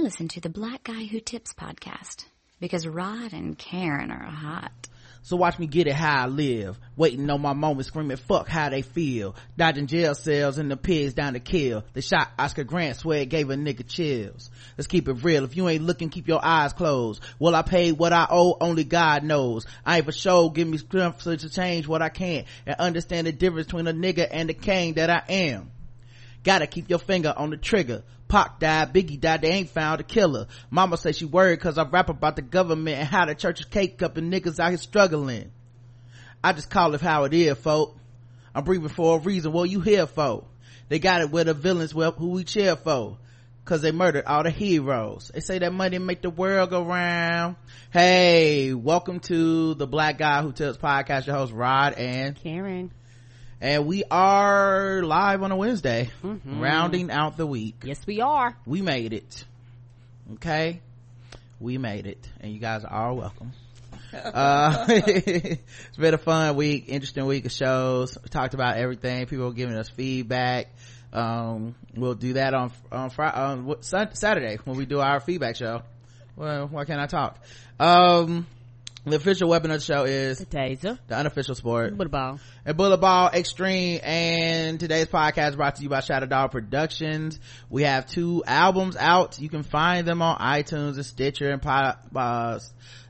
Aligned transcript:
Listen 0.00 0.28
to 0.28 0.40
the 0.40 0.48
Black 0.48 0.84
Guy 0.84 1.04
Who 1.04 1.20
Tips 1.20 1.52
podcast 1.52 2.24
because 2.58 2.86
Rod 2.86 3.34
and 3.34 3.58
Karen 3.58 4.10
are 4.10 4.30
hot. 4.30 4.88
So 5.20 5.36
watch 5.36 5.58
me 5.58 5.66
get 5.66 5.88
it 5.88 5.92
how 5.92 6.22
I 6.22 6.26
live. 6.26 6.80
Waiting 6.96 7.28
on 7.28 7.42
my 7.42 7.52
moment, 7.52 7.84
screaming 7.84 8.16
fuck 8.16 8.48
how 8.48 8.70
they 8.70 8.80
feel. 8.80 9.36
Dodging 9.58 9.88
jail 9.88 10.14
cells 10.14 10.56
and 10.56 10.70
the 10.70 10.78
pigs 10.78 11.12
down 11.12 11.34
to 11.34 11.38
kill. 11.38 11.84
The 11.92 12.00
shot 12.00 12.30
Oscar 12.38 12.64
Grant 12.64 12.96
swear 12.96 13.20
it 13.20 13.28
gave 13.28 13.50
a 13.50 13.56
nigga 13.56 13.86
chills. 13.86 14.50
Let's 14.78 14.88
keep 14.88 15.06
it 15.06 15.22
real. 15.22 15.44
If 15.44 15.54
you 15.54 15.68
ain't 15.68 15.84
looking, 15.84 16.08
keep 16.08 16.28
your 16.28 16.42
eyes 16.42 16.72
closed. 16.72 17.22
Will 17.38 17.54
I 17.54 17.60
pay 17.60 17.92
what 17.92 18.14
I 18.14 18.26
owe? 18.30 18.56
Only 18.58 18.84
God 18.84 19.22
knows. 19.22 19.66
I 19.84 19.98
ain't 19.98 20.06
for 20.06 20.12
sure. 20.12 20.50
Give 20.50 20.66
me 20.66 20.78
strength 20.78 21.24
to 21.24 21.50
change 21.50 21.86
what 21.86 22.00
I 22.00 22.08
can 22.08 22.46
and 22.64 22.76
understand 22.76 23.26
the 23.26 23.32
difference 23.32 23.66
between 23.66 23.86
a 23.86 23.92
nigga 23.92 24.26
and 24.30 24.48
the 24.48 24.54
king 24.54 24.94
that 24.94 25.10
I 25.10 25.22
am. 25.28 25.72
Gotta 26.42 26.66
keep 26.66 26.88
your 26.88 26.98
finger 26.98 27.34
on 27.36 27.50
the 27.50 27.56
trigger. 27.56 28.02
Pac 28.28 28.60
died, 28.60 28.94
Biggie 28.94 29.20
died, 29.20 29.42
they 29.42 29.50
ain't 29.50 29.70
found 29.70 30.00
a 30.00 30.04
killer. 30.04 30.46
Mama 30.70 30.96
say 30.96 31.12
she 31.12 31.24
worried 31.24 31.60
cause 31.60 31.76
I 31.76 31.82
rap 31.82 32.08
about 32.08 32.36
the 32.36 32.42
government 32.42 32.98
and 32.98 33.08
how 33.08 33.26
the 33.26 33.34
church 33.34 33.60
is 33.60 33.66
cake 33.66 34.02
up 34.02 34.16
and 34.16 34.32
niggas 34.32 34.60
out 34.60 34.68
here 34.68 34.78
struggling. 34.78 35.50
I 36.42 36.52
just 36.52 36.70
call 36.70 36.94
it 36.94 37.00
how 37.00 37.24
it 37.24 37.34
is, 37.34 37.58
folk. 37.58 37.98
I'm 38.54 38.64
breathing 38.64 38.88
for 38.88 39.18
a 39.18 39.20
reason. 39.20 39.52
What 39.52 39.68
you 39.68 39.80
here 39.80 40.06
for? 40.06 40.44
They 40.88 40.98
got 40.98 41.20
it 41.20 41.30
where 41.30 41.44
the 41.44 41.54
villains 41.54 41.94
well 41.94 42.12
who 42.12 42.30
we 42.30 42.44
cheer 42.44 42.76
for. 42.76 43.18
Cause 43.64 43.82
they 43.82 43.92
murdered 43.92 44.24
all 44.24 44.42
the 44.42 44.50
heroes. 44.50 45.30
They 45.34 45.40
say 45.40 45.58
that 45.58 45.72
money 45.72 45.98
make 45.98 46.22
the 46.22 46.30
world 46.30 46.70
go 46.70 46.82
round. 46.82 47.56
Hey, 47.92 48.72
welcome 48.72 49.20
to 49.20 49.74
the 49.74 49.86
Black 49.86 50.18
Guy 50.18 50.42
Who 50.42 50.52
Tips 50.52 50.78
Podcast. 50.78 51.26
Your 51.26 51.36
host 51.36 51.52
Rod 51.52 51.92
and 51.94 52.34
Karen 52.34 52.90
and 53.60 53.86
we 53.86 54.04
are 54.10 55.02
live 55.02 55.42
on 55.42 55.52
a 55.52 55.56
wednesday 55.56 56.10
mm-hmm. 56.24 56.60
rounding 56.60 57.10
out 57.10 57.36
the 57.36 57.46
week. 57.46 57.82
Yes 57.84 58.06
we 58.06 58.20
are. 58.20 58.56
We 58.64 58.80
made 58.82 59.12
it. 59.12 59.44
Okay? 60.34 60.80
We 61.58 61.76
made 61.76 62.06
it. 62.06 62.26
And 62.40 62.52
you 62.52 62.58
guys 62.58 62.84
are 62.84 63.12
welcome. 63.14 63.52
Uh, 64.12 64.86
it's 64.88 65.96
been 65.96 66.14
a 66.14 66.18
fun 66.18 66.56
week 66.56 66.86
interesting 66.88 67.26
week 67.26 67.44
of 67.44 67.52
shows. 67.52 68.18
We 68.20 68.28
talked 68.28 68.54
about 68.54 68.76
everything. 68.76 69.24
People 69.26 69.46
are 69.46 69.52
giving 69.52 69.76
us 69.76 69.88
feedback. 69.88 70.74
Um, 71.12 71.76
we'll 71.94 72.16
do 72.16 72.32
that 72.32 72.52
on 72.52 72.72
on 72.90 73.10
friday 73.10 73.36
on 73.36 73.82
saturday 73.82 74.58
when 74.64 74.76
we 74.76 74.84
do 74.84 74.98
our 74.98 75.20
feedback 75.20 75.54
show. 75.54 75.82
Well 76.34 76.66
why 76.66 76.86
can't 76.86 77.00
i 77.00 77.06
talk? 77.06 77.38
Um 77.78 78.48
the 79.04 79.16
official 79.16 79.48
weapon 79.48 79.70
of 79.70 79.78
the 79.78 79.84
show 79.84 80.04
is 80.04 80.38
the 80.38 80.46
taser. 80.46 80.98
The 81.06 81.16
unofficial 81.16 81.54
sport. 81.54 81.96
Bullet 81.96 82.10
ball. 82.10 82.38
And 82.66 82.76
bullet 82.76 82.98
ball 82.98 83.30
extreme. 83.32 84.00
And 84.02 84.78
today's 84.78 85.06
podcast 85.06 85.56
brought 85.56 85.76
to 85.76 85.82
you 85.82 85.88
by 85.88 86.00
Shadow 86.00 86.26
Dog 86.26 86.50
Productions. 86.50 87.40
We 87.70 87.84
have 87.84 88.06
two 88.06 88.44
albums 88.46 88.96
out. 88.96 89.40
You 89.40 89.48
can 89.48 89.62
find 89.62 90.06
them 90.06 90.20
on 90.20 90.38
iTunes 90.38 90.96
and 90.96 91.06
Stitcher 91.06 91.50
and 91.50 91.64
uh, 91.66 92.58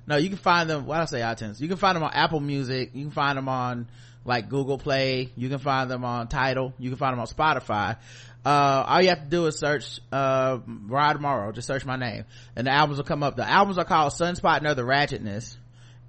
no, 0.06 0.16
you 0.16 0.28
can 0.28 0.38
find 0.38 0.70
them. 0.70 0.86
Why 0.86 0.98
did 0.98 1.02
I 1.02 1.06
say 1.06 1.20
iTunes? 1.20 1.60
You 1.60 1.69
can 1.69 1.77
find 1.77 1.97
them 1.97 2.04
on 2.04 2.12
Apple 2.12 2.41
Music. 2.41 2.91
You 2.94 3.04
can 3.04 3.12
find 3.12 3.36
them 3.36 3.48
on 3.48 3.88
like 4.25 4.48
Google 4.48 4.78
Play. 4.78 5.30
You 5.36 5.48
can 5.48 5.58
find 5.58 5.91
them 5.91 6.04
on 6.04 6.28
Tidal. 6.28 6.72
You 6.78 6.91
can 6.91 6.98
find 6.98 7.14
them 7.14 7.20
on 7.20 7.27
Spotify. 7.27 7.97
Uh, 8.44 8.84
all 8.86 9.02
you 9.02 9.08
have 9.08 9.22
to 9.22 9.28
do 9.28 9.47
is 9.47 9.58
search, 9.58 10.00
uh, 10.12 10.58
Rod 10.66 11.20
Morrow. 11.20 11.52
Just 11.52 11.66
search 11.66 11.84
my 11.84 11.97
name 11.97 12.25
and 12.54 12.66
the 12.66 12.70
albums 12.70 12.98
will 12.98 13.04
come 13.04 13.22
up. 13.22 13.36
The 13.36 13.48
albums 13.48 13.77
are 13.77 13.84
called 13.84 14.12
Sunspot 14.12 14.58
and 14.58 14.66
Other 14.66 14.84
Ratchetness 14.84 15.56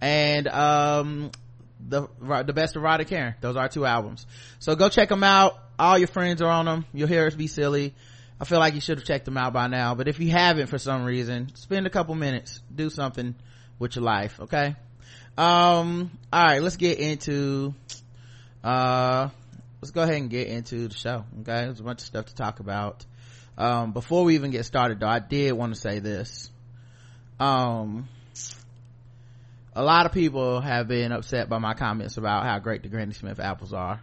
and 0.01 0.47
um 0.47 1.31
the 1.87 2.07
the 2.45 2.53
best 2.53 2.75
of 2.75 2.81
Rod 2.81 2.99
and 2.99 3.09
Karen. 3.09 3.35
Those 3.41 3.55
are 3.55 3.69
two 3.69 3.85
albums. 3.85 4.25
So 4.59 4.75
go 4.75 4.89
check 4.89 5.09
them 5.09 5.23
out. 5.23 5.57
All 5.79 5.97
your 5.97 6.07
friends 6.07 6.41
are 6.41 6.49
on 6.49 6.65
them. 6.65 6.85
You'll 6.93 7.07
hear 7.07 7.25
us 7.25 7.35
be 7.35 7.47
silly. 7.47 7.93
I 8.39 8.45
feel 8.45 8.57
like 8.57 8.73
you 8.73 8.81
should 8.81 8.97
have 8.97 9.05
checked 9.05 9.25
them 9.25 9.37
out 9.37 9.53
by 9.53 9.67
now, 9.67 9.93
but 9.93 10.07
if 10.07 10.19
you 10.19 10.31
haven't 10.31 10.65
for 10.65 10.79
some 10.79 11.05
reason, 11.05 11.55
spend 11.55 11.85
a 11.85 11.91
couple 11.91 12.15
minutes, 12.15 12.59
do 12.73 12.89
something 12.89 13.35
with 13.77 13.95
your 13.95 14.03
life, 14.03 14.39
okay? 14.39 14.75
Um, 15.37 16.09
all 16.33 16.43
right, 16.43 16.59
let's 16.59 16.75
get 16.75 16.97
into, 16.97 17.75
uh, 18.63 19.29
let's 19.79 19.91
go 19.91 20.01
ahead 20.01 20.15
and 20.15 20.31
get 20.31 20.47
into 20.47 20.87
the 20.87 20.95
show, 20.95 21.23
okay? 21.41 21.65
There's 21.65 21.79
a 21.79 21.83
bunch 21.83 21.99
of 21.99 22.07
stuff 22.07 22.25
to 22.25 22.35
talk 22.35 22.59
about. 22.59 23.05
Um, 23.59 23.91
before 23.91 24.23
we 24.23 24.33
even 24.33 24.49
get 24.49 24.65
started 24.65 24.99
though, 24.99 25.07
I 25.07 25.19
did 25.19 25.51
want 25.53 25.75
to 25.75 25.79
say 25.79 25.99
this. 25.99 26.49
Um, 27.39 28.07
a 29.73 29.83
lot 29.83 30.05
of 30.05 30.11
people 30.11 30.61
have 30.61 30.87
been 30.87 31.11
upset 31.11 31.49
by 31.49 31.57
my 31.57 31.73
comments 31.73 32.17
about 32.17 32.43
how 32.43 32.59
great 32.59 32.83
the 32.83 32.89
Granny 32.89 33.13
Smith 33.13 33.39
apples 33.39 33.73
are, 33.73 34.01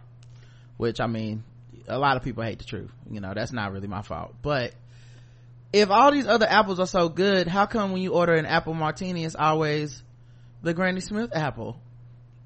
which 0.77 0.99
I 0.99 1.07
mean, 1.07 1.43
a 1.87 1.99
lot 1.99 2.17
of 2.17 2.23
people 2.23 2.43
hate 2.43 2.59
the 2.59 2.65
truth. 2.65 2.91
You 3.09 3.19
know, 3.19 3.33
that's 3.33 3.51
not 3.51 3.71
really 3.71 3.87
my 3.87 4.01
fault. 4.01 4.35
But 4.41 4.73
if 5.71 5.89
all 5.89 6.11
these 6.11 6.27
other 6.27 6.47
apples 6.47 6.79
are 6.79 6.87
so 6.87 7.09
good, 7.09 7.47
how 7.47 7.65
come 7.65 7.91
when 7.91 8.01
you 8.01 8.13
order 8.13 8.33
an 8.33 8.45
apple 8.45 8.73
martini, 8.73 9.25
it's 9.25 9.35
always 9.35 10.01
the 10.63 10.73
Granny 10.73 11.01
Smith 11.01 11.31
apple? 11.33 11.79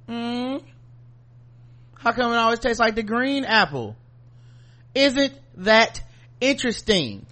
Mm. 0.09 0.61
How 1.95 2.11
come 2.11 2.34
it 2.34 2.38
always 2.38 2.59
tastes 2.59 2.79
like 2.79 2.95
the 2.95 3.03
green 3.03 3.45
apple? 3.45 3.95
Isn't 4.94 5.34
that 5.57 6.01
interesting? 6.41 7.25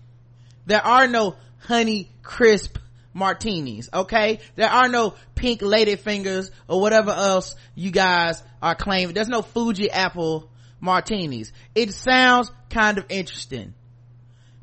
There 0.65 0.83
are 0.83 1.07
no 1.07 1.35
honey 1.59 2.09
crisp 2.23 2.77
martinis 3.13 3.89
okay? 3.93 4.39
There 4.55 4.69
are 4.69 4.87
no 4.87 5.15
pink 5.35 5.61
lady 5.61 5.95
fingers 5.95 6.51
or 6.67 6.81
whatever 6.81 7.11
else 7.11 7.55
you 7.75 7.91
guys 7.91 8.41
are 8.61 8.75
claiming. 8.75 9.13
There's 9.13 9.27
no 9.27 9.41
fuji 9.41 9.91
apple 9.91 10.49
martinis. 10.79 11.51
It 11.75 11.93
sounds 11.93 12.51
kind 12.69 12.97
of 12.97 13.05
interesting. 13.09 13.73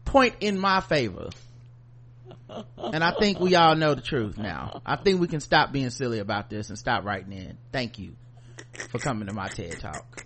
Point 0.04 0.36
in 0.40 0.58
my 0.58 0.80
favor. 0.80 1.30
And 2.78 3.04
i 3.04 3.12
think 3.18 3.40
we 3.40 3.54
all 3.56 3.76
know 3.76 3.94
the 3.94 4.00
truth 4.00 4.38
now. 4.38 4.80
I 4.86 4.96
think 4.96 5.20
we 5.20 5.28
can 5.28 5.40
stop 5.40 5.70
being 5.70 5.90
silly 5.90 6.18
about 6.18 6.48
this 6.48 6.70
and 6.70 6.78
stop 6.78 7.04
writing 7.04 7.32
in. 7.32 7.58
Thank 7.72 7.98
you 7.98 8.14
for 8.90 8.98
coming 8.98 9.28
to 9.28 9.34
my 9.34 9.48
ted 9.48 9.78
talk 9.80 10.24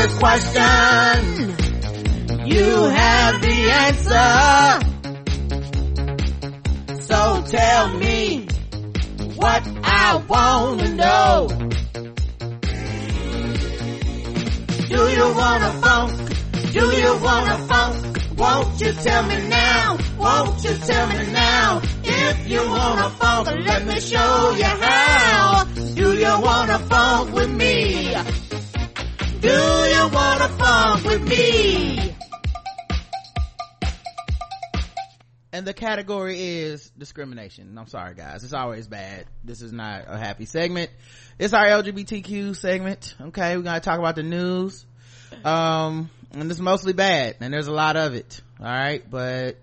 the 0.00 0.08
question. 0.18 1.20
You 2.46 2.68
have 2.84 3.40
the 3.42 3.56
answer. 3.86 4.30
So 7.02 7.42
tell 7.46 7.88
me 7.98 8.46
what 9.36 9.62
I 9.84 10.22
wanna 10.26 10.88
know. 10.94 11.48
Do 14.88 15.00
you 15.16 15.26
wanna 15.40 15.70
funk? 15.82 16.12
Do 16.72 16.84
you 17.02 17.12
wanna 17.26 17.58
funk? 17.68 17.96
Won't 18.38 18.80
you 18.80 18.92
tell 18.92 19.22
me 19.24 19.48
now? 19.48 19.98
Won't 20.16 20.64
you 20.64 20.74
tell 20.88 21.06
me 21.08 21.26
now? 21.30 21.82
If 22.04 22.48
you 22.48 22.62
wanna 22.66 23.10
funk, 23.20 23.48
let 23.66 23.84
me 23.86 24.00
show 24.00 24.54
you 24.56 24.64
how. 24.64 25.64
Do 25.94 26.14
you 26.16 26.40
wanna 26.40 26.78
funk 26.78 27.34
with 27.34 27.50
me? 27.50 28.14
Discrimination. 36.90 37.78
I'm 37.78 37.86
sorry 37.86 38.14
guys. 38.14 38.44
It's 38.44 38.52
always 38.52 38.86
bad. 38.86 39.24
This 39.42 39.62
is 39.62 39.72
not 39.72 40.04
a 40.08 40.18
happy 40.18 40.44
segment. 40.44 40.90
It's 41.38 41.54
our 41.54 41.64
LGBTQ 41.64 42.54
segment. 42.54 43.14
Okay. 43.18 43.56
We're 43.56 43.62
to 43.62 43.80
talk 43.80 43.98
about 43.98 44.16
the 44.16 44.22
news. 44.22 44.84
Um, 45.42 46.10
and 46.32 46.50
it's 46.50 46.60
mostly 46.60 46.92
bad 46.92 47.36
and 47.40 47.50
there's 47.54 47.66
a 47.66 47.72
lot 47.72 47.96
of 47.96 48.12
it. 48.12 48.42
All 48.60 48.66
right. 48.66 49.08
But 49.08 49.56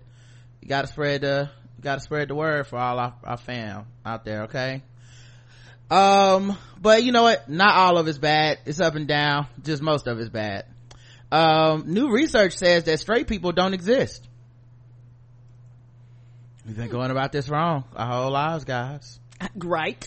you 0.60 0.66
got 0.68 0.82
to 0.82 0.88
spread 0.88 1.20
the, 1.20 1.50
we 1.76 1.82
gotta 1.82 2.00
spread 2.00 2.26
the 2.26 2.34
word 2.34 2.66
for 2.66 2.78
all 2.78 2.98
our, 2.98 3.14
our 3.22 3.36
fam 3.36 3.86
out 4.04 4.24
there 4.24 4.42
okay 4.44 4.82
um 5.90 6.56
but 6.80 7.02
you 7.02 7.12
know 7.12 7.22
what? 7.22 7.48
Not 7.48 7.74
all 7.74 7.98
of 7.98 8.06
it's 8.06 8.18
bad. 8.18 8.58
It's 8.66 8.80
up 8.80 8.94
and 8.94 9.08
down. 9.08 9.46
Just 9.62 9.82
most 9.82 10.06
of 10.06 10.18
it's 10.18 10.30
bad. 10.30 10.66
Um 11.32 11.84
new 11.92 12.10
research 12.10 12.54
says 12.54 12.84
that 12.84 13.00
straight 13.00 13.26
people 13.26 13.52
don't 13.52 13.74
exist. 13.74 14.26
We've 16.66 16.76
been 16.76 16.90
going 16.90 17.10
about 17.10 17.32
this 17.32 17.48
wrong 17.48 17.84
our 17.96 18.06
whole 18.06 18.30
lives 18.30 18.64
guys. 18.64 19.18
Right. 19.56 20.06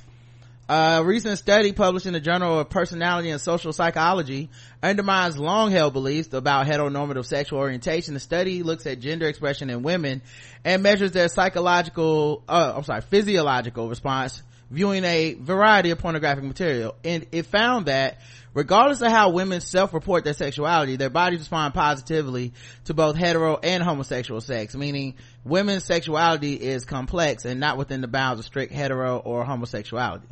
A 0.73 1.03
recent 1.03 1.37
study 1.37 1.73
published 1.73 2.05
in 2.05 2.13
the 2.13 2.21
Journal 2.21 2.59
of 2.59 2.69
Personality 2.69 3.29
and 3.29 3.41
Social 3.41 3.73
Psychology 3.73 4.49
undermines 4.81 5.37
long-held 5.37 5.91
beliefs 5.91 6.31
about 6.31 6.65
heteronormative 6.65 7.25
sexual 7.25 7.59
orientation. 7.59 8.13
The 8.13 8.21
study 8.21 8.63
looks 8.63 8.87
at 8.87 9.01
gender 9.01 9.27
expression 9.27 9.69
in 9.69 9.83
women 9.83 10.21
and 10.63 10.81
measures 10.81 11.11
their 11.11 11.27
psychological, 11.27 12.43
uh, 12.47 12.71
I'm 12.77 12.83
sorry, 12.85 13.01
physiological 13.01 13.89
response 13.89 14.41
viewing 14.71 15.03
a 15.03 15.33
variety 15.33 15.91
of 15.91 15.99
pornographic 15.99 16.43
material. 16.43 16.95
And 17.03 17.27
it 17.31 17.45
found 17.45 17.87
that 17.87 18.19
regardless 18.53 19.01
of 19.01 19.11
how 19.11 19.29
women 19.29 19.61
self-report 19.61 20.23
their 20.23 20.33
sexuality, 20.33 20.95
their 20.95 21.09
bodies 21.09 21.39
respond 21.39 21.73
positively 21.73 22.53
to 22.85 22.93
both 22.93 23.15
hetero 23.15 23.57
and 23.57 23.83
homosexual 23.83 24.41
sex, 24.41 24.75
meaning 24.75 25.15
women's 25.43 25.83
sexuality 25.83 26.53
is 26.53 26.85
complex 26.85 27.45
and 27.45 27.59
not 27.59 27.77
within 27.77 28.01
the 28.01 28.07
bounds 28.07 28.39
of 28.39 28.45
strict 28.45 28.73
hetero 28.73 29.17
or 29.17 29.43
homosexuality. 29.43 30.27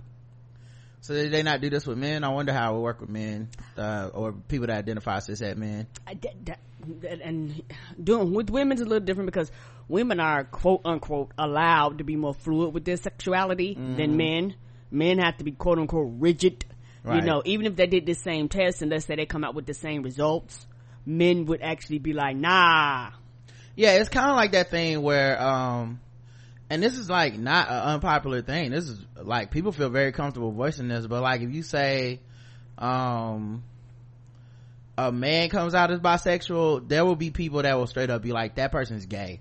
So 1.01 1.13
did 1.13 1.31
they 1.31 1.44
not 1.44 1.62
do 1.62 1.69
this 1.69 1.88
with 1.88 1.98
men? 1.98 2.24
I 2.24 2.30
wonder 2.30 2.51
how 2.51 2.72
it 2.72 2.75
would 2.75 2.84
work 2.84 3.01
with 3.01 3.10
men, 3.10 3.50
uh, 3.78 4.10
or 4.13 4.34
people 4.34 4.68
that 4.68 4.78
identify 4.78 5.18
as 5.18 5.25
cis 5.25 5.42
men. 5.56 5.88
And 7.24 7.62
doing 8.01 8.34
with 8.34 8.50
women 8.50 8.78
is 8.78 8.81
a 8.81 8.86
little 8.86 9.06
different 9.06 9.28
because 9.28 9.51
women 9.88 10.19
are 10.19 10.44
quote 10.44 10.81
unquote 10.86 11.31
allowed 11.38 12.00
to 12.00 12.04
be 12.04 12.16
more 12.16 12.34
fluid 12.34 12.74
with 12.74 12.86
their 12.86 12.98
sexuality 12.98 13.75
mm. 13.75 13.98
than 13.98 14.18
men. 14.18 14.56
Men 14.92 15.19
have 15.19 15.38
to 15.38 15.44
be 15.44 15.51
quote 15.51 15.80
unquote 15.80 16.12
rigid. 16.18 16.66
Right. 17.04 17.18
You 17.18 17.22
know, 17.22 17.42
even 17.46 17.66
if 17.66 17.75
they 17.75 17.88
did 17.88 18.06
the 18.06 18.13
same 18.13 18.50
test 18.50 18.81
and 18.81 18.92
let's 18.92 19.06
say 19.06 19.16
they 19.16 19.25
come 19.25 19.44
out 19.46 19.56
with 19.56 19.66
the 19.66 19.74
same 19.74 20.04
results, 20.04 20.68
men 21.06 21.46
would 21.46 21.62
actually 21.62 22.00
be 22.00 22.12
like, 22.13 22.36
nah. 22.36 23.12
Yeah, 23.75 23.94
it's 23.94 24.10
kind 24.10 24.30
of 24.30 24.36
like 24.36 24.51
that 24.51 24.69
thing 24.69 25.01
where, 25.01 25.42
um, 25.42 26.01
and 26.69 26.83
this 26.83 26.98
is 26.98 27.10
like 27.10 27.38
not 27.38 27.69
an 27.69 27.94
unpopular 27.94 28.42
thing. 28.42 28.71
This 28.71 28.88
is 28.88 29.04
like 29.16 29.51
people 29.51 29.71
feel 29.71 29.89
very 29.89 30.12
comfortable 30.12 30.51
voicing 30.51 30.88
this 30.88 31.07
but 31.07 31.21
like 31.21 31.42
if 31.42 31.51
you 31.51 31.63
say 31.63 32.19
um 32.77 33.63
a 34.98 35.12
man 35.12 35.50
comes 35.50 35.74
out 35.74 35.92
as 35.92 36.00
bisexual 36.00 36.88
there 36.88 37.06
will 37.06 37.16
be 37.16 37.31
people 37.31 37.62
that 37.62 37.77
will 37.77 37.88
straight 37.88 38.10
up 38.10 38.21
be 38.21 38.31
like 38.31 38.56
that 38.56 38.71
person's 38.71 39.06
gay 39.06 39.39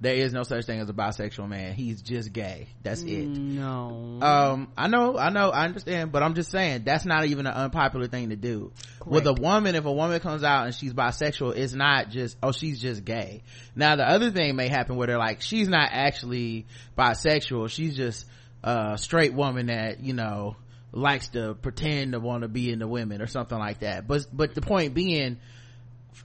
there 0.00 0.14
is 0.14 0.32
no 0.32 0.42
such 0.44 0.64
thing 0.64 0.80
as 0.80 0.88
a 0.88 0.94
bisexual 0.94 1.48
man. 1.48 1.74
He's 1.74 2.00
just 2.00 2.32
gay. 2.32 2.68
That's 2.82 3.02
it. 3.02 3.26
No. 3.28 4.18
Um 4.22 4.72
i 4.76 4.88
know 4.88 5.18
i 5.18 5.30
know 5.30 5.50
i 5.50 5.64
understand 5.64 6.10
but 6.10 6.22
i'm 6.22 6.34
just 6.34 6.50
saying 6.50 6.84
that's 6.84 7.04
not 7.04 7.26
even 7.26 7.46
an 7.46 7.52
unpopular 7.52 8.06
thing 8.06 8.30
to 8.30 8.36
do. 8.36 8.72
Correct. 8.98 9.10
with 9.10 9.26
a 9.26 9.34
woman 9.34 9.74
if 9.74 9.84
a 9.84 9.92
woman 9.92 10.18
comes 10.20 10.42
out 10.42 10.66
and 10.66 10.74
she's 10.74 10.94
bisexual 10.94 11.56
it's 11.56 11.74
not 11.74 12.10
just 12.10 12.36
oh 12.42 12.52
she's 12.52 12.80
just 12.80 13.04
gay. 13.04 13.42
Now 13.76 13.96
the 13.96 14.08
other 14.08 14.30
thing 14.30 14.56
may 14.56 14.68
happen 14.68 14.96
where 14.96 15.06
they're 15.06 15.18
like 15.18 15.42
she's 15.42 15.68
not 15.68 15.90
actually 15.92 16.66
bisexual. 16.96 17.68
She's 17.70 17.96
just 17.96 18.26
a 18.62 18.96
straight 18.96 19.34
woman 19.34 19.66
that 19.66 20.00
you 20.00 20.14
know 20.14 20.56
likes 20.92 21.28
to 21.28 21.54
pretend 21.54 22.12
to 22.12 22.20
want 22.20 22.42
to 22.42 22.48
be 22.48 22.70
into 22.70 22.88
women 22.88 23.22
or 23.22 23.26
something 23.26 23.58
like 23.58 23.80
that. 23.80 24.06
But 24.06 24.26
but 24.32 24.54
the 24.54 24.62
point 24.62 24.94
being 24.94 25.38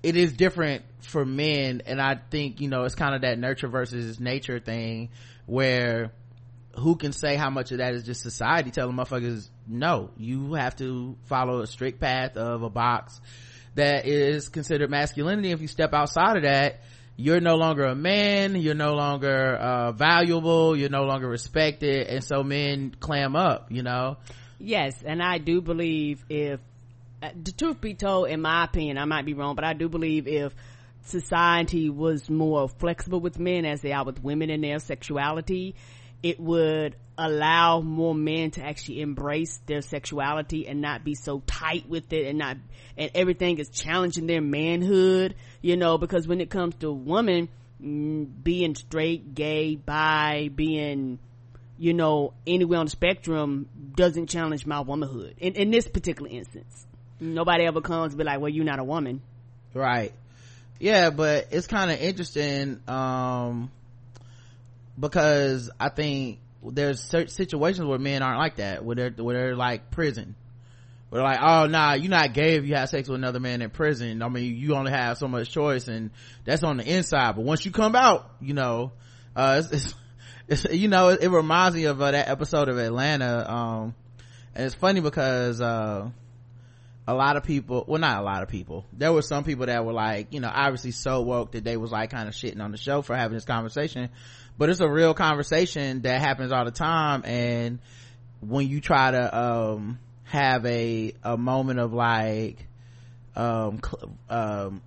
it 0.04 0.16
is 0.16 0.34
different 0.34 0.84
for 1.02 1.26
men 1.26 1.82
and 1.86 2.02
i 2.02 2.16
think 2.30 2.62
you 2.62 2.68
know 2.68 2.84
it's 2.84 2.96
kind 2.96 3.16
of 3.16 3.22
that 3.22 3.38
nurture 3.40 3.68
versus 3.68 4.20
nature 4.20 4.60
thing 4.60 5.10
where 5.46 6.12
who 6.78 6.96
can 6.96 7.14
say 7.14 7.36
how 7.36 7.50
much 7.50 7.72
of 7.72 7.78
that 7.78 7.94
is 7.94 8.04
just 8.04 8.22
society 8.22 8.72
telling 8.72 8.96
motherfuckers 8.96 9.50
no 9.68 10.10
you 10.18 10.54
have 10.54 10.76
to 10.76 11.16
follow 11.26 11.62
a 11.62 11.68
strict 11.68 12.00
path 12.00 12.38
of 12.38 12.64
a 12.64 12.70
box 12.70 13.20
that 13.76 14.06
is 14.06 14.48
considered 14.48 14.90
masculinity. 14.90 15.52
If 15.52 15.60
you 15.60 15.68
step 15.68 15.94
outside 15.94 16.38
of 16.38 16.44
that 16.44 16.82
you're 17.18 17.40
no 17.40 17.56
longer 17.56 17.86
a 17.86 17.96
man 17.96 18.56
you're 18.56 18.76
no 18.76 18.94
longer 18.94 19.56
uh, 19.56 19.92
valuable 19.94 20.76
you're 20.76 20.90
no 20.90 21.04
longer 21.04 21.30
respected 21.30 22.08
and 22.08 22.24
so 22.24 22.44
men 22.44 22.94
clam 23.00 23.36
up 23.36 23.72
you 23.72 23.84
know? 23.84 24.18
Yes 24.60 25.02
and 25.06 25.22
i 25.22 25.38
do 25.38 25.62
believe 25.62 26.24
if 26.30 26.60
the 27.34 27.52
truth 27.52 27.82
be 27.82 27.94
told, 27.94 28.30
in 28.30 28.42
my 28.42 28.66
opinion, 28.66 28.98
I 28.98 29.06
might 29.06 29.26
be 29.26 29.34
wrong, 29.34 29.56
but 29.56 29.64
I 29.64 29.74
do 29.74 29.90
believe 29.90 30.28
if 30.28 30.54
society 31.06 31.90
was 31.90 32.30
more 32.30 32.68
flexible 32.68 33.20
with 33.20 33.40
men 33.40 33.66
as 33.66 33.82
they 33.82 33.92
are 33.94 34.04
with 34.04 34.24
women 34.24 34.50
in 34.50 34.62
their 34.62 34.80
sexuality, 34.80 35.76
it 36.24 36.40
would 36.40 36.96
allow 37.18 37.82
more 37.82 38.16
men 38.16 38.52
to 38.52 38.62
actually 38.62 39.02
embrace 39.02 39.60
their 39.68 39.82
sexuality 39.82 40.68
and 40.68 40.82
not 40.82 41.04
be 41.04 41.16
so 41.16 41.42
tight 41.46 41.88
with 41.88 42.12
it 42.12 42.28
and 42.28 42.40
not, 42.40 42.58
and 42.98 43.12
everything 43.14 43.60
is 43.60 43.70
challenging 43.70 44.28
their 44.28 44.42
manhood, 44.42 45.36
you 45.62 45.78
know, 45.78 45.98
because 45.98 46.28
when 46.28 46.42
it 46.42 46.50
comes 46.50 46.76
to 46.76 46.92
women, 46.92 47.48
mm, 47.82 48.28
being 48.44 48.76
straight, 48.76 49.36
gay, 49.36 49.76
bi, 49.76 50.50
being, 50.54 51.20
you 51.78 51.94
know, 51.94 52.34
anywhere 52.48 52.80
on 52.80 52.88
the 52.88 52.92
spectrum 52.92 53.70
doesn't 53.96 54.28
challenge 54.28 54.66
my 54.66 54.80
womanhood 54.80 55.36
in, 55.38 55.54
in 55.54 55.72
this 55.72 55.88
particular 55.88 56.30
instance 56.30 56.88
nobody 57.20 57.66
ever 57.66 57.82
comes 57.82 58.16
be 58.16 58.24
like 58.24 58.40
well 58.40 58.50
you're 58.50 58.66
not 58.66 58.80
a 58.80 58.84
woman. 58.84 59.22
Right. 59.74 60.14
Yeah 60.80 61.10
but 61.10 61.48
it's 61.52 61.68
kind 61.68 61.92
of 61.92 62.00
interesting 62.00 62.82
um 62.88 63.72
because 64.98 65.70
i 65.80 65.90
think 65.90 66.40
there's 66.64 67.02
certain 67.02 67.28
situations 67.28 67.86
where 67.86 68.00
men 68.00 68.22
aren't 68.22 68.40
like 68.40 68.56
that 68.56 68.84
where 68.84 68.96
they're 68.96 69.12
where 69.12 69.38
they're 69.38 69.56
like 69.56 69.92
prison. 69.92 70.36
Where 71.10 71.22
they're 71.22 71.30
like 71.30 71.40
oh 71.42 71.68
nah 71.68 71.94
you're 71.94 72.10
not 72.10 72.34
gay 72.34 72.56
if 72.56 72.66
you 72.66 72.76
have 72.76 72.90
sex 72.90 73.08
with 73.08 73.20
another 73.20 73.40
man 73.40 73.62
in 73.62 73.70
prison. 73.70 74.22
I 74.22 74.30
mean 74.30 74.56
you 74.56 74.76
only 74.76 74.92
have 74.92 75.18
so 75.18 75.28
much 75.28 75.52
choice 75.52 75.88
and 75.88 76.12
that's 76.44 76.64
on 76.64 76.78
the 76.78 76.84
inside 76.84 77.36
but 77.36 77.44
once 77.46 77.66
you 77.66 77.72
come 77.72 77.96
out 77.96 78.30
you 78.42 78.54
know 78.54 78.92
uh 79.36 79.62
it's, 79.64 79.72
it's, 79.72 79.96
it's 80.48 80.74
you 80.74 80.88
know 80.88 81.10
it, 81.10 81.24
it, 81.24 81.30
reminds 81.30 81.76
me 81.76 81.86
of 81.86 82.02
uh, 82.02 82.12
that 82.12 82.28
episode 82.28 82.70
of 82.70 82.78
atlanta 82.78 83.52
um 83.52 83.96
and 84.54 84.66
it's 84.66 84.76
funny 84.76 85.02
because 85.02 85.62
uh 85.62 86.10
a 87.08 87.14
lot 87.14 87.38
of 87.38 87.44
people 87.44 87.86
well 87.88 88.00
not 88.00 88.20
a 88.20 88.24
lot 88.24 88.44
of 88.44 88.50
people. 88.50 88.86
There 88.94 89.14
were 89.14 89.22
some 89.22 89.44
people 89.44 89.68
that 89.68 89.86
were 89.86 89.94
like 89.94 90.28
you 90.32 90.40
know 90.40 90.52
obviously 90.54 90.92
so 90.92 91.22
woke 91.22 91.52
that 91.52 91.64
they 91.64 91.78
was 91.78 91.92
like 91.92 92.10
kind 92.10 92.28
of 92.28 92.34
shitting 92.34 92.62
on 92.62 92.72
the 92.72 92.78
show 92.78 93.02
for 93.02 93.16
having 93.16 93.36
this 93.36 93.46
conversation. 93.46 94.10
But 94.58 94.70
it's 94.70 94.80
a 94.80 94.90
real 94.90 95.14
conversation 95.14 96.02
that 96.04 96.22
happens 96.22 96.52
all 96.52 96.66
the 96.66 96.72
time 96.72 97.24
and 97.26 97.80
when 98.42 98.68
you 98.68 98.80
try 98.82 99.12
to 99.12 99.38
um, 99.38 100.00
have 100.24 100.66
a 100.66 101.14
a 101.24 101.38
moment 101.38 101.80
of 101.80 101.94
like 101.94 102.66
um, 103.36 103.82
um, 104.30 104.82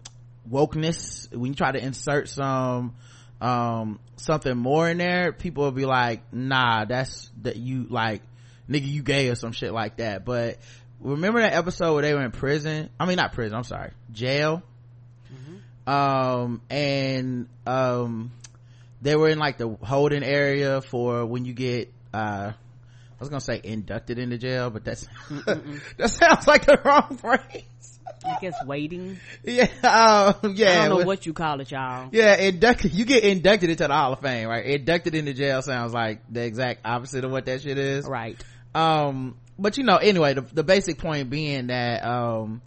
wokeness 0.50 1.34
when 1.34 1.52
you 1.52 1.54
try 1.54 1.72
to 1.72 1.82
insert 1.82 2.28
some 2.28 2.94
um, 3.40 4.00
something 4.16 4.56
more 4.56 4.88
in 4.88 4.98
there 4.98 5.32
people 5.32 5.64
will 5.64 5.70
be 5.70 5.84
like 5.84 6.32
nah 6.32 6.84
that's 6.84 7.30
that 7.42 7.56
you 7.56 7.86
like 7.88 8.22
nigga 8.68 8.86
you 8.86 9.02
gay 9.02 9.28
or 9.28 9.34
some 9.34 9.52
shit 9.52 9.72
like 9.72 9.96
that. 9.96 10.24
But 10.24 10.58
remember 11.00 11.40
that 11.40 11.52
episode 11.52 11.94
where 11.94 12.02
they 12.02 12.14
were 12.14 12.24
in 12.24 12.30
prison 12.30 12.90
i 12.98 13.06
mean 13.06 13.16
not 13.16 13.32
prison 13.32 13.56
i'm 13.56 13.64
sorry 13.64 13.92
jail 14.12 14.62
mm-hmm. 15.32 15.90
um 15.90 16.60
and 16.70 17.48
um 17.66 18.32
they 19.00 19.14
were 19.16 19.28
in 19.28 19.38
like 19.38 19.58
the 19.58 19.68
holding 19.82 20.22
area 20.22 20.80
for 20.80 21.24
when 21.26 21.44
you 21.44 21.52
get 21.52 21.92
uh 22.12 22.52
I 23.18 23.20
was 23.20 23.30
gonna 23.30 23.40
say 23.40 23.60
inducted 23.64 24.20
into 24.20 24.38
jail, 24.38 24.70
but 24.70 24.84
that's 24.84 25.08
that 25.96 26.08
sounds 26.08 26.46
like 26.46 26.66
the 26.66 26.80
wrong 26.84 27.16
phrase. 27.16 27.98
I 28.24 28.36
guess 28.40 28.54
waiting. 28.64 29.18
Yeah, 29.42 29.64
um, 29.82 30.54
yeah. 30.54 30.82
I 30.82 30.88
don't 30.88 31.00
know 31.00 31.06
what 31.06 31.26
you 31.26 31.32
call 31.32 31.60
it, 31.60 31.70
y'all. 31.70 32.10
Yeah, 32.12 32.36
inducted. 32.36 32.92
You 32.92 33.04
get 33.04 33.24
inducted 33.24 33.70
into 33.70 33.86
the 33.86 33.92
Hall 33.92 34.12
of 34.12 34.20
Fame, 34.20 34.48
right? 34.48 34.64
Inducted 34.64 35.16
into 35.16 35.34
jail 35.34 35.62
sounds 35.62 35.92
like 35.92 36.20
the 36.30 36.44
exact 36.44 36.82
opposite 36.84 37.24
of 37.24 37.32
what 37.32 37.46
that 37.46 37.62
shit 37.62 37.76
is. 37.78 38.06
Right. 38.06 38.40
Um, 38.74 39.36
but 39.58 39.76
you 39.76 39.84
know 39.84 39.96
anyway 39.96 40.34
the, 40.34 40.42
the 40.42 40.62
basic 40.62 40.98
point 40.98 41.30
being 41.30 41.68
that 41.68 42.04
um 42.04 42.62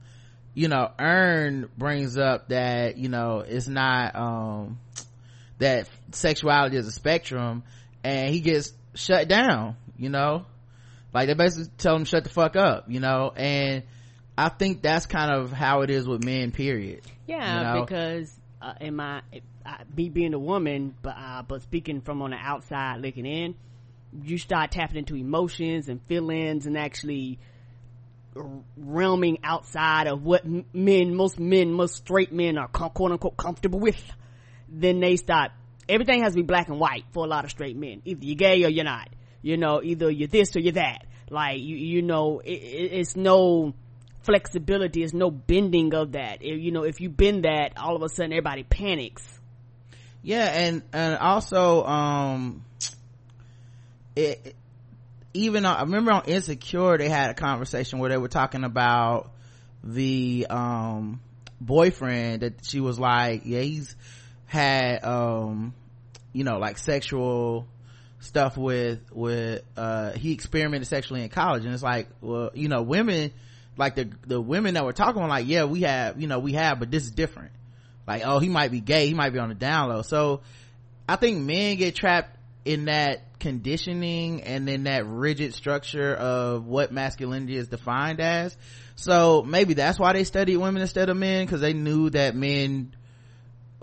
you 0.54 0.68
know 0.68 0.92
earn 1.00 1.70
brings 1.78 2.18
up 2.18 2.50
that 2.50 2.98
you 2.98 3.10
know 3.10 3.40
it's 3.40 3.68
not 3.68 4.16
um 4.16 4.80
that 5.60 5.88
sexuality 6.12 6.76
is 6.78 6.88
a 6.88 6.92
spectrum 6.92 7.64
and 8.04 8.30
he 8.30 8.42
gets 8.42 8.74
shut 8.96 9.28
down 9.28 9.76
you 9.98 10.10
know? 10.10 10.46
Like 11.14 11.28
they 11.28 11.36
basically 11.36 11.72
tell 11.78 11.96
him 11.96 12.06
shut 12.06 12.24
the 12.24 12.30
fuck 12.30 12.56
up 12.56 12.86
you 12.90 13.00
know? 13.00 13.32
And 13.36 13.84
i 14.38 14.50
think 14.50 14.82
that's 14.82 15.06
kind 15.06 15.32
of 15.32 15.52
how 15.52 15.82
it 15.82 15.90
is 15.90 16.08
with 16.08 16.24
men 16.24 16.52
period. 16.52 17.02
Yeah 17.28 17.58
you 17.58 17.64
know? 17.64 17.86
because 17.86 18.34
uh, 18.62 18.74
in 18.82 18.96
my 18.96 19.22
uh, 19.66 19.78
me 19.96 20.10
being 20.10 20.34
a 20.34 20.40
woman 20.40 20.96
but 21.02 21.16
uh, 21.18 21.44
but 21.48 21.62
speaking 21.62 22.02
from 22.02 22.22
on 22.22 22.32
the 22.32 22.38
outside 22.38 23.02
looking 23.02 23.26
in 23.26 23.56
you 24.24 24.38
start 24.38 24.72
tapping 24.72 24.98
into 24.98 25.16
emotions 25.16 25.90
and 25.90 26.02
feelings 26.04 26.66
and 26.66 26.78
actually 26.78 27.40
realming 28.80 29.40
outside 29.44 30.08
of 30.08 30.24
what 30.24 30.46
men, 30.74 31.16
most 31.16 31.40
men, 31.40 31.74
most 31.74 31.96
straight 31.96 32.32
men 32.32 32.58
are 32.58 32.68
quote 32.68 33.12
unquote 33.12 33.38
comfortable 33.38 33.80
with, 33.80 34.02
then 34.70 35.00
they 35.00 35.18
start 35.18 35.52
everything 35.90 36.24
has 36.24 36.34
to 36.34 36.38
be 36.38 36.44
black 36.44 36.70
and 36.70 36.80
white 36.80 37.04
for 37.12 37.26
a 37.26 37.28
lot 37.28 37.44
of 37.44 37.52
straight 37.52 37.76
men. 37.76 38.02
Either 38.06 38.24
you're 38.24 38.36
gay 38.36 38.64
or 38.64 38.70
you're 38.70 38.86
not. 38.86 39.10
You 39.42 39.58
know, 39.58 39.82
either 39.84 40.10
you're 40.10 40.28
this 40.28 40.56
or 40.56 40.60
you're 40.60 40.74
that. 40.74 41.06
Like, 41.30 41.60
you, 41.60 41.76
you 41.76 42.02
know, 42.02 42.40
it, 42.40 42.52
it's 42.52 43.16
no 43.16 43.74
flexibility. 44.24 45.04
It's 45.04 45.14
no 45.14 45.32
bending 45.32 45.94
of 45.94 46.14
that. 46.14 46.40
If, 46.42 46.62
you 46.62 46.72
know, 46.72 46.84
if 46.84 47.02
you 47.02 47.10
bend 47.10 47.46
that, 47.46 47.74
all 47.78 47.96
of 47.96 48.04
a 48.04 48.10
sudden 48.10 48.32
everybody 48.32 48.64
panics. 48.64 49.24
Yeah. 50.22 50.46
And, 50.46 50.84
and 50.94 51.18
also, 51.18 51.84
um, 51.84 52.64
it, 54.16 54.56
even 55.34 55.66
I 55.66 55.82
remember 55.82 56.12
on 56.12 56.26
Insecure 56.26 56.98
they 56.98 57.10
had 57.10 57.32
a 57.32 57.34
conversation 57.34 58.00
where 58.00 58.10
they 58.10 58.18
were 58.18 58.28
talking 58.28 58.64
about 58.64 59.32
the 59.84 60.48
um 60.50 61.22
boyfriend 61.60 62.42
that 62.42 62.66
she 62.66 62.80
was 62.80 63.00
like, 63.00 63.44
yeah, 63.46 63.62
he's 63.62 63.96
had 64.46 65.04
um 65.04 65.74
you 66.34 66.44
know 66.44 66.58
like 66.58 66.78
sexual 66.78 67.68
stuff 68.20 68.58
with 68.58 69.00
with 69.12 69.64
uh 69.78 70.12
he 70.12 70.34
experimented 70.34 70.88
sexually 70.88 71.24
in 71.24 71.30
college. 71.30 71.66
And 71.66 71.74
it's 71.74 71.84
like 71.84 72.08
well 72.20 72.52
you 72.54 72.68
know 72.68 72.82
women 72.82 73.32
like 73.78 73.96
the 73.96 74.10
the 74.28 74.40
women 74.40 74.74
that 74.74 74.84
were 74.84 74.94
talking 74.94 75.22
were 75.22 75.28
like 75.28 75.48
yeah 75.48 75.64
we 75.64 75.82
have 75.82 76.20
you 76.20 76.28
know 76.28 76.40
we 76.40 76.54
have 76.54 76.80
but 76.80 76.92
this 76.92 77.04
is 77.04 77.12
different. 77.12 77.52
Like 78.06 78.24
oh 78.26 78.40
he 78.40 78.50
might 78.50 78.72
be 78.72 78.82
gay. 78.82 79.08
He 79.08 79.14
might 79.14 79.32
be 79.32 79.40
on 79.40 79.50
the 79.50 79.56
down 79.56 79.90
low. 79.90 80.02
So 80.02 80.42
i 81.10 81.16
think 81.16 81.40
men 81.40 81.78
get 81.78 81.96
trapped 81.96 82.38
in 82.66 82.86
that 82.86 83.40
conditioning 83.40 84.44
and 84.44 84.70
in 84.70 84.84
that 84.84 85.06
rigid 85.08 85.54
structure 85.54 86.14
of 86.14 86.66
what 86.66 86.92
masculinity 86.92 87.58
is 87.58 87.68
defined 87.68 88.20
as. 88.20 88.56
So 88.96 89.42
maybe 89.42 89.74
that's 89.74 89.98
why 89.98 90.14
they 90.14 90.24
studied 90.24 90.58
women 90.58 90.82
instead 90.82 91.10
of 91.10 91.18
men 91.18 91.46
because 91.46 91.62
they 91.62 91.74
knew 91.74 92.12
that 92.12 92.36
men 92.36 92.94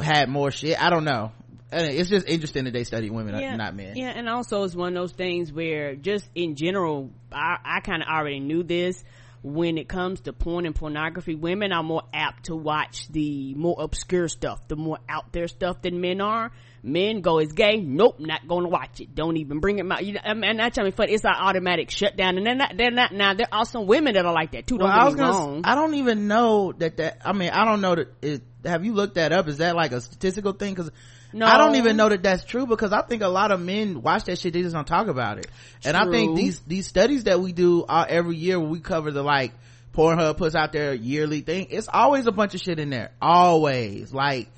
had 0.01 0.29
more 0.29 0.51
shit. 0.51 0.81
I 0.81 0.91
don't 0.91 1.05
know. 1.05 1.33
It's 1.71 2.09
just 2.09 2.27
interesting 2.27 2.65
that 2.65 2.73
they 2.73 2.85
study 2.85 3.11
women 3.11 3.39
yeah, 3.39 3.55
not 3.57 3.75
men. 3.75 3.95
Yeah 3.95 4.09
and 4.09 4.27
also 4.29 4.63
it's 4.63 4.75
one 4.75 4.97
of 4.97 5.03
those 5.03 5.13
things 5.13 5.53
where 5.53 5.97
just 5.97 6.27
in 6.35 6.55
general 6.55 7.11
i, 7.31 7.59
I 7.63 7.81
kind 7.81 8.03
of 8.03 8.09
already 8.09 8.41
knew 8.41 8.63
this. 8.63 9.03
When 9.41 9.79
it 9.79 9.89
comes 9.89 10.23
to 10.23 10.33
porn 10.33 10.67
and 10.67 10.75
pornography, 10.75 11.37
women 11.37 11.73
are 11.73 11.85
more 11.85 12.03
apt 12.13 12.47
to 12.47 12.57
watch 12.57 13.07
the 13.09 13.55
more 13.55 13.77
obscure 13.79 14.27
stuff, 14.27 14.67
the 14.67 14.75
more 14.75 14.99
out 15.09 15.33
there 15.33 15.47
stuff 15.47 15.81
than 15.81 16.01
men 16.01 16.21
are. 16.21 16.51
Men 16.83 17.21
go, 17.21 17.39
it's 17.39 17.53
gay. 17.53 17.77
Nope, 17.79 18.21
not 18.21 18.47
going 18.47 18.65
to 18.65 18.69
watch 18.69 19.01
it. 19.01 19.15
Don't 19.15 19.37
even 19.37 19.61
bring 19.61 19.79
it 19.79 19.91
out. 19.91 20.05
You 20.05 20.15
know, 20.15 20.21
and 20.25 20.59
that's 20.59 20.79
me 20.79 20.91
fun. 20.91 21.09
It's 21.09 21.25
an 21.25 21.33
automatic 21.35 21.91
shutdown. 21.91 22.39
And 22.39 22.47
they're 22.47 22.55
not, 22.55 22.77
they're 22.77 22.91
not, 22.91 23.13
now 23.13 23.35
there 23.35 23.49
are 23.51 23.65
some 23.65 23.87
women 23.87 24.15
that 24.15 24.25
are 24.25 24.33
like 24.33 24.53
that 24.53 24.67
too. 24.67 24.79
Don't 24.79 24.89
well, 24.89 25.11
get 25.11 25.19
me 25.19 25.25
wrong. 25.25 25.63
I 25.65 25.75
don't 25.75 25.95
even 25.95 26.29
know 26.29 26.73
that 26.79 26.99
that, 26.99 27.23
I 27.25 27.33
mean, 27.33 27.51
I 27.51 27.65
don't 27.65 27.81
know 27.81 27.95
that 27.97 28.09
it, 28.23 28.43
have 28.65 28.85
you 28.85 28.95
looked 28.95 29.17
that 29.17 29.33
up? 29.33 29.49
Is 29.49 29.59
that 29.59 29.77
like 29.77 29.93
a 29.93 30.01
statistical 30.01 30.53
thing? 30.53 30.75
Cause 30.75 30.91
no. 31.33 31.47
I 31.47 31.59
don't 31.59 31.75
even 31.75 31.97
know 31.97 32.09
that 32.09 32.23
that's 32.23 32.45
true 32.45 32.67
because 32.67 32.93
I 32.93 33.03
think 33.03 33.23
a 33.23 33.29
lot 33.29 33.51
of 33.51 33.61
men 33.61 34.03
watch 34.03 34.25
that 34.25 34.39
shit. 34.39 34.53
They 34.53 34.63
just 34.63 34.75
don't 34.75 34.87
talk 34.87 35.09
about 35.09 35.39
it. 35.39 35.47
True. 35.83 35.91
And 35.93 35.97
I 35.97 36.11
think 36.11 36.37
these, 36.37 36.61
these 36.61 36.87
studies 36.87 37.25
that 37.25 37.41
we 37.41 37.53
do 37.53 37.85
uh, 37.85 38.07
every 38.09 38.37
year 38.37 38.59
we 38.59 38.81
cover 38.81 39.11
the 39.11 39.23
like, 39.23 39.53
Pornhub 39.95 40.37
puts 40.37 40.55
out 40.55 40.73
their 40.73 40.95
yearly 40.95 41.41
thing. 41.41 41.69
It's 41.71 41.89
always 41.93 42.29
a 42.29 42.31
bunch 42.31 42.55
of 42.55 42.61
shit 42.61 42.79
in 42.79 42.89
there. 42.91 43.11
Always. 43.21 44.13
Like, 44.13 44.49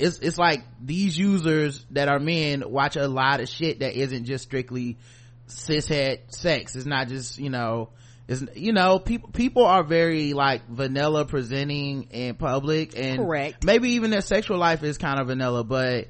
it's, 0.00 0.18
it's 0.20 0.38
like 0.38 0.64
these 0.82 1.18
users 1.18 1.84
that 1.90 2.08
are 2.08 2.18
men 2.18 2.64
watch 2.66 2.96
a 2.96 3.08
lot 3.08 3.40
of 3.40 3.48
shit 3.48 3.80
that 3.80 3.94
isn't 3.94 4.24
just 4.24 4.44
strictly 4.44 4.96
cishet 5.48 6.32
sex. 6.34 6.76
It's 6.76 6.86
not 6.86 7.08
just, 7.08 7.38
you 7.38 7.50
know, 7.50 7.90
is 8.28 8.46
you 8.54 8.72
know 8.72 8.98
people 8.98 9.30
people 9.30 9.64
are 9.64 9.82
very 9.82 10.34
like 10.34 10.68
vanilla 10.68 11.24
presenting 11.24 12.04
in 12.10 12.34
public 12.34 12.96
and 12.96 13.18
correct 13.18 13.64
maybe 13.64 13.92
even 13.92 14.10
their 14.10 14.20
sexual 14.20 14.58
life 14.58 14.82
is 14.82 14.98
kind 14.98 15.18
of 15.18 15.28
vanilla 15.28 15.64
but 15.64 16.08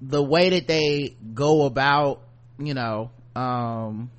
the 0.00 0.22
way 0.22 0.50
that 0.50 0.66
they 0.66 1.16
go 1.34 1.66
about 1.66 2.22
you 2.58 2.72
know 2.72 3.10
um 3.36 4.10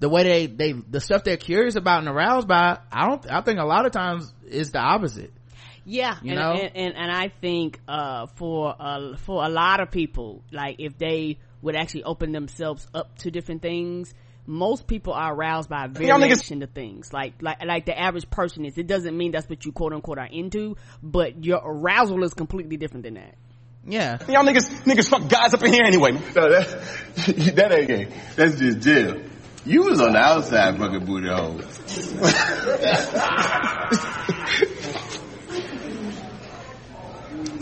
the 0.00 0.08
way 0.08 0.24
they 0.24 0.46
they 0.46 0.72
the 0.72 1.00
stuff 1.00 1.22
they're 1.22 1.36
curious 1.36 1.76
about 1.76 2.00
and 2.00 2.08
aroused 2.08 2.48
by 2.48 2.78
i 2.90 3.06
don't 3.06 3.30
i 3.30 3.40
think 3.42 3.60
a 3.60 3.64
lot 3.64 3.86
of 3.86 3.92
times 3.92 4.32
is 4.48 4.72
the 4.72 4.80
opposite 4.80 5.32
yeah 5.84 6.16
you 6.22 6.32
and, 6.32 6.40
know 6.40 6.52
and, 6.52 6.76
and, 6.76 6.96
and 6.96 7.12
i 7.12 7.28
think 7.28 7.80
uh 7.88 8.26
for 8.34 8.74
uh 8.78 9.16
for 9.18 9.44
a 9.44 9.48
lot 9.48 9.80
of 9.80 9.90
people 9.90 10.42
like 10.52 10.76
if 10.78 10.96
they 10.98 11.38
would 11.62 11.76
actually 11.76 12.04
open 12.04 12.32
themselves 12.32 12.86
up 12.94 13.16
to 13.18 13.30
different 13.30 13.62
things 13.62 14.14
most 14.46 14.86
people 14.86 15.12
are 15.12 15.32
aroused 15.32 15.68
by 15.68 15.84
a 15.84 15.88
variation 15.88 16.62
of 16.62 16.70
things. 16.70 17.12
Like, 17.12 17.34
like, 17.40 17.64
like 17.64 17.86
the 17.86 17.98
average 17.98 18.28
person 18.30 18.64
is. 18.64 18.76
It 18.78 18.86
doesn't 18.86 19.16
mean 19.16 19.30
that's 19.32 19.48
what 19.48 19.64
you 19.64 19.72
quote 19.72 19.92
unquote 19.92 20.18
are 20.18 20.26
into, 20.26 20.76
but 21.02 21.44
your 21.44 21.60
arousal 21.64 22.24
is 22.24 22.34
completely 22.34 22.76
different 22.76 23.04
than 23.04 23.14
that. 23.14 23.36
Yeah. 23.86 24.18
Y'all 24.28 24.44
niggas, 24.44 24.68
niggas 24.82 25.08
fuck 25.08 25.28
guys 25.28 25.54
up 25.54 25.62
in 25.62 25.72
here 25.72 25.84
anyway. 25.84 26.12
No, 26.34 26.50
that, 26.50 26.68
that 27.56 27.72
ain't 27.72 27.88
gay. 27.88 28.08
That's 28.36 28.58
just 28.58 28.80
jail. 28.80 29.22
You 29.64 29.82
was 29.82 30.00
on 30.00 30.12
the 30.12 30.18
outside 30.18 30.78
fucking 30.78 31.04
booty 31.04 31.28
holes. 31.28 31.64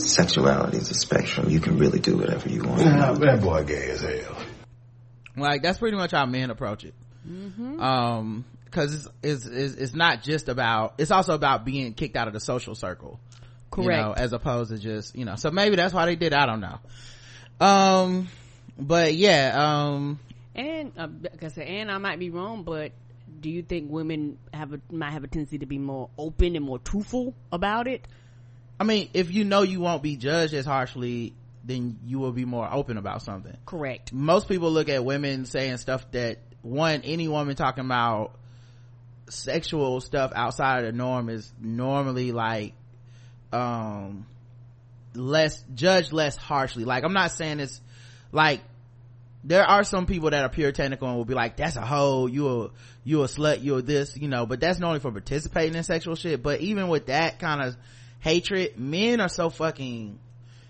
Sexuality 0.08 0.78
is 0.78 0.90
a 0.90 0.94
spectrum. 0.94 1.50
You 1.50 1.60
can 1.60 1.78
really 1.78 2.00
do 2.00 2.16
whatever 2.16 2.48
you 2.48 2.62
want. 2.64 2.84
Nah, 2.84 3.12
that 3.14 3.40
boy 3.42 3.64
gay 3.64 3.90
as 3.90 4.00
hell 4.00 4.36
like 5.38 5.62
that's 5.62 5.78
pretty 5.78 5.96
much 5.96 6.10
how 6.10 6.26
men 6.26 6.50
approach 6.50 6.84
it 6.84 6.94
mm-hmm. 7.28 7.80
um 7.80 8.44
because 8.64 8.94
it's, 8.94 9.08
it's, 9.22 9.46
it's 9.46 9.74
it's 9.74 9.94
not 9.94 10.22
just 10.22 10.48
about 10.48 10.94
it's 10.98 11.10
also 11.10 11.34
about 11.34 11.64
being 11.64 11.94
kicked 11.94 12.16
out 12.16 12.26
of 12.26 12.34
the 12.34 12.40
social 12.40 12.74
circle 12.74 13.18
correct 13.70 13.88
you 13.90 14.04
know, 14.04 14.12
as 14.12 14.32
opposed 14.32 14.70
to 14.70 14.78
just 14.78 15.16
you 15.16 15.24
know 15.24 15.36
so 15.36 15.50
maybe 15.50 15.76
that's 15.76 15.94
why 15.94 16.06
they 16.06 16.16
did 16.16 16.32
i 16.32 16.46
don't 16.46 16.60
know 16.60 16.78
um 17.60 18.28
but 18.78 19.14
yeah 19.14 19.52
um 19.54 20.18
and 20.54 20.92
uh, 20.96 21.08
like 21.22 21.42
i 21.42 21.48
said 21.48 21.66
and 21.66 21.90
i 21.90 21.98
might 21.98 22.18
be 22.18 22.30
wrong 22.30 22.62
but 22.62 22.92
do 23.40 23.50
you 23.50 23.62
think 23.62 23.90
women 23.90 24.38
have 24.52 24.72
a 24.72 24.80
might 24.90 25.10
have 25.10 25.24
a 25.24 25.28
tendency 25.28 25.58
to 25.58 25.66
be 25.66 25.78
more 25.78 26.08
open 26.18 26.56
and 26.56 26.64
more 26.64 26.78
truthful 26.78 27.34
about 27.52 27.86
it 27.86 28.06
i 28.78 28.84
mean 28.84 29.08
if 29.14 29.32
you 29.32 29.44
know 29.44 29.62
you 29.62 29.80
won't 29.80 30.02
be 30.02 30.16
judged 30.16 30.54
as 30.54 30.64
harshly 30.64 31.34
then 31.68 31.98
you 32.06 32.18
will 32.18 32.32
be 32.32 32.46
more 32.46 32.68
open 32.72 32.96
about 32.96 33.22
something. 33.22 33.56
Correct. 33.66 34.12
Most 34.12 34.48
people 34.48 34.70
look 34.72 34.88
at 34.88 35.04
women 35.04 35.44
saying 35.44 35.76
stuff 35.76 36.10
that 36.12 36.38
one 36.62 37.02
any 37.02 37.28
woman 37.28 37.54
talking 37.54 37.84
about 37.84 38.32
sexual 39.28 40.00
stuff 40.00 40.32
outside 40.34 40.78
of 40.78 40.86
the 40.86 40.92
norm 40.92 41.28
is 41.28 41.52
normally 41.60 42.32
like 42.32 42.72
um 43.52 44.26
less 45.14 45.62
judged 45.74 46.12
less 46.12 46.36
harshly. 46.36 46.84
Like 46.84 47.04
i'm 47.04 47.12
not 47.12 47.32
saying 47.32 47.60
it's 47.60 47.80
like 48.32 48.60
there 49.44 49.64
are 49.64 49.84
some 49.84 50.06
people 50.06 50.30
that 50.30 50.42
are 50.42 50.48
puritanical 50.48 51.06
and 51.08 51.16
will 51.16 51.24
be 51.26 51.34
like 51.34 51.56
that's 51.58 51.76
a 51.76 51.82
hoe. 51.82 52.26
You 52.26 52.48
a 52.48 52.70
you 53.04 53.22
a 53.22 53.26
slut. 53.26 53.62
You 53.62 53.76
a 53.76 53.82
this 53.82 54.16
you 54.16 54.28
know 54.28 54.46
but 54.46 54.58
that's 54.58 54.78
normally 54.78 55.00
for 55.00 55.12
participating 55.12 55.74
in 55.74 55.82
sexual 55.82 56.14
shit. 56.14 56.42
But 56.42 56.60
even 56.60 56.88
with 56.88 57.06
that 57.06 57.38
kind 57.38 57.60
of 57.60 57.76
hatred 58.20 58.78
men 58.78 59.20
are 59.20 59.28
so 59.28 59.50
fucking 59.50 60.18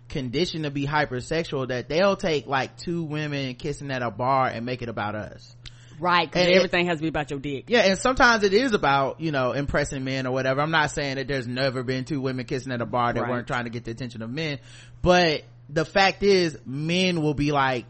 conditioned 0.08 0.64
to 0.64 0.70
be 0.70 0.86
hypersexual 0.86 1.68
that 1.68 1.88
they'll 1.88 2.16
take 2.16 2.46
like 2.46 2.76
two 2.76 3.04
women 3.04 3.54
kissing 3.54 3.90
at 3.90 4.02
a 4.02 4.10
bar 4.10 4.46
and 4.46 4.64
make 4.64 4.82
it 4.82 4.88
about 4.88 5.14
us. 5.14 5.54
Right 6.00 6.30
and 6.32 6.48
everything 6.48 6.86
it, 6.86 6.90
has 6.90 6.98
to 6.98 7.02
be 7.02 7.08
about 7.08 7.30
your 7.30 7.40
dick. 7.40 7.64
Yeah 7.68 7.80
and 7.80 7.98
sometimes 7.98 8.44
it 8.44 8.54
is 8.54 8.72
about 8.72 9.20
you 9.20 9.32
know 9.32 9.52
impressing 9.52 10.04
men 10.04 10.26
or 10.26 10.32
whatever. 10.32 10.60
I'm 10.60 10.70
not 10.70 10.90
saying 10.92 11.16
that 11.16 11.26
there's 11.26 11.46
never 11.46 11.82
been 11.82 12.04
two 12.04 12.20
women 12.20 12.46
kissing 12.46 12.72
at 12.72 12.80
a 12.80 12.86
bar 12.86 13.12
that 13.12 13.20
right. 13.20 13.30
weren't 13.30 13.46
trying 13.48 13.64
to 13.64 13.70
get 13.70 13.84
the 13.84 13.90
attention 13.90 14.22
of 14.22 14.30
men 14.30 14.58
but 15.02 15.42
the 15.68 15.84
fact 15.84 16.22
is 16.22 16.56
men 16.64 17.20
will 17.20 17.34
be 17.34 17.52
like 17.52 17.84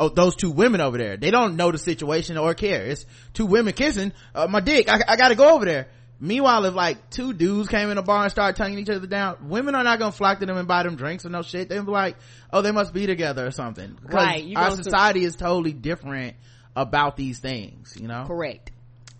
oh 0.00 0.08
those 0.08 0.34
two 0.34 0.50
women 0.50 0.80
over 0.80 0.98
there. 0.98 1.16
They 1.16 1.30
don't 1.30 1.56
know 1.56 1.70
the 1.70 1.78
situation 1.78 2.36
or 2.36 2.54
care. 2.54 2.86
It's 2.86 3.06
two 3.34 3.46
women 3.46 3.72
kissing 3.72 4.12
uh, 4.34 4.48
my 4.48 4.60
dick. 4.60 4.88
I, 4.88 5.00
I 5.06 5.16
gotta 5.16 5.36
go 5.36 5.54
over 5.54 5.64
there 5.64 5.88
Meanwhile, 6.24 6.66
if 6.66 6.74
like 6.74 7.10
two 7.10 7.32
dudes 7.32 7.68
came 7.68 7.90
in 7.90 7.98
a 7.98 8.02
bar 8.02 8.22
and 8.22 8.30
started 8.30 8.56
tonguing 8.56 8.78
each 8.78 8.88
other 8.88 9.08
down, 9.08 9.48
women 9.48 9.74
are 9.74 9.82
not 9.82 9.98
gonna 9.98 10.12
flock 10.12 10.38
to 10.38 10.46
them 10.46 10.56
and 10.56 10.68
buy 10.68 10.84
them 10.84 10.94
drinks 10.94 11.26
or 11.26 11.30
no 11.30 11.42
shit. 11.42 11.68
They'll 11.68 11.82
be 11.82 11.90
like, 11.90 12.16
oh, 12.52 12.62
they 12.62 12.70
must 12.70 12.94
be 12.94 13.06
together 13.06 13.44
or 13.44 13.50
something. 13.50 13.98
Right. 14.04 14.52
Our 14.54 14.70
society 14.70 15.24
is 15.24 15.34
totally 15.34 15.72
different 15.72 16.36
about 16.76 17.16
these 17.16 17.40
things, 17.40 17.96
you 18.00 18.06
know? 18.06 18.24
Correct. 18.28 18.70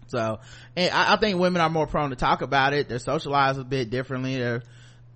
So, 0.06 0.38
and 0.76 0.94
I, 0.94 1.14
I, 1.14 1.16
think 1.16 1.40
women 1.40 1.61
are 1.61 1.71
more 1.71 1.88
prone 1.88 2.11
to 2.11 2.16
talk 2.16 2.40
about 2.40 2.73
it. 2.73 2.88
They're 2.88 3.00
socialized 3.00 3.59
a 3.59 3.64
bit 3.64 3.90
differently. 3.90 4.37
They're, 4.37 4.62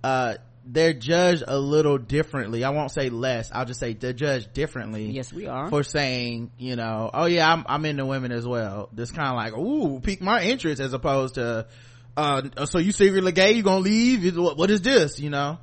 uh, 0.03 0.35
they're 0.69 0.93
judged 0.93 1.43
a 1.47 1.57
little 1.57 1.97
differently. 1.97 2.63
I 2.63 2.69
won't 2.71 2.91
say 2.91 3.09
less. 3.09 3.49
I'll 3.53 3.65
just 3.65 3.79
say 3.79 3.93
they're 3.93 4.13
judged 4.13 4.53
differently. 4.53 5.11
Yes, 5.11 5.31
we 5.31 5.47
are. 5.47 5.69
For 5.69 5.83
saying, 5.83 6.51
you 6.57 6.75
know, 6.75 7.09
oh 7.13 7.25
yeah, 7.25 7.51
I'm, 7.51 7.65
I'm 7.67 7.85
into 7.85 8.05
women 8.05 8.31
as 8.31 8.47
well. 8.47 8.89
This 8.93 9.11
kind 9.11 9.29
of 9.29 9.35
like, 9.35 9.53
ooh, 9.57 9.99
pique 9.99 10.21
my 10.21 10.43
interest 10.43 10.81
as 10.81 10.93
opposed 10.93 11.35
to, 11.35 11.67
uh, 12.15 12.65
so 12.65 12.79
you 12.79 12.91
secretly 12.91 13.31
gay, 13.31 13.53
you 13.53 13.63
gonna 13.63 13.79
leave? 13.79 14.35
What 14.37 14.69
is 14.69 14.81
this, 14.81 15.19
you 15.19 15.29
know? 15.29 15.59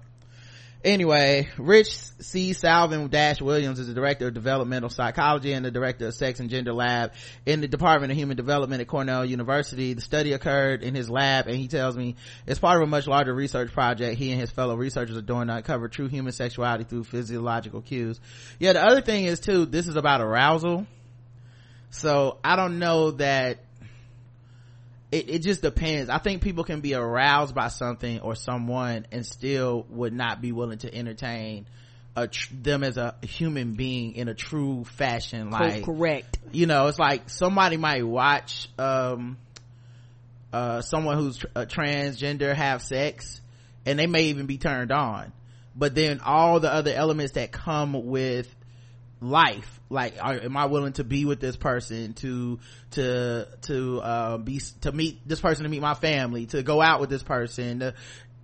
Anyway 0.85 1.49
Ritch 1.57 1.97
c. 2.21 2.53
Savin 2.53 3.09
dash 3.09 3.41
williams 3.41 3.79
is 3.79 3.89
the 3.89 3.95
director 3.95 4.29
of 4.29 4.35
developmental 4.35 4.91
psychology 4.91 5.55
and 5.55 5.65
the 5.65 5.71
director 5.71 6.09
of 6.09 6.15
sex 6.15 6.41
and 6.41 6.51
gender 6.51 6.75
lab 6.75 7.13
in 7.47 7.63
the 7.63 7.69
department 7.69 8.13
of 8.13 8.19
human 8.19 8.37
development 8.37 8.83
at 8.83 8.87
cornell 8.87 9.25
university. 9.25 9.95
The 9.95 10.03
study 10.03 10.35
occurred 10.35 10.83
in 10.83 10.95
his 10.95 11.09
lab 11.09 11.47
and 11.47 11.57
he 11.57 11.69
tells 11.69 11.97
me 11.97 12.17
it's 12.47 12.61
part 12.61 12.77
of 12.77 12.87
a 12.87 12.91
much 12.91 13.07
larger 13.07 13.35
research 13.35 13.73
project 13.73 14.19
he 14.19 14.31
and 14.31 14.39
his 14.39 14.51
fellow 14.51 14.77
researchers 14.77 15.17
are 15.17 15.23
doing 15.23 15.47
to 15.47 15.55
uncover 15.55 15.89
true 15.89 16.09
human 16.09 16.35
sexuality 16.35 16.85
through 16.85 17.05
physiological 17.05 17.81
cues. 17.81 18.21
Yeah 18.59 18.75
the 18.75 18.85
other 18.85 19.01
thing 19.01 19.25
is 19.25 19.41
too 19.41 19.65
this 19.65 19.89
is 19.89 19.97
about 19.97 20.21
arousal. 20.21 20.87
So 21.89 22.37
i 22.45 22.57
don't 22.57 22.79
know 22.79 23.13
that 23.13 23.64
it, 25.15 25.31
it 25.31 25.39
just 25.41 25.63
depends. 25.63 26.11
I 26.11 26.19
think 26.19 26.43
people 26.43 26.65
can 26.65 26.81
be 26.81 26.95
aroused 26.95 27.55
by 27.55 27.69
something 27.69 28.21
or 28.21 28.35
someone 28.35 29.07
and 29.13 29.25
still 29.25 29.87
would 29.91 30.13
not 30.13 30.41
be 30.41 30.51
willing 30.51 30.79
to 30.79 30.93
entertain 30.93 31.67
a 32.17 32.27
tr- 32.27 32.53
them 32.53 32.83
as 32.83 32.97
a 32.97 33.15
human 33.23 33.75
being 33.75 34.17
in 34.17 34.27
a 34.27 34.35
true 34.35 34.85
fashion. 34.85 35.51
Like, 35.51 35.85
correct. 35.85 36.39
you 36.51 36.67
know, 36.67 36.89
it's 36.89 36.99
like 36.99 37.31
somebody 37.31 37.77
might 37.77 38.05
watch, 38.05 38.69
um, 38.77 39.39
uh, 40.53 40.81
someone 40.83 41.17
who's 41.17 41.39
tr- 41.39 41.47
transgender 41.47 42.53
have 42.53 42.83
sex 42.83 43.41
and 43.87 44.01
they 44.01 44.09
may 44.09 44.25
even 44.25 44.47
be 44.47 44.59
turned 44.59 44.91
on. 44.91 45.33
But 45.77 45.95
then 45.95 46.21
all 46.21 46.59
the 46.59 46.73
other 46.73 46.93
elements 46.93 47.35
that 47.35 47.53
come 47.53 48.07
with 48.07 48.53
life 49.21 49.81
like 49.95 50.15
are, 50.21 50.35
am 50.35 50.57
i 50.57 50.67
willing 50.67 50.93
to 50.93 51.05
be 51.05 51.25
with 51.25 51.41
this 51.41 51.57
person 51.57 52.13
to 52.15 52.59
to 52.91 53.47
to 53.63 54.01
uh, 54.01 54.37
be 54.37 54.61
to 54.83 54.93
meet 54.93 55.27
this 55.27 55.41
person 55.41 55.63
to 55.63 55.71
meet 55.71 55.81
my 55.81 55.95
family 55.95 56.47
to 56.47 56.63
go 56.63 56.83
out 56.83 57.01
with 57.01 57.09
this 57.09 57.23
person 57.23 57.81
to, 57.81 57.95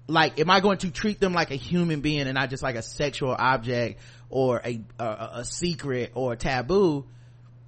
like 0.06 0.40
am 0.40 0.48
i 0.48 0.60
going 0.60 0.78
to 0.78 0.90
treat 0.90 1.20
them 1.20 1.34
like 1.34 1.50
a 1.50 1.56
human 1.56 2.00
being 2.00 2.22
and 2.22 2.34
not 2.34 2.48
just 2.48 2.62
like 2.62 2.76
a 2.76 2.82
sexual 2.82 3.34
object 3.38 4.00
or 4.30 4.62
a 4.64 4.80
a, 4.98 5.30
a 5.34 5.44
secret 5.44 6.12
or 6.14 6.32
a 6.32 6.36
taboo? 6.36 7.04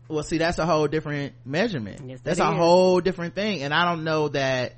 Well 0.09 0.23
see 0.23 0.39
that's 0.39 0.59
a 0.59 0.67
whole 0.67 0.89
different 0.89 1.35
measurement. 1.45 2.01
Yes, 2.07 2.21
that's 2.23 2.39
that 2.39 2.49
a 2.49 2.53
is. 2.53 2.59
whole 2.59 3.01
different 3.01 3.35
thing. 3.35 3.63
And 3.63 3.75
i 3.75 3.85
don't 3.85 4.05
know 4.05 4.29
that 4.29 4.75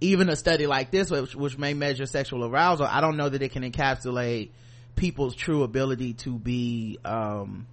even 0.00 0.28
a 0.28 0.36
study 0.36 0.66
like 0.66 0.90
this 0.90 1.10
which, 1.10 1.34
which 1.34 1.56
may 1.56 1.74
measure 1.74 2.06
sexual 2.06 2.44
arousal 2.44 2.86
i 2.86 3.00
don't 3.00 3.16
know 3.16 3.28
that 3.28 3.40
it 3.40 3.52
can 3.52 3.62
encapsulate 3.62 4.50
people's 4.96 5.34
true 5.34 5.62
ability 5.62 6.14
to 6.14 6.38
be 6.38 6.98
um 7.04 7.66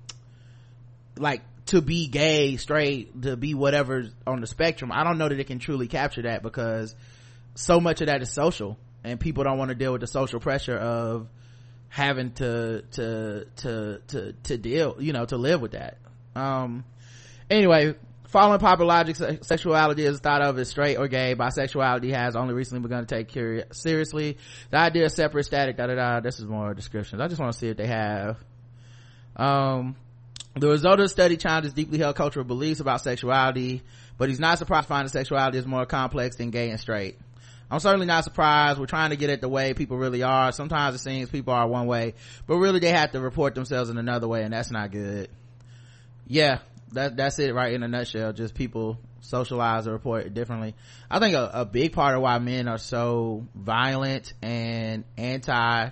like 1.20 1.42
to 1.66 1.82
be 1.82 2.08
gay 2.08 2.58
straight 2.58 3.22
to 3.22 3.38
be 3.38 3.54
whatever 3.54 4.06
on 4.26 4.42
the 4.42 4.48
spectrum 4.48 4.92
i 4.92 5.04
don't 5.04 5.18
know 5.18 5.30
that 5.30 5.40
it 5.40 5.48
can 5.48 5.60
truly 5.60 5.88
capture 5.88 6.24
that 6.24 6.42
because 6.42 6.96
so 7.56 7.80
much 7.80 8.02
of 8.02 8.08
that 8.08 8.22
is 8.22 8.32
social 8.32 8.78
and 9.04 9.20
people 9.20 9.44
don't 9.44 9.58
want 9.58 9.70
to 9.70 9.76
deal 9.76 9.92
with 9.92 10.02
the 10.02 10.08
social 10.08 10.40
pressure 10.40 10.78
of 10.78 11.28
having 11.90 12.32
to 12.34 12.84
to 12.92 13.46
to 13.58 14.02
to 14.08 14.34
to 14.44 14.58
deal 14.58 14.98
you 15.00 15.14
know 15.14 15.26
to 15.26 15.38
live 15.38 15.62
with 15.62 15.72
that. 15.72 15.98
Um 16.36 16.86
anyway 17.50 17.96
following 18.28 18.60
popular 18.60 18.88
logic 18.88 19.16
sexuality 19.42 20.04
is 20.04 20.20
thought 20.20 20.42
of 20.42 20.58
as 20.60 20.70
straight 20.70 20.98
or 20.98 21.08
gay. 21.08 21.34
Bisexuality 21.36 22.12
has 22.12 22.36
only 22.36 22.54
recently 22.54 22.82
begun 22.84 23.06
to 23.06 23.24
take 23.24 23.32
seriously. 23.74 24.38
The 24.70 24.78
idea 24.78 25.06
of 25.06 25.12
separate 25.12 25.46
static 25.46 25.78
da 25.78 25.88
da 25.88 25.96
da 25.96 26.20
this 26.20 26.40
is 26.40 26.46
more 26.46 26.74
descriptions. 26.74 27.22
I 27.22 27.28
just 27.28 27.40
want 27.40 27.54
to 27.54 27.60
see 27.60 27.70
if 27.70 27.78
they 27.78 27.88
have 27.88 28.38
um 29.36 29.96
the 30.60 30.70
result 30.70 31.00
of 31.00 31.06
the 31.06 31.10
study 31.10 31.38
challenges 31.38 31.74
deeply 31.74 31.98
held 31.98 32.16
cultural 32.16 32.46
beliefs 32.46 32.80
about 32.80 33.02
sexuality 33.02 33.82
but 34.18 34.30
he's 34.30 34.40
not 34.40 34.58
surprised 34.58 34.88
to 34.88 34.90
find 34.90 35.06
that 35.06 35.12
sexuality 35.12 35.58
is 35.58 35.66
more 35.66 35.86
complex 35.86 36.36
than 36.36 36.50
gay 36.50 36.70
and 36.70 36.80
straight 36.80 37.18
I'm 37.72 37.80
certainly 37.80 38.08
not 38.08 38.24
surprised. 38.24 38.80
We're 38.80 38.88
trying 38.88 39.12
to 39.12 39.16
get 39.16 39.30
at 39.30 39.42
the 39.42 39.50
way 39.50 39.74
people 39.74 39.98
really 39.98 40.24
are. 40.24 40.52
Sometimes 40.52 40.96
it 40.96 41.00
seems 41.00 41.30
people 41.30 41.54
are 41.54 41.68
one 41.68 41.86
way, 41.86 42.16
but 42.48 42.56
really 42.56 42.80
they 42.80 42.90
have 42.90 43.12
to 43.12 43.20
report 43.20 43.54
themselves 43.54 43.92
in 43.92 43.98
another 43.98 44.28
way 44.28 44.42
and 44.44 44.54
that's 44.54 44.72
not 44.72 44.92
good. 44.92 45.30
Yeah, 46.26 46.60
that, 46.94 47.16
that's 47.16 47.38
it 47.40 47.54
right 47.54 47.74
in 47.74 47.84
a 47.84 47.88
nutshell. 47.88 48.34
Just 48.34 48.56
people 48.56 48.98
socialize 49.22 49.88
or 49.88 49.92
report 49.92 50.34
differently. 50.34 50.76
I 51.10 51.20
think 51.20 51.36
a, 51.36 51.50
a 51.54 51.66
big 51.66 51.94
part 51.94 52.16
of 52.16 52.22
why 52.22 52.40
men 52.40 52.68
are 52.68 52.78
so 52.78 53.48
violent 53.54 54.34
and 54.42 55.04
anti, 55.18 55.90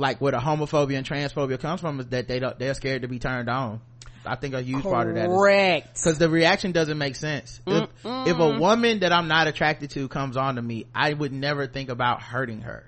like 0.00 0.20
where 0.20 0.32
the 0.32 0.38
homophobia 0.38 0.96
and 0.96 1.06
transphobia 1.06 1.60
comes 1.60 1.80
from 1.80 2.00
is 2.00 2.06
that 2.08 2.26
they 2.26 2.40
don't, 2.40 2.58
they're 2.58 2.74
scared 2.74 3.02
to 3.02 3.08
be 3.08 3.18
turned 3.18 3.48
on. 3.48 3.80
I 4.24 4.36
think 4.36 4.54
a 4.54 4.60
huge 4.60 4.82
part 4.82 5.08
of 5.08 5.14
that 5.14 5.28
Correct. 5.28 5.94
because 5.94 6.18
the 6.18 6.28
reaction 6.28 6.72
doesn't 6.72 6.98
make 6.98 7.16
sense. 7.16 7.60
If, 7.66 7.88
if 8.04 8.38
a 8.38 8.58
woman 8.58 9.00
that 9.00 9.12
I'm 9.12 9.28
not 9.28 9.46
attracted 9.46 9.90
to 9.90 10.08
comes 10.08 10.36
on 10.36 10.56
to 10.56 10.62
me, 10.62 10.86
I 10.94 11.12
would 11.12 11.32
never 11.32 11.66
think 11.66 11.88
about 11.88 12.20
hurting 12.20 12.62
her. 12.62 12.84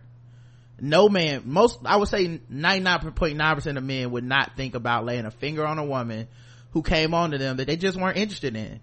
No 0.80 1.08
man, 1.08 1.42
most, 1.46 1.78
I 1.84 1.96
would 1.96 2.08
say 2.08 2.40
99.9% 2.52 3.76
of 3.76 3.84
men 3.84 4.10
would 4.10 4.24
not 4.24 4.56
think 4.56 4.74
about 4.74 5.06
laying 5.06 5.24
a 5.24 5.30
finger 5.30 5.64
on 5.64 5.78
a 5.78 5.84
woman 5.84 6.28
who 6.72 6.82
came 6.82 7.14
on 7.14 7.30
to 7.30 7.38
them 7.38 7.58
that 7.58 7.66
they 7.66 7.76
just 7.76 7.98
weren't 7.98 8.18
interested 8.18 8.56
in. 8.56 8.80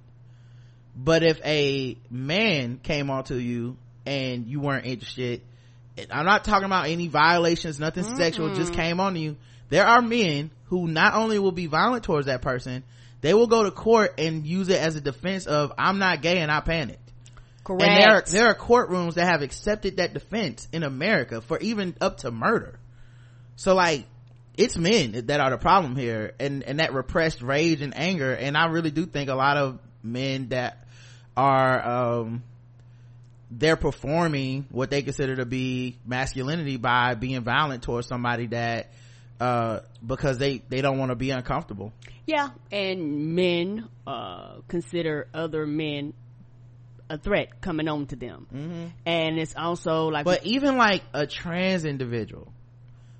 But 0.95 1.23
if 1.23 1.39
a 1.45 1.97
man 2.09 2.79
came 2.81 3.09
on 3.09 3.25
to 3.25 3.35
you 3.35 3.77
and 4.05 4.47
you 4.47 4.59
weren't 4.59 4.85
interested, 4.85 5.41
I'm 6.11 6.25
not 6.25 6.43
talking 6.43 6.65
about 6.65 6.87
any 6.87 7.07
violations, 7.07 7.79
nothing 7.79 8.03
sexual, 8.15 8.55
just 8.55 8.73
came 8.73 8.99
on 8.99 9.15
you. 9.15 9.37
There 9.69 9.85
are 9.85 10.01
men 10.01 10.51
who 10.65 10.87
not 10.87 11.13
only 11.13 11.39
will 11.39 11.51
be 11.51 11.67
violent 11.67 12.03
towards 12.03 12.27
that 12.27 12.41
person, 12.41 12.83
they 13.21 13.33
will 13.33 13.47
go 13.47 13.63
to 13.63 13.71
court 13.71 14.15
and 14.17 14.45
use 14.45 14.69
it 14.69 14.79
as 14.79 14.95
a 14.95 15.01
defense 15.01 15.45
of 15.45 15.73
I'm 15.77 15.99
not 15.99 16.21
gay 16.21 16.39
and 16.39 16.51
I 16.51 16.61
panicked. 16.61 17.11
Correct. 17.63 17.83
And 17.83 18.01
there 18.01 18.15
are, 18.15 18.21
there 18.21 18.47
are 18.47 18.55
courtrooms 18.55 19.15
that 19.15 19.25
have 19.25 19.41
accepted 19.41 19.97
that 19.97 20.13
defense 20.13 20.67
in 20.71 20.83
America 20.83 21.41
for 21.41 21.59
even 21.59 21.95
up 22.01 22.19
to 22.19 22.31
murder. 22.31 22.79
So 23.57 23.75
like, 23.75 24.05
it's 24.57 24.77
men 24.77 25.27
that 25.27 25.39
are 25.39 25.51
the 25.51 25.57
problem 25.57 25.95
here 25.95 26.33
and, 26.39 26.63
and 26.63 26.79
that 26.79 26.93
repressed 26.93 27.41
rage 27.41 27.81
and 27.81 27.95
anger. 27.95 28.33
And 28.33 28.57
I 28.57 28.67
really 28.67 28.91
do 28.91 29.05
think 29.05 29.29
a 29.29 29.35
lot 29.35 29.57
of 29.57 29.79
men 30.01 30.49
that 30.49 30.85
are, 31.35 31.87
um, 32.21 32.43
they're 33.51 33.75
performing 33.75 34.67
what 34.69 34.89
they 34.89 35.01
consider 35.01 35.37
to 35.37 35.45
be 35.45 35.97
masculinity 36.05 36.77
by 36.77 37.15
being 37.15 37.41
violent 37.41 37.83
towards 37.83 38.07
somebody 38.07 38.47
that, 38.47 38.91
uh, 39.39 39.79
because 40.05 40.37
they, 40.37 40.61
they 40.69 40.81
don't 40.81 40.97
want 40.97 41.11
to 41.11 41.15
be 41.15 41.31
uncomfortable. 41.31 41.91
Yeah, 42.25 42.49
and 42.71 43.35
men 43.35 43.89
uh, 44.05 44.57
consider 44.67 45.27
other 45.33 45.65
men 45.65 46.13
a 47.09 47.17
threat 47.17 47.59
coming 47.59 47.87
on 47.87 48.05
to 48.05 48.15
them, 48.15 48.45
mm-hmm. 48.53 48.85
and 49.03 49.39
it's 49.39 49.55
also 49.55 50.09
like 50.09 50.25
But 50.25 50.45
even 50.45 50.77
like 50.77 51.01
a 51.11 51.25
trans 51.25 51.83
individual 51.83 52.53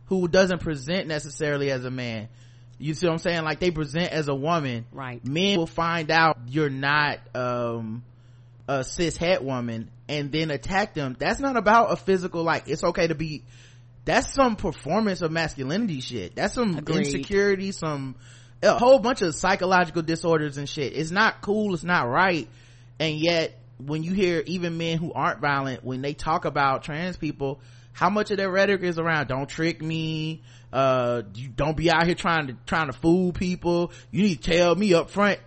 who 0.06 0.28
doesn't 0.28 0.60
present 0.60 1.08
necessarily 1.08 1.72
as 1.72 1.84
a 1.86 1.90
man, 1.90 2.28
you 2.78 2.94
see 2.94 3.08
what 3.08 3.14
I'm 3.14 3.18
saying? 3.20 3.44
Like 3.44 3.60
they 3.60 3.72
present 3.72 4.12
as 4.12 4.28
a 4.28 4.36
woman. 4.36 4.86
Right. 4.92 5.26
Men 5.26 5.58
will 5.58 5.66
find 5.66 6.12
out 6.12 6.38
you're 6.48 6.70
not, 6.70 7.20
um, 7.34 8.04
a 8.70 8.84
cis 8.84 9.18
het 9.18 9.44
woman 9.44 9.90
and 10.08 10.32
then 10.32 10.52
attack 10.52 10.94
them. 10.94 11.16
That's 11.18 11.40
not 11.40 11.58
about 11.58 11.92
a 11.92 11.96
physical, 11.96 12.44
like, 12.44 12.68
it's 12.68 12.84
okay 12.84 13.08
to 13.08 13.16
be, 13.16 13.44
that's 14.06 14.32
some 14.32 14.56
performance 14.56 15.22
of 15.24 15.32
masculinity 15.32 16.02
shit. 16.02 16.36
That's 16.36 16.54
some 16.54 16.78
Agreed. 16.78 17.08
insecurity, 17.08 17.72
some, 17.72 18.16
a 18.62 18.78
whole 18.78 19.00
bunch 19.00 19.24
of 19.24 19.34
psychological 19.34 20.04
disorders 20.04 20.58
and 20.58 20.70
shit. 20.70 20.94
It's 20.94 21.10
not 21.10 21.42
cool. 21.42 21.74
It's 21.74 21.84
not 21.84 22.08
right. 22.08 22.48
And 23.00 23.18
yet, 23.18 23.60
when 23.84 24.04
you 24.04 24.14
hear 24.14 24.44
even 24.46 24.78
men 24.78 25.00
who 25.00 25.14
aren't 25.14 25.40
violent, 25.40 25.84
when 25.84 26.04
they 26.04 26.14
talk 26.14 26.46
about 26.46 26.84
trans 26.84 27.18
people, 27.18 27.62
how 27.92 28.12
much 28.12 28.30
of 28.30 28.38
their 28.38 28.52
rhetoric 28.52 28.84
is 28.84 29.00
around, 29.00 29.30
don't 29.30 29.50
trick 29.50 29.82
me, 29.82 30.44
uh, 30.72 31.24
you 31.34 31.50
don't 31.50 31.76
be 31.76 31.90
out 31.90 32.06
here 32.06 32.14
trying 32.14 32.48
to, 32.48 32.58
trying 32.68 32.88
to 32.88 32.94
fool 32.94 33.32
people. 33.32 33.92
You 34.12 34.22
need 34.22 34.44
to 34.44 34.52
tell 34.52 34.76
me 34.76 34.94
up 34.94 35.10
front. 35.10 35.40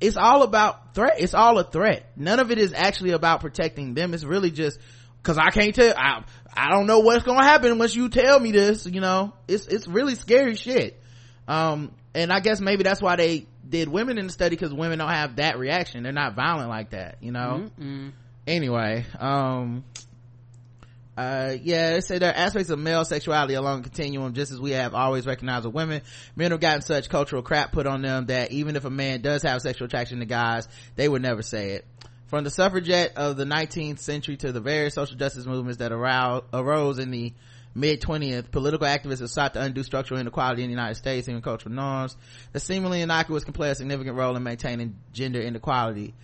It's 0.00 0.16
all 0.16 0.42
about 0.42 0.94
threat. 0.94 1.14
It's 1.18 1.34
all 1.34 1.58
a 1.58 1.64
threat. 1.64 2.10
None 2.16 2.40
of 2.40 2.50
it 2.50 2.58
is 2.58 2.72
actually 2.74 3.10
about 3.12 3.40
protecting 3.40 3.94
them. 3.94 4.14
It's 4.14 4.24
really 4.24 4.50
just, 4.50 4.78
cause 5.22 5.38
I 5.38 5.50
can't 5.50 5.74
tell, 5.74 5.94
I, 5.96 6.24
I 6.54 6.70
don't 6.70 6.86
know 6.86 7.00
what's 7.00 7.24
gonna 7.24 7.44
happen 7.44 7.70
unless 7.72 7.94
you 7.94 8.08
tell 8.08 8.38
me 8.38 8.52
this, 8.52 8.86
you 8.86 9.00
know? 9.00 9.32
It's, 9.48 9.66
it's 9.66 9.86
really 9.88 10.14
scary 10.14 10.56
shit. 10.56 11.00
Um, 11.48 11.92
and 12.14 12.32
I 12.32 12.40
guess 12.40 12.60
maybe 12.60 12.82
that's 12.82 13.02
why 13.02 13.16
they 13.16 13.46
did 13.68 13.88
women 13.88 14.18
in 14.18 14.26
the 14.26 14.32
study 14.32 14.56
because 14.56 14.72
women 14.72 14.98
don't 14.98 15.08
have 15.10 15.36
that 15.36 15.58
reaction. 15.58 16.02
They're 16.02 16.12
not 16.12 16.34
violent 16.34 16.68
like 16.68 16.90
that, 16.90 17.16
you 17.20 17.32
know? 17.32 17.66
Anyway, 18.46 19.06
um, 19.18 19.84
uh, 21.16 21.54
yeah, 21.62 21.92
they 21.92 22.00
say 22.00 22.18
there 22.18 22.30
are 22.30 22.36
aspects 22.36 22.70
of 22.70 22.78
male 22.78 23.04
sexuality 23.04 23.54
along 23.54 23.82
the 23.82 23.88
continuum, 23.88 24.32
just 24.34 24.50
as 24.50 24.60
we 24.60 24.72
have 24.72 24.94
always 24.94 25.26
recognized 25.26 25.64
with 25.64 25.74
women. 25.74 26.02
Men 26.34 26.50
have 26.50 26.60
gotten 26.60 26.82
such 26.82 27.08
cultural 27.08 27.42
crap 27.42 27.70
put 27.70 27.86
on 27.86 28.02
them 28.02 28.26
that 28.26 28.50
even 28.50 28.74
if 28.74 28.84
a 28.84 28.90
man 28.90 29.20
does 29.20 29.42
have 29.42 29.62
sexual 29.62 29.86
attraction 29.86 30.18
to 30.18 30.26
guys, 30.26 30.66
they 30.96 31.08
would 31.08 31.22
never 31.22 31.42
say 31.42 31.72
it. 31.72 31.86
From 32.26 32.42
the 32.42 32.50
suffragette 32.50 33.16
of 33.16 33.36
the 33.36 33.44
19th 33.44 34.00
century 34.00 34.36
to 34.38 34.50
the 34.50 34.60
various 34.60 34.94
social 34.94 35.16
justice 35.16 35.46
movements 35.46 35.78
that 35.78 35.92
arose 35.92 36.98
in 36.98 37.10
the 37.12 37.32
mid 37.76 38.00
20th, 38.00 38.50
political 38.50 38.86
activists 38.86 39.20
have 39.20 39.30
sought 39.30 39.54
to 39.54 39.60
undo 39.60 39.84
structural 39.84 40.18
inequality 40.18 40.64
in 40.64 40.68
the 40.68 40.74
United 40.74 40.96
States 40.96 41.28
and 41.28 41.40
cultural 41.44 41.74
norms 41.74 42.16
that 42.52 42.60
seemingly 42.60 43.02
innocuous 43.02 43.44
can 43.44 43.52
play 43.52 43.70
a 43.70 43.74
significant 43.76 44.16
role 44.16 44.34
in 44.34 44.42
maintaining 44.42 44.96
gender 45.12 45.40
inequality 45.40 46.14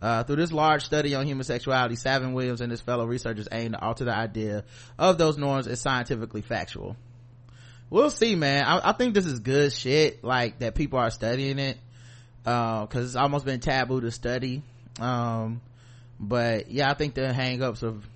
Uh, 0.00 0.22
through 0.24 0.36
this 0.36 0.52
large 0.52 0.84
study 0.84 1.14
on 1.14 1.26
human 1.26 1.44
sexuality, 1.44 1.96
Savin 1.96 2.34
Williams 2.34 2.60
and 2.60 2.70
his 2.70 2.82
fellow 2.82 3.06
researchers 3.06 3.48
aim 3.50 3.72
to 3.72 3.80
alter 3.80 4.04
the 4.04 4.14
idea 4.14 4.64
of 4.98 5.16
those 5.16 5.38
norms 5.38 5.66
as 5.66 5.80
scientifically 5.80 6.42
factual. 6.42 6.96
We'll 7.88 8.10
see, 8.10 8.34
man. 8.36 8.64
I, 8.64 8.90
I 8.90 8.92
think 8.92 9.14
this 9.14 9.24
is 9.24 9.40
good 9.40 9.72
shit, 9.72 10.22
like, 10.22 10.58
that 10.58 10.74
people 10.74 10.98
are 10.98 11.10
studying 11.10 11.58
it, 11.58 11.78
uh, 12.44 12.86
cause 12.86 13.04
it's 13.04 13.16
almost 13.16 13.46
been 13.46 13.60
taboo 13.60 14.00
to 14.02 14.10
study. 14.10 14.62
Um, 15.00 15.62
but 16.20 16.70
yeah, 16.70 16.90
I 16.90 16.94
think 16.94 17.14
the 17.14 17.22
hangups 17.22 17.82
of 17.82 18.06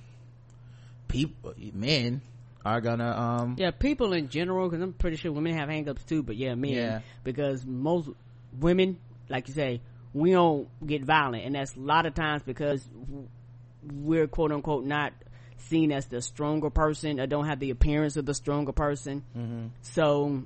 people, 1.08 1.54
men, 1.72 2.20
are 2.64 2.80
gonna, 2.82 3.10
um, 3.10 3.56
Yeah, 3.58 3.70
people 3.70 4.12
in 4.12 4.28
general, 4.28 4.68
because 4.68 4.82
I'm 4.82 4.92
pretty 4.92 5.16
sure 5.16 5.32
women 5.32 5.56
have 5.56 5.68
hangups 5.70 6.04
too, 6.04 6.22
but 6.22 6.36
yeah, 6.36 6.54
men. 6.54 6.72
Yeah. 6.72 7.00
Because 7.24 7.64
most 7.64 8.10
women, 8.58 8.98
like 9.30 9.48
you 9.48 9.54
say, 9.54 9.80
we 10.12 10.32
don't 10.32 10.68
get 10.86 11.04
violent, 11.04 11.44
and 11.44 11.54
that's 11.54 11.76
a 11.76 11.80
lot 11.80 12.06
of 12.06 12.14
times 12.14 12.42
because 12.42 12.86
we're 13.82 14.26
quote 14.26 14.52
unquote 14.52 14.84
not 14.84 15.12
seen 15.58 15.92
as 15.92 16.06
the 16.06 16.20
stronger 16.20 16.70
person 16.70 17.20
or 17.20 17.26
don't 17.26 17.46
have 17.46 17.60
the 17.60 17.70
appearance 17.70 18.16
of 18.16 18.26
the 18.26 18.34
stronger 18.34 18.72
person. 18.72 19.22
Mm-hmm. 19.36 19.66
So, 19.82 20.42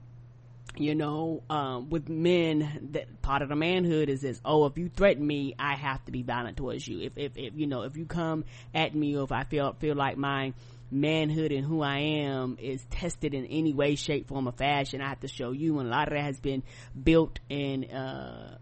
you 0.77 0.94
know, 0.94 1.42
um, 1.48 1.88
with 1.88 2.09
men, 2.09 2.90
that 2.92 3.22
part 3.22 3.42
of 3.42 3.48
the 3.48 3.57
manhood 3.57 4.09
is 4.09 4.22
this, 4.22 4.40
oh, 4.44 4.66
if 4.66 4.77
you 4.77 4.88
threaten 4.88 5.27
me, 5.27 5.55
I 5.59 5.77
have 5.77 6.05
to 6.07 6.12
be 6.12 6.22
violent 6.22 6.57
towards 6.57 6.87
you. 6.87 7.00
If, 7.00 7.16
if, 7.16 7.33
if, 7.37 7.55
you 7.57 7.66
know, 7.66 7.83
if 7.83 7.96
you 7.96 8.07
come 8.07 8.44
at 8.74 8.94
me 8.94 9.16
or 9.16 9.24
if 9.24 9.33
I 9.33 9.44
feel, 9.44 9.72
feel 9.79 9.94
like 9.94 10.16
my 10.16 10.53
manhood 10.90 11.53
and 11.53 11.64
who 11.64 11.81
I 11.83 11.98
am 11.98 12.59
is 12.61 12.85
tested 12.90 13.35
in 13.35 13.46
any 13.46 13.72
way, 13.72 13.94
shape, 13.94 14.29
form, 14.29 14.48
or 14.48 14.53
fashion, 14.53 15.00
I 15.00 15.09
have 15.09 15.20
to 15.20 15.29
show 15.29 15.53
you. 15.53 15.79
And 15.79 15.88
a 15.88 15.90
lot 15.90 16.09
of 16.09 16.14
that 16.14 16.24
has 16.24 16.40
been 16.40 16.62
built 17.00 17.38
in, 17.48 17.85
uh, 17.85 18.59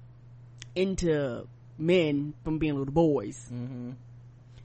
into 0.74 1.46
men 1.78 2.34
from 2.44 2.58
being 2.58 2.76
little 2.76 2.92
boys. 2.92 3.38
Mm-hmm. 3.52 3.92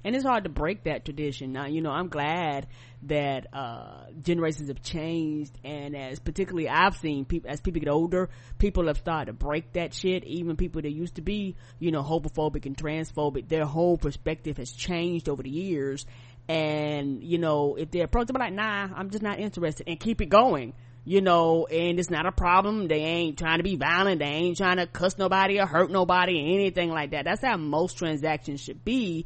And 0.04 0.16
it's 0.16 0.24
hard 0.24 0.46
to 0.46 0.50
break 0.50 0.86
that 0.86 1.04
tradition. 1.04 1.52
Now, 1.52 1.66
you 1.66 1.82
know, 1.82 1.90
I'm 1.92 2.08
glad 2.08 2.68
that, 3.04 3.48
uh, 3.54 4.06
generations 4.22 4.70
have 4.70 4.82
changed 4.82 5.52
and 5.66 5.98
as 5.98 6.20
particularly 6.20 6.70
I've 6.70 6.96
seen 6.96 7.26
people, 7.26 7.50
as 7.50 7.60
people 7.60 7.82
get 7.82 7.90
older, 7.90 8.30
people 8.58 8.88
have 8.88 8.98
started 8.98 9.26
to 9.26 9.34
break 9.34 9.74
that 9.74 9.94
shit. 9.94 10.24
Even 10.24 10.56
people 10.56 10.82
that 10.82 10.92
used 10.92 11.16
to 11.16 11.22
be, 11.22 11.58
you 11.80 11.92
know, 11.92 12.04
homophobic 12.04 12.66
and 12.66 12.78
transphobic, 12.78 13.50
their 13.50 13.66
whole 13.66 13.98
perspective 13.98 14.58
has 14.58 14.72
changed 14.72 15.28
over 15.28 15.44
the 15.44 15.50
years. 15.50 16.06
And, 16.48 17.22
you 17.22 17.38
know, 17.38 17.76
if 17.76 17.92
they're 17.92 18.06
approached, 18.06 18.32
I'm 18.34 18.40
like, 18.40 18.54
nah, 18.54 18.88
I'm 18.96 19.10
just 19.10 19.24
not 19.24 19.40
interested 19.40 19.90
and 19.90 20.00
keep 20.00 20.22
it 20.22 20.28
going 20.28 20.74
you 21.08 21.22
know, 21.22 21.66
and 21.68 22.00
it's 22.00 22.10
not 22.10 22.26
a 22.26 22.34
problem. 22.34 22.90
They 22.90 23.00
ain't 23.00 23.40
trying 23.40 23.60
to 23.60 23.64
be 23.64 23.78
violent. 23.78 24.20
They 24.20 24.26
ain't 24.26 24.58
trying 24.58 24.76
to 24.76 24.86
cuss 24.86 25.18
nobody 25.18 25.58
or 25.58 25.66
hurt 25.66 25.90
nobody 25.90 26.34
or 26.34 26.54
anything 26.54 26.90
like 26.90 27.12
that. 27.12 27.24
That's 27.24 27.42
how 27.42 27.56
most 27.56 27.98
transactions 27.98 28.60
should 28.60 28.84
be. 28.84 29.26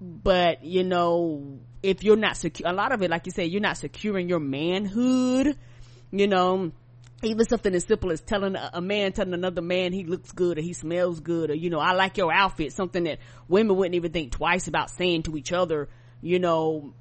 But, 0.00 0.64
you 0.64 0.82
know, 0.82 1.60
if 1.84 2.02
you're 2.02 2.16
not 2.16 2.36
secure, 2.36 2.68
a 2.68 2.72
lot 2.72 2.90
of 2.90 3.00
it, 3.00 3.10
like 3.10 3.26
you 3.26 3.32
say, 3.32 3.44
you're 3.44 3.60
not 3.60 3.76
securing 3.76 4.28
your 4.28 4.40
manhood, 4.40 5.56
you 6.10 6.26
know, 6.26 6.72
even 7.22 7.46
something 7.46 7.72
as 7.76 7.84
simple 7.84 8.10
as 8.10 8.20
telling 8.20 8.56
a 8.56 8.80
man 8.80 9.12
telling 9.12 9.34
another 9.34 9.62
man 9.62 9.92
he 9.92 10.02
looks 10.02 10.32
good 10.32 10.58
or 10.58 10.62
he 10.62 10.72
smells 10.72 11.20
good 11.20 11.48
or, 11.48 11.54
you 11.54 11.70
know, 11.70 11.78
I 11.78 11.92
like 11.92 12.16
your 12.16 12.32
outfit, 12.32 12.72
something 12.72 13.04
that 13.04 13.20
women 13.46 13.76
wouldn't 13.76 13.94
even 13.94 14.10
think 14.10 14.32
twice 14.32 14.66
about 14.66 14.90
saying 14.90 15.22
to 15.22 15.36
each 15.36 15.52
other, 15.52 15.88
you 16.20 16.40
know, 16.40 16.92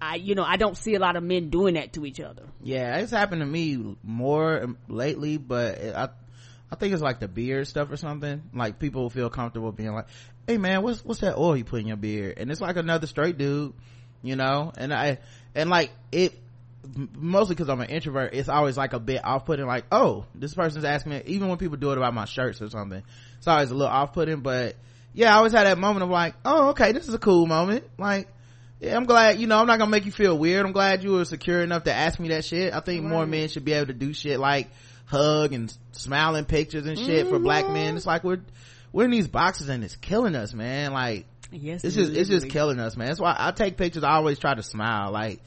I, 0.00 0.16
you 0.16 0.34
know, 0.34 0.44
I 0.44 0.56
don't 0.56 0.76
see 0.76 0.94
a 0.94 0.98
lot 0.98 1.16
of 1.16 1.22
men 1.22 1.50
doing 1.50 1.74
that 1.74 1.92
to 1.94 2.04
each 2.04 2.20
other. 2.20 2.44
Yeah, 2.62 2.98
it's 2.98 3.10
happened 3.10 3.40
to 3.40 3.46
me 3.46 3.96
more 4.02 4.74
lately, 4.88 5.38
but 5.38 5.82
I, 5.82 6.08
I 6.70 6.76
think 6.76 6.92
it's 6.92 7.02
like 7.02 7.20
the 7.20 7.28
beard 7.28 7.66
stuff 7.68 7.90
or 7.90 7.96
something. 7.96 8.42
Like 8.52 8.78
people 8.78 9.08
feel 9.10 9.30
comfortable 9.30 9.72
being 9.72 9.94
like, 9.94 10.06
"Hey 10.46 10.58
man, 10.58 10.82
what's 10.82 11.04
what's 11.04 11.20
that 11.20 11.36
oil 11.36 11.56
you 11.56 11.64
put 11.64 11.80
in 11.80 11.86
your 11.86 11.96
beard?" 11.96 12.34
And 12.36 12.50
it's 12.50 12.60
like 12.60 12.76
another 12.76 13.06
straight 13.06 13.38
dude, 13.38 13.72
you 14.22 14.36
know. 14.36 14.72
And 14.76 14.92
I 14.92 15.18
and 15.54 15.70
like 15.70 15.92
it 16.12 16.38
mostly 17.16 17.54
because 17.54 17.68
I'm 17.68 17.80
an 17.80 17.90
introvert. 17.90 18.34
It's 18.34 18.48
always 18.48 18.76
like 18.76 18.92
a 18.92 19.00
bit 19.00 19.24
off 19.24 19.46
putting. 19.46 19.66
Like, 19.66 19.86
oh, 19.92 20.26
this 20.34 20.54
person's 20.54 20.84
asking 20.84 21.12
me. 21.12 21.22
Even 21.26 21.48
when 21.48 21.58
people 21.58 21.76
do 21.76 21.92
it 21.92 21.98
about 21.98 22.14
my 22.14 22.24
shirts 22.24 22.60
or 22.60 22.68
something, 22.68 23.02
it's 23.38 23.46
always 23.46 23.70
a 23.70 23.74
little 23.74 23.92
off 23.92 24.12
putting. 24.12 24.40
But 24.40 24.76
yeah, 25.12 25.32
I 25.32 25.38
always 25.38 25.52
had 25.52 25.66
that 25.66 25.78
moment 25.78 26.02
of 26.02 26.10
like, 26.10 26.34
oh, 26.44 26.70
okay, 26.70 26.92
this 26.92 27.08
is 27.08 27.14
a 27.14 27.18
cool 27.18 27.46
moment. 27.46 27.84
Like 27.98 28.28
yeah, 28.80 28.96
I'm 28.96 29.04
glad, 29.04 29.38
you 29.38 29.46
know, 29.46 29.58
I'm 29.58 29.66
not 29.66 29.78
gonna 29.78 29.90
make 29.90 30.04
you 30.04 30.12
feel 30.12 30.36
weird. 30.36 30.66
I'm 30.66 30.72
glad 30.72 31.02
you 31.02 31.12
were 31.12 31.24
secure 31.24 31.62
enough 31.62 31.84
to 31.84 31.92
ask 31.92 32.18
me 32.18 32.28
that 32.28 32.44
shit. 32.44 32.74
I 32.74 32.80
think 32.80 33.02
right. 33.02 33.10
more 33.10 33.26
men 33.26 33.48
should 33.48 33.64
be 33.64 33.72
able 33.72 33.86
to 33.86 33.94
do 33.94 34.12
shit 34.12 34.38
like 34.38 34.68
hug 35.06 35.52
and 35.52 35.74
smiling 35.92 36.44
pictures 36.44 36.86
and 36.86 36.98
shit 36.98 37.26
mm-hmm. 37.26 37.30
for 37.30 37.38
black 37.38 37.68
men. 37.68 37.96
It's 37.96 38.06
like 38.06 38.24
we're, 38.24 38.40
we're 38.92 39.04
in 39.04 39.10
these 39.10 39.28
boxes 39.28 39.68
and 39.68 39.84
it's 39.84 39.96
killing 39.96 40.34
us, 40.34 40.52
man. 40.52 40.92
Like, 40.92 41.26
yes, 41.50 41.84
it's 41.84 41.94
just, 41.94 42.12
it's 42.12 42.28
just 42.28 42.48
killing 42.48 42.80
us, 42.80 42.96
man. 42.96 43.08
That's 43.08 43.20
why 43.20 43.34
I 43.38 43.52
take 43.52 43.76
pictures. 43.76 44.04
I 44.04 44.12
always 44.12 44.38
try 44.38 44.54
to 44.54 44.62
smile. 44.62 45.12
Like, 45.12 45.40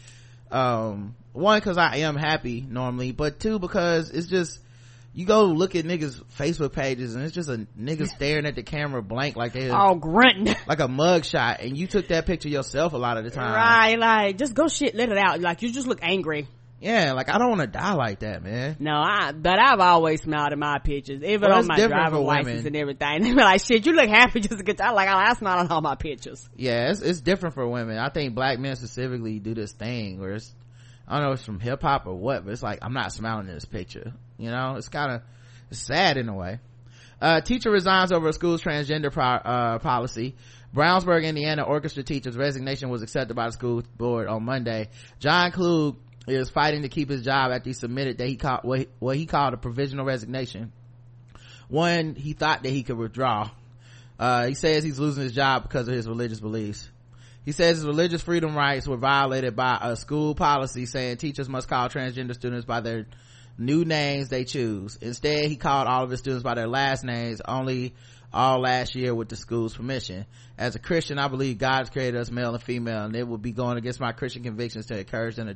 um, 0.52 1.16
one, 1.34 1.60
cause 1.62 1.78
I 1.78 1.98
am 1.98 2.16
happy 2.16 2.66
normally, 2.68 3.12
but 3.12 3.40
two, 3.40 3.60
because 3.60 4.10
it's 4.10 4.28
just, 4.28 4.60
you 5.18 5.26
go 5.26 5.46
look 5.46 5.76
at 5.76 5.84
niggas 5.84 6.24
Facebook 6.38 6.74
pages 6.74 7.16
and 7.16 7.26
it's 7.26 7.34
just 7.34 7.50
a 7.50 7.66
nigga 7.76 8.08
staring 8.08 8.46
at 8.46 8.54
the 8.54 8.62
camera 8.62 9.02
blank 9.02 9.36
like 9.36 9.52
they 9.52 9.68
all 9.68 9.96
grunting. 9.96 10.56
like 10.68 10.80
a 10.80 10.88
mug 10.88 11.26
shot 11.26 11.60
and 11.60 11.76
you 11.76 11.88
took 11.88 12.10
that 12.10 12.28
picture 12.28 12.50
yourself 12.50 12.94
a 12.94 12.98
lot 12.98 13.18
of 13.18 13.24
the 13.24 13.32
time. 13.32 13.52
Right 13.52 13.98
like 13.98 14.38
just 14.38 14.54
go 14.54 14.68
shit 14.68 14.94
let 14.94 15.10
it 15.10 15.18
out. 15.18 15.42
Like 15.42 15.64
you 15.64 15.74
just 15.74 15.88
look 15.88 16.00
angry. 16.04 16.48
Yeah 16.80 17.14
like 17.14 17.30
i 17.30 17.40
don't 17.40 17.50
want 17.50 17.62
to 17.62 17.68
die 17.68 17.96
like 17.96 18.20
that 18.20 18.44
man. 18.44 18.76
No 18.80 18.92
i 18.92 19.32
but 19.32 19.58
i've 19.58 19.80
always 19.80 20.22
smiled 20.22 20.54
in 20.54 20.60
my 20.60 20.78
pictures 20.78 21.24
even 21.24 21.50
well, 21.50 21.58
on 21.58 21.66
my 21.66 21.78
driver's 21.78 22.20
license 22.20 22.66
and 22.66 22.76
everything. 22.76 23.24
They 23.24 23.32
be 23.32 23.42
like 23.42 23.62
shit 23.62 23.88
you 23.88 23.94
look 23.94 24.10
happy 24.10 24.40
just 24.42 24.60
to 24.60 24.64
get 24.64 24.78
time 24.78 24.94
like 24.94 25.10
i 25.10 25.34
smile 25.34 25.58
on 25.58 25.68
all 25.70 25.82
my 25.82 25.96
pictures. 25.96 26.48
Yeah 26.56 26.92
it's, 26.92 27.02
it's 27.02 27.22
different 27.22 27.56
for 27.56 27.68
women. 27.68 27.98
I 27.98 28.10
think 28.10 28.36
black 28.36 28.60
men 28.60 28.76
specifically 28.76 29.40
do 29.40 29.56
this 29.56 29.72
thing 29.72 30.20
where 30.20 30.34
it's 30.34 30.54
I 31.08 31.16
don't 31.16 31.26
know 31.26 31.32
if 31.32 31.40
it's 31.40 31.46
from 31.46 31.60
hip 31.60 31.82
hop 31.82 32.06
or 32.06 32.16
what, 32.16 32.44
but 32.44 32.52
it's 32.52 32.62
like, 32.62 32.80
I'm 32.82 32.94
not 32.94 33.14
smiling 33.14 33.48
in 33.48 33.54
this 33.54 33.64
picture. 33.64 34.14
You 34.38 34.52
know, 34.52 34.76
it's 34.76 34.90
kind 34.90 35.12
of 35.12 35.22
sad 35.78 36.18
in 36.18 36.30
a 36.30 36.36
way. 36.36 36.60
Uh, 37.20 37.42
teacher 37.42 37.72
resigns 37.72 38.12
over 38.12 38.30
a 38.30 38.34
school's 38.34 38.62
transgender 38.62 39.12
pro- 39.12 39.24
uh, 39.24 39.80
policy. 39.80 40.36
Brownsburg, 40.76 41.24
Indiana 41.24 41.64
orchestra 41.64 42.04
teacher's 42.04 42.38
resignation 42.38 42.90
was 42.90 43.02
accepted 43.02 43.34
by 43.34 43.48
the 43.48 43.52
school 43.52 43.84
board 43.98 44.28
on 44.28 44.44
Monday. 44.44 44.90
John 45.20 45.52
Klug 45.52 45.98
is 46.28 46.50
fighting 46.50 46.84
to 46.84 46.90
keep 46.90 47.10
his 47.10 47.24
job 47.24 47.52
after 47.52 47.70
he 47.70 47.74
submitted 47.74 48.20
that 48.20 48.28
he 48.28 48.36
called 48.36 48.60
what 48.64 48.88
what 49.00 49.16
he 49.16 49.26
called 49.26 49.54
a 49.54 49.58
provisional 49.58 50.06
resignation. 50.06 50.72
One 51.70 52.16
he 52.16 52.34
thought 52.34 52.64
that 52.64 52.70
he 52.70 52.84
could 52.84 52.98
withdraw. 52.98 53.50
Uh, 54.20 54.48
he 54.48 54.54
says 54.54 54.84
he's 54.84 55.00
losing 55.00 55.24
his 55.24 55.34
job 55.34 55.64
because 55.64 55.88
of 55.88 55.94
his 55.94 56.08
religious 56.08 56.40
beliefs. 56.40 56.90
He 57.46 57.54
says 57.54 57.78
his 57.78 57.86
religious 57.86 58.22
freedom 58.22 58.56
rights 58.56 58.88
were 58.88 58.98
violated 58.98 59.56
by 59.56 59.78
a 59.82 59.96
school 59.96 60.36
policy 60.36 60.86
saying 60.86 61.18
teachers 61.18 61.48
must 61.48 61.70
call 61.70 61.88
transgender 61.88 62.34
students 62.34 62.66
by 62.66 62.82
their 62.82 63.08
new 63.58 63.86
names 63.86 64.30
they 64.30 64.44
choose. 64.44 64.98
Instead, 65.02 65.46
he 65.46 65.56
called 65.56 65.88
all 65.88 66.04
of 66.04 66.10
his 66.10 66.20
students 66.20 66.44
by 66.44 66.56
their 66.56 66.68
last 66.68 67.04
names 67.04 67.42
only 67.46 67.94
all 68.34 68.60
last 68.60 68.96
year 68.96 69.16
with 69.16 69.30
the 69.30 69.36
school's 69.36 69.76
permission. 69.76 70.26
As 70.58 70.76
a 70.76 70.80
Christian, 70.80 71.18
I 71.18 71.28
believe 71.28 71.58
God's 71.58 71.90
created 71.90 72.20
us 72.20 72.30
male 72.30 72.54
and 72.54 72.62
female, 72.62 73.06
and 73.06 73.16
it 73.16 73.28
would 73.28 73.42
be 73.42 73.52
going 73.52 73.78
against 73.78 74.00
my 74.00 74.12
Christian 74.12 74.44
convictions 74.44 74.88
to 74.88 75.00
encourage 75.00 75.38
in, 75.40 75.50
a, 75.50 75.56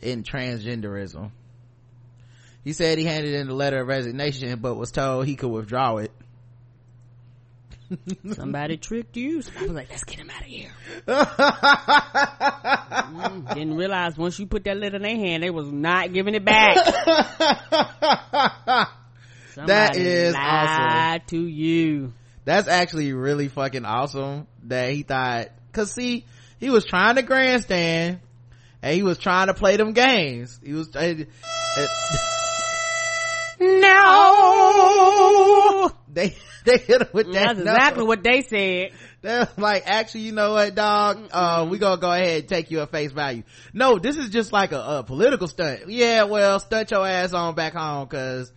in 0.00 0.22
transgenderism. 0.22 1.30
He 2.64 2.72
said 2.74 2.98
he 2.98 3.04
handed 3.04 3.34
in 3.34 3.48
the 3.48 3.54
letter 3.54 3.80
of 3.80 3.88
resignation, 3.88 4.58
but 4.60 4.74
was 4.74 4.92
told 4.92 5.26
he 5.26 5.36
could 5.36 5.48
withdraw 5.48 5.96
it. 5.96 6.12
Somebody 8.32 8.76
tricked 8.76 9.16
you. 9.16 9.42
I 9.58 9.62
was 9.62 9.72
like, 9.72 9.90
let's 9.90 10.04
get 10.04 10.18
him 10.18 10.30
out 10.30 10.40
of 10.40 10.46
here. 10.46 10.70
mm, 13.42 13.54
didn't 13.54 13.76
realize 13.76 14.16
once 14.16 14.38
you 14.38 14.46
put 14.46 14.64
that 14.64 14.76
letter 14.76 14.96
in 14.96 15.02
their 15.02 15.16
hand, 15.16 15.42
they 15.42 15.50
was 15.50 15.70
not 15.70 16.12
giving 16.12 16.34
it 16.34 16.44
back. 16.44 16.76
that 19.56 19.96
is 19.96 20.34
awesome. 20.36 21.20
to 21.28 21.46
you. 21.46 22.12
That's 22.44 22.68
actually 22.68 23.12
really 23.12 23.48
fucking 23.48 23.84
awesome 23.84 24.46
that 24.64 24.92
he 24.92 25.02
thought, 25.02 25.48
cause 25.72 25.92
see, 25.92 26.24
he 26.58 26.70
was 26.70 26.84
trying 26.84 27.16
to 27.16 27.22
grandstand 27.22 28.20
and 28.82 28.94
he 28.94 29.02
was 29.02 29.18
trying 29.18 29.46
to 29.46 29.54
play 29.54 29.76
them 29.76 29.92
games. 29.92 30.58
He 30.62 30.72
was, 30.72 30.88
no! 33.60 35.90
They, 36.12 36.36
they 36.64 36.78
hit 36.78 37.02
him 37.02 37.08
with 37.12 37.32
that. 37.32 37.56
That's 37.56 37.60
exactly 37.60 38.04
what 38.04 38.22
they 38.22 38.42
said. 38.42 38.92
They're 39.22 39.48
like, 39.56 39.84
actually, 39.86 40.22
you 40.22 40.32
know 40.32 40.52
what, 40.52 40.74
dog? 40.74 41.28
Uh, 41.32 41.66
we 41.70 41.78
gonna 41.78 42.00
go 42.00 42.12
ahead 42.12 42.40
and 42.40 42.48
take 42.48 42.70
you 42.70 42.80
at 42.80 42.90
face 42.90 43.12
value. 43.12 43.44
No, 43.72 43.98
this 43.98 44.16
is 44.16 44.30
just 44.30 44.52
like 44.52 44.72
a, 44.72 44.80
a 44.80 45.04
political 45.04 45.46
stunt. 45.46 45.88
Yeah, 45.88 46.24
well, 46.24 46.58
stunt 46.58 46.90
your 46.90 47.06
ass 47.06 47.32
on 47.32 47.54
back 47.54 47.74
home 47.74 48.06
because 48.06 48.52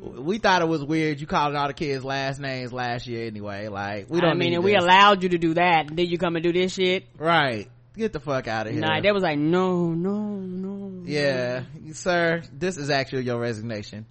we 0.00 0.38
thought 0.38 0.62
it 0.62 0.68
was 0.68 0.84
weird. 0.84 1.20
You 1.20 1.26
calling 1.26 1.56
all 1.56 1.68
the 1.68 1.74
kids 1.74 2.04
last 2.04 2.40
names 2.40 2.72
last 2.72 3.06
year 3.06 3.26
anyway. 3.26 3.68
Like, 3.68 4.10
we 4.10 4.20
don't 4.20 4.30
I 4.30 4.34
mean, 4.34 4.54
and 4.54 4.64
we 4.64 4.74
allowed 4.74 5.22
you 5.22 5.28
to 5.30 5.38
do 5.38 5.54
that. 5.54 5.94
Did 5.94 6.10
you 6.10 6.18
come 6.18 6.36
and 6.36 6.42
do 6.42 6.52
this 6.52 6.74
shit. 6.74 7.06
Right. 7.16 7.68
Get 7.96 8.12
the 8.12 8.20
fuck 8.20 8.46
out 8.46 8.68
of 8.68 8.72
here. 8.72 8.80
Nah, 8.80 9.00
they 9.00 9.10
was 9.10 9.24
like, 9.24 9.38
no, 9.38 9.88
no, 9.88 10.36
no. 10.36 11.02
Yeah, 11.04 11.64
no. 11.80 11.92
sir, 11.94 12.42
this 12.52 12.76
is 12.76 12.90
actually 12.90 13.24
your 13.24 13.40
resignation. 13.40 14.06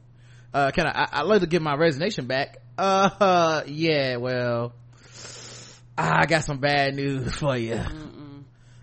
Uh, 0.53 0.71
can 0.71 0.87
I, 0.87 1.03
I, 1.03 1.07
I'd 1.19 1.27
like 1.27 1.41
to 1.41 1.47
get 1.47 1.61
my 1.61 1.75
resignation 1.75 2.27
back 2.27 2.57
uh 2.77 3.63
yeah 3.67 4.17
well 4.17 4.73
i 5.97 6.25
got 6.25 6.43
some 6.43 6.59
bad 6.59 6.93
news 6.95 7.33
for 7.39 7.57
you 7.57 7.81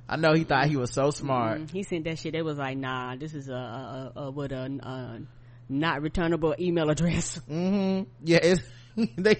i 0.08 0.16
know 0.16 0.32
he 0.34 0.44
thought 0.44 0.66
he 0.66 0.76
was 0.76 0.92
so 0.92 1.10
smart. 1.10 1.60
Mm, 1.60 1.70
he 1.70 1.82
sent 1.82 2.04
that 2.04 2.18
shit. 2.18 2.32
They 2.32 2.42
was 2.42 2.58
like 2.58 2.76
nah 2.76 3.16
this 3.16 3.34
is 3.34 3.48
a, 3.48 3.54
a, 3.54 4.12
a, 4.16 4.20
a 4.24 4.30
what 4.30 4.52
a, 4.52 4.64
a 4.64 5.20
not 5.68 6.02
returnable 6.02 6.54
email 6.58 6.90
address. 6.90 7.40
Hmm 7.48 8.02
yeah 8.22 8.38
it's 8.42 8.62
they 9.16 9.36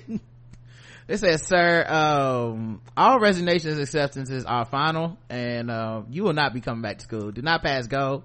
they 1.07 1.17
said 1.19 1.41
sir 1.41 1.85
um 1.87 2.81
all 2.97 3.21
resignations 3.21 3.79
acceptances 3.79 4.45
are 4.47 4.65
final 4.65 5.19
and 5.29 5.71
uh, 5.71 6.03
you 6.11 6.23
will 6.25 6.33
not 6.33 6.55
be 6.55 6.61
coming 6.61 6.81
back 6.83 6.99
to 6.99 7.05
school. 7.05 7.31
Do 7.31 7.43
not 7.43 7.63
pass 7.63 7.87
go. 7.87 8.25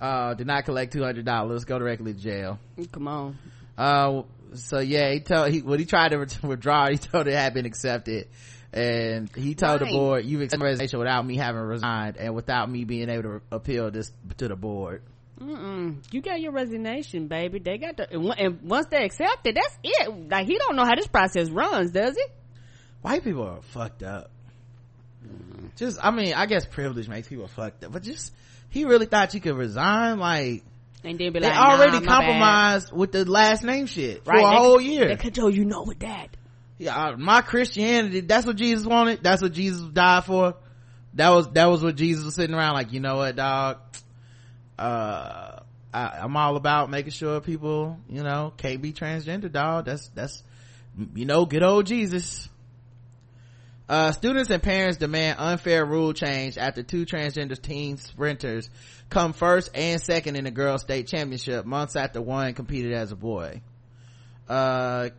Uh 0.00 0.34
do 0.34 0.44
not 0.44 0.64
collect 0.64 0.92
two 0.92 1.02
hundred 1.02 1.24
dollars. 1.26 1.64
Go 1.64 1.78
directly 1.78 2.14
to 2.14 2.18
jail. 2.18 2.58
Come 2.92 3.08
on. 3.08 3.38
Uh 3.76 4.22
so 4.54 4.78
yeah 4.78 5.12
he 5.12 5.20
told 5.20 5.50
he 5.50 5.62
when 5.62 5.78
he 5.78 5.84
tried 5.84 6.10
to 6.10 6.18
withdraw 6.46 6.88
he 6.88 6.98
told 6.98 7.26
it 7.26 7.34
had 7.34 7.54
been 7.54 7.66
accepted. 7.66 8.28
And 8.74 9.28
he 9.36 9.54
told 9.54 9.80
the 9.82 9.84
board 9.86 10.24
you've 10.24 10.40
accepted 10.40 10.60
my 10.60 10.66
resignation 10.66 10.98
without 10.98 11.26
me 11.26 11.36
having 11.36 11.60
resigned 11.60 12.16
and 12.16 12.34
without 12.34 12.70
me 12.70 12.84
being 12.84 13.10
able 13.10 13.22
to 13.22 13.42
appeal 13.50 13.90
this 13.90 14.10
to 14.38 14.48
the 14.48 14.56
board. 14.56 15.02
Mm-mm. 15.38 15.96
you 16.10 16.22
got 16.22 16.40
your 16.40 16.52
resignation 16.52 17.26
baby. 17.26 17.58
They 17.58 17.76
got 17.76 17.96
the 17.98 18.10
and, 18.10 18.34
and 18.38 18.62
once 18.62 18.86
they 18.90 19.04
accept 19.04 19.46
it 19.46 19.56
that's 19.56 19.78
it. 19.82 20.30
Like 20.30 20.46
he 20.46 20.56
don't 20.56 20.76
know 20.76 20.84
how 20.84 20.94
this 20.94 21.06
process 21.06 21.50
runs 21.50 21.90
does 21.90 22.16
he? 22.16 22.24
White 23.02 23.24
people 23.24 23.42
are 23.42 23.62
fucked 23.62 24.02
up. 24.02 24.30
Just 25.76 25.98
i 26.02 26.10
mean 26.10 26.34
i 26.34 26.46
guess 26.46 26.64
privilege 26.66 27.08
makes 27.08 27.28
people 27.28 27.46
fucked 27.48 27.84
up 27.84 27.92
but 27.92 28.02
just 28.02 28.32
he 28.72 28.86
really 28.86 29.06
thought 29.06 29.34
you 29.34 29.40
could 29.40 29.54
resign? 29.54 30.18
Like 30.18 30.64
and 31.04 31.18
then 31.18 31.32
be 31.32 31.40
they 31.40 31.48
like 31.48 31.58
already 31.58 31.92
nah, 31.92 32.00
my 32.00 32.06
bad. 32.06 32.06
compromised 32.06 32.92
with 32.92 33.12
the 33.12 33.24
last 33.24 33.64
name 33.64 33.86
shit 33.86 34.24
for 34.24 34.30
right 34.32 34.44
a 34.44 34.50
they, 34.50 34.56
whole 34.56 34.80
year 34.80 35.16
they 35.16 35.30
oh 35.40 35.48
you 35.48 35.64
know 35.64 35.82
with 35.82 36.00
that 36.00 36.36
yeah, 36.82 37.10
uh, 37.10 37.16
my 37.16 37.42
Christianity, 37.42 38.22
that's 38.22 38.44
what 38.44 38.56
Jesus 38.56 38.84
wanted. 38.84 39.22
That's 39.22 39.40
what 39.40 39.52
Jesus 39.52 39.82
died 39.82 40.24
for. 40.24 40.56
That 41.14 41.28
was, 41.28 41.48
that 41.50 41.66
was 41.66 41.80
what 41.80 41.94
Jesus 41.94 42.24
was 42.24 42.34
sitting 42.34 42.56
around 42.56 42.74
like, 42.74 42.92
you 42.92 42.98
know 42.98 43.18
what, 43.18 43.36
dog? 43.36 43.78
Uh, 44.76 45.60
I, 45.94 46.18
I'm 46.22 46.36
all 46.36 46.56
about 46.56 46.90
making 46.90 47.12
sure 47.12 47.40
people, 47.40 47.98
you 48.08 48.24
know, 48.24 48.52
can't 48.56 48.82
be 48.82 48.92
transgender, 48.92 49.52
dog. 49.52 49.84
That's, 49.84 50.08
that's, 50.08 50.42
you 51.14 51.24
know, 51.24 51.46
good 51.46 51.62
old 51.62 51.86
Jesus. 51.86 52.48
Uh, 53.92 54.10
students 54.10 54.48
and 54.48 54.62
parents 54.62 54.96
demand 54.96 55.36
unfair 55.38 55.84
rule 55.84 56.14
change 56.14 56.56
after 56.56 56.82
two 56.82 57.04
transgender 57.04 57.60
teen 57.60 57.98
sprinters 57.98 58.70
come 59.10 59.34
first 59.34 59.68
and 59.74 60.00
second 60.00 60.34
in 60.34 60.44
the 60.44 60.50
girls 60.50 60.80
state 60.80 61.06
championship 61.06 61.66
months 61.66 61.94
after 61.94 62.22
one 62.22 62.54
competed 62.54 62.94
as 62.94 63.12
a 63.12 63.16
boy. 63.16 63.60
Uh, 64.48 65.10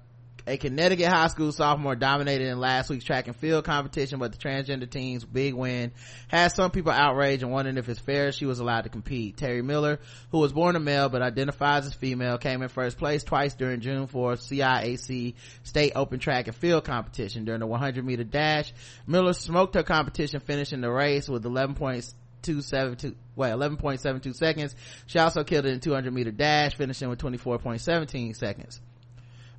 a 0.46 0.58
Connecticut 0.58 1.08
high 1.08 1.28
school 1.28 1.52
sophomore 1.54 1.96
dominated 1.96 2.48
in 2.48 2.60
last 2.60 2.90
week's 2.90 3.06
track 3.06 3.28
and 3.28 3.36
field 3.36 3.64
competition, 3.64 4.20
but 4.20 4.32
the 4.32 4.38
transgender 4.38 4.90
team's 4.90 5.24
big 5.24 5.54
win 5.54 5.92
has 6.28 6.54
some 6.54 6.70
people 6.70 6.92
outraged 6.92 7.44
and 7.44 7.52
wondering 7.52 7.78
if 7.78 7.88
it's 7.88 8.00
fair 8.00 8.32
she 8.32 8.46
was 8.46 8.60
allowed 8.60 8.82
to 8.82 8.90
compete. 8.90 9.38
Terry 9.38 9.62
Miller, 9.62 10.00
who 10.32 10.40
was 10.40 10.52
born 10.52 10.76
a 10.76 10.80
male 10.80 11.08
but 11.08 11.22
identifies 11.22 11.86
as 11.86 11.94
female, 11.94 12.38
came 12.38 12.62
in 12.62 12.68
first 12.68 12.98
place 12.98 13.24
twice 13.24 13.54
during 13.54 13.80
June 13.80 14.08
4th 14.08 14.42
CIAC 14.42 15.36
state 15.64 15.94
open 15.96 16.20
track 16.20 16.48
and 16.48 16.56
field 16.56 16.84
competition. 16.84 17.46
During 17.46 17.62
the 17.62 17.68
100 17.68 18.06
meter 18.06 18.26
dash, 18.26 18.74
Miller 19.08 19.34
smoked 19.34 19.76
her 19.76 19.84
competition, 19.84 20.42
finishing 20.42 20.82
the 20.82 20.92
race 20.92 21.30
with 21.30 21.44
11.272, 21.46 23.16
wait, 23.38 23.50
11.72 23.50 24.34
seconds. 24.36 24.76
She 25.06 25.20
also 25.20 25.46
killed 25.46 25.66
it 25.66 25.74
in 25.74 25.80
200 25.80 26.14
meter 26.14 26.32
dash, 26.32 26.76
finishing 26.76 27.08
with 27.08 27.20
24.17 27.20 28.36
seconds. 28.36 28.82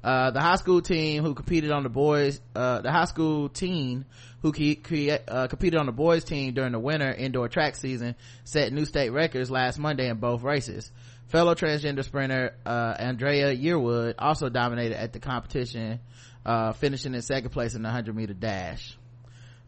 Uh, 0.04 0.30
the 0.32 0.40
high 0.40 0.56
school 0.56 0.82
team 0.82 1.24
who 1.24 1.32
competed 1.32 1.70
on 1.70 1.82
the 1.82 1.88
boys, 1.88 2.38
uh, 2.54 2.82
the 2.82 2.92
high 2.92 3.06
school 3.06 3.48
team 3.48 4.04
who 4.42 4.52
crea- 4.52 5.18
uh, 5.26 5.46
competed 5.46 5.80
on 5.80 5.86
the 5.86 5.92
boys 5.92 6.24
team 6.24 6.52
during 6.52 6.72
the 6.72 6.78
winter 6.78 7.10
indoor 7.10 7.48
track 7.48 7.74
season 7.74 8.14
set 8.44 8.70
new 8.70 8.84
state 8.84 9.08
records 9.08 9.50
last 9.50 9.78
Monday 9.78 10.10
in 10.10 10.18
both 10.18 10.42
races. 10.42 10.92
Fellow 11.28 11.54
transgender 11.54 12.04
sprinter, 12.04 12.54
uh, 12.66 12.94
Andrea 12.98 13.56
Yearwood 13.56 14.16
also 14.18 14.50
dominated 14.50 15.00
at 15.00 15.14
the 15.14 15.20
competition, 15.20 16.00
uh, 16.44 16.74
finishing 16.74 17.14
in 17.14 17.22
second 17.22 17.48
place 17.50 17.74
in 17.74 17.80
the 17.80 17.88
100 17.88 18.14
meter 18.14 18.34
dash. 18.34 18.98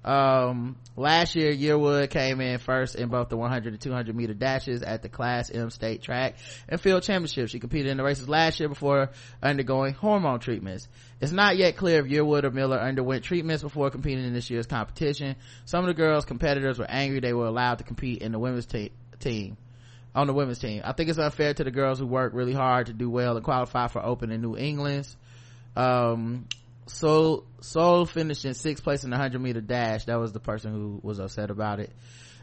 Um, 0.06 0.76
last 0.94 1.34
year, 1.34 1.52
Yearwood 1.52 2.10
came 2.10 2.40
in 2.40 2.58
first 2.58 2.94
in 2.94 3.08
both 3.08 3.28
the 3.28 3.36
100 3.36 3.72
and 3.72 3.82
200 3.82 4.14
meter 4.14 4.34
dashes 4.34 4.82
at 4.82 5.02
the 5.02 5.08
Class 5.08 5.50
M 5.50 5.68
State 5.70 6.00
Track 6.00 6.36
and 6.68 6.80
Field 6.80 7.02
Championship. 7.02 7.48
She 7.48 7.58
competed 7.58 7.90
in 7.90 7.96
the 7.96 8.04
races 8.04 8.28
last 8.28 8.60
year 8.60 8.68
before 8.68 9.10
undergoing 9.42 9.94
hormone 9.94 10.38
treatments. 10.38 10.86
It's 11.20 11.32
not 11.32 11.56
yet 11.56 11.76
clear 11.76 11.98
if 11.98 12.06
Yearwood 12.06 12.44
or 12.44 12.52
Miller 12.52 12.78
underwent 12.78 13.24
treatments 13.24 13.64
before 13.64 13.90
competing 13.90 14.24
in 14.24 14.32
this 14.32 14.48
year's 14.48 14.66
competition. 14.66 15.34
Some 15.64 15.80
of 15.80 15.88
the 15.88 15.94
girls' 15.94 16.24
competitors 16.24 16.78
were 16.78 16.88
angry 16.88 17.18
they 17.18 17.32
were 17.32 17.46
allowed 17.46 17.78
to 17.78 17.84
compete 17.84 18.22
in 18.22 18.30
the 18.30 18.38
women's 18.38 18.66
te- 18.66 18.92
team. 19.18 19.56
On 20.14 20.26
the 20.26 20.32
women's 20.32 20.60
team. 20.60 20.80
I 20.82 20.92
think 20.92 21.10
it's 21.10 21.18
unfair 21.18 21.52
to 21.52 21.64
the 21.64 21.70
girls 21.70 21.98
who 21.98 22.06
work 22.06 22.32
really 22.32 22.54
hard 22.54 22.86
to 22.86 22.94
do 22.94 23.10
well 23.10 23.36
and 23.36 23.44
qualify 23.44 23.88
for 23.88 24.02
Open 24.02 24.30
in 24.30 24.40
New 24.40 24.56
England's. 24.56 25.14
Um, 25.74 26.46
Soule 26.86 27.44
Soule 27.60 28.06
finished 28.06 28.44
in 28.44 28.54
sixth 28.54 28.84
place 28.84 29.04
in 29.04 29.10
the 29.10 29.16
hundred 29.16 29.40
meter 29.40 29.60
dash. 29.60 30.04
That 30.04 30.20
was 30.20 30.32
the 30.32 30.40
person 30.40 30.72
who 30.72 31.00
was 31.02 31.18
upset 31.18 31.50
about 31.50 31.80
it. 31.80 31.90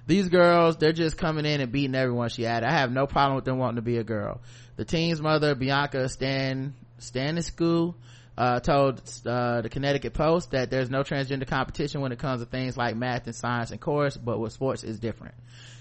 These 0.06 0.28
girls, 0.28 0.76
they're 0.78 0.92
just 0.92 1.18
coming 1.18 1.46
in 1.46 1.62
and 1.62 1.72
beating 1.72 1.96
everyone. 1.96 2.30
She 2.30 2.46
added, 2.46 2.68
"I 2.68 2.74
have 2.74 2.92
no 2.92 3.08
problem 3.08 3.36
with 3.36 3.46
them 3.46 3.58
wanting 3.58 3.78
to 3.78 3.82
be 3.82 3.98
a 3.98 4.04
girl." 4.04 4.42
The 4.76 4.84
team's 4.84 5.22
mother, 5.22 5.56
Bianca 5.56 6.10
Stan 6.10 6.74
Stanescu, 7.00 7.96
uh, 8.38 8.60
told 8.60 9.02
uh, 9.26 9.62
the 9.62 9.70
Connecticut 9.70 10.14
Post 10.14 10.52
that 10.52 10.70
there's 10.70 10.90
no 10.90 11.04
transgender 11.04 11.48
competition 11.48 12.02
when 12.02 12.12
it 12.12 12.20
comes 12.20 12.42
to 12.42 12.46
things 12.46 12.76
like 12.76 12.98
math 12.98 13.26
and 13.28 13.36
science 13.36 13.72
and 13.72 13.80
chorus, 13.80 14.18
but 14.18 14.40
with 14.40 14.52
sports 14.52 14.84
is 14.84 15.00
different. 15.00 15.36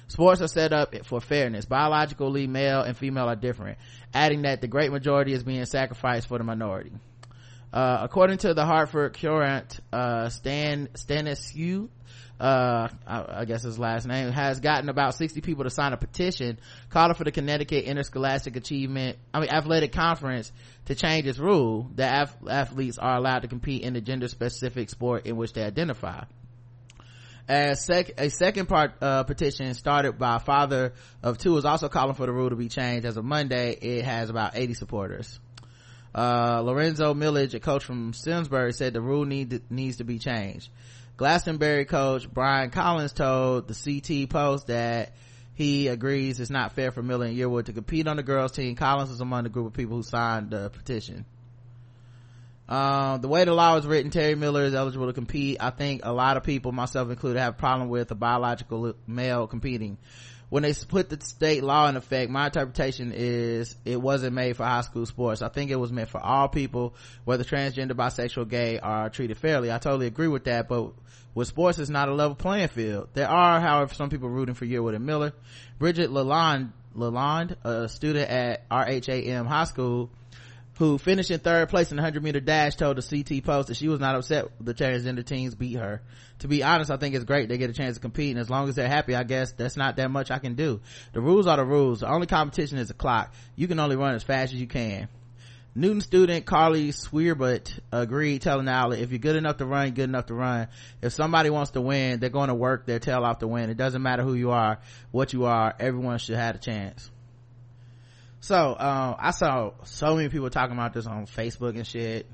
Sports 0.09 0.43
are 0.43 0.49
set 0.49 0.73
up 0.73 0.95
for 1.07 1.21
fairness. 1.21 1.65
Biologically, 1.65 2.47
male 2.47 2.83
and 2.83 2.97
female 2.97 3.29
are 3.29 3.37
different. 3.37 3.79
Adding 4.13 4.43
that 4.43 4.61
the 4.61 4.69
great 4.69 4.93
majority 4.93 5.33
is 5.33 5.43
being 5.43 5.65
sacrificed 5.65 6.29
for 6.29 6.39
the 6.39 6.45
minority. 6.45 6.93
Uh, 7.73 8.01
according 8.03 8.37
to 8.39 8.53
the 8.53 8.67
Hartford 8.67 9.19
Courant, 9.19 9.81
uh, 9.93 10.29
Stan, 10.29 10.89
Stanescu, 10.95 11.89
uh, 12.39 12.89
I, 13.07 13.25
I 13.29 13.45
guess 13.47 13.63
his 13.63 13.79
last 13.79 14.07
name, 14.07 14.31
has 14.31 14.61
gotten 14.61 14.91
about 14.91 15.15
60 15.15 15.41
people 15.41 15.65
to 15.65 15.71
sign 15.71 15.95
a 15.95 15.97
petition 15.97 16.59
calling 16.91 17.15
for 17.15 17.25
the 17.25 17.33
Connecticut 17.33 17.85
Interscholastic 17.85 18.57
Achievement, 18.57 19.17
I 19.33 19.41
mean, 19.41 19.49
Athletic 19.49 19.93
Conference 19.93 20.53
to 20.87 20.95
change 20.95 21.27
its 21.27 21.39
rule 21.39 21.89
that 21.95 22.13
ath- 22.13 22.49
athletes 22.49 22.99
are 22.99 23.17
allowed 23.17 23.41
to 23.41 23.49
compete 23.49 23.83
in 23.83 23.95
the 23.95 24.01
gender 24.03 24.29
specific 24.29 24.91
sport 24.91 25.25
in 25.27 25.37
which 25.37 25.55
they 25.55 25.63
identify. 25.63 26.25
Sec- 27.49 28.15
a 28.19 28.29
second 28.29 28.67
part 28.67 28.93
uh, 29.01 29.25
petition 29.25 29.75
started 29.75 30.19
by 30.19 30.39
father 30.39 30.93
of 31.23 31.39
two 31.39 31.57
is 31.57 31.65
also 31.65 31.89
calling 31.89 32.15
for 32.15 32.27
the 32.27 32.33
rule 32.33 32.51
to 32.51 32.57
be 32.57 32.69
changed. 32.69 33.07
As 33.07 33.17
of 33.17 33.25
Monday, 33.25 33.73
it 33.73 34.05
has 34.05 34.31
about 34.31 34.57
80 34.57 34.75
supporters. 34.75 35.41
Uh, 36.15 36.61
Lorenzo 36.63 37.15
Millage, 37.15 37.55
a 37.55 37.61
coach 37.61 37.85
from 37.85 38.13
Simsbury, 38.13 38.73
said 38.73 38.93
the 38.93 39.01
rule 39.01 39.25
need 39.25 39.71
needs 39.71 39.97
to 39.97 40.05
be 40.05 40.19
changed. 40.19 40.69
Glastonbury 41.17 41.85
coach 41.85 42.29
Brian 42.31 42.71
Collins 42.71 43.13
told 43.13 43.69
the 43.69 43.75
CT 43.75 44.29
Post 44.29 44.67
that 44.67 45.15
he 45.55 45.89
agrees 45.89 46.41
it's 46.41 46.51
not 46.51 46.73
fair 46.73 46.91
for 46.91 47.03
Miller 47.03 47.27
and 47.27 47.37
Yearwood 47.37 47.67
to 47.67 47.73
compete 47.73 48.09
on 48.09 48.17
the 48.17 48.23
girls 48.23 48.53
team. 48.53 48.75
Collins 48.75 49.11
was 49.11 49.21
among 49.21 49.45
the 49.45 49.51
group 49.51 49.67
of 49.67 49.73
people 49.73 49.97
who 49.97 50.03
signed 50.03 50.51
the 50.51 50.71
petition. 50.71 51.25
Um, 52.69 53.21
the 53.21 53.29
way 53.29 53.45
the 53.45 53.53
law 53.53 53.77
is 53.77 53.87
written, 53.87 54.11
Terry 54.11 54.35
Miller 54.35 54.63
is 54.63 54.75
eligible 54.75 55.07
to 55.07 55.13
compete. 55.13 55.59
I 55.61 55.71
think 55.71 56.03
a 56.05 56.13
lot 56.13 56.37
of 56.37 56.43
people, 56.43 56.73
myself 56.73 57.11
included, 57.11 57.39
have 57.39 57.55
a 57.55 57.59
problem 57.59 57.91
with 57.91 58.11
a 58.11 58.15
biological 58.15 58.95
male 59.07 59.47
competing. 59.47 59.99
When 60.53 60.65
they 60.65 60.75
put 60.75 61.09
the 61.09 61.19
state 61.25 61.65
law 61.65 61.89
in 61.89 61.97
effect, 61.97 62.31
my 62.31 62.45
interpretation 62.45 63.11
is 63.15 63.75
it 63.87 63.99
wasn't 63.99 64.35
made 64.35 64.55
for 64.55 64.65
high 64.65 64.83
school 64.83 65.07
sports. 65.07 65.41
I 65.41 65.49
think 65.49 65.71
it 65.71 65.77
was 65.77 65.91
meant 65.91 66.11
for 66.11 66.21
all 66.21 66.47
people, 66.49 66.95
whether 67.25 67.43
transgender, 67.43 67.93
bisexual, 67.93 68.51
gay, 68.51 68.79
are 68.79 69.09
treated 69.09 69.39
fairly. 69.39 69.73
I 69.73 69.79
totally 69.79 70.09
agree 70.09 70.29
with 70.29 70.45
that, 70.45 70.69
but 70.69 70.93
with 71.35 71.49
sports, 71.49 71.79
it's 71.79 71.89
not 71.89 72.11
a 72.11 72.15
level 72.15 72.35
playing 72.35 72.69
field. 72.69 73.09
There 73.15 73.31
are, 73.31 73.61
however, 73.63 73.95
some 73.95 74.11
people 74.11 74.29
rooting 74.29 74.55
for 74.55 74.67
Yearwood 74.67 74.95
and 74.95 75.07
Miller. 75.07 75.33
Bridget 75.79 76.11
Lalonde, 76.11 76.73
Lalonde, 76.95 77.57
a 77.65 77.89
student 77.89 78.29
at 78.29 78.69
RHAM 78.69 79.47
High 79.47 79.65
School, 79.65 80.11
who 80.83 80.99
finished 80.99 81.31
in 81.31 81.39
third 81.39 81.69
place 81.69 81.93
in 81.93 81.97
the 81.97 82.03
100 82.03 82.25
meter 82.25 82.41
dash 82.41 82.75
told 82.75 82.97
the 82.97 83.03
CT 83.03 83.45
Post 83.45 83.69
that 83.69 83.77
she 83.77 83.87
was 83.87 84.01
not 84.01 84.17
upset 84.17 84.49
the 84.61 84.75
transgender 84.75 85.25
teams 85.25 85.55
beat 85.55 85.77
her. 85.77 86.03
To 86.41 86.49
be 86.49 86.65
honest, 86.65 86.91
I 86.91 86.97
think 86.97 87.15
it's 87.15 87.25
great 87.25 87.49
they 87.49 87.57
get 87.57 87.71
a 87.71 87.73
chance 87.73 87.95
to 87.95 88.01
compete 88.01 88.33
and 88.33 88.41
as 88.41 88.51
long 88.51 88.69
as 88.69 88.75
they're 88.75 88.89
happy, 88.89 89.15
I 89.15 89.23
guess 89.23 89.53
that's 89.53 89.77
not 89.77 89.95
that 89.99 90.11
much 90.11 90.33
I 90.33 90.41
can 90.41 90.57
do. 90.57 90.81
The 91.13 91.21
rules 91.21 91.47
are 91.47 91.57
the 91.57 91.65
rules. 91.65 92.01
The 92.01 92.11
only 92.11 92.27
competition 92.27 92.79
is 92.79 92.89
the 92.89 92.95
clock. 92.95 93.33
You 93.55 93.69
can 93.69 93.79
only 93.79 93.95
run 93.95 94.17
as 94.17 94.25
fast 94.25 94.55
as 94.55 94.61
you 94.61 94.67
can. 94.67 95.07
Newtown 95.77 96.01
student 96.01 96.47
Carly 96.47 96.89
Swearbut 96.89 97.79
agreed 97.93 98.43
telling 98.43 98.67
the 98.67 98.73
outlet, 98.73 98.99
if 98.99 99.13
you're 99.13 99.21
good 99.21 99.37
enough 99.37 99.59
to 99.59 99.67
run, 99.67 99.93
good 99.93 100.09
enough 100.09 100.27
to 100.27 100.35
run. 100.35 100.67
If 101.01 101.13
somebody 101.13 101.49
wants 101.49 101.71
to 101.71 101.81
win, 101.81 102.19
they're 102.19 102.29
going 102.29 102.49
to 102.49 102.57
work 102.57 102.87
their 102.87 102.99
tail 102.99 103.25
off 103.25 103.39
to 103.39 103.47
win. 103.47 103.71
It 103.71 103.77
doesn't 103.77 104.03
matter 104.03 104.25
who 104.25 104.35
you 104.35 104.51
are, 104.51 104.81
what 105.13 105.33
you 105.33 105.45
are, 105.45 105.77
everyone 105.79 106.19
should 106.19 106.35
have 106.35 106.57
a 106.57 106.59
chance 106.59 107.09
so 108.43 108.77
um, 108.79 109.17
i 109.19 109.31
saw 109.31 109.71
so 109.85 110.17
many 110.17 110.29
people 110.29 110.51
talking 110.51 110.77
about 110.77 110.93
this 110.93 111.07
on 111.07 111.27
facebook 111.27 111.77
and 111.77 111.87
shit. 111.87 112.27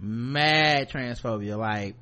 Mad 0.00 0.90
transphobia 0.90 1.56
like 1.56 1.94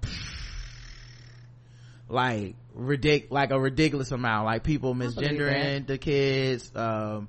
like 2.08 2.54
ridic 2.76 3.30
like 3.30 3.50
a 3.50 3.60
ridiculous 3.60 4.10
amount. 4.12 4.46
Like 4.46 4.62
people 4.62 4.94
misgendering 4.94 5.86
the 5.86 5.98
kids 5.98 6.70
um 6.74 7.28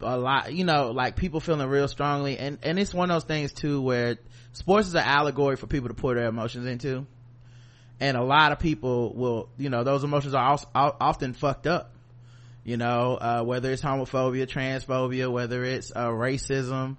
a 0.00 0.18
lot 0.18 0.52
you 0.52 0.64
know 0.64 0.90
like 0.90 1.16
people 1.16 1.40
feeling 1.40 1.68
real 1.68 1.88
strongly. 1.88 2.38
And 2.38 2.58
and 2.62 2.78
it's 2.78 2.94
one 2.94 3.10
of 3.10 3.16
those 3.16 3.24
things 3.24 3.52
too 3.52 3.82
where 3.82 4.18
sports 4.52 4.88
is 4.88 4.94
an 4.94 5.04
allegory 5.04 5.56
for 5.56 5.66
people 5.66 5.88
to 5.88 5.94
pour 5.94 6.14
their 6.14 6.26
emotions 6.26 6.66
into. 6.66 7.06
And 7.98 8.16
a 8.16 8.22
lot 8.22 8.52
of 8.52 8.58
people 8.58 9.14
will 9.14 9.48
you 9.58 9.70
know 9.70 9.84
those 9.84 10.04
emotions 10.04 10.34
are 10.34 10.44
also, 10.44 10.68
often 10.74 11.32
fucked 11.32 11.66
up 11.66 11.95
you 12.66 12.76
know 12.76 13.14
uh, 13.14 13.42
whether 13.42 13.70
it's 13.70 13.80
homophobia 13.80 14.46
transphobia 14.46 15.30
whether 15.30 15.64
it's 15.64 15.92
uh, 15.94 16.08
racism 16.08 16.96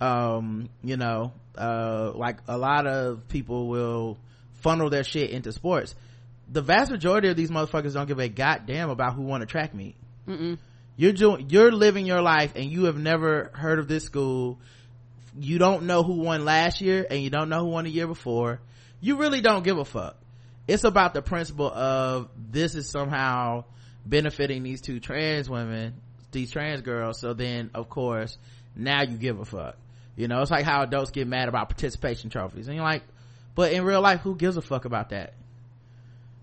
um, 0.00 0.70
you 0.82 0.96
know 0.96 1.32
uh, 1.58 2.12
like 2.14 2.38
a 2.46 2.56
lot 2.56 2.86
of 2.86 3.26
people 3.28 3.66
will 3.66 4.16
funnel 4.60 4.90
their 4.90 5.02
shit 5.02 5.30
into 5.30 5.52
sports. 5.52 5.94
The 6.50 6.62
vast 6.62 6.90
majority 6.90 7.28
of 7.28 7.36
these 7.36 7.50
motherfuckers 7.50 7.94
don't 7.94 8.06
give 8.06 8.20
a 8.20 8.28
goddamn 8.28 8.90
about 8.90 9.14
who 9.14 9.22
won 9.22 9.42
a 9.42 9.46
track 9.46 9.74
meet 9.74 9.96
Mm-mm. 10.26 10.56
you're 10.96 11.12
doing 11.12 11.46
you're 11.50 11.72
living 11.72 12.06
your 12.06 12.22
life 12.22 12.52
and 12.54 12.70
you 12.70 12.84
have 12.84 12.96
never 12.96 13.50
heard 13.54 13.80
of 13.80 13.88
this 13.88 14.04
school. 14.04 14.58
You 15.38 15.58
don't 15.58 15.84
know 15.84 16.02
who 16.04 16.14
won 16.14 16.44
last 16.44 16.80
year 16.80 17.04
and 17.10 17.20
you 17.20 17.28
don't 17.28 17.48
know 17.48 17.60
who 17.60 17.70
won 17.70 17.84
the 17.84 17.90
year 17.90 18.06
before. 18.06 18.60
You 19.00 19.16
really 19.16 19.40
don't 19.40 19.64
give 19.64 19.78
a 19.78 19.84
fuck. 19.84 20.16
It's 20.68 20.84
about 20.84 21.12
the 21.12 21.22
principle 21.22 21.70
of 21.70 22.28
this 22.36 22.74
is 22.74 22.88
somehow 22.88 23.64
benefiting 24.08 24.62
these 24.62 24.80
two 24.80 25.00
trans 25.00 25.50
women 25.50 25.94
these 26.30 26.50
trans 26.50 26.80
girls 26.82 27.18
so 27.20 27.34
then 27.34 27.70
of 27.74 27.88
course 27.88 28.38
now 28.76 29.02
you 29.02 29.16
give 29.16 29.40
a 29.40 29.44
fuck. 29.44 29.76
You 30.16 30.28
know 30.28 30.40
it's 30.40 30.50
like 30.50 30.64
how 30.64 30.82
adults 30.82 31.10
get 31.10 31.26
mad 31.26 31.48
about 31.48 31.68
participation 31.68 32.30
trophies. 32.30 32.68
And 32.68 32.76
you're 32.76 32.84
like 32.84 33.02
but 33.54 33.72
in 33.72 33.84
real 33.84 34.00
life 34.00 34.20
who 34.20 34.34
gives 34.34 34.56
a 34.56 34.62
fuck 34.62 34.84
about 34.84 35.10
that? 35.10 35.34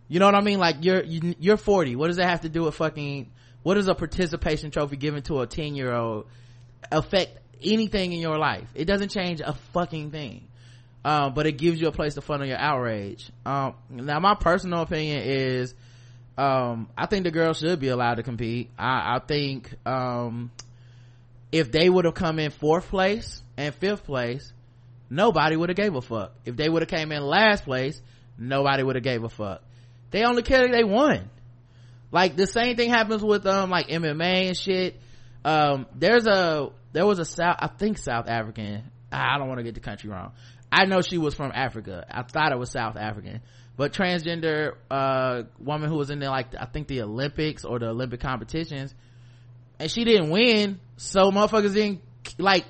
You 0.08 0.20
know 0.20 0.26
what 0.26 0.36
i 0.36 0.42
mean? 0.42 0.60
Like 0.60 0.78
you're 0.82 1.04
you, 1.04 1.54
are 1.54 1.58
40 1.58 1.96
what 1.96 2.08
does 2.08 2.18
that 2.18 2.30
have 2.30 2.42
to 2.42 2.50
do 2.50 2.64
with 2.64 2.76
fucking 2.76 3.32
what 3.64 3.76
does 3.76 3.88
a 3.88 3.96
participation 3.96 4.70
trophy 4.70 4.98
given 4.98 5.24
to 5.24 5.42
a 5.42 5.48
10 5.48 5.76
year 5.76 5.92
old 5.94 6.28
affect 6.92 7.40
anything 7.64 8.12
in 8.12 8.20
your 8.20 8.38
life? 8.38 8.68
It 8.76 8.86
doesn't 8.86 9.10
change 9.10 9.42
a 9.42 9.54
fucking 9.74 10.12
thing. 10.12 10.48
Um, 11.04 11.36
but 11.36 11.46
it 11.46 11.54
gives 11.54 11.80
you 11.80 11.88
a 11.88 11.92
place 11.92 12.16
to 12.16 12.22
funnel 12.22 12.48
your 12.48 12.58
outrage. 12.58 13.30
Um, 13.46 13.76
now 13.92 14.20
my 14.20 14.34
personal 14.34 14.82
opinion 14.82 15.22
is 15.24 15.76
um, 16.38 16.90
i 16.98 17.06
think 17.06 17.24
the 17.24 17.32
girls 17.32 17.60
should 17.60 17.80
be 17.80 17.88
allowed 17.88 18.16
to 18.16 18.24
compete. 18.24 18.70
I, 18.78 19.16
I 19.16 19.20
think 19.26 19.74
um, 19.86 20.52
if 21.52 21.72
they 21.72 21.90
would 21.90 22.06
have 22.06 22.14
come 22.14 22.40
in 22.40 22.52
fourth 22.52 22.90
place 22.90 23.42
and 23.58 23.74
fifth 23.76 24.04
place 24.04 24.52
nobody 25.10 25.56
would 25.56 25.70
have 25.70 25.78
gave 25.78 25.96
a 25.96 26.02
fuck. 26.02 26.34
If 26.46 26.56
they 26.56 26.68
would 26.68 26.82
have 26.82 26.90
came 26.90 27.12
in 27.12 27.22
last 27.24 27.64
place 27.64 28.02
nobody 28.38 28.84
would 28.84 28.96
have 28.96 29.04
gave 29.04 29.24
a 29.24 29.30
fuck. 29.30 29.62
They 30.12 30.24
only 30.24 30.44
care 30.44 30.68
they 30.68 30.84
won. 30.84 31.30
Like 32.12 32.36
the 32.36 32.48
same 32.48 32.76
thing 32.76 32.90
happens 32.90 33.24
with 33.24 33.46
um 33.46 33.70
like 33.70 33.88
mma 33.88 34.48
and 34.48 34.58
shit. 34.58 35.00
Um 35.44 35.86
there's 35.96 36.28
a 36.28 36.70
there 36.92 37.06
was 37.06 37.20
a 37.20 37.26
south 37.26 37.58
i 37.60 37.68
think 37.68 37.98
south 37.98 38.28
african. 38.28 38.92
I 39.12 39.38
don't 39.38 39.48
want 39.48 39.60
to 39.60 39.64
get 39.64 39.76
the 39.76 39.80
country 39.80 40.10
wrong. 40.10 40.34
I 40.72 40.86
know 40.86 41.02
she 41.02 41.18
was 41.18 41.36
from 41.36 41.52
africa. 41.54 42.06
I 42.10 42.24
thought 42.24 42.52
it 42.52 42.60
was 42.60 42.72
south 42.72 42.98
african 42.98 43.42
but 43.78 43.94
transgender 43.94 44.76
uh 44.90 45.44
woman 45.60 45.90
who 45.90 45.96
was 45.96 46.10
in 46.10 46.20
there 46.20 46.30
like 46.30 46.56
i 46.60 46.66
think 46.66 46.88
the 46.88 47.02
olympics 47.02 47.66
or 47.66 47.80
the 47.80 47.88
olympic 47.88 48.20
competitions 48.20 48.94
and 49.80 49.92
she 49.92 50.04
didn't 50.04 50.30
win 50.30 50.80
so 50.98 51.32
motherfuckers 51.32 51.74
didn't 51.74 52.02
like 52.38 52.66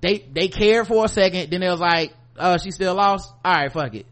they 0.00 0.18
they 0.32 0.48
cared 0.48 0.86
for 0.86 1.04
a 1.04 1.08
second 1.08 1.50
then 1.50 1.62
it 1.62 1.70
was 1.70 1.80
like 1.80 2.12
uh 2.38 2.58
she 2.58 2.70
still 2.70 2.94
lost? 2.94 3.32
All 3.44 3.54
right 3.54 3.72
fuck 3.72 3.94
it. 3.94 4.06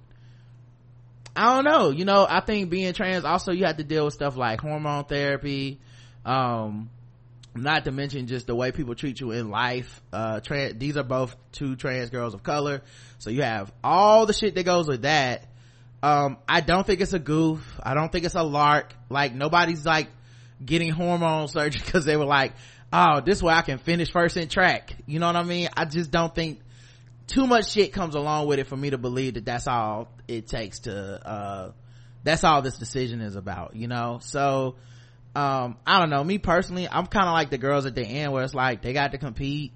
I 1.37 1.55
don't 1.55 1.65
know 1.65 1.91
you 1.91 2.05
know 2.05 2.27
i 2.29 2.41
think 2.41 2.71
being 2.71 2.93
trans 2.93 3.25
also 3.25 3.53
you 3.53 3.65
have 3.65 3.77
to 3.77 3.85
deal 3.85 4.05
with 4.05 4.15
stuff 4.15 4.37
like 4.37 4.61
hormone 4.61 5.05
therapy 5.05 5.81
um 6.25 6.91
not 7.57 7.85
to 7.85 7.93
mention 7.93 8.27
just 8.27 8.47
the 8.47 8.55
way 8.55 8.73
people 8.73 8.95
treat 8.95 9.21
you 9.21 9.31
in 9.31 9.51
life 9.51 10.01
uh 10.13 10.41
trans 10.41 10.79
these 10.79 10.97
are 10.97 11.05
both 11.05 11.37
two 11.53 11.77
trans 11.77 12.11
girls 12.11 12.35
of 12.35 12.43
color 12.43 12.83
so 13.19 13.31
you 13.31 13.43
have 13.43 13.73
all 13.83 14.27
the 14.27 14.33
shit 14.33 14.55
that 14.55 14.65
goes 14.65 14.89
with 14.89 15.03
that 15.03 15.47
um 16.05 16.37
i 16.47 16.61
don't 16.61 16.87
think 16.87 17.01
it's 17.01 17.15
a 17.15 17.19
goof. 17.19 17.81
I 17.83 17.95
don't 17.95 18.13
think 18.13 18.27
it's 18.27 18.35
a 18.35 18.43
lark. 18.43 18.93
Like 19.09 19.35
nobody's 19.35 19.87
like 19.87 20.09
getting 20.65 20.91
hormone 20.91 21.49
surgery 21.49 21.81
because 21.85 22.05
they 22.05 22.17
were 22.17 22.27
like 22.27 22.53
oh 22.93 23.23
this 23.25 23.43
way 23.43 23.55
i 23.55 23.63
can 23.63 23.79
finish 23.79 24.13
first 24.13 24.37
in 24.37 24.49
track. 24.49 24.95
You 25.07 25.19
know 25.19 25.27
what 25.27 25.37
i 25.37 25.43
mean? 25.43 25.69
I 25.75 25.87
just 25.87 26.11
don't 26.11 26.35
think 26.35 26.61
too 27.27 27.47
much 27.47 27.71
shit 27.71 27.95
comes 27.95 28.15
along 28.15 28.49
with 28.49 28.59
it 28.59 28.67
for 28.67 28.77
me 28.77 28.91
to 28.91 28.99
believe 28.99 29.35
that 29.35 29.47
that's 29.47 29.67
all 29.67 30.09
it 30.29 30.47
takes 30.47 30.81
to 30.81 30.95
uh 31.27 31.73
that's 32.23 32.45
all 32.45 32.61
this 32.61 32.77
decision 32.77 33.23
is 33.23 33.35
about 33.35 33.75
you 33.75 33.89
know? 33.89 34.19
So 34.21 34.77
um 35.35 35.79
i 35.87 36.01
don't 36.01 36.11
know. 36.11 36.23
Me 36.23 36.37
personally 36.37 36.87
i'm 36.87 37.07
kind 37.07 37.27
of 37.27 37.33
like 37.33 37.49
the 37.49 37.59
girls 37.59 37.87
at 37.87 37.95
the 37.95 38.05
end 38.05 38.31
where 38.31 38.45
it's 38.45 38.55
like 38.55 38.83
they 38.83 38.93
got 38.93 39.13
to 39.13 39.19
compete. 39.19 39.73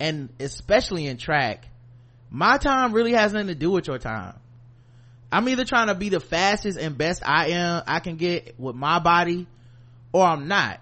And 0.00 0.30
especially 0.40 1.06
in 1.06 1.18
track 1.18 1.68
my 2.30 2.56
time 2.56 2.92
really 2.92 3.12
has 3.12 3.32
nothing 3.32 3.46
to 3.46 3.54
do 3.54 3.70
with 3.70 3.86
your 3.86 3.98
time 3.98 4.34
i'm 5.32 5.48
either 5.48 5.64
trying 5.64 5.88
to 5.88 5.94
be 5.94 6.08
the 6.08 6.20
fastest 6.20 6.78
and 6.78 6.96
best 6.96 7.22
i 7.26 7.48
am 7.48 7.82
i 7.86 7.98
can 7.98 8.16
get 8.16 8.58
with 8.58 8.76
my 8.76 8.98
body 8.98 9.46
or 10.12 10.24
i'm 10.24 10.48
not. 10.48 10.80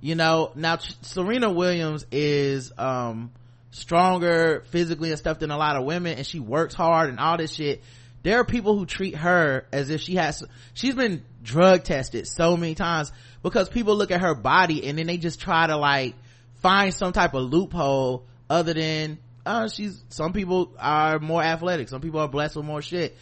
You 0.00 0.16
know 0.16 0.50
now 0.56 0.78
serena 0.78 1.52
williams 1.52 2.04
is 2.10 2.72
um 2.76 3.30
stronger 3.70 4.64
physically 4.70 5.10
and 5.10 5.18
stuff 5.18 5.38
than 5.38 5.50
a 5.50 5.56
lot 5.56 5.76
of 5.76 5.84
women 5.84 6.16
and 6.18 6.26
she 6.26 6.40
works 6.40 6.74
hard 6.74 7.08
and 7.08 7.18
all 7.18 7.36
this 7.36 7.54
shit. 7.54 7.82
There 8.22 8.38
are 8.38 8.44
people 8.44 8.78
who 8.78 8.86
treat 8.86 9.16
her 9.16 9.66
as 9.72 9.90
if 9.90 10.00
she 10.00 10.14
has 10.14 10.44
she's 10.74 10.94
been 10.94 11.24
drug 11.42 11.82
tested 11.82 12.28
so 12.28 12.56
many 12.56 12.74
times 12.74 13.10
because 13.42 13.68
people 13.68 13.96
look 13.96 14.10
at 14.10 14.20
her 14.20 14.34
body 14.34 14.86
and 14.86 14.98
then 14.98 15.06
they 15.06 15.16
just 15.16 15.40
try 15.40 15.66
to 15.66 15.76
like 15.76 16.14
find 16.56 16.94
some 16.94 17.12
type 17.12 17.34
of 17.34 17.42
loophole 17.42 18.26
other 18.48 18.74
than 18.74 19.18
uh 19.44 19.68
she's 19.68 20.04
some 20.10 20.32
people 20.32 20.72
are 20.78 21.18
more 21.18 21.42
athletic 21.42 21.88
some 21.88 22.00
people 22.00 22.20
are 22.20 22.28
blessed 22.28 22.54
with 22.54 22.64
more 22.64 22.82
shit 22.82 23.16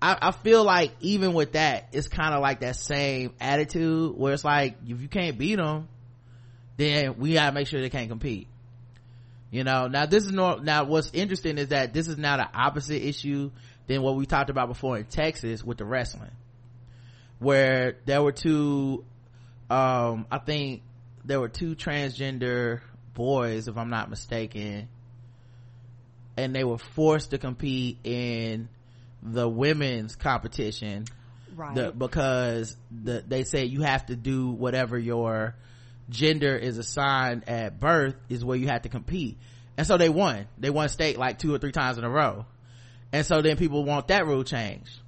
I, 0.00 0.16
I 0.20 0.30
feel 0.30 0.64
like 0.64 0.92
even 1.00 1.32
with 1.32 1.52
that 1.52 1.88
it's 1.92 2.08
kind 2.08 2.34
of 2.34 2.42
like 2.42 2.60
that 2.60 2.76
same 2.76 3.32
attitude 3.40 4.16
where 4.16 4.34
it's 4.34 4.44
like 4.44 4.76
if 4.86 5.00
you 5.00 5.08
can't 5.08 5.38
beat 5.38 5.56
them 5.56 5.88
then 6.76 7.18
we 7.18 7.34
gotta 7.34 7.52
make 7.52 7.66
sure 7.66 7.80
they 7.80 7.88
can't 7.90 8.08
compete. 8.08 8.48
You 9.50 9.64
know 9.64 9.86
now 9.86 10.06
this 10.06 10.24
is 10.24 10.32
not 10.32 10.64
now 10.64 10.84
what's 10.84 11.10
interesting 11.12 11.58
is 11.58 11.68
that 11.68 11.94
this 11.94 12.08
is 12.08 12.18
now 12.18 12.36
the 12.36 12.48
opposite 12.52 13.06
issue 13.06 13.50
than 13.86 14.02
what 14.02 14.16
we 14.16 14.26
talked 14.26 14.50
about 14.50 14.68
before 14.68 14.98
in 14.98 15.04
texas 15.04 15.64
with 15.64 15.78
the 15.78 15.84
wrestling. 15.84 16.32
Where 17.38 17.96
there 18.04 18.22
were 18.22 18.32
two 18.32 19.04
um 19.70 20.26
i 20.30 20.38
think 20.38 20.82
there 21.24 21.40
were 21.40 21.48
two 21.48 21.74
transgender 21.74 22.80
boys 23.14 23.66
if 23.66 23.76
i'm 23.76 23.90
not 23.90 24.08
mistaken 24.10 24.88
and 26.36 26.54
they 26.54 26.64
were 26.64 26.78
forced 26.78 27.30
to 27.30 27.38
compete 27.38 27.98
in 28.04 28.68
the 29.22 29.48
women's 29.48 30.16
competition. 30.16 31.06
Right. 31.54 31.74
the, 31.74 31.90
because 31.90 32.76
the, 32.90 33.24
they 33.26 33.44
say 33.44 33.64
you 33.64 33.80
have 33.80 34.06
to 34.06 34.16
do 34.16 34.50
whatever 34.50 34.98
your 34.98 35.54
gender 36.10 36.54
is 36.54 36.76
assigned 36.76 37.48
at 37.48 37.80
birth 37.80 38.14
is 38.28 38.44
where 38.44 38.58
you 38.58 38.66
have 38.68 38.82
to 38.82 38.90
compete. 38.90 39.38
And 39.78 39.86
so 39.86 39.96
they 39.96 40.10
won. 40.10 40.48
They 40.58 40.68
won 40.68 40.90
state 40.90 41.18
like 41.18 41.38
two 41.38 41.54
or 41.54 41.58
three 41.58 41.72
times 41.72 41.96
in 41.96 42.04
a 42.04 42.10
row. 42.10 42.44
And 43.10 43.24
so 43.24 43.40
then 43.40 43.56
people 43.56 43.84
want 43.84 44.08
that 44.08 44.26
rule 44.26 44.44
changed 44.44 45.00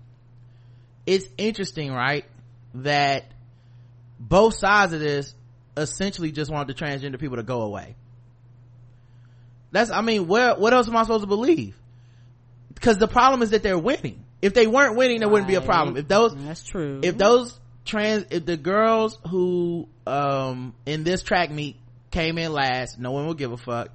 it's 1.08 1.26
interesting 1.38 1.90
right 1.90 2.26
that 2.74 3.24
both 4.20 4.54
sides 4.54 4.92
of 4.92 5.00
this 5.00 5.34
essentially 5.74 6.30
just 6.32 6.50
want 6.50 6.68
the 6.68 6.74
transgender 6.74 7.18
people 7.18 7.38
to 7.38 7.42
go 7.42 7.62
away. 7.62 7.96
That's 9.72 9.90
i 9.90 10.02
mean 10.02 10.28
where 10.28 10.54
what 10.54 10.74
else 10.74 10.86
am 10.86 10.96
i 10.96 11.02
supposed 11.02 11.22
to 11.22 11.26
believe 11.26 11.76
because 12.78 12.98
the 12.98 13.08
problem 13.08 13.42
is 13.42 13.50
that 13.50 13.62
they're 13.62 13.78
winning. 13.78 14.24
If 14.40 14.54
they 14.54 14.68
weren't 14.68 14.96
winning 14.96 15.18
there 15.18 15.28
right. 15.28 15.32
wouldn't 15.32 15.48
be 15.48 15.56
a 15.56 15.60
problem. 15.60 15.96
If 15.96 16.06
those 16.06 16.34
that's 16.36 16.62
true. 16.62 17.00
if 17.02 17.18
those 17.18 17.58
trans 17.84 18.26
if 18.30 18.46
the 18.46 18.56
girls 18.56 19.18
who 19.28 19.88
um 20.06 20.74
in 20.86 21.02
this 21.02 21.22
track 21.22 21.50
meet 21.50 21.76
came 22.10 22.38
in 22.38 22.52
last 22.52 22.98
no 22.98 23.10
one 23.10 23.26
will 23.26 23.34
give 23.34 23.52
a 23.52 23.56
fuck. 23.56 23.88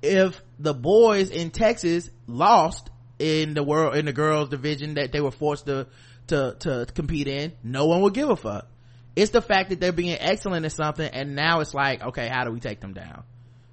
If 0.00 0.40
the 0.58 0.72
boys 0.72 1.30
in 1.30 1.50
texas 1.50 2.10
lost 2.26 2.90
in 3.18 3.54
the 3.54 3.62
world 3.62 3.94
in 3.96 4.06
the 4.06 4.12
girls 4.12 4.48
division 4.48 4.94
that 4.94 5.12
they 5.12 5.20
were 5.20 5.30
forced 5.30 5.66
to 5.66 5.86
to 6.28 6.56
to 6.60 6.86
compete 6.94 7.28
in 7.28 7.52
no 7.62 7.86
one 7.86 8.00
would 8.00 8.14
give 8.14 8.30
a 8.30 8.36
fuck. 8.36 8.66
It's 9.14 9.30
the 9.30 9.42
fact 9.42 9.68
that 9.68 9.78
they're 9.78 9.92
being 9.92 10.16
excellent 10.18 10.64
at 10.64 10.72
something 10.72 11.06
and 11.06 11.36
now 11.36 11.60
it's 11.60 11.74
like 11.74 12.02
okay 12.02 12.28
how 12.28 12.44
do 12.44 12.50
we 12.50 12.60
take 12.60 12.80
them 12.80 12.94
down? 12.94 13.24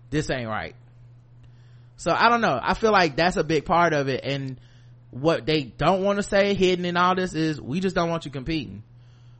This 0.09 0.29
ain't 0.29 0.49
right 0.49 0.75
so 1.99 2.11
i 2.11 2.29
don't 2.29 2.39
know. 2.39 2.57
I 2.61 2.75
feel 2.75 2.93
like 2.93 3.17
that's 3.17 3.35
a 3.35 3.43
big 3.43 3.65
part 3.65 3.91
of 3.93 4.07
it. 4.07 4.21
And 4.23 4.57
what 5.11 5.45
they 5.45 5.63
don't 5.63 6.01
want 6.01 6.15
to 6.15 6.23
say 6.23 6.53
hidden 6.53 6.85
in 6.85 6.95
all 6.95 7.13
this 7.13 7.33
is 7.33 7.59
we 7.59 7.81
just 7.81 7.93
don't 7.93 8.09
want 8.09 8.23
you 8.23 8.31
competing. 8.31 8.83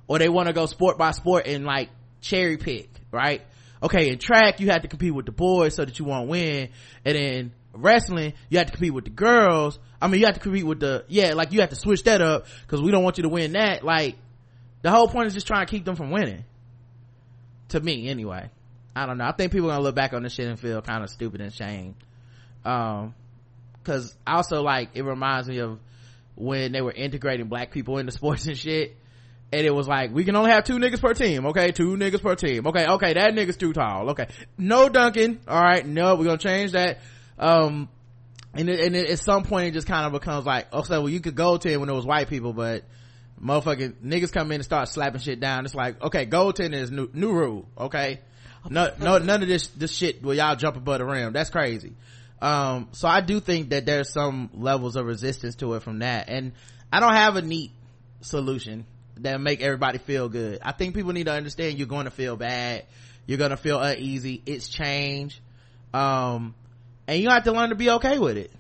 Or 0.07 0.20
they 0.20 0.28
want 0.28 0.47
to 0.47 0.53
go 0.53 0.66
sport 0.66 0.97
by 0.97 1.12
sport 1.12 1.47
and 1.47 1.64
like 1.64 1.89
cherry 2.20 2.57
pick 2.57 2.89
right? 3.12 3.41
Okay 3.82 4.10
in 4.10 4.20
track 4.20 4.60
you 4.60 4.70
have 4.72 4.82
to 4.82 4.89
compete 4.89 5.16
with 5.16 5.26
the 5.26 5.32
boys 5.32 5.76
so 5.76 5.86
that 5.86 5.97
you 5.99 6.03
won't 6.03 6.28
win. 6.28 6.68
And 7.05 7.16
then 7.16 7.53
wrestling 7.72 8.34
you 8.49 8.57
have 8.57 8.68
to 8.68 8.74
compete 8.74 8.93
with 8.93 9.05
the 9.05 9.12
girls. 9.12 9.80
I 10.01 10.10
mean 10.10 10.20
you 10.20 10.26
have 10.26 10.36
to 10.36 10.41
compete 10.41 10.66
with 10.66 10.82
the 10.82 11.05
yeah 11.07 11.36
like 11.36 11.53
you 11.53 11.62
have 11.62 11.70
to 11.70 11.78
switch 11.78 12.03
that 12.03 12.22
up 12.22 12.45
because 12.64 12.82
we 12.82 12.91
don't 12.91 13.05
want 13.05 13.18
you 13.18 13.24
to 13.24 13.30
win 13.30 13.53
that. 13.53 13.86
Like 13.86 14.18
the 14.82 14.91
whole 14.91 15.07
point 15.07 15.28
is 15.28 15.34
just 15.34 15.47
trying 15.47 15.66
to 15.66 15.72
keep 15.72 15.86
them 15.86 15.95
from 15.95 16.12
winning. 16.12 16.43
To 17.70 17.80
me 17.80 18.10
anyway. 18.10 18.49
I 18.97 19.05
don't 19.05 19.18
know. 19.18 19.26
I 19.26 19.32
think 19.32 19.53
people 19.53 19.70
are 19.70 19.76
gonna 19.76 19.84
look 19.84 19.95
back 19.95 20.12
on 20.12 20.24
this 20.24 20.34
shit 20.34 20.47
and 20.47 20.60
feel 20.60 20.82
kind 20.82 21.05
of 21.05 21.10
stupid 21.10 21.39
and 21.39 21.53
shamed 21.53 21.95
um 22.66 23.14
because 23.89 24.16
also 24.28 24.62
like 24.62 24.89
it 24.93 25.03
reminds 25.03 25.47
me 25.47 25.60
of 25.60 25.80
when 26.36 26.72
they 26.72 26.82
were 26.82 26.91
integrating 26.91 27.47
black 27.47 27.72
people 27.72 27.97
into 27.97 28.12
sports 28.12 28.45
and 28.47 28.57
shit 28.57 28.95
and 29.51 29.66
it 29.66 29.74
was 29.74 29.88
like 29.88 30.14
we 30.14 30.24
can 30.24 30.36
only 30.36 30.51
have 30.51 30.64
two 30.64 30.78
niggas 30.78 31.01
per 31.01 31.14
team 31.14 31.47
okay? 31.47 31.72
Two 31.72 31.97
niggas 31.97 32.22
per 32.22 32.36
team. 32.36 32.68
Okay 32.68 32.86
okay 32.86 33.14
that 33.14 33.34
nigga's 33.34 33.57
too 33.57 33.74
tall. 33.74 34.12
Okay. 34.12 34.28
No 34.57 34.89
dunking 34.89 35.39
all 35.47 35.62
right? 35.62 35.86
No 35.86 36.16
we're 36.16 36.26
gonna 36.26 36.38
change 36.38 36.74
that. 36.74 36.99
Um 37.38 37.89
and, 38.53 38.68
it, 38.68 38.80
and 38.80 38.95
it, 38.95 39.10
at 39.12 39.20
some 39.20 39.43
point 39.43 39.68
it 39.68 39.72
just 39.72 39.88
kind 39.88 40.05
of 40.05 40.12
becomes 40.12 40.45
like 40.45 40.68
oh 40.72 40.84
so 40.84 41.01
well 41.01 41.10
you 41.10 41.20
could 41.20 41.36
goaltend 41.36 41.80
when 41.80 41.89
it 41.89 41.93
was 41.93 42.05
white 42.05 42.30
people 42.30 42.53
but 42.53 42.84
motherfucking 43.41 43.95
niggas 44.03 44.32
come 44.32 44.51
in 44.51 44.55
and 44.55 44.66
start 44.66 44.88
slapping 44.89 45.22
shit 45.22 45.39
down. 45.39 45.66
It's 45.66 45.76
like 45.76 46.01
okay 46.01 46.26
goaltending 46.26 46.74
is 46.74 46.91
new, 46.91 47.10
new 47.14 47.32
rule 47.32 47.68
okay? 47.78 48.20
No 48.70 48.91
no 48.99 49.18
none 49.18 49.41
of 49.41 49.47
this 49.47 49.68
this 49.70 49.91
shit 49.91 50.22
where 50.22 50.36
y'all 50.36 50.55
jump 50.55 50.78
above 50.78 50.99
the 50.99 51.05
rim. 51.05 51.34
That's 51.34 51.49
crazy 51.49 51.93
um 52.41 52.87
so 52.91 53.07
i 53.07 53.21
do 53.21 53.39
think 53.39 53.69
that 53.69 53.85
there's 53.85 54.11
some 54.11 54.49
levels 54.53 54.95
of 54.95 55.05
resistance 55.05 55.55
to 55.55 55.73
it 55.73 55.83
from 55.83 55.99
that. 55.99 56.29
And 56.29 56.53
i 56.91 56.99
don't 56.99 57.13
have 57.13 57.35
a 57.35 57.41
neat 57.41 57.71
solution 58.21 58.85
that 59.17 59.41
make 59.41 59.61
everybody 59.61 59.97
feel 59.97 60.29
good. 60.29 60.59
I 60.61 60.71
think 60.71 60.95
people 60.95 61.11
need 61.11 61.25
to 61.25 61.33
understand 61.33 61.77
you're 61.77 61.87
going 61.87 62.05
to 62.05 62.11
feel 62.11 62.37
bad. 62.37 62.85
You're 63.25 63.37
going 63.37 63.51
to 63.51 63.57
feel 63.57 63.79
uneasy. 63.79 64.41
It's 64.45 64.69
change. 64.69 65.41
Um 65.93 66.55
and 67.07 67.21
you 67.21 67.29
have 67.29 67.43
to 67.45 67.51
learn 67.51 67.69
to 67.69 67.75
be 67.75 67.89
okay 67.89 68.19
with 68.19 68.37
it. 68.37 68.51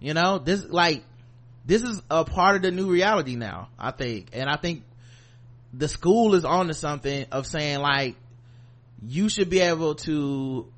You 0.00 0.14
know 0.14 0.38
this 0.38 0.64
like 0.68 1.04
this 1.64 1.82
is 1.82 2.02
a 2.10 2.24
part 2.24 2.56
of 2.56 2.62
the 2.62 2.72
new 2.72 2.90
reality 2.90 3.36
now 3.36 3.68
i 3.78 3.92
think. 3.92 4.30
And 4.32 4.48
i 4.50 4.56
think 4.56 4.82
the 5.72 5.88
school 5.88 6.34
is 6.34 6.44
on 6.44 6.68
to 6.68 6.74
something 6.74 7.26
of 7.32 7.46
saying 7.46 7.78
like 7.78 8.16
you 9.06 9.28
should 9.28 9.50
be 9.50 9.60
able 9.60 9.94
to 9.96 10.70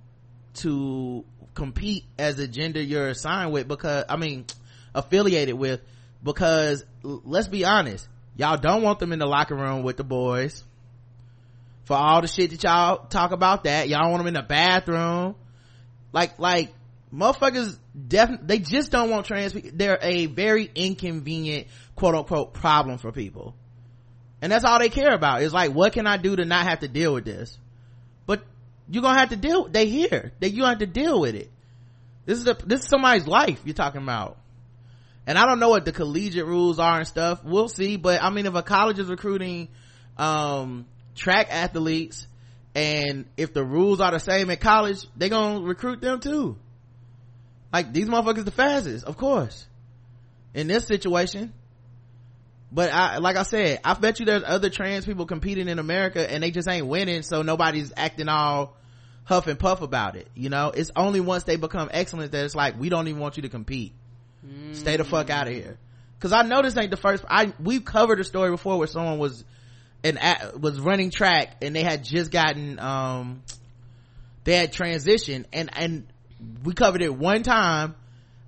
to 0.55 1.25
compete 1.55 2.05
as 2.19 2.39
a 2.39 2.49
gender 2.49 2.83
you're 2.83 3.09
assigned 3.09 3.53
with 3.53 3.69
because 3.69 4.05
i 4.09 4.17
mean 4.17 4.45
affiliated 4.95 5.55
with 5.55 5.81
because 6.23 6.85
let's 7.03 7.49
be 7.49 7.65
honest 7.65 8.09
y'all 8.37 8.57
don't 8.57 8.83
want 8.83 8.99
them 8.99 9.13
in 9.13 9.19
the 9.19 9.27
locker 9.27 9.55
room 9.55 9.83
with 9.83 9.97
the 9.97 10.05
boys. 10.05 10.63
For 11.85 11.97
all 11.97 12.23
the 12.23 12.29
shit 12.29 12.51
that 12.51 12.63
y'all 12.63 13.07
talk 13.07 13.33
about 13.33 13.65
that 13.65 13.89
y'all 13.89 14.11
want 14.11 14.21
them 14.21 14.29
in 14.29 14.35
the 14.35 14.43
bathroom. 14.43 15.35
Like 16.13 16.39
like 16.39 16.73
motherfuckers 17.13 17.79
definitely 18.09 18.47
they 18.47 18.59
just 18.59 18.91
don't 18.91 19.11
want 19.11 19.27
trans 19.27 19.53
people 19.53 19.71
they're 19.75 19.99
a 20.01 20.27
very 20.27 20.71
inconvenient 20.75 21.69
quote 21.95 22.15
unquote 22.15 22.55
problem 22.55 22.99
for 22.99 23.13
people. 23.13 23.55
And 24.41 24.51
that's 24.53 24.65
all 24.65 24.79
they 24.79 24.89
care 24.89 25.15
about. 25.15 25.43
Is 25.43 25.53
like 25.53 25.73
what 25.73 25.93
can 25.93 26.07
i 26.07 26.17
do 26.17 26.35
to 26.37 26.45
not 26.45 26.67
have 26.67 26.81
to 26.81 26.89
deal 26.89 27.15
with 27.15 27.25
this? 27.25 27.59
But 28.27 28.43
you're 28.89 29.03
gonna 29.03 29.19
have 29.19 29.31
to 29.31 29.37
deal 29.37 29.69
they 29.69 29.87
here 29.87 30.33
that 30.41 30.51
you 30.51 30.65
have 30.65 30.79
to 30.79 30.87
deal 30.87 31.21
with 31.21 31.35
it. 31.35 31.51
This 32.27 32.39
is 32.39 32.47
a 32.47 32.55
this 32.55 32.83
is 32.83 32.89
somebody's 32.89 33.27
life 33.27 33.61
you're 33.65 33.75
talking 33.75 34.03
about. 34.03 34.39
And 35.27 35.39
i 35.39 35.47
don't 35.47 35.59
know 35.59 35.71
what 35.71 35.85
the 35.85 35.93
collegiate 35.93 36.47
rules 36.47 36.79
are 36.79 36.99
and 36.99 37.09
stuff. 37.09 37.45
We'll 37.45 37.69
see 37.69 37.97
but 37.97 38.23
i 38.23 38.31
mean 38.31 38.47
if 38.47 38.55
a 38.55 38.63
college 38.63 38.99
is 38.99 39.09
recruiting 39.09 39.69
um 40.19 40.87
track 41.15 41.49
athletes 41.51 42.27
and 42.75 43.25
if 43.37 43.53
the 43.53 43.65
rules 43.65 44.01
are 44.01 44.11
the 44.11 44.19
same 44.19 44.51
at 44.51 44.61
college 44.61 45.07
they 45.17 45.29
gonna 45.29 45.61
recruit 45.61 46.01
them 46.01 46.21
too. 46.21 46.57
Like 47.73 47.93
these 47.93 48.07
motherfuckers 48.07 48.45
the 48.45 48.51
fastest 48.51 49.05
of 49.05 49.17
course. 49.17 49.67
In 50.53 50.69
this 50.69 50.87
situation 50.87 51.53
but 52.75 52.93
I, 52.93 53.19
like 53.19 53.37
I 53.37 53.45
said, 53.45 53.79
I 53.85 53.95
bet 53.95 54.19
you 54.19 54.27
there's 54.27 54.43
other 54.45 54.69
trans 54.69 55.07
people 55.07 55.27
competing 55.27 55.69
in 55.69 55.79
America 55.79 56.29
and 56.29 56.43
they 56.43 56.51
just 56.51 56.69
ain't 56.69 56.89
winning, 56.89 57.23
so 57.23 57.43
nobody's 57.43 57.93
acting 57.97 58.29
all 58.29 58.77
huff 59.23 59.47
and 59.47 59.57
puff 59.57 59.81
about 59.81 60.17
it. 60.17 60.27
You 60.35 60.49
know, 60.49 60.73
it's 60.75 60.91
only 60.97 61.21
once 61.21 61.45
they 61.45 61.55
become 61.55 61.89
excellent 61.93 62.33
that 62.33 62.45
it's 62.45 62.57
like, 62.57 62.79
we 62.79 62.89
don't 62.89 63.07
even 63.07 63.21
want 63.21 63.37
you 63.37 63.45
to 63.45 63.49
compete. 63.49 63.93
Stay 64.73 64.97
the 64.97 65.05
fuck 65.05 65.31
out 65.31 65.47
of 65.47 65.55
here. 65.55 65.79
Cause 66.19 66.33
I 66.33 66.43
know 66.43 66.63
this 66.63 66.77
ain't 66.77 66.91
the 66.91 66.97
first, 66.97 67.25
I, 67.31 67.53
we've 67.61 67.85
covered 67.85 68.19
a 68.19 68.25
story 68.25 68.51
before 68.51 68.77
where 68.77 68.89
someone 68.89 69.19
was, 69.19 69.45
an, 70.03 70.19
was 70.59 70.81
running 70.81 71.11
track 71.11 71.59
and 71.63 71.77
they 71.77 71.85
had 71.85 72.03
just 72.03 72.33
gotten, 72.33 72.81
um, 72.81 73.45
they 74.43 74.57
had 74.57 74.73
transitioned 74.73 75.45
and, 75.53 75.71
and 75.75 76.07
we 76.65 76.75
covered 76.75 77.03
it 77.03 77.15
one 77.15 77.45
time. 77.45 77.95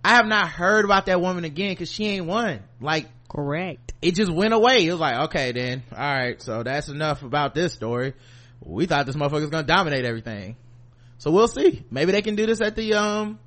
I 0.05 0.17
have 0.17 0.27
not 0.27 0.49
heard 0.49 0.85
about 0.85 1.07
that 1.07 1.21
woman 1.21 1.45
again 1.45 1.77
cause 1.77 1.91
she 1.91 2.07
ain't 2.07 2.27
won. 2.27 2.61
Like, 2.81 3.07
Correct. 3.29 3.86
It 4.07 4.15
just 4.15 4.31
went 4.31 4.55
away. 4.55 4.87
It 4.87 4.93
was 4.93 5.01
like, 5.01 5.17
okay, 5.25 5.51
then, 5.51 5.83
all 5.91 5.99
right, 5.99 6.41
so 6.41 6.63
that's 6.63 6.89
enough 6.89 7.25
about 7.25 7.57
this 7.57 7.73
story. 7.73 8.15
We 8.61 8.87
thought 8.87 9.05
this 9.05 9.17
motherfucker's 9.17 9.51
gonna 9.51 9.67
dominate 9.67 10.05
everything. 10.05 10.57
So 11.19 11.33
we'll 11.33 11.49
see. 11.49 11.85
Maybe 11.91 12.13
they 12.13 12.23
can 12.23 12.37
do 12.37 12.47
this 12.47 12.61
at 12.61 12.77
the, 12.77 12.95
um, 12.95 13.41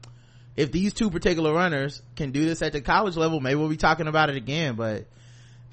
if 0.57 0.74
these 0.74 0.93
two 0.93 1.12
particular 1.12 1.53
runners 1.53 2.01
can 2.18 2.32
do 2.32 2.43
this 2.43 2.62
at 2.62 2.74
the 2.74 2.82
college 2.82 3.16
level, 3.16 3.39
maybe 3.39 3.55
we'll 3.55 3.70
be 3.70 3.78
talking 3.78 4.07
about 4.07 4.30
it 4.30 4.36
again, 4.36 4.76
but 4.76 5.05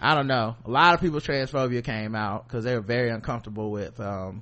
I 0.01 0.15
don't 0.15 0.29
know. 0.29 0.55
A 0.65 0.71
lot 0.71 0.95
of 0.95 1.01
people's 1.01 1.27
transphobia 1.27 1.83
came 1.83 2.15
out 2.15 2.47
because 2.47 2.63
they 2.63 2.77
were 2.77 2.81
very 2.81 3.11
uncomfortable 3.11 3.73
with, 3.73 3.99
um, 3.99 4.41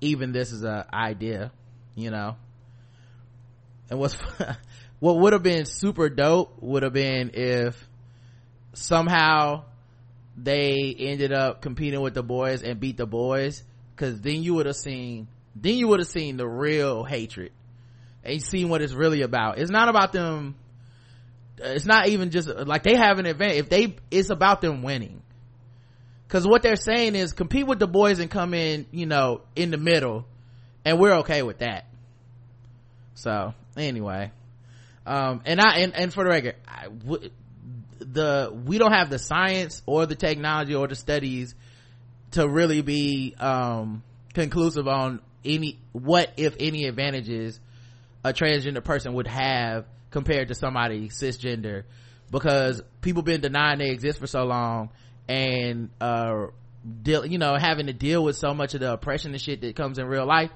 even 0.00 0.30
this 0.30 0.52
is 0.52 0.62
a 0.62 0.86
idea, 0.94 1.50
you 1.96 2.12
know. 2.12 2.36
And 3.90 3.98
what's, 3.98 4.14
what 5.00 5.18
would 5.18 5.32
have 5.32 5.42
been 5.42 5.66
super 5.66 6.08
dope 6.08 6.62
would 6.62 6.84
have 6.84 6.92
been 6.92 7.32
if 7.34 7.88
somehow 8.74 9.64
they 10.36 10.94
ended 10.98 11.32
up 11.32 11.62
competing 11.62 12.00
with 12.00 12.14
the 12.14 12.22
boys 12.22 12.62
and 12.62 12.80
beat 12.80 12.96
the 12.96 13.06
boys 13.06 13.62
because 13.94 14.20
then 14.20 14.42
you 14.42 14.54
would 14.54 14.66
have 14.66 14.76
seen 14.76 15.28
then 15.56 15.74
you 15.74 15.88
would 15.88 16.00
have 16.00 16.08
seen 16.08 16.36
the 16.36 16.48
real 16.48 17.04
hatred. 17.04 17.52
And 18.24 18.42
seen 18.42 18.70
what 18.70 18.80
it's 18.80 18.94
really 18.94 19.20
about. 19.20 19.58
It's 19.58 19.70
not 19.70 19.88
about 19.88 20.12
them 20.12 20.56
it's 21.58 21.86
not 21.86 22.08
even 22.08 22.30
just 22.30 22.48
like 22.48 22.82
they 22.82 22.96
have 22.96 23.18
an 23.18 23.26
event 23.26 23.52
if 23.52 23.68
they 23.68 23.96
it's 24.10 24.30
about 24.30 24.60
them 24.60 24.82
winning. 24.82 25.22
Because 26.26 26.46
what 26.46 26.62
they're 26.62 26.76
saying 26.76 27.14
is 27.14 27.32
compete 27.32 27.66
with 27.66 27.78
the 27.78 27.86
boys 27.86 28.18
and 28.18 28.30
come 28.30 28.54
in 28.54 28.86
you 28.90 29.06
know 29.06 29.42
in 29.54 29.70
the 29.70 29.76
middle 29.76 30.26
and 30.84 30.98
we're 30.98 31.18
okay 31.18 31.42
with 31.42 31.58
that. 31.58 31.86
So 33.14 33.54
anyway. 33.76 34.32
Um 35.06 35.42
and 35.44 35.60
i 35.60 35.78
and, 35.78 35.94
and 35.94 36.12
for 36.12 36.24
the 36.24 36.30
record 36.30 36.56
I 36.66 36.84
w- 36.84 37.30
the 37.98 38.52
we 38.66 38.78
don't 38.78 38.92
have 38.92 39.10
the 39.10 39.18
science 39.18 39.82
or 39.86 40.06
the 40.06 40.14
technology 40.14 40.74
or 40.74 40.86
the 40.86 40.94
studies 40.94 41.54
to 42.32 42.48
really 42.48 42.82
be 42.82 43.34
um 43.38 44.02
conclusive 44.32 44.88
on 44.88 45.20
any 45.44 45.78
what 45.92 46.32
if 46.36 46.56
any 46.58 46.86
advantages 46.86 47.60
a 48.24 48.32
transgender 48.32 48.82
person 48.82 49.14
would 49.14 49.26
have 49.26 49.86
compared 50.10 50.48
to 50.48 50.54
somebody 50.54 51.08
cisgender 51.08 51.84
because 52.30 52.82
people 53.00 53.22
been 53.22 53.40
denying 53.40 53.78
they 53.78 53.90
exist 53.90 54.18
for 54.18 54.26
so 54.26 54.44
long 54.44 54.90
and 55.28 55.90
uh 56.00 56.46
deal 57.02 57.24
you 57.24 57.38
know 57.38 57.56
having 57.56 57.86
to 57.86 57.92
deal 57.92 58.22
with 58.22 58.36
so 58.36 58.52
much 58.54 58.74
of 58.74 58.80
the 58.80 58.92
oppression 58.92 59.32
and 59.32 59.40
shit 59.40 59.60
that 59.60 59.74
comes 59.76 59.98
in 59.98 60.06
real 60.06 60.26
life 60.26 60.50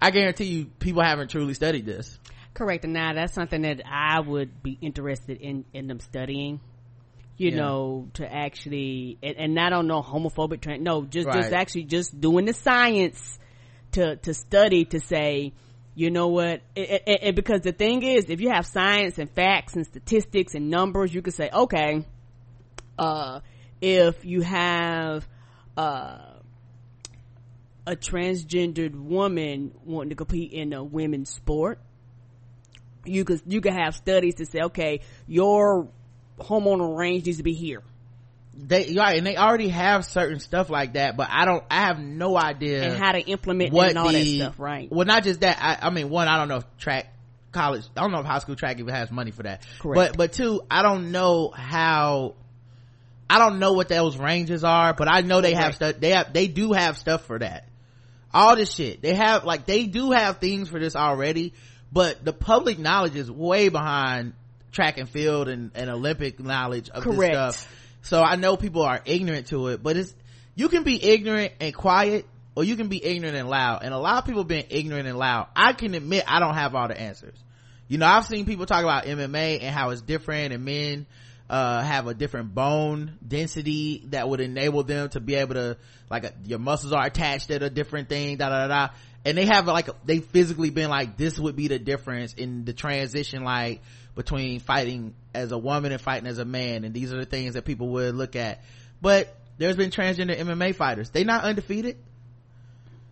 i 0.00 0.10
guarantee 0.10 0.44
you 0.44 0.66
people 0.78 1.02
haven't 1.02 1.28
truly 1.28 1.54
studied 1.54 1.84
this 1.84 2.18
Correct. 2.54 2.84
And 2.84 2.92
now 2.92 3.12
that's 3.12 3.34
something 3.34 3.62
that 3.62 3.82
I 3.84 4.20
would 4.20 4.62
be 4.62 4.78
interested 4.80 5.40
in, 5.40 5.64
in 5.74 5.88
them 5.88 5.98
studying. 5.98 6.60
You 7.36 7.50
Yeah. 7.50 7.56
know, 7.56 8.08
to 8.14 8.32
actually, 8.32 9.18
and, 9.22 9.36
and 9.36 9.54
not 9.54 9.72
on 9.72 9.86
no 9.88 10.02
homophobic 10.02 10.60
trend. 10.60 10.84
No, 10.84 11.04
just, 11.04 11.26
Right. 11.26 11.42
just 11.42 11.52
actually 11.52 11.84
just 11.84 12.18
doing 12.20 12.44
the 12.44 12.52
science 12.54 13.38
to, 13.92 14.16
to 14.16 14.34
study 14.34 14.84
to 14.86 15.00
say, 15.00 15.52
you 15.96 16.10
know 16.10 16.28
what? 16.28 16.62
And, 16.76 16.86
and- 17.06 17.18
and 17.22 17.36
because 17.36 17.62
the 17.62 17.72
thing 17.72 18.02
is, 18.02 18.30
if 18.30 18.40
you 18.40 18.50
have 18.50 18.66
science 18.66 19.18
and 19.18 19.28
facts 19.30 19.74
and 19.74 19.84
statistics 19.86 20.54
and 20.54 20.70
numbers, 20.70 21.12
you 21.12 21.22
could 21.22 21.34
say, 21.34 21.50
okay, 21.52 22.04
uh, 22.98 23.40
if 23.80 24.24
you 24.24 24.42
have, 24.42 25.26
uh, 25.76 26.18
a 27.86 27.96
transgendered 27.96 28.94
woman 28.94 29.72
wanting 29.84 30.08
to 30.10 30.14
compete 30.16 30.52
in 30.52 30.72
a 30.72 30.82
women's 30.82 31.30
sport, 31.30 31.78
you 33.04 33.24
could 33.24 33.42
you 33.46 33.60
could 33.60 33.74
have 33.74 33.94
studies 33.94 34.36
to 34.36 34.46
say, 34.46 34.60
okay, 34.62 35.00
your 35.26 35.88
hormonal 36.38 36.96
range 36.96 37.24
needs 37.26 37.38
to 37.38 37.44
be 37.44 37.54
here. 37.54 37.82
they 38.56 38.94
right 38.94 39.18
and 39.18 39.26
they 39.26 39.36
already 39.36 39.68
have 39.68 40.04
certain 40.04 40.38
stuff 40.40 40.70
like 40.70 40.92
that 40.94 41.16
but 41.16 41.28
i 41.30 41.44
don't 41.44 41.64
i 41.70 41.82
have 41.86 41.98
no 41.98 42.36
idea 42.36 42.84
And 42.84 43.02
how 43.02 43.12
to 43.12 43.20
implement 43.20 43.72
what 43.72 43.88
and 43.90 43.98
all 43.98 44.12
the 44.12 44.38
that 44.38 44.44
stuff, 44.44 44.54
right? 44.58 44.90
well 44.90 45.06
not 45.06 45.24
just 45.24 45.40
that 45.40 45.58
I, 45.60 45.86
I 45.86 45.90
mean 45.90 46.08
one 46.10 46.28
i 46.28 46.36
don't 46.36 46.48
know 46.48 46.56
if 46.58 46.76
track 46.78 47.06
college 47.52 47.84
i 47.96 48.00
don't 48.00 48.10
know 48.12 48.20
if 48.20 48.26
high 48.26 48.38
school 48.38 48.56
track 48.56 48.78
even 48.80 48.92
has 48.94 49.10
money 49.10 49.30
for 49.30 49.44
that 49.44 49.64
Correct. 49.78 50.12
but 50.12 50.16
but 50.18 50.32
two 50.32 50.62
i 50.70 50.82
don't 50.82 51.12
know 51.12 51.50
how 51.50 52.34
i 53.30 53.38
don't 53.38 53.58
know 53.60 53.72
what 53.74 53.88
those 53.88 54.16
ranges 54.16 54.64
are 54.64 54.92
but 54.94 55.08
i 55.08 55.20
know 55.20 55.40
they 55.40 55.54
have 55.54 55.74
stuff 55.74 55.96
they 55.98 56.10
have 56.10 56.32
they 56.32 56.48
do 56.48 56.72
have 56.72 56.98
stuff 56.98 57.24
for 57.26 57.38
that 57.38 57.68
all 58.32 58.56
this 58.56 58.72
shit 58.74 59.02
they 59.02 59.14
have 59.14 59.44
like 59.44 59.66
they 59.66 59.86
do 59.86 60.10
have 60.10 60.38
things 60.38 60.68
for 60.68 60.80
this 60.80 60.96
already 60.96 61.52
but 61.92 62.24
the 62.24 62.32
public 62.32 62.78
knowledge 62.80 63.14
is 63.14 63.30
way 63.30 63.68
behind 63.68 64.32
track 64.74 64.98
and 64.98 65.08
field 65.08 65.48
and, 65.48 65.70
and 65.74 65.88
olympic 65.88 66.38
knowledge 66.40 66.90
of 66.90 67.02
Correct. 67.02 67.32
this 67.32 67.56
stuff. 67.56 67.74
So 68.02 68.22
i 68.22 68.36
know 68.36 68.56
people 68.56 68.82
are 68.82 69.00
ignorant 69.04 69.46
to 69.48 69.68
it 69.68 69.82
but 69.82 69.96
it's 69.96 70.14
you 70.54 70.68
can 70.68 70.82
be 70.82 71.02
ignorant 71.02 71.52
and 71.60 71.74
quiet 71.74 72.26
or 72.56 72.62
you 72.62 72.76
can 72.76 72.86
be 72.86 73.04
ignorant 73.04 73.36
and 73.36 73.48
loud. 73.48 73.82
And 73.82 73.92
a 73.92 73.98
lot 73.98 74.18
of 74.18 74.26
people 74.26 74.44
being 74.44 74.66
ignorant 74.68 75.08
and 75.08 75.18
loud 75.18 75.48
i 75.56 75.72
can 75.72 75.94
admit 75.94 76.24
i 76.26 76.40
don't 76.40 76.54
have 76.54 76.74
all 76.74 76.88
the 76.88 77.00
answers. 77.00 77.36
You 77.88 77.98
know 77.98 78.06
i've 78.06 78.26
seen 78.26 78.44
people 78.44 78.66
talk 78.66 78.82
about 78.82 79.04
mma 79.04 79.62
and 79.62 79.74
how 79.74 79.90
it's 79.90 80.02
different 80.02 80.52
and 80.52 80.64
men 80.64 81.06
uh, 81.48 81.82
have 81.82 82.06
a 82.06 82.14
different 82.14 82.54
bone 82.54 83.18
density 83.26 84.02
that 84.08 84.28
would 84.28 84.40
enable 84.40 84.82
them 84.82 85.08
to 85.10 85.20
be 85.20 85.34
able 85.34 85.54
to 85.54 85.76
like 86.10 86.24
a, 86.24 86.32
your 86.44 86.58
muscles 86.58 86.92
are 86.92 87.04
attached 87.04 87.50
at 87.50 87.62
a 87.62 87.70
different 87.70 88.08
thing 88.08 88.36
da 88.38 88.48
da 88.48 88.66
da 88.66 88.68
da. 88.68 88.94
And 89.26 89.38
they 89.38 89.46
have 89.46 89.66
like 89.66 89.88
they 90.04 90.20
physically 90.20 90.70
been 90.70 90.90
like 90.90 91.16
this 91.16 91.38
would 91.38 91.56
be 91.56 91.68
the 91.68 91.78
difference 91.78 92.34
in 92.34 92.64
the 92.64 92.72
transition 92.72 93.44
like 93.44 93.82
between 94.14 94.60
fighting 94.60 95.14
as 95.34 95.52
a 95.52 95.58
woman 95.58 95.92
and 95.92 96.00
fighting 96.00 96.28
as 96.28 96.38
a 96.38 96.44
man. 96.44 96.84
And 96.84 96.94
these 96.94 97.12
are 97.12 97.18
the 97.18 97.26
things 97.26 97.54
that 97.54 97.64
people 97.64 97.88
would 97.90 98.14
look 98.14 98.36
at. 98.36 98.62
But 99.00 99.34
there's 99.58 99.76
been 99.76 99.90
transgender 99.90 100.36
mma 100.36 100.74
fighters. 100.74 101.10
They 101.10 101.24
not 101.24 101.44
undefeated. 101.44 101.96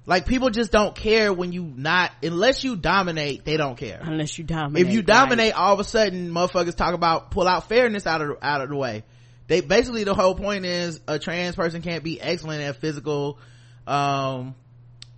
Like 0.05 0.27
people 0.27 0.51
just 0.51 0.73
don't 0.73 0.97
care 0.97 1.33
when 1.33 1.53
you 1.53 1.73
not 1.77 2.11
unless 2.23 2.65
you 2.65 2.75
dominate 2.75 3.45
they 3.45 3.57
don't 3.57 3.77
care. 3.77 4.01
Unless 4.03 4.37
you 4.37 4.45
dominate. 4.45 4.87
if 4.87 4.93
you 4.93 4.99
right. 4.99 5.07
dominate 5.07 5.53
all 5.55 5.75
of 5.75 5.81
a 5.81 5.85
sudden 5.85 6.31
motherfuckers 6.31 6.75
talk 6.75 6.95
about 6.95 7.31
pull 7.31 7.47
out 7.47 7.69
fairness 7.69 8.07
out 8.07 8.21
of 8.21 8.39
out 8.43 8.63
of 8.63 8.69
the 8.69 8.77
way. 8.77 9.05
They 9.47 9.61
basically 9.61 10.03
the 10.03 10.15
whole 10.15 10.35
point 10.35 10.65
is 10.65 11.01
a 11.07 11.21
trans 11.21 11.55
person 11.55 11.83
can't 11.83 12.03
be 12.03 12.21
excellent 12.21 12.63
at 12.63 12.77
physical 12.77 13.39
um 13.87 14.57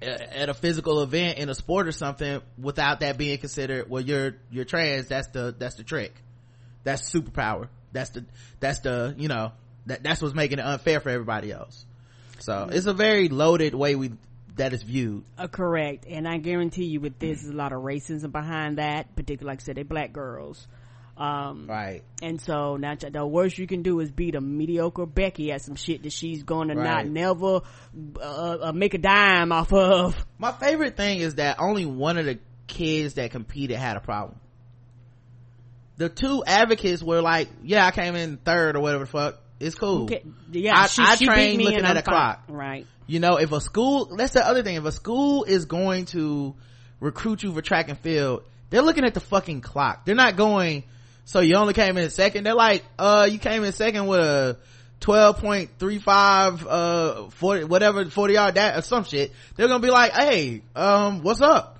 at 0.05 0.48
a 0.48 0.55
physical 0.55 1.02
event 1.02 1.38
in 1.38 1.48
a 1.48 1.55
sport 1.55 1.86
or 1.88 1.92
something 1.92 2.40
without 2.59 3.00
that 3.00 3.16
being 3.18 3.38
considered 3.38 3.88
well 3.88 4.02
you're 4.02 4.36
you're 4.50 4.64
trans 4.64 5.09
that's 5.09 5.28
the 5.28 5.55
that's 5.59 5.76
the 5.76 5.84
trick 5.84 6.14
that's 6.82 7.11
superpower 7.12 7.68
that's 7.92 8.11
the 8.11 8.24
that's 8.61 8.80
the 8.80 9.14
you 9.18 9.28
know 9.28 9.52
that 9.86 10.02
that's 10.02 10.20
what's 10.22 10.34
making 10.34 10.59
it 10.59 10.64
unfair 10.64 11.00
for 11.00 11.11
everybody 11.11 11.50
else 11.50 11.84
so 12.38 12.68
it's 12.70 12.86
a 12.86 12.92
very 12.92 13.28
loaded 13.28 13.74
way 13.74 13.94
we 13.94 14.12
that 14.57 14.72
is 14.72 14.82
viewed 14.82 15.24
Uh, 15.36 15.48
correct. 15.48 16.07
And 16.09 16.28
I 16.28 16.38
guarantee 16.38 16.84
you 16.84 17.00
with 17.00 17.18
this, 17.18 17.42
there's 17.42 17.52
a 17.52 17.57
lot 17.57 17.72
of 17.72 17.82
racism 17.82 18.30
behind 18.30 18.78
that, 18.78 19.14
particularly, 19.16 19.52
like 19.52 19.62
I 19.62 19.64
said, 19.64 19.76
they 19.76 19.82
black 19.82 20.12
girls. 20.12 20.68
Um, 21.17 21.67
right 21.69 22.03
and 22.23 22.41
so 22.41 22.77
now 22.77 22.97
the 22.97 23.25
worst 23.25 23.57
you 23.57 23.69
can 23.69 23.83
do 23.83 24.01
is 24.01 24.11
beat 24.11 24.35
a 24.35 24.41
mediocre 24.41 25.07
Becky 25.07 25.53
at 25.53 25.62
some 25.62 25.77
shit 25.77 26.03
that 26.03 26.12
she's 26.12 26.43
going 26.43 26.69
to 26.69 26.75
not 26.75 27.07
never 27.07 27.61
uh, 28.21 28.59
uh, 28.62 28.73
make 28.75 28.95
a 28.95 28.99
dime 28.99 29.53
off 29.53 29.73
of. 29.73 30.17
My 30.39 30.51
favorite 30.51 30.97
thing 30.97 31.21
is 31.21 31.37
that 31.37 31.61
only 31.61 31.87
one 31.87 32.19
of 32.19 32.25
the 32.27 32.41
kids 32.67 33.15
that 33.15 33.31
competed 33.31 33.77
had 33.77 33.97
a 33.97 34.01
problem. 34.01 34.41
The 35.97 36.09
two 36.09 36.43
advocates 36.45 37.03
were 37.03 37.21
like, 37.21 37.49
yeah, 37.62 37.87
I 37.87 37.93
came 37.93 38.17
in 38.17 38.37
third 38.39 38.75
or 38.75 38.81
whatever 38.81 39.05
the 39.05 39.11
fuck. 39.11 39.41
It's 39.61 39.77
cool. 39.77 40.05
Okay, 40.05 40.25
Yeah, 40.51 40.73
I- 40.75 40.87
she, 40.89 41.03
I 41.03 41.15
she 41.15 41.29
me 41.29 41.65
looking 41.65 41.85
at 41.85 41.97
a 41.97 42.03
clock. 42.03 42.43
Right. 42.49 42.87
You 43.07 43.21
know, 43.21 43.37
if 43.37 43.53
a 43.53 43.61
school, 43.61 44.17
that's 44.17 44.33
the 44.33 44.45
other 44.45 44.62
thing. 44.62 44.77
If 44.77 44.85
a 44.85 44.93
school 44.93 45.45
is 45.45 45.67
going 45.67 46.07
to 46.07 46.55
recruit 47.01 47.43
you 47.43 47.53
for 47.53 47.62
track 47.62 47.89
and 47.89 47.99
field, 47.99 48.43
they're 48.71 48.83
looking 48.83 49.05
at 49.05 49.15
the 49.15 49.21
fucking 49.21 49.61
clock. 49.61 50.05
They're 50.05 50.15
not 50.15 50.37
going, 50.37 50.85
so 51.25 51.41
you 51.41 51.57
only 51.57 51.75
came 51.75 51.97
in 51.97 52.11
second. 52.11 52.45
They're 52.45 52.55
like, 52.55 52.85
uh, 52.99 53.29
you 53.31 53.39
came 53.39 53.64
in 53.64 53.72
second 53.72 54.07
with 54.07 54.20
a 54.20 54.59
12.35, 55.01 56.66
uh, 56.68 57.31
40, 57.31 57.64
whatever, 57.64 58.05
40 58.05 58.35
yard 58.35 58.55
that 58.55 58.79
or 58.79 58.83
some 58.83 59.05
shit. 59.05 59.33
They're 59.57 59.68
gonna 59.68 59.81
be 59.81 59.91
like, 59.91 60.12
hey, 60.12 60.62
um, 60.75 61.22
what's 61.22 61.41
up? 61.41 61.79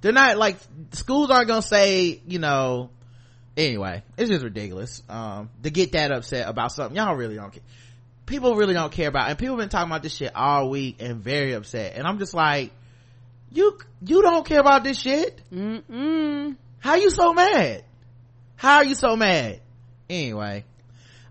They're 0.00 0.12
not 0.12 0.36
like, 0.36 0.56
schools 0.92 1.30
aren't 1.30 1.48
gonna 1.48 1.62
say, 1.62 2.20
you 2.26 2.38
know, 2.38 2.90
anyway, 3.56 4.02
it's 4.16 4.30
just 4.30 4.44
ridiculous. 4.44 5.02
Um, 5.08 5.50
to 5.62 5.70
get 5.70 5.92
that 5.92 6.12
upset 6.12 6.48
about 6.48 6.72
something 6.72 6.96
y'all 6.96 7.14
really 7.14 7.36
don't 7.36 7.52
care. 7.52 7.62
People 8.26 8.54
really 8.54 8.74
don't 8.74 8.92
care 8.92 9.08
about, 9.08 9.28
and 9.28 9.38
people 9.38 9.56
been 9.56 9.68
talking 9.68 9.90
about 9.90 10.02
this 10.02 10.14
shit 10.14 10.34
all 10.34 10.70
week 10.70 10.96
and 11.00 11.22
very 11.22 11.52
upset. 11.52 11.94
And 11.96 12.06
I'm 12.06 12.18
just 12.18 12.34
like, 12.34 12.72
you, 13.50 13.78
you 14.04 14.22
don't 14.22 14.46
care 14.46 14.60
about 14.60 14.84
this 14.84 14.98
shit? 14.98 15.40
Mm-mm. 15.52 16.56
How 16.78 16.94
you 16.94 17.10
so 17.10 17.34
mad? 17.34 17.84
How 18.62 18.76
are 18.76 18.84
you 18.84 18.94
so 18.94 19.16
mad? 19.16 19.60
Anyway, 20.08 20.64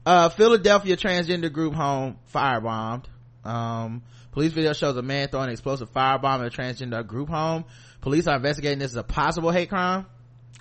uh, 0.06 0.28
Philadelphia 0.28 0.98
transgender 0.98 1.50
group 1.50 1.74
home 1.74 2.18
firebombed. 2.34 3.06
Um, 3.46 4.04
police 4.34 4.52
video 4.52 4.74
shows 4.74 4.98
a 4.98 5.02
man 5.02 5.30
throwing 5.30 5.46
an 5.46 5.54
explosive 5.54 5.94
firebomb 5.94 6.46
at 6.46 6.48
a 6.48 6.50
transgender 6.50 7.08
group 7.08 7.30
home. 7.30 7.64
Police 8.02 8.28
are 8.28 8.36
investigating 8.36 8.80
this 8.80 8.92
as 8.92 8.98
a 8.98 9.04
possible 9.04 9.50
hate 9.50 9.70
crime. 9.70 10.08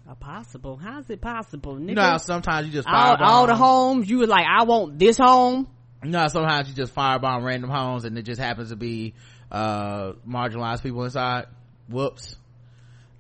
A 0.08 0.14
possible. 0.14 0.76
How's 0.76 1.10
it 1.10 1.20
possible? 1.20 1.74
Nigga? 1.74 1.88
You 1.88 1.94
know 1.96 2.02
how 2.02 2.18
sometimes 2.18 2.68
you 2.68 2.72
just 2.72 2.86
all, 2.86 3.16
firebomb. 3.16 3.20
all 3.20 3.46
the 3.48 3.56
homes, 3.56 4.08
you 4.08 4.18
was 4.18 4.28
like, 4.28 4.46
I 4.46 4.62
want 4.62 4.96
this 4.96 5.18
home. 5.18 5.66
You 6.04 6.10
know 6.10 6.20
how 6.20 6.28
sometimes 6.28 6.68
you 6.68 6.76
just 6.76 6.94
firebomb 6.94 7.42
random 7.42 7.70
homes 7.70 8.04
and 8.04 8.16
it 8.16 8.22
just 8.22 8.40
happens 8.40 8.68
to 8.68 8.76
be, 8.76 9.14
uh, 9.50 10.12
marginalized 10.24 10.84
people 10.84 11.02
inside. 11.02 11.46
Whoops. 11.88 12.36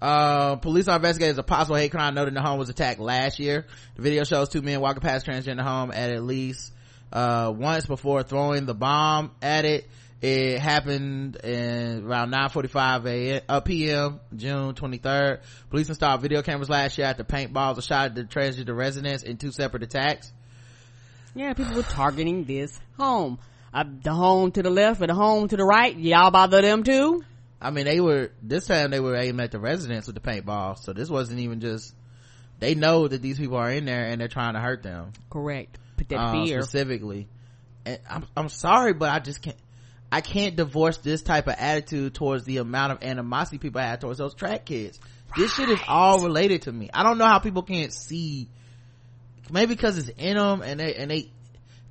Uh, 0.00 0.56
police 0.56 0.88
are 0.88 0.96
investigating 0.96 1.38
a 1.38 1.42
possible 1.42 1.76
hate 1.76 1.90
crime 1.90 2.14
noting 2.14 2.34
the 2.34 2.40
home 2.40 2.58
was 2.58 2.70
attacked 2.70 3.00
last 3.00 3.38
year. 3.38 3.66
The 3.96 4.02
video 4.02 4.24
shows 4.24 4.48
two 4.48 4.62
men 4.62 4.80
walking 4.80 5.02
past 5.02 5.26
transgender 5.26 5.60
home 5.62 5.90
at 5.92 6.10
at 6.10 6.22
least, 6.22 6.72
uh, 7.12 7.52
once 7.54 7.86
before 7.86 8.22
throwing 8.22 8.66
the 8.66 8.74
bomb 8.74 9.32
at 9.42 9.64
it. 9.64 9.88
It 10.22 10.58
happened 10.58 11.36
in 11.36 12.04
around 12.04 12.30
9.45 12.30 13.06
a.m. 13.06 13.40
Uh, 13.48 13.60
p.m. 13.60 14.20
June 14.36 14.74
23rd. 14.74 15.40
Police 15.70 15.88
installed 15.88 16.20
video 16.20 16.42
cameras 16.42 16.68
last 16.68 16.98
year 16.98 17.06
after 17.06 17.24
paintballs 17.24 17.76
were 17.76 17.82
shot 17.82 18.06
at 18.06 18.14
the 18.14 18.24
transgender 18.24 18.76
residence 18.76 19.22
in 19.22 19.38
two 19.38 19.50
separate 19.50 19.82
attacks. 19.82 20.30
Yeah, 21.34 21.54
people 21.54 21.74
were 21.74 21.82
targeting 21.82 22.44
this 22.44 22.78
home. 22.98 23.38
Uh, 23.72 23.84
the 24.02 24.12
home 24.12 24.50
to 24.52 24.62
the 24.62 24.70
left 24.70 25.00
or 25.00 25.06
the 25.06 25.14
home 25.14 25.48
to 25.48 25.56
the 25.56 25.64
right, 25.64 25.96
y'all 25.96 26.30
bother 26.30 26.60
them 26.60 26.82
too? 26.82 27.24
I 27.60 27.70
mean, 27.70 27.84
they 27.84 28.00
were, 28.00 28.32
this 28.42 28.66
time 28.66 28.90
they 28.90 29.00
were 29.00 29.16
aiming 29.16 29.44
at 29.44 29.50
the 29.50 29.60
residents 29.60 30.06
with 30.06 30.14
the 30.14 30.20
paintball. 30.20 30.78
So 30.78 30.92
this 30.92 31.10
wasn't 31.10 31.40
even 31.40 31.60
just, 31.60 31.94
they 32.58 32.74
know 32.74 33.06
that 33.06 33.20
these 33.20 33.38
people 33.38 33.56
are 33.56 33.70
in 33.70 33.84
there 33.84 34.06
and 34.06 34.20
they're 34.20 34.28
trying 34.28 34.54
to 34.54 34.60
hurt 34.60 34.82
them. 34.82 35.12
Correct. 35.28 35.78
Put 35.96 36.08
that 36.08 36.18
um, 36.18 36.44
fear. 36.46 36.62
specifically. 36.62 37.28
And 37.84 37.98
I'm, 38.08 38.26
I'm 38.36 38.48
sorry, 38.48 38.94
but 38.94 39.10
I 39.10 39.18
just 39.18 39.42
can't, 39.42 39.56
I 40.10 40.22
can't 40.22 40.56
divorce 40.56 40.98
this 40.98 41.22
type 41.22 41.46
of 41.46 41.54
attitude 41.58 42.14
towards 42.14 42.44
the 42.44 42.56
amount 42.56 42.92
of 42.92 43.02
animosity 43.02 43.58
people 43.58 43.80
have 43.80 44.00
towards 44.00 44.18
those 44.18 44.34
track 44.34 44.64
kids. 44.64 44.98
This 45.36 45.54
shit 45.54 45.68
is 45.68 45.80
all 45.86 46.20
related 46.20 46.62
to 46.62 46.72
me. 46.72 46.90
I 46.92 47.02
don't 47.02 47.18
know 47.18 47.26
how 47.26 47.38
people 47.38 47.62
can't 47.62 47.92
see, 47.92 48.48
maybe 49.50 49.74
because 49.74 49.98
it's 49.98 50.08
in 50.18 50.36
them 50.36 50.62
and 50.62 50.80
they, 50.80 50.94
and 50.94 51.10
they, 51.10 51.30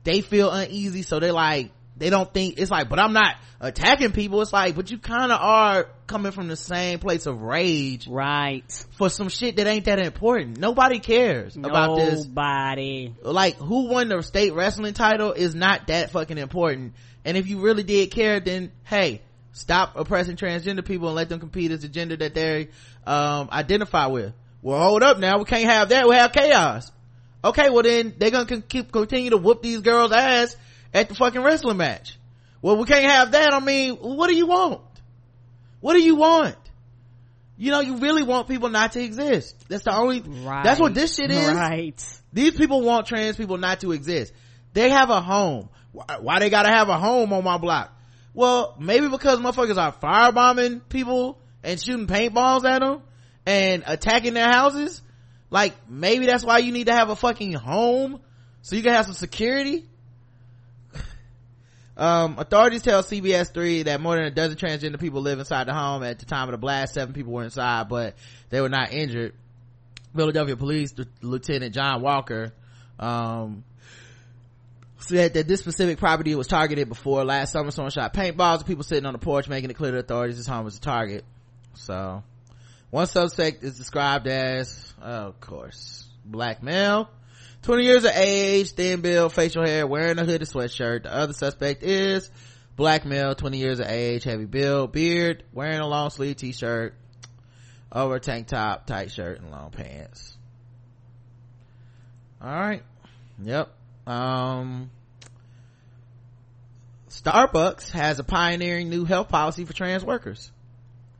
they 0.03 0.21
feel 0.21 0.51
uneasy. 0.51 1.03
So 1.03 1.19
they 1.19 1.31
like, 1.31 1.71
they 1.99 2.09
don't 2.09 2.33
think, 2.33 2.59
it's 2.59 2.71
like, 2.71 2.89
but 2.89 2.99
I'm 2.99 3.13
not 3.13 3.35
attacking 3.59 4.11
people. 4.13 4.41
It's 4.41 4.53
like, 4.53 4.75
but 4.75 4.89
you 4.89 4.97
kind 4.97 5.31
of 5.31 5.39
are 5.39 5.87
coming 6.07 6.31
from 6.31 6.47
the 6.47 6.55
same 6.55 6.99
place 6.99 7.25
of 7.25 7.41
rage 7.41 8.07
right. 8.07 8.63
for 8.97 9.09
some 9.09 9.29
shit 9.29 9.57
that 9.57 9.67
ain't 9.67 9.85
that 9.85 9.99
important. 9.99 10.57
Nobody 10.57 10.99
cares 10.99 11.55
about 11.55 11.97
this 11.97 12.25
Nobody. 12.25 13.13
like 13.21 13.57
who 13.57 13.89
won 13.89 14.09
the 14.09 14.21
state 14.21 14.53
wrestling 14.53 14.93
title 14.93 15.33
is 15.33 15.53
not 15.55 15.87
that 15.87 16.11
fucking 16.11 16.37
important 16.37 16.93
and 17.25 17.37
if 17.37 17.47
you 17.47 17.59
really 17.59 17.83
did 17.83 18.11
care 18.11 18.39
then 18.39 18.71
hey 18.83 19.21
stop 19.51 19.95
oppressing 19.95 20.35
transgender 20.35 20.85
people 20.85 21.07
and 21.07 21.15
let 21.15 21.29
them 21.29 21.39
compete 21.39 21.71
as 21.71 21.81
the 21.81 21.87
gender 21.87 22.15
that 22.15 22.33
they 22.33 22.69
um 23.05 23.49
identify 23.51 24.07
with 24.07 24.33
well 24.61 24.81
hold 24.81 25.03
up 25.03 25.19
now 25.19 25.37
we 25.37 25.45
can't 25.45 25.69
have 25.69 25.89
that 25.89 26.07
we 26.07 26.15
have 26.15 26.31
chaos 26.31 26.91
okay 27.43 27.69
well 27.69 27.83
then 27.83 28.13
they're 28.17 28.31
gonna 28.31 28.61
keep 28.61 28.91
continue 28.91 29.29
to 29.29 29.37
whoop 29.37 29.61
these 29.61 29.81
girls 29.81 30.11
ass 30.11 30.55
at 30.93 31.09
the 31.09 31.15
fucking 31.15 31.41
wrestling 31.41 31.77
match 31.77 32.17
well 32.61 32.77
we 32.77 32.85
can't 32.85 33.05
have 33.05 33.31
that 33.31 33.53
i 33.53 33.59
mean 33.59 33.95
what 33.95 34.27
do 34.27 34.35
you 34.35 34.47
want 34.47 34.81
what 35.81 35.93
do 35.93 36.01
you 36.01 36.15
want 36.15 36.55
you 37.57 37.71
know 37.71 37.79
you 37.81 37.97
really 37.97 38.23
want 38.23 38.47
people 38.47 38.69
not 38.69 38.93
to 38.93 39.01
exist 39.03 39.55
that's 39.67 39.83
the 39.83 39.95
only 39.95 40.21
Right. 40.21 40.63
that's 40.63 40.79
what 40.79 40.93
this 40.93 41.15
shit 41.15 41.29
is 41.31 41.53
Right. 41.53 42.21
these 42.33 42.51
people 42.51 42.81
want 42.81 43.05
trans 43.07 43.35
people 43.37 43.57
not 43.57 43.81
to 43.81 43.91
exist. 43.91 44.33
They 44.73 44.89
have 44.91 45.09
a 45.09 45.19
home. 45.19 45.67
Why, 45.91 46.05
why 46.21 46.39
they 46.39 46.49
gotta 46.51 46.69
have 46.69 46.89
a 46.89 46.97
home 46.97 47.33
on 47.33 47.43
my 47.43 47.57
block? 47.57 47.91
Well, 48.35 48.75
maybe 48.79 49.09
because 49.09 49.39
motherfuckers 49.39 49.77
are 49.77 49.91
firebombing 49.91 50.81
people 50.87 51.39
and 51.63 51.81
shooting 51.81 52.05
paintballs 52.05 52.63
at 52.65 52.81
them 52.81 53.01
and 53.47 53.83
attacking 53.87 54.35
their 54.35 54.47
houses. 54.47 55.01
Like, 55.49 55.73
maybe 55.89 56.27
that's 56.27 56.45
why 56.45 56.59
you 56.59 56.71
need 56.71 56.85
to 56.85 56.93
have 56.93 57.09
a 57.09 57.15
fucking 57.15 57.53
home 57.53 58.19
so 58.61 58.75
you 58.75 58.83
can 58.83 58.93
have 58.93 59.05
some 59.05 59.15
security. 59.15 59.88
Um, 61.99 62.39
authorities 62.39 62.81
tell 62.81 63.03
CBS 63.03 63.53
3 63.53 63.83
that 63.83 63.99
more 63.99 64.15
than 64.15 64.23
a 64.23 64.31
dozen 64.31 64.57
transgender 64.57 64.97
people 64.97 65.21
live 65.21 65.37
inside 65.37 65.67
the 65.67 65.73
home. 65.73 66.01
At 66.01 66.19
the 66.19 66.25
time 66.25 66.47
of 66.47 66.53
the 66.53 66.57
blast, 66.57 66.93
seven 66.93 67.13
people 67.13 67.33
were 67.33 67.43
inside, 67.43 67.89
but 67.89 68.15
they 68.49 68.61
were 68.61 68.69
not 68.69 68.93
injured. 68.93 69.33
Philadelphia 70.15 70.55
Police 70.55 70.95
Lieutenant 71.21 71.75
John 71.75 72.01
Walker, 72.01 72.53
um, 72.99 73.65
said 74.99 75.33
that 75.33 75.47
this 75.49 75.59
specific 75.59 75.97
property 75.99 76.35
was 76.35 76.47
targeted 76.47 76.87
before 76.87 77.25
last 77.25 77.51
summer. 77.51 77.69
Someone 77.69 77.91
shot 77.91 78.13
paintballs 78.13 78.61
at 78.61 78.65
people 78.65 78.83
sitting 78.83 79.05
on 79.05 79.11
the 79.11 79.19
porch, 79.19 79.49
making 79.49 79.69
it 79.69 79.73
clear 79.73 79.91
to 79.91 79.99
authorities 79.99 80.37
this 80.37 80.47
home 80.47 80.63
was 80.63 80.77
a 80.77 80.81
target. 80.81 81.25
So, 81.73 82.23
one 82.91 83.07
suspect 83.07 83.61
is 83.61 83.77
described 83.77 84.25
as 84.27 84.93
of 85.01 85.39
course 85.41 86.07
black 86.25 86.63
male 86.63 87.09
20 87.63 87.83
years 87.83 88.05
of 88.05 88.11
age 88.15 88.71
thin 88.71 89.01
build 89.01 89.33
facial 89.33 89.65
hair 89.65 89.85
wearing 89.85 90.17
a 90.17 90.25
hooded 90.25 90.47
sweatshirt. 90.47 91.03
The 91.03 91.13
other 91.13 91.33
suspect 91.33 91.83
is 91.83 92.29
black 92.75 93.05
male 93.05 93.35
20 93.35 93.57
years 93.57 93.79
of 93.79 93.87
age 93.87 94.23
heavy 94.23 94.45
build 94.45 94.93
beard 94.93 95.43
wearing 95.51 95.79
a 95.79 95.87
long 95.87 96.09
sleeve 96.09 96.37
t-shirt 96.37 96.93
over 97.91 98.15
a 98.15 98.19
tank 98.21 98.47
top 98.47 98.87
tight 98.87 99.11
shirt 99.11 99.41
and 99.41 99.51
long 99.51 99.71
pants. 99.71 100.37
All 102.41 102.49
right 102.49 102.83
yep. 103.43 103.69
Um 104.07 104.89
starbucks 107.09 107.91
has 107.91 108.19
a 108.19 108.23
pioneering 108.23 108.89
new 108.89 109.03
health 109.03 109.27
policy 109.27 109.65
for 109.65 109.73
trans 109.73 110.05
workers 110.05 110.51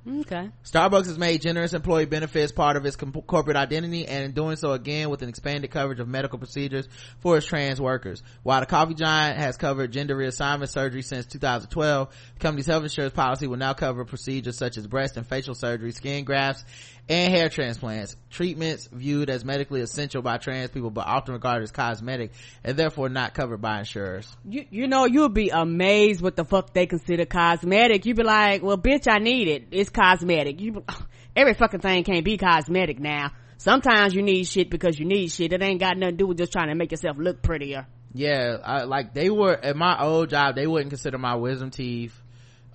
Okay. 0.08 0.50
Starbucks 0.64 1.08
has 1.08 1.18
made 1.18 1.41
generous 1.41 1.74
employee 1.74 2.06
benefits 2.06 2.52
part 2.52 2.78
of 2.78 2.86
its 2.86 2.95
corporate 2.95 3.58
identity 3.58 4.08
and 4.08 4.24
in 4.24 4.32
doing 4.32 4.56
so 4.56 4.72
again 4.72 5.10
with 5.10 5.22
an 5.22 5.30
expanded 5.30 5.72
coverage 5.72 6.00
of 6.00 6.08
medical 6.08 6.39
procedures 6.39 6.88
for 7.20 7.38
its 7.38 7.45
trans 7.45 7.82
workers. 7.82 8.24
While 8.43 8.62
the 8.62 8.66
coffee 8.66 8.93
giant 8.93 9.38
has 9.38 9.58
covered 9.58 9.91
gender 9.91 10.16
reassignment 10.16 10.70
surgery 10.70 11.02
since 11.02 11.26
2012, 11.26 12.10
the 12.34 12.39
company's 12.39 12.68
health 12.68 12.84
insurance 12.84 13.14
policy 13.14 13.47
will 13.47 13.58
now 13.58 13.74
cover 13.74 14.06
procedures 14.06 14.58
such 14.58 14.78
as 14.78 14.88
breast 14.88 15.18
and 15.18 15.28
facial 15.28 15.54
surgery, 15.54 15.91
skin 15.91 16.24
grafts, 16.24 16.64
and 17.10 17.34
hair 17.34 17.49
transplants. 17.49 18.16
Treatments 18.30 18.88
viewed 18.91 19.30
as 19.32 19.43
medically 19.43 19.82
essential 19.82 20.22
by 20.22 20.38
trans 20.38 20.70
people 20.70 20.91
but 20.91 21.07
often 21.07 21.34
regarded 21.34 21.64
as 21.64 21.72
cosmetic 21.72 22.32
and 22.64 22.78
therefore 22.78 23.10
not 23.10 23.34
covered 23.34 23.62
by 23.62 23.80
insurers. 23.80 24.32
You, 24.45 24.66
you 24.70 24.88
know, 24.88 25.05
you'll 25.05 25.30
be 25.30 25.49
amazed 25.49 26.22
what 26.22 26.36
the 26.36 26.45
fuck 26.45 26.72
they 26.74 26.86
consider 26.86 27.26
cosmetic. 27.26 28.05
You'd 28.05 28.18
be 28.18 28.24
like, 28.24 28.62
well, 28.62 28.78
bitch, 28.78 29.07
I 29.10 29.18
need 29.18 29.47
it. 29.47 29.68
It's 29.72 29.89
cosmetic. 29.89 30.62
You, 30.62 30.86
every 31.36 31.55
fucking 31.55 31.80
thing 31.82 32.03
can't 32.03 32.24
be 32.24 32.38
cosmetic 32.38 32.99
now. 32.99 33.32
Sometimes 33.57 34.14
you 34.14 34.22
need 34.22 34.45
shit 34.45 34.70
because 34.70 34.97
you 34.97 35.05
need 35.05 35.30
shit. 35.30 35.51
It 35.51 35.62
ain't 35.62 35.80
got 35.80 35.97
nothing 35.97 36.14
to 36.14 36.18
do 36.18 36.28
with 36.28 36.38
just 36.38 36.53
trying 36.53 36.70
to 36.70 36.76
make 36.76 36.91
yourself 36.91 37.18
look 37.18 37.41
prettier. 37.41 37.88
yeah 38.14 38.57
I, 38.64 38.84
like 38.84 39.14
they 39.14 39.30
were 39.30 39.53
at 39.53 39.76
my 39.76 39.99
old 40.01 40.30
job 40.30 40.55
they 40.55 40.66
wouldn't 40.68 40.91
consider 40.91 41.18
my 41.18 41.36
wisdom 41.36 41.70
teeth 41.72 42.20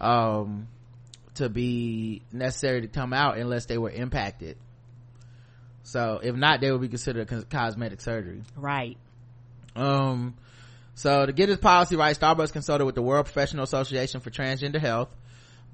um 0.00 0.68
to 1.34 1.48
be 1.48 2.22
necessary 2.32 2.82
to 2.82 2.88
come 2.88 3.12
out 3.12 3.38
unless 3.38 3.66
they 3.66 3.78
were 3.78 3.90
impacted 3.90 4.56
so 5.82 6.20
if 6.22 6.34
not 6.34 6.60
they 6.60 6.70
would 6.70 6.80
be 6.80 6.88
considered 6.88 7.28
cos- 7.28 7.44
cosmetic 7.44 8.00
surgery 8.00 8.42
Right. 8.56 8.96
um 9.76 10.34
so 10.94 11.26
to 11.26 11.32
get 11.32 11.46
this 11.46 11.58
policy 11.58 11.96
right 11.96 12.18
starbucks 12.18 12.52
consulted 12.52 12.84
with 12.84 12.94
the 12.94 13.02
world 13.02 13.26
professional 13.26 13.64
association 13.64 14.20
for 14.20 14.30
transgender 14.30 14.80
health 14.80 15.08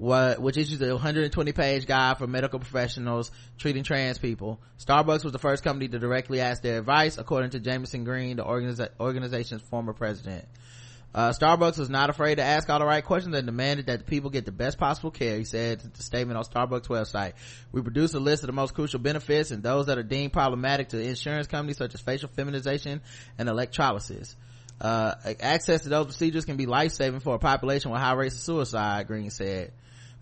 what, 0.01 0.41
which 0.41 0.57
issues 0.57 0.81
a 0.81 0.89
120 0.95 1.53
page 1.53 1.87
guide 1.87 2.17
for 2.17 2.27
medical 2.27 2.59
professionals 2.59 3.31
treating 3.59 3.83
trans 3.83 4.17
people. 4.19 4.59
Starbucks 4.79 5.25
was 5.25 5.33
the 5.35 5.39
first 5.39 5.63
company 5.63 5.89
to 5.89 5.99
directly 5.99 6.41
ask 6.41 6.63
their 6.63 6.79
advice, 6.79 7.19
according 7.19 7.51
to 7.51 7.61
Jamison 7.61 8.05
Green, 8.05 8.39
the 8.39 8.43
organiza- 8.43 8.89
organization's 8.99 9.61
former 9.61 9.93
president. 9.93 10.47
Uh, 11.13 11.31
Starbucks 11.31 11.77
was 11.77 11.91
not 11.91 12.09
afraid 12.09 12.37
to 12.37 12.43
ask 12.43 12.71
all 12.71 12.79
the 12.79 12.85
right 12.85 13.05
questions 13.05 13.35
and 13.35 13.45
demanded 13.45 13.87
that 13.87 13.99
the 13.99 14.05
people 14.05 14.31
get 14.31 14.45
the 14.45 14.53
best 14.53 14.79
possible 14.79 15.11
care, 15.11 15.39
he 15.39 15.45
said 15.45 15.83
in 15.83 15.91
the 15.93 16.03
statement 16.03 16.39
on 16.39 16.45
Starbucks 16.45 16.87
website. 16.87 17.33
We 17.73 17.83
produce 17.83 18.15
a 18.15 18.21
list 18.21 18.45
of 18.45 18.47
the 18.47 18.53
most 18.53 18.75
crucial 18.75 19.01
benefits 19.01 19.51
and 19.51 19.63
those 19.63 19.87
that 19.87 19.99
are 19.99 20.05
deemed 20.05 20.33
problematic 20.33 20.91
to 20.91 21.01
insurance 21.01 21.49
companies 21.49 21.79
such 21.79 21.95
as 21.95 22.01
facial 22.01 22.29
feminization 22.29 23.01
and 23.39 23.49
electrolysis. 23.49 24.37
Uh, 24.81 25.15
access 25.41 25.83
to 25.83 25.89
those 25.89 26.07
procedures 26.07 26.45
can 26.45 26.57
be 26.57 26.67
life-saving 26.67 27.21
for 27.21 27.35
a 27.35 27.39
population 27.39 27.91
with 27.91 28.01
high 28.01 28.15
rates 28.15 28.37
of 28.37 28.43
suicide, 28.43 29.07
Green 29.09 29.31
said. 29.31 29.73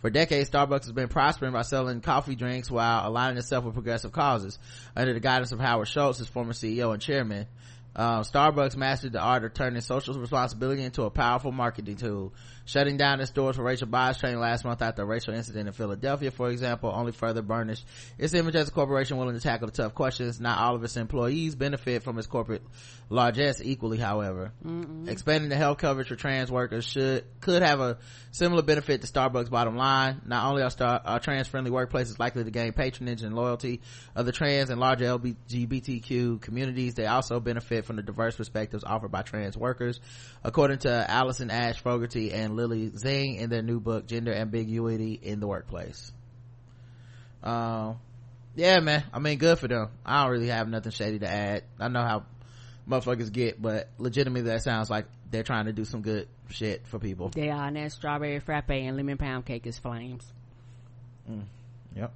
For 0.00 0.10
decades, 0.10 0.48
Starbucks 0.48 0.84
has 0.84 0.92
been 0.92 1.08
prospering 1.08 1.52
by 1.52 1.62
selling 1.62 2.00
coffee 2.00 2.36
drinks 2.36 2.70
while 2.70 3.08
aligning 3.08 3.36
itself 3.36 3.64
with 3.64 3.74
progressive 3.74 4.12
causes. 4.12 4.58
Under 4.96 5.12
the 5.12 5.20
guidance 5.20 5.50
of 5.50 5.58
Howard 5.58 5.88
Schultz, 5.88 6.20
its 6.20 6.28
former 6.28 6.52
CEO 6.52 6.92
and 6.92 7.02
chairman, 7.02 7.46
uh, 7.96 8.20
Starbucks 8.20 8.76
mastered 8.76 9.12
the 9.12 9.20
art 9.20 9.44
of 9.44 9.54
turning 9.54 9.80
social 9.80 10.14
responsibility 10.14 10.82
into 10.82 11.02
a 11.02 11.10
powerful 11.10 11.52
marketing 11.52 11.96
tool. 11.96 12.32
Shutting 12.68 12.98
down 12.98 13.20
its 13.22 13.30
doors 13.30 13.56
for 13.56 13.62
racial 13.62 13.86
bias 13.86 14.18
training 14.18 14.40
last 14.40 14.62
month 14.62 14.82
after 14.82 15.00
a 15.00 15.06
racial 15.06 15.32
incident 15.32 15.68
in 15.68 15.72
Philadelphia, 15.72 16.30
for 16.30 16.50
example, 16.50 16.92
only 16.94 17.12
further 17.12 17.40
burnished 17.40 17.86
its 18.18 18.34
image 18.34 18.54
as 18.56 18.68
a 18.68 18.70
corporation 18.70 19.16
willing 19.16 19.34
to 19.34 19.40
tackle 19.40 19.68
the 19.68 19.72
tough 19.72 19.94
questions. 19.94 20.38
Not 20.38 20.58
all 20.58 20.74
of 20.74 20.84
its 20.84 20.98
employees 20.98 21.54
benefit 21.54 22.02
from 22.02 22.18
its 22.18 22.26
corporate 22.26 22.60
largesse 23.08 23.62
equally, 23.62 23.96
however. 23.96 24.52
Expanding 25.08 25.48
the 25.48 25.56
health 25.56 25.78
coverage 25.78 26.08
for 26.08 26.16
trans 26.16 26.52
workers 26.52 26.84
should, 26.84 27.24
could 27.40 27.62
have 27.62 27.80
a 27.80 27.96
similar 28.32 28.60
benefit 28.60 29.00
to 29.00 29.06
Starbucks 29.06 29.48
bottom 29.48 29.74
line. 29.74 30.20
Not 30.26 30.44
only 30.44 30.62
are, 30.62 30.68
star, 30.68 31.00
are 31.02 31.20
trans-friendly 31.20 31.70
workplaces 31.70 32.18
likely 32.18 32.44
to 32.44 32.50
gain 32.50 32.72
patronage 32.72 33.22
and 33.22 33.34
loyalty 33.34 33.80
of 34.14 34.26
the 34.26 34.32
trans 34.32 34.68
and 34.68 34.78
larger 34.78 35.06
LGBTQ 35.06 36.42
communities, 36.42 36.96
they 36.96 37.06
also 37.06 37.40
benefit 37.40 37.86
from 37.86 37.96
the 37.96 38.02
diverse 38.02 38.36
perspectives 38.36 38.84
offered 38.84 39.10
by 39.10 39.22
trans 39.22 39.56
workers. 39.56 40.00
According 40.44 40.80
to 40.80 41.10
Allison 41.10 41.50
Ash 41.50 41.80
Fogarty 41.80 42.30
and 42.32 42.57
Lily 42.58 42.90
Zheng 42.90 43.38
in 43.38 43.48
their 43.48 43.62
new 43.62 43.80
book, 43.80 44.06
Gender 44.06 44.32
Ambiguity 44.34 45.18
in 45.22 45.40
the 45.40 45.46
Workplace. 45.46 46.12
Um, 47.42 47.98
yeah, 48.56 48.80
man. 48.80 49.04
I 49.12 49.20
mean, 49.20 49.38
good 49.38 49.58
for 49.58 49.68
them. 49.68 49.90
I 50.04 50.22
don't 50.22 50.32
really 50.32 50.48
have 50.48 50.68
nothing 50.68 50.92
shady 50.92 51.20
to 51.20 51.28
add. 51.30 51.62
I 51.78 51.88
know 51.88 52.02
how 52.02 52.24
motherfuckers 52.88 53.32
get, 53.32 53.60
but 53.62 53.88
legitimately 53.98 54.50
that 54.50 54.62
sounds 54.62 54.90
like 54.90 55.06
they're 55.30 55.42
trying 55.44 55.66
to 55.66 55.72
do 55.72 55.84
some 55.84 56.02
good 56.02 56.26
shit 56.48 56.86
for 56.86 56.98
people. 56.98 57.28
They 57.28 57.50
are, 57.50 57.66
and 57.66 57.76
that 57.76 57.92
strawberry 57.92 58.40
frappe 58.40 58.70
and 58.70 58.96
lemon 58.96 59.18
pound 59.18 59.46
cake 59.46 59.66
is 59.66 59.78
flames. 59.78 60.26
Yep. 61.94 62.12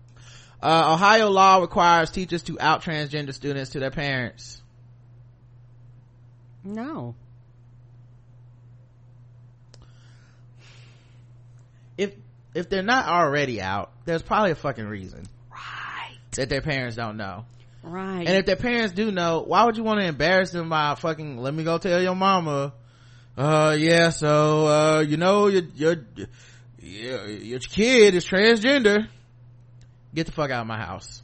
Uh, 0.63 0.95
Ohio 0.95 1.29
law 1.29 1.59
requires 1.59 2.11
teachers 2.11 2.43
to 2.45 2.59
out 2.61 2.83
transgender 2.83 3.35
students 3.35 3.71
to 3.71 3.81
their 3.81 3.91
parents. 3.91 4.63
No. 6.65 7.15
If, 11.99 12.15
if 12.55 12.69
they're 12.69 12.83
not 12.83 13.07
already 13.07 13.61
out, 13.61 13.91
there's 14.05 14.23
probably 14.23 14.51
a 14.51 14.55
fucking 14.57 14.87
reason 14.87 15.25
Right. 15.51 16.19
that 16.33 16.49
their 16.49 16.61
parents 16.63 16.97
don't 16.97 17.17
know. 17.17 17.45
Right. 17.83 18.27
And 18.27 18.37
if 18.37 18.47
their 18.47 18.57
parents 18.57 18.93
do 18.93 19.11
know, 19.11 19.43
why 19.47 19.65
would 19.65 19.77
you 19.77 19.83
want 19.83 20.01
to 20.01 20.07
embarrass 20.07 20.51
them 20.53 20.69
by 20.69 20.95
fucking, 20.95 21.39
let 21.39 21.53
me 21.55 21.65
go 21.65 21.79
tell 21.79 22.01
your 22.01 22.15
mama, 22.15 22.73
uh, 23.37 23.75
yeah, 23.79 24.11
so, 24.11 24.67
uh, 24.67 25.01
you 25.01 25.17
know, 25.17 25.47
your, 25.49 25.63
your, 25.75 25.97
your, 26.81 27.29
your 27.31 27.59
kid 27.59 28.15
is 28.15 28.25
transgender. 28.27 29.09
Get 30.15 30.27
the 30.27 30.33
fuck 30.33 30.51
out 30.51 30.61
of 30.61 30.67
my 30.67 30.79
house. 30.79 31.23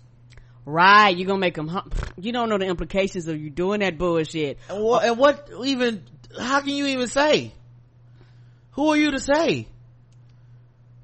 right. 0.64 1.16
You're 1.16 1.26
gonna 1.26 1.38
make 1.38 1.54
them, 1.54 1.68
hum- 1.68 1.90
you 2.16 2.32
don't 2.32 2.48
know 2.48 2.58
the 2.58 2.66
implications 2.66 3.28
of 3.28 3.38
you 3.40 3.50
doing 3.50 3.80
that 3.80 3.98
bullshit. 3.98 4.58
And 4.70 4.82
what, 4.82 5.04
and 5.04 5.18
what 5.18 5.48
even, 5.64 6.02
how 6.40 6.60
can 6.60 6.70
you 6.70 6.86
even 6.86 7.06
say? 7.06 7.52
Who 8.72 8.88
are 8.88 8.96
you 8.96 9.10
to 9.12 9.20
say? 9.20 9.68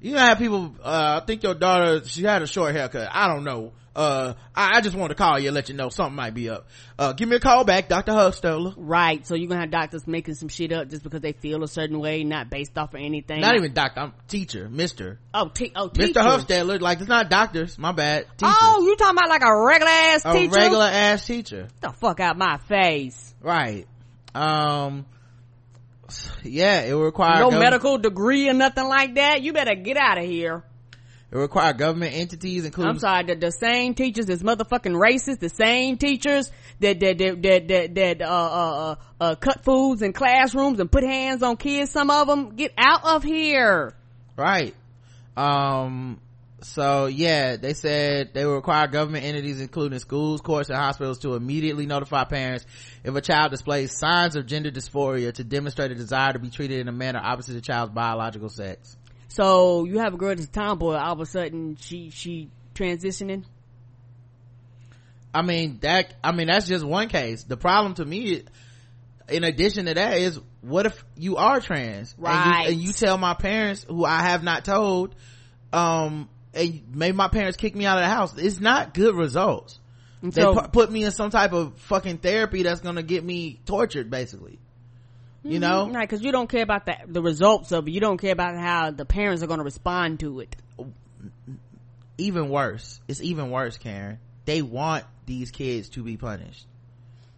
You 0.05 0.11
gonna 0.11 0.23
have 0.27 0.37
people, 0.37 0.75
uh, 0.83 1.19
I 1.19 1.25
think 1.25 1.41
your 1.41 1.55
daughter, 1.55 2.05
she 2.05 2.21
had 2.21 2.43
a 2.43 2.45
short 2.45 2.75
haircut. 2.75 3.09
I 3.11 3.27
don't 3.27 3.43
know. 3.43 3.73
Uh, 3.95 4.35
I, 4.53 4.77
I 4.77 4.81
just 4.81 4.95
wanted 4.95 5.15
to 5.15 5.17
call 5.17 5.39
you 5.39 5.47
and 5.47 5.55
let 5.55 5.67
you 5.67 5.73
know 5.73 5.89
something 5.89 6.15
might 6.15 6.35
be 6.35 6.47
up. 6.47 6.67
Uh, 6.99 7.13
give 7.13 7.27
me 7.27 7.37
a 7.37 7.39
call 7.39 7.63
back, 7.63 7.89
Dr. 7.89 8.11
Huffstoler. 8.11 8.75
Right. 8.77 9.25
So 9.25 9.33
you're 9.33 9.47
gonna 9.47 9.61
have 9.61 9.71
doctors 9.71 10.05
making 10.05 10.35
some 10.35 10.47
shit 10.47 10.71
up 10.71 10.89
just 10.89 11.01
because 11.01 11.21
they 11.21 11.31
feel 11.31 11.63
a 11.63 11.67
certain 11.67 11.99
way, 11.99 12.23
not 12.23 12.51
based 12.51 12.77
off 12.77 12.93
of 12.93 12.99
anything. 12.99 13.41
Not 13.41 13.55
even 13.55 13.73
doctor, 13.73 14.01
I'm 14.01 14.13
teacher, 14.27 14.69
mister. 14.69 15.17
Oh, 15.33 15.47
te- 15.47 15.71
oh, 15.75 15.89
Mr. 15.89 16.21
Huffstoler, 16.21 16.79
like 16.79 16.99
it's 16.99 17.09
not 17.09 17.31
doctors, 17.31 17.79
my 17.79 17.91
bad. 17.91 18.27
Teachers. 18.37 18.55
Oh, 18.61 18.85
you 18.85 18.95
talking 18.97 19.17
about 19.17 19.29
like 19.29 19.41
a 19.43 19.59
regular 19.59 19.89
ass 19.89 20.21
teacher? 20.21 20.35
a 20.35 20.39
teacher? 20.39 20.51
regular 20.51 20.85
ass 20.85 21.25
teacher. 21.25 21.61
Get 21.61 21.81
the 21.81 21.93
fuck 21.93 22.19
out 22.19 22.37
my 22.37 22.59
face. 22.67 23.33
Right. 23.41 23.87
Um, 24.35 25.07
yeah, 26.43 26.81
it 26.81 26.93
will 26.93 27.03
require 27.03 27.39
no 27.39 27.49
gov- 27.49 27.59
medical 27.59 27.97
degree 27.97 28.49
or 28.49 28.53
nothing 28.53 28.87
like 28.87 29.15
that. 29.15 29.41
You 29.41 29.53
better 29.53 29.75
get 29.75 29.97
out 29.97 30.17
of 30.17 30.25
here. 30.25 30.63
It 31.31 31.37
require 31.37 31.73
government 31.73 32.13
entities, 32.15 32.65
including 32.65 32.91
I'm 32.91 32.99
sorry, 32.99 33.23
the, 33.25 33.35
the 33.35 33.51
same 33.51 33.93
teachers 33.95 34.27
that's 34.27 34.43
motherfucking 34.43 34.95
racist, 34.97 35.39
the 35.39 35.49
same 35.49 35.97
teachers 35.97 36.51
that 36.79 36.99
that 36.99 37.17
that 37.17 37.41
that 37.41 37.67
that, 37.67 37.95
that 37.95 38.21
uh, 38.21 38.25
uh, 38.25 38.71
uh, 38.91 38.95
uh, 39.19 39.35
cut 39.35 39.63
foods 39.63 40.01
in 40.01 40.13
classrooms 40.13 40.79
and 40.79 40.91
put 40.91 41.03
hands 41.03 41.41
on 41.41 41.57
kids. 41.57 41.91
Some 41.91 42.09
of 42.09 42.27
them 42.27 42.55
get 42.55 42.71
out 42.77 43.03
of 43.03 43.23
here. 43.23 43.93
right 44.37 44.75
um 45.37 46.21
so 46.65 47.05
yeah 47.05 47.55
they 47.57 47.73
said 47.73 48.33
they 48.33 48.43
will 48.45 48.55
require 48.55 48.87
government 48.87 49.23
entities 49.23 49.61
including 49.61 49.99
schools 49.99 50.41
courts 50.41 50.69
and 50.69 50.77
hospitals 50.77 51.19
to 51.19 51.35
immediately 51.35 51.85
notify 51.85 52.23
parents 52.23 52.65
if 53.03 53.13
a 53.15 53.21
child 53.21 53.51
displays 53.51 53.97
signs 53.97 54.35
of 54.35 54.45
gender 54.45 54.71
dysphoria 54.71 55.31
to 55.33 55.43
demonstrate 55.43 55.91
a 55.91 55.95
desire 55.95 56.33
to 56.33 56.39
be 56.39 56.49
treated 56.49 56.79
in 56.79 56.87
a 56.87 56.91
manner 56.91 57.21
opposite 57.23 57.53
the 57.53 57.61
child's 57.61 57.93
biological 57.93 58.49
sex 58.49 58.97
So 59.27 59.85
you 59.85 59.99
have 59.99 60.13
a 60.13 60.17
girl 60.17 60.33
that's 60.35 60.47
a 60.47 60.51
tomboy. 60.51 60.95
All 60.95 61.13
of 61.13 61.19
a 61.19 61.25
sudden, 61.25 61.75
she 61.79 62.09
she 62.09 62.49
transitioning. 62.73 63.43
i 65.33 65.41
mean 65.41 65.77
that 65.81 66.13
i 66.23 66.31
mean 66.31 66.47
that's 66.47 66.67
just 66.67 66.85
one 66.85 67.09
case 67.09 67.43
the 67.43 67.57
problem 67.57 67.93
to 67.95 68.05
me 68.05 68.43
in 69.29 69.43
addition 69.43 69.85
to 69.85 69.93
that 69.93 70.17
is 70.17 70.39
what 70.61 70.85
if 70.85 71.03
you 71.17 71.37
are 71.37 71.59
trans 71.59 72.15
and 72.17 72.23
you- 72.23 72.71
and 72.73 72.81
you, 72.81 72.93
tell 72.93 73.17
my 73.17 73.33
parents 73.33 73.85
who 73.87 74.03
i 74.05 74.21
have 74.21 74.43
not 74.43 74.65
told 74.65 75.15
um 75.73 76.29
and 76.55 76.81
maybe 76.95 77.15
my 77.15 77.27
parents 77.27 77.57
kick 77.57 77.75
me 77.75 77.85
out 77.85 77.97
of 77.97 78.03
the 78.03 78.09
house. 78.09 78.37
It's 78.37 78.59
not 78.59 78.93
good 78.93 79.15
results. 79.15 79.79
And 80.21 80.31
they 80.31 80.41
so- 80.41 80.55
put 80.55 80.91
me 80.91 81.03
in 81.03 81.11
some 81.11 81.29
type 81.29 81.53
of 81.53 81.77
fucking 81.77 82.17
therapy 82.19 82.63
that's 82.63 82.81
gonna 82.81 83.03
get 83.03 83.23
me 83.23 83.59
tortured 83.65 84.09
basically. 84.09 84.59
You 85.43 85.59
know? 85.59 85.85
Mm-hmm. 85.85 85.95
Right 85.95 86.09
because 86.09 86.23
you 86.23 86.31
don't 86.31 86.49
care 86.49 86.63
about 86.63 86.87
the 86.87 86.95
the 87.05 87.21
results 87.21 87.71
of 87.71 87.87
it. 87.87 87.91
You 87.91 87.99
don't 87.99 88.17
care 88.17 88.31
about 88.31 88.57
how 88.57 88.89
the 88.89 89.05
parents 89.05 89.43
are 89.43 89.47
going 89.47 89.59
to 89.59 89.63
respond 89.63 90.21
to 90.21 90.39
it. 90.39 90.55
Even 92.17 92.49
worse. 92.49 92.99
It's 93.07 93.21
even 93.21 93.51
worse 93.51 93.77
karen. 93.77 94.17
They 94.45 94.63
want 94.63 95.03
these 95.27 95.51
kids 95.51 95.89
to 95.89 96.03
be 96.03 96.17
punished. 96.17 96.65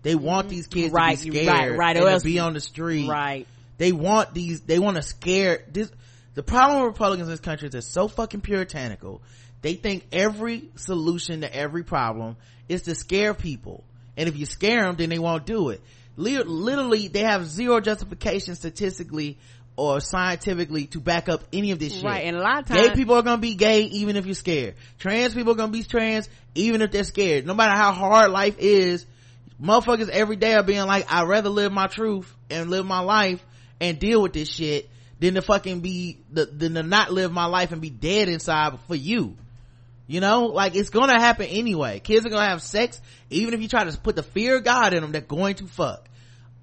They 0.03 0.13
mm-hmm. 0.13 0.24
want 0.24 0.49
these 0.49 0.68
kids 0.68 0.93
Right, 0.93 1.18
to 1.18 1.32
be 1.32 1.45
right, 1.45 1.47
scared 1.47 1.78
right, 1.78 1.97
or 1.97 2.07
and 2.07 2.20
to 2.22 2.24
be 2.24 2.39
on 2.39 2.53
the 2.53 2.61
street. 2.61 3.09
Right. 3.09 3.45
They 3.78 3.91
want 3.91 4.34
these 4.34 4.61
they 4.61 4.80
want 4.80 4.95
to 4.95 5.03
scare 5.03 5.65
this 5.70 5.91
the 6.38 6.43
problem 6.43 6.81
with 6.83 6.89
republicans 6.89 7.27
in 7.27 7.31
this 7.31 7.39
country 7.39 7.65
is 7.65 7.71
they're 7.71 7.81
so 7.81 8.07
fucking 8.07 8.41
puritanical. 8.41 9.23
They 9.63 9.73
think 9.73 10.05
every 10.11 10.69
solution 10.75 11.41
to 11.41 11.51
every 11.51 11.83
problem 11.83 12.38
is 12.69 12.83
to 12.83 12.93
scare 12.93 13.33
people. 13.33 13.83
And 14.15 14.29
if 14.29 14.38
you 14.38 14.45
scare 14.45 14.83
them 14.83 14.97
then 14.97 15.09
they 15.09 15.17
won't 15.17 15.47
do 15.47 15.69
it. 15.69 15.81
Literally 16.15 17.07
they 17.07 17.21
have 17.21 17.47
zero 17.47 17.79
justification 17.79 18.53
statistically 18.53 19.39
or 19.75 19.99
scientifically 19.99 20.85
to 20.88 20.99
back 20.99 21.27
up 21.27 21.41
any 21.51 21.71
of 21.71 21.79
this 21.79 21.93
shit. 21.93 22.03
Right, 22.03 22.25
and 22.25 22.35
a 22.35 22.39
lot 22.39 22.59
of 22.59 22.67
times, 22.67 22.89
gay 22.89 22.93
people 22.93 23.15
are 23.15 23.23
gonna 23.23 23.41
be 23.41 23.55
gay 23.55 23.81
even 23.81 24.15
if 24.15 24.27
you're 24.27 24.35
scared. 24.35 24.75
Trans 24.99 25.33
people 25.33 25.53
are 25.53 25.55
gonna 25.57 25.71
be 25.71 25.81
trans 25.81 26.29
even 26.53 26.83
if 26.83 26.91
they're 26.91 27.03
scared. 27.03 27.47
No 27.47 27.55
matter 27.55 27.75
how 27.75 27.93
hard 27.93 28.29
life 28.29 28.59
is 28.59 29.07
motherfuckers 29.59 30.09
every 30.09 30.35
day 30.35 30.53
are 30.53 30.61
being 30.61 30.85
like 30.85 31.11
i'd 31.11 31.27
rather 31.27 31.49
live 31.49 31.71
my 31.71 31.88
truth 31.88 32.31
and 32.51 32.69
live 32.69 32.85
my 32.85 32.99
life 32.99 33.43
and 33.81 33.97
deal 33.97 34.21
with 34.21 34.33
this 34.33 34.47
shit 34.47 34.88
than 35.20 35.34
to 35.36 35.41
fucking 35.41 35.82
be 35.82 36.20
the 36.32 36.45
than 36.45 36.76
to 36.76 36.84
not 36.84 37.11
live 37.11 37.32
my 37.32 37.45
life 37.45 37.72
and 37.72 37.82
be 37.82 37.89
dead 37.89 38.30
inside 38.30 38.78
for 38.88 38.95
you. 38.95 39.36
You 40.07 40.22
know? 40.22 40.45
Like 40.45 40.76
it's 40.76 40.89
gonna 40.89 41.20
happen 41.20 41.47
anyway. 41.47 41.99
Kids 41.99 42.26
are 42.26 42.30
gonna 42.30 42.47
have 42.47 42.61
sex 42.61 43.01
even 43.30 43.53
if 43.53 43.61
you 43.61 43.68
try 43.68 43.84
to 43.84 43.97
put 43.97 44.15
the 44.15 44.24
fear 44.24 44.57
of 44.57 44.63
god 44.63 44.93
in 44.93 45.01
them 45.01 45.11
they're 45.11 45.22
going 45.22 45.55
to 45.55 45.68
fuck. 45.68 46.07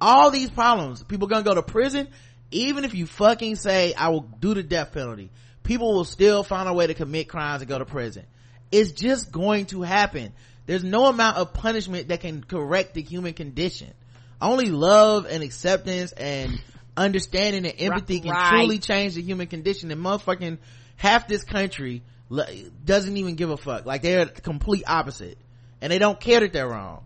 All 0.00 0.30
these 0.30 0.50
problems 0.50 1.02
people 1.02 1.28
gonna 1.28 1.42
go 1.42 1.54
to 1.54 1.62
prison 1.62 2.08
even 2.50 2.84
if 2.84 2.94
you 2.94 3.06
fucking 3.06 3.56
say 3.56 3.94
i 3.94 4.10
will 4.10 4.28
do 4.40 4.54
the 4.54 4.62
death 4.62 4.92
penalty. 4.92 5.30
People 5.62 5.94
will 5.94 6.04
still 6.04 6.42
find 6.42 6.68
a 6.68 6.74
way 6.74 6.86
to 6.86 6.94
commit 6.94 7.28
crimes 7.28 7.62
and 7.62 7.68
go 7.68 7.78
to 7.78 7.86
prison. 7.86 8.24
It's 8.70 8.92
just 8.92 9.32
going 9.32 9.66
to 9.66 9.82
happen. 9.82 10.32
There's 10.66 10.84
no 10.84 11.06
amount 11.06 11.38
of 11.38 11.54
punishment 11.54 12.08
that 12.08 12.20
can 12.20 12.42
correct 12.44 12.94
the 12.94 13.02
human 13.02 13.34
condition. 13.34 13.92
Only 14.40 14.66
love 14.66 15.26
and 15.26 15.42
acceptance 15.42 16.12
and 16.12 16.60
understanding 16.96 17.66
and 17.66 17.74
empathy 17.78 18.20
can 18.20 18.30
Right. 18.30 18.50
truly 18.50 18.78
change 18.78 19.14
the 19.14 19.22
human 19.22 19.46
condition 19.46 19.90
and 19.90 20.00
motherfucking 20.00 20.58
half 20.96 21.26
this 21.28 21.44
country 21.44 22.02
doesn't 22.84 23.16
even 23.16 23.34
give 23.34 23.50
a 23.50 23.56
fuck 23.56 23.84
like 23.86 24.02
they're 24.02 24.24
the 24.24 24.40
complete 24.40 24.84
opposite 24.86 25.38
and 25.80 25.92
they 25.92 25.98
don't 25.98 26.18
care 26.18 26.40
that 26.40 26.52
they're 26.52 26.68
wrong 26.68 27.04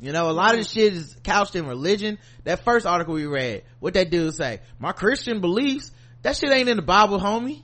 you 0.00 0.12
know, 0.12 0.30
a 0.30 0.32
lot 0.32 0.52
of 0.52 0.58
this 0.60 0.70
shit 0.70 0.92
is 0.92 1.16
couched 1.24 1.56
in 1.56 1.66
religion. 1.66 2.18
That 2.44 2.64
first 2.64 2.86
article 2.86 3.14
we 3.14 3.26
read, 3.26 3.64
what 3.80 3.94
that 3.94 4.10
dude 4.10 4.34
say? 4.34 4.60
My 4.78 4.92
Christian 4.92 5.40
beliefs, 5.40 5.90
that 6.22 6.36
shit 6.36 6.50
ain't 6.50 6.68
in 6.68 6.76
the 6.76 6.82
Bible, 6.82 7.18
homie. 7.18 7.62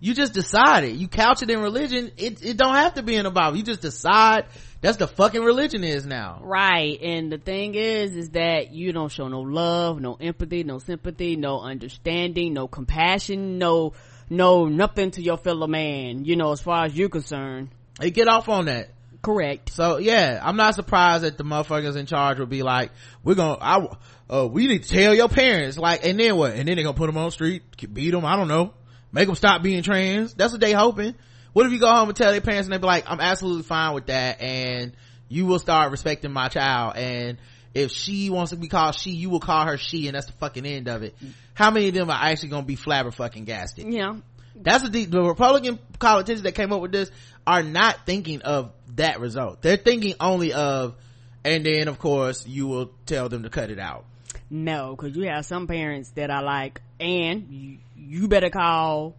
You 0.00 0.14
just 0.14 0.32
decide 0.32 0.84
it. 0.84 0.96
You 0.96 1.08
couch 1.08 1.42
it 1.42 1.50
in 1.50 1.60
religion. 1.60 2.12
It, 2.16 2.42
it 2.44 2.56
don't 2.56 2.74
have 2.74 2.94
to 2.94 3.02
be 3.02 3.14
in 3.14 3.24
the 3.24 3.30
Bible. 3.30 3.56
You 3.56 3.62
just 3.62 3.80
decide 3.80 4.46
that's 4.84 4.98
the 4.98 5.08
fucking 5.08 5.42
religion 5.42 5.82
is 5.82 6.04
now. 6.04 6.38
right 6.42 7.00
and 7.02 7.32
the 7.32 7.38
thing 7.38 7.74
is 7.74 8.14
is 8.14 8.30
that 8.30 8.70
you 8.70 8.92
don't 8.92 9.10
show 9.10 9.26
no 9.28 9.40
love 9.40 10.00
no 10.00 10.14
empathy 10.20 10.62
no 10.62 10.78
sympathy 10.78 11.36
no 11.36 11.60
understanding 11.60 12.52
no 12.52 12.68
compassion 12.68 13.58
no 13.58 13.94
no 14.28 14.66
nothing 14.66 15.10
to 15.10 15.22
your 15.22 15.38
fellow 15.38 15.66
man 15.66 16.24
you 16.24 16.36
know 16.36 16.52
as 16.52 16.60
far 16.60 16.84
as 16.84 16.96
you're 16.96 17.08
concerned 17.08 17.68
Hey, 18.00 18.10
get 18.10 18.26
off 18.26 18.48
on 18.48 18.64
that. 18.66 18.90
correct 19.22 19.70
So 19.70 19.98
yeah, 19.98 20.40
I'm 20.42 20.56
not 20.56 20.74
surprised 20.74 21.22
that 21.24 21.38
the 21.38 21.44
motherfuckers 21.44 21.96
in 21.96 22.06
charge 22.06 22.38
will 22.40 22.46
be 22.46 22.62
like, 22.62 22.90
we're 23.22 23.36
gonna, 23.36 23.56
I, 23.60 23.86
uh, 24.28 24.46
we 24.48 24.66
need 24.66 24.82
to 24.82 24.88
tell 24.88 25.14
your 25.14 25.28
parents, 25.28 25.78
like, 25.78 26.04
and 26.04 26.18
then 26.18 26.36
what? 26.36 26.52
And 26.54 26.66
then 26.66 26.74
they're 26.76 26.84
gonna 26.84 26.96
put 26.96 27.06
them 27.06 27.16
on 27.16 27.26
the 27.26 27.30
street, 27.30 27.62
beat 27.92 28.10
them, 28.10 28.24
I 28.24 28.34
don't 28.36 28.48
know, 28.48 28.74
make 29.12 29.26
them 29.26 29.36
stop 29.36 29.62
being 29.62 29.82
trans. 29.84 30.34
That's 30.34 30.52
what 30.52 30.60
they 30.60 30.72
hoping. 30.72 31.14
What 31.54 31.66
if 31.66 31.72
you 31.72 31.78
go 31.78 31.88
home 31.88 32.08
and 32.08 32.16
tell 32.16 32.32
their 32.32 32.40
parents 32.40 32.66
and 32.66 32.74
they 32.74 32.78
be 32.78 32.86
like, 32.86 33.04
I'm 33.06 33.20
absolutely 33.20 33.62
fine 33.62 33.94
with 33.94 34.06
that 34.06 34.40
and 34.42 34.92
you 35.28 35.46
will 35.46 35.60
start 35.60 35.92
respecting 35.92 36.32
my 36.32 36.48
child 36.48 36.96
and 36.96 37.38
if 37.72 37.92
she 37.92 38.28
wants 38.28 38.50
to 38.50 38.56
be 38.56 38.66
called 38.68 38.96
she, 38.96 39.10
you 39.12 39.30
will 39.30 39.40
call 39.40 39.64
her 39.64 39.78
she 39.78 40.08
and 40.08 40.16
that's 40.16 40.26
the 40.26 40.32
fucking 40.32 40.66
end 40.66 40.88
of 40.88 41.04
it. 41.04 41.14
How 41.54 41.70
many 41.70 41.88
of 41.88 41.94
them 41.94 42.10
are 42.10 42.18
actually 42.20 42.48
gonna 42.50 42.66
be 42.66 42.76
flabberfucking-gasted? 42.76 43.84
you 43.86 43.98
know 44.00 44.22
That's 44.56 44.82
what 44.82 44.92
the, 44.92 45.04
the 45.04 45.22
Republican 45.22 45.78
politicians 46.00 46.42
that 46.42 46.56
came 46.56 46.72
up 46.72 46.80
with 46.80 46.90
this 46.90 47.10
are 47.46 47.62
not 47.62 48.04
thinking 48.04 48.42
of 48.42 48.72
that 48.96 49.20
result. 49.20 49.62
They're 49.62 49.76
thinking 49.76 50.14
only 50.18 50.52
of, 50.52 50.96
and 51.44 51.64
then 51.64 51.86
of 51.86 52.00
course 52.00 52.46
you 52.48 52.66
will 52.66 52.90
tell 53.06 53.28
them 53.28 53.44
to 53.44 53.48
cut 53.50 53.70
it 53.70 53.78
out. 53.78 54.04
no 54.50 54.96
because 54.96 55.16
you 55.16 55.28
have 55.28 55.46
some 55.46 55.68
parents 55.68 56.10
that 56.16 56.30
are 56.30 56.42
like 56.42 56.80
and 56.98 57.46
you, 57.48 57.78
you 57.96 58.26
better 58.28 58.50
call 58.50 59.14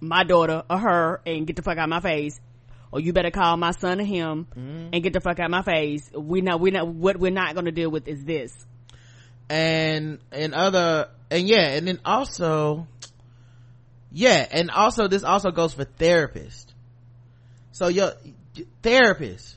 my 0.00 0.24
daughter 0.24 0.62
or 0.68 0.78
her 0.78 1.20
and 1.26 1.46
get 1.46 1.56
the 1.56 1.62
fuck 1.62 1.78
out 1.78 1.84
of 1.84 1.90
my 1.90 2.00
face. 2.00 2.40
Or 2.92 3.00
you 3.00 3.12
better 3.12 3.30
call 3.30 3.56
my 3.56 3.72
son 3.72 4.00
or 4.00 4.04
him 4.04 4.46
mm-hmm. 4.56 4.88
and 4.92 5.02
get 5.02 5.12
the 5.12 5.20
fuck 5.20 5.38
out 5.40 5.46
of 5.46 5.50
my 5.50 5.62
face. 5.62 6.10
We 6.14 6.40
know 6.40 6.56
we 6.56 6.70
know 6.70 6.84
what 6.84 7.18
we're 7.18 7.32
not 7.32 7.54
going 7.54 7.66
to 7.66 7.72
deal 7.72 7.90
with 7.90 8.08
is 8.08 8.24
this. 8.24 8.52
And, 9.48 10.18
and 10.32 10.54
other, 10.54 11.08
and 11.30 11.48
yeah, 11.48 11.74
and 11.74 11.86
then 11.86 12.00
also, 12.04 12.86
yeah, 14.10 14.46
and 14.50 14.70
also 14.70 15.08
this 15.08 15.24
also 15.24 15.50
goes 15.50 15.74
for 15.74 15.84
therapists. 15.84 16.66
So 17.72 17.88
your 17.88 18.12
therapist, 18.82 19.56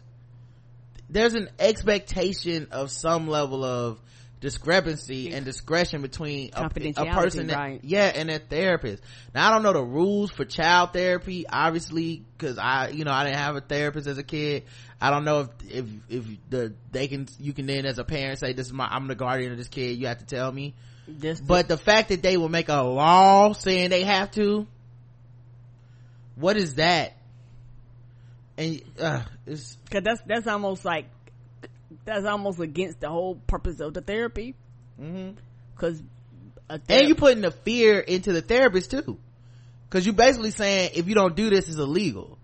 there's 1.10 1.34
an 1.34 1.50
expectation 1.60 2.68
of 2.72 2.92
some 2.92 3.28
level 3.28 3.64
of 3.64 4.00
discrepancy 4.42 5.34
and 5.34 5.44
discretion 5.46 6.02
between 6.02 6.52
a, 6.54 6.66
a 6.66 7.14
person 7.14 7.48
that, 7.48 7.58
right. 7.58 7.80
yeah, 7.84 8.12
and 8.14 8.30
a 8.30 8.40
therapist. 8.40 9.04
Now 9.36 9.50
I 9.50 9.52
don't 9.52 9.64
know 9.64 9.74
the 9.74 9.84
rules 9.84 10.32
for 10.32 10.46
child 10.46 10.94
therapy, 10.94 11.46
obviously, 11.48 12.24
cause 12.38 12.58
I, 12.58 12.90
you 12.90 13.04
know, 13.04 13.12
I 13.12 13.26
didn't 13.26 13.38
have 13.38 13.56
a 13.56 13.62
therapist 13.62 14.08
as 14.08 14.18
a 14.18 14.24
kid. 14.24 14.64
I 15.02 15.12
don't 15.12 15.26
know 15.26 15.42
if, 15.42 15.50
if, 15.70 15.86
if 16.10 16.26
the, 16.50 16.74
they 16.92 17.08
can, 17.08 17.28
you 17.40 17.54
can 17.54 17.66
then 17.66 17.86
as 17.86 18.00
a 18.00 18.04
parent 18.04 18.40
say, 18.40 18.54
this 18.54 18.68
is 18.68 18.74
my, 18.74 18.88
I'm 18.88 19.08
the 19.08 19.16
guardian 19.16 19.52
of 19.52 19.58
this 19.58 19.68
kid, 19.68 19.98
you 19.98 20.08
have 20.08 20.20
to 20.20 20.26
tell 20.26 20.52
me. 20.52 20.74
just 21.20 21.46
But 21.46 21.68
the 21.68 21.78
fact 21.78 22.10
that 22.10 22.22
they 22.22 22.38
will 22.38 22.50
make 22.50 22.70
a 22.70 22.82
law 22.82 23.54
saying 23.54 23.90
they 23.90 24.04
have 24.04 24.32
to, 24.32 24.68
what 26.36 26.56
is 26.56 26.76
that? 26.76 27.14
And, 28.58 28.82
uh, 29.00 29.24
it's, 29.46 29.78
Cause 29.90 30.02
that's 30.04 30.22
that's 30.26 30.48
almost 30.48 30.84
like 30.84 31.06
that's 32.06 32.26
almost 32.26 32.60
against 32.60 33.00
the 33.00 33.10
whole 33.10 33.36
purpose 33.36 33.80
of 33.80 33.94
the 33.94 34.02
therapy. 34.02 34.56
Mm-hmm. 35.02 35.32
Cause 35.76 36.02
a 36.70 36.80
and 36.88 37.08
you 37.08 37.16
putting 37.16 37.42
the 37.42 37.52
fear 37.52 38.00
into 38.00 38.34
the 38.34 38.42
therapist 38.42 38.92
too. 38.92 39.18
Because 39.88 40.06
you're 40.06 40.16
basically 40.16 40.52
saying 40.52 40.92
if 40.96 41.08
you 41.08 41.16
don't 41.16 41.36
do 41.36 41.50
this 41.50 41.68
it's 41.68 41.78
illegal. 41.78 42.38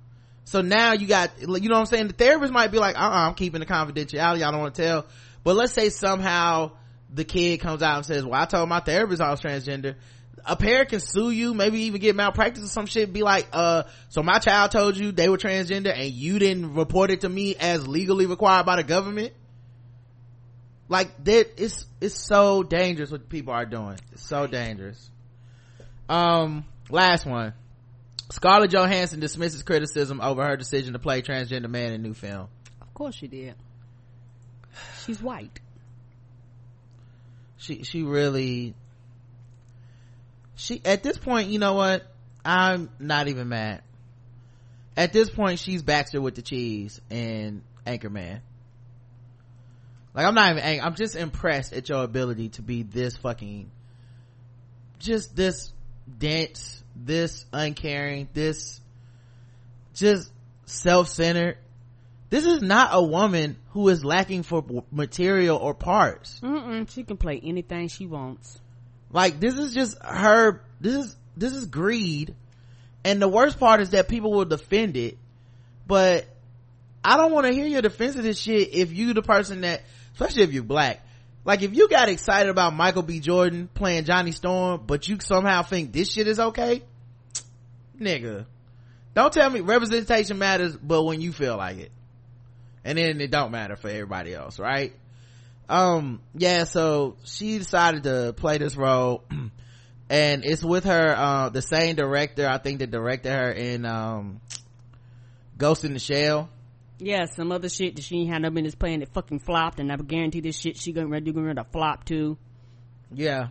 So 0.45 0.61
now 0.61 0.93
you 0.93 1.07
got 1.07 1.31
you 1.39 1.47
know 1.47 1.53
what 1.53 1.79
i'm 1.79 1.85
saying? 1.85 2.07
The 2.07 2.13
therapist 2.13 2.53
might 2.53 2.71
be 2.71 2.79
like 2.79 2.95
uh-uh 2.95 3.27
i'm 3.27 3.35
keeping 3.35 3.59
the 3.59 3.65
confidentiality. 3.65 4.43
I 4.43 4.51
don't 4.51 4.59
want 4.59 4.75
to 4.75 4.81
tell. 4.81 5.05
But 5.43 5.55
let's 5.55 5.73
say 5.73 5.89
somehow 5.89 6.71
the 7.13 7.23
kid 7.23 7.59
comes 7.59 7.81
out 7.81 7.97
and 7.97 8.05
says 8.05 8.25
well 8.25 8.41
i 8.41 8.45
told 8.45 8.67
my 8.67 8.79
therapist 8.79 9.21
i 9.21 9.29
was 9.29 9.39
transgender 9.39 9.95
a 10.45 10.55
parent 10.55 10.89
can 10.89 10.99
sue 10.99 11.31
you 11.31 11.53
maybe 11.53 11.81
even 11.81 11.99
get 11.99 12.15
malpractice 12.15 12.63
or 12.63 12.67
some 12.67 12.85
shit 12.85 13.11
be 13.11 13.23
like 13.23 13.47
uh 13.51 13.83
so 14.09 14.21
my 14.21 14.39
child 14.39 14.71
told 14.71 14.97
you 14.97 15.11
they 15.11 15.29
were 15.29 15.37
transgender 15.37 15.93
and 15.93 16.11
you 16.11 16.39
didn't 16.39 16.75
report 16.75 17.11
it 17.11 17.21
to 17.21 17.29
me 17.29 17.55
as 17.55 17.87
legally 17.87 18.25
required 18.25 18.65
by 18.65 18.75
the 18.75 18.83
government? 18.83 19.33
Like 20.87 21.23
that 21.25 21.61
it's 21.61 21.85
it's 21.99 22.15
so 22.15 22.63
dangerous 22.63 23.11
what 23.11 23.27
people 23.27 23.53
are 23.53 23.65
doing. 23.65 23.97
It's 24.11 24.25
so 24.25 24.45
dangerous. 24.47 25.09
Um 26.07 26.65
last 26.89 27.25
one. 27.25 27.53
Scarlett 28.31 28.71
johansson 28.71 29.19
dismisses 29.19 29.63
criticism 29.63 30.21
over 30.21 30.45
her 30.45 30.57
decision 30.57 30.93
to 30.93 30.99
play 30.99 31.21
transgender 31.21 31.69
man 31.69 31.93
in 31.93 32.01
new 32.01 32.13
film. 32.13 32.47
Of 32.81 32.93
course 32.93 33.15
she 33.15 33.27
did. 33.27 33.55
She's 35.05 35.21
white. 35.21 35.59
she 37.57 37.83
she 37.83 38.03
really 38.03 38.75
she 40.55 40.81
at 40.85 41.03
this 41.03 41.17
point 41.17 41.49
you 41.49 41.59
know 41.59 41.73
what? 41.73 42.05
I'm 42.43 42.89
not 42.99 43.27
even 43.27 43.49
mad. 43.49 43.81
At 44.97 45.13
this 45.13 45.29
point 45.29 45.59
she's 45.59 45.81
baxter 45.81 46.21
with 46.21 46.35
the 46.35 46.41
cheese 46.41 47.01
and 47.09 47.61
anchorman. 47.85 48.39
Like 50.13 50.25
i'm 50.25 50.35
not 50.35 50.51
even 50.51 50.63
ang- 50.63 50.81
i'm 50.81 50.95
just 50.95 51.15
impressed 51.15 51.73
at 51.73 51.89
your 51.89 52.03
ability 52.03 52.49
to 52.49 52.61
be 52.61 52.83
this 52.83 53.17
fucking 53.17 53.69
just 54.99 55.35
this 55.35 55.73
dense 56.17 56.83
this 56.95 57.45
uncaring 57.51 58.29
this 58.33 58.79
just 59.93 60.31
self-centered. 60.65 61.57
This 62.29 62.45
is 62.45 62.61
not 62.61 62.89
a 62.91 63.01
woman 63.03 63.57
who 63.69 63.87
is 63.89 64.03
lacking 64.03 64.43
for 64.43 64.63
material 64.91 65.57
or 65.57 65.73
parts. 65.73 66.39
Mm-mm, 66.41 66.89
she 66.89 67.03
can 67.03 67.17
play 67.17 67.39
anything 67.43 67.87
she 67.87 68.07
wants. 68.07 68.59
Like 69.15 69.39
this 69.39 69.57
is 69.57 69.73
just 69.73 69.97
her 70.03 70.61
this 70.81 70.93
is 70.93 71.15
this 71.37 71.53
is 71.53 71.67
greed. 71.67 72.35
And 73.05 73.21
the 73.21 73.29
worst 73.29 73.57
part 73.57 73.79
is 73.79 73.91
that 73.91 74.09
people 74.09 74.31
will 74.31 74.45
defend 74.45 74.97
it. 74.97 75.17
But 75.87 76.25
i 77.03 77.17
don't 77.17 77.31
want 77.31 77.45
to 77.45 77.53
hear 77.53 77.67
your 77.67 77.81
defense 77.81 78.15
of 78.15 78.23
this 78.23 78.39
shit 78.39 78.73
if 78.73 78.91
you 78.91 79.13
the 79.13 79.21
person 79.21 79.61
that 79.61 79.83
especially 80.13 80.43
if 80.43 80.51
you're 80.51 80.63
black. 80.63 81.01
Like 81.45 81.61
if 81.61 81.75
you 81.75 81.87
got 81.87 82.09
excited 82.09 82.49
about 82.49 82.73
michael 82.73 83.03
b. 83.03 83.21
Jordan 83.21 83.69
playing 83.73 84.03
johnny 84.03 84.33
storm 84.33 84.83
but 84.85 85.07
you 85.07 85.17
somehow 85.21 85.61
think 85.61 85.93
this 85.93 86.11
shit 86.11 86.27
is 86.27 86.39
okay 86.39 86.83
nigga. 87.97 88.45
Don't 89.13 89.31
tell 89.31 89.49
me 89.49 89.61
representation 89.61 90.39
matters 90.39 90.75
but 90.75 91.03
when 91.03 91.21
you 91.21 91.31
feel 91.31 91.55
like 91.55 91.77
it. 91.77 91.91
And 92.83 92.97
then 92.97 93.21
it 93.21 93.31
don't 93.31 93.51
matter 93.51 93.77
for 93.77 93.87
everybody 93.87 94.33
else 94.33 94.59
right 94.59 94.93
um 95.69 96.21
yeah 96.35 96.63
so 96.63 97.15
she 97.23 97.57
decided 97.57 98.03
to 98.03 98.33
play 98.37 98.57
this 98.57 98.75
role 98.75 99.23
and 100.09 100.45
it's 100.45 100.63
with 100.63 100.83
her 100.83 101.15
uh 101.17 101.49
the 101.49 101.61
same 101.61 101.95
director 101.95 102.47
i 102.47 102.57
think 102.57 102.79
that 102.79 102.91
directed 102.91 103.31
her 103.31 103.51
in 103.51 103.85
um 103.85 104.41
ghost 105.57 105.83
in 105.83 105.93
the 105.93 105.99
shell. 105.99 106.49
Yeah, 106.97 107.25
some 107.25 107.51
other 107.51 107.69
shit 107.69 107.95
that 107.97 108.03
she 108.03 108.25
had 108.25 108.41
no 108.41 108.49
business 108.49 108.75
playing 108.75 109.01
that 109.01 109.13
fucking 109.13 109.39
flopped, 109.39 109.79
and 109.79 109.91
I 109.91 109.97
guarantee 109.97 110.39
this 110.39 110.57
shit 110.57 110.77
she 110.77 110.93
gonna 110.93 111.21
do 111.21 111.33
gonna 111.33 111.55
to 111.55 111.63
flop 111.65 112.05
too. 112.05 112.37
yeah. 113.13 113.47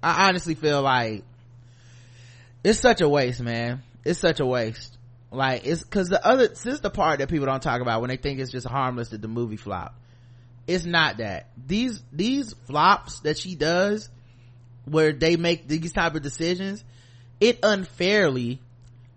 I 0.00 0.28
honestly 0.28 0.54
feel 0.54 0.80
like 0.82 1.24
it's 2.62 2.78
such 2.78 3.00
a 3.00 3.08
waste 3.08 3.40
man. 3.40 3.82
It's 4.04 4.20
such 4.20 4.38
a 4.38 4.46
waste. 4.46 4.96
Like 5.32 5.66
it's 5.66 5.82
because 5.82 6.08
the 6.08 6.24
other 6.24 6.46
this 6.48 6.66
is 6.66 6.80
the 6.80 6.90
part 6.90 7.18
that 7.18 7.28
people 7.28 7.46
don't 7.46 7.62
talk 7.62 7.80
about 7.80 8.00
when 8.00 8.08
they 8.08 8.16
think 8.16 8.38
it's 8.38 8.52
just 8.52 8.66
harmless 8.66 9.08
that 9.08 9.20
the 9.20 9.28
movie 9.28 9.56
flop 9.56 9.98
it's 10.68 10.84
not 10.84 11.16
that. 11.16 11.48
These 11.66 12.00
these 12.12 12.52
flops 12.66 13.20
that 13.20 13.38
she 13.38 13.56
does 13.56 14.08
where 14.84 15.12
they 15.12 15.36
make 15.36 15.66
these 15.66 15.92
type 15.92 16.14
of 16.14 16.22
decisions 16.22 16.84
it 17.40 17.60
unfairly 17.62 18.60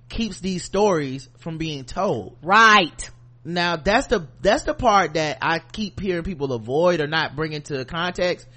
keeps 0.10 0.40
these 0.40 0.64
stories 0.64 1.30
from 1.40 1.58
being 1.58 1.86
told. 1.86 2.38
Right. 2.42 3.10
now 3.44 3.76
that's 3.76 4.08
the 4.08 4.28
that's 4.42 4.64
the 4.64 4.74
part 4.74 5.16
that 5.16 5.40
i 5.42 5.58
keep 5.60 6.00
hearing 6.00 6.24
people 6.24 6.54
avoid 6.54 7.02
or 7.02 7.08
not 7.08 7.36
bring 7.36 7.54
into 7.54 7.84
context. 7.86 8.48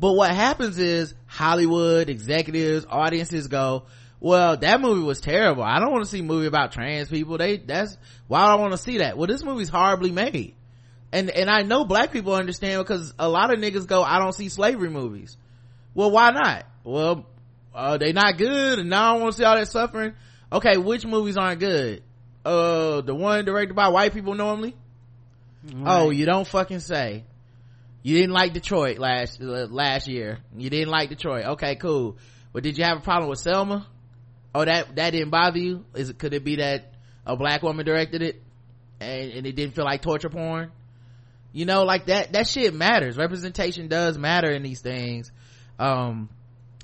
But 0.00 0.12
what 0.12 0.30
happens 0.34 0.78
is 0.78 1.14
hollywood 1.26 2.08
executives 2.08 2.86
audiences 2.88 3.48
go 3.48 3.84
well 4.20 4.56
that 4.56 4.80
movie 4.80 5.02
was 5.02 5.20
terrible. 5.20 5.62
I 5.62 5.80
don't 5.80 5.92
want 5.92 6.04
to 6.04 6.10
see 6.10 6.20
a 6.20 6.22
movie 6.22 6.46
about 6.46 6.72
trans 6.72 7.08
people. 7.08 7.36
They 7.36 7.56
that's 7.56 7.96
why 8.26 8.46
do 8.46 8.52
i 8.52 8.54
want 8.56 8.72
to 8.72 8.78
see 8.78 8.98
that? 8.98 9.18
Well 9.18 9.26
this 9.26 9.42
movie's 9.42 9.68
horribly 9.68 10.12
made 10.12 10.54
and 11.12 11.30
and 11.30 11.48
i 11.48 11.62
know 11.62 11.84
black 11.84 12.12
people 12.12 12.34
understand 12.34 12.82
because 12.82 13.14
a 13.18 13.28
lot 13.28 13.52
of 13.52 13.58
niggas 13.60 13.86
go 13.86 14.02
i 14.02 14.18
don't 14.18 14.34
see 14.34 14.48
slavery 14.48 14.90
movies. 14.90 15.36
Well 15.94 16.10
why 16.10 16.30
not? 16.30 16.66
Well 16.84 17.26
uh 17.74 17.98
they 17.98 18.12
not 18.12 18.36
good 18.36 18.78
and 18.78 18.90
now 18.90 19.10
i 19.10 19.12
don't 19.12 19.22
want 19.22 19.34
to 19.34 19.38
see 19.38 19.44
all 19.44 19.56
that 19.56 19.68
suffering. 19.68 20.14
Okay 20.52 20.76
which 20.76 21.06
movies 21.06 21.36
aren't 21.36 21.60
good? 21.60 22.02
Uh 22.44 23.00
the 23.00 23.14
one 23.14 23.44
directed 23.44 23.74
by 23.74 23.88
white 23.88 24.12
people 24.12 24.34
normally? 24.34 24.76
Oh 25.84 26.10
you 26.10 26.26
don't 26.26 26.46
fucking 26.46 26.80
say. 26.80 27.24
You 28.02 28.16
didn't 28.16 28.32
like 28.32 28.52
detroit 28.52 28.98
last 28.98 29.40
uh, 29.40 29.66
last 29.66 30.08
year. 30.08 30.38
You 30.56 30.70
didn't 30.70 30.88
like 30.88 31.08
detroit. 31.08 31.44
Okay 31.44 31.74
cool. 31.76 32.16
But 32.52 32.62
did 32.62 32.78
you 32.78 32.84
have 32.84 32.98
a 32.98 33.00
problem 33.02 33.28
with 33.28 33.40
selma? 33.40 33.86
Oh 34.54 34.64
that 34.64 34.94
that 34.96 35.10
didn't 35.10 35.30
bother 35.30 35.58
you? 35.58 35.84
Is 35.94 36.10
it 36.10 36.18
could 36.18 36.32
it 36.32 36.44
be 36.44 36.56
that 36.56 36.92
a 37.26 37.36
black 37.36 37.62
woman 37.62 37.84
directed 37.84 38.22
it 38.22 38.42
and, 39.00 39.32
and 39.32 39.46
it 39.46 39.56
didn't 39.56 39.74
feel 39.74 39.84
like 39.84 40.02
torture 40.02 40.30
porn 40.30 40.70
you 41.52 41.64
know 41.66 41.84
like 41.84 42.06
that 42.06 42.32
that 42.32 42.46
shit 42.46 42.74
matters 42.74 43.16
representation 43.16 43.88
does 43.88 44.18
matter 44.18 44.50
in 44.50 44.62
these 44.62 44.80
things 44.80 45.32
um 45.78 46.28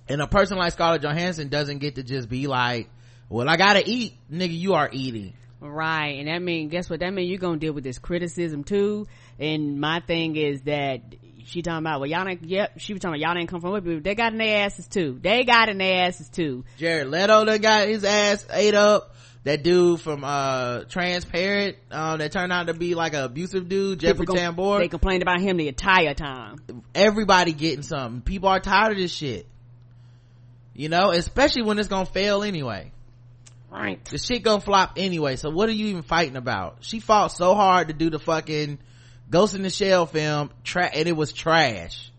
and 0.08 0.20
a 0.20 0.26
person 0.26 0.58
like 0.58 0.72
scarlett 0.72 1.02
johansson 1.02 1.48
doesn't 1.48 1.78
get 1.78 1.96
to 1.96 2.02
just 2.02 2.28
be 2.28 2.46
like 2.46 2.88
well 3.28 3.48
i 3.48 3.56
gotta 3.56 3.82
eat 3.84 4.14
nigga 4.30 4.56
you 4.56 4.74
are 4.74 4.88
eating 4.92 5.34
Right. 5.64 6.18
And 6.18 6.28
that 6.28 6.42
mean, 6.42 6.68
guess 6.68 6.90
what? 6.90 7.00
That 7.00 7.12
mean 7.12 7.28
you're 7.28 7.38
gonna 7.38 7.56
deal 7.56 7.72
with 7.72 7.84
this 7.84 7.98
criticism 7.98 8.64
too. 8.64 9.06
And 9.38 9.80
my 9.80 10.00
thing 10.00 10.36
is 10.36 10.62
that 10.62 11.00
she 11.46 11.62
talking 11.62 11.78
about, 11.78 12.00
well, 12.00 12.08
y'all 12.08 12.26
ain't, 12.28 12.44
yep, 12.44 12.78
she 12.78 12.92
was 12.92 13.00
talking 13.00 13.20
about 13.20 13.28
y'all 13.28 13.38
ain't 13.38 13.48
come 13.48 13.60
from 13.60 13.74
people, 13.74 14.00
they 14.00 14.14
got 14.14 14.32
in 14.32 14.38
their 14.38 14.64
asses 14.64 14.86
too. 14.86 15.18
They 15.22 15.44
got 15.44 15.68
in 15.68 15.78
their 15.78 16.06
asses 16.06 16.28
too. 16.28 16.64
jared 16.76 17.08
leto 17.08 17.44
that 17.46 17.62
got 17.62 17.88
his 17.88 18.04
ass 18.04 18.46
ate 18.50 18.74
up 18.74 19.14
that 19.44 19.62
dude 19.62 20.00
from 20.00 20.24
uh 20.24 20.84
transparent 20.84 21.76
uh, 21.90 22.16
that 22.16 22.32
turned 22.32 22.52
out 22.52 22.66
to 22.66 22.74
be 22.74 22.94
like 22.94 23.14
an 23.14 23.24
abusive 23.24 23.68
dude 23.68 24.00
jeffrey 24.00 24.26
People 24.26 24.36
tambor. 24.36 24.80
They 24.80 24.88
complained 24.88 25.22
about 25.22 25.40
him 25.40 25.56
the 25.58 25.68
entire 25.68 26.14
time. 26.14 26.56
everybody 26.94 27.52
getting 27.52 27.82
something. 27.82 28.22
People 28.22 28.48
are 28.48 28.60
tired 28.60 28.92
of 28.92 28.98
this 28.98 29.12
shit. 29.12 29.46
You 30.74 30.88
know 30.88 31.10
especially 31.10 31.62
when 31.62 31.78
it's 31.78 31.88
gonna 31.88 32.06
fail 32.06 32.42
anyway. 32.42 32.90
Right. 33.70 34.04
the 34.04 34.18
shit 34.18 34.42
gonna 34.42 34.60
flop 34.60 34.92
anyway. 34.96 35.36
So 35.36 35.50
what 35.50 35.68
are 35.68 35.72
you 35.72 35.86
even 35.88 36.02
fighting 36.02 36.36
about? 36.36 36.78
She 36.80 37.00
fought 37.00 37.28
so 37.28 37.54
hard 37.54 37.88
to 37.88 37.94
do 37.94 38.08
the 38.08 38.18
fucking 38.20 38.78
ghost 39.30 39.54
in 39.54 39.62
the 39.62 39.70
shell 39.70 40.06
film 40.06 40.50
tra- 40.62 40.90
and 40.92 41.08
it 41.08 41.16
was 41.16 41.32
trash. 41.32 42.10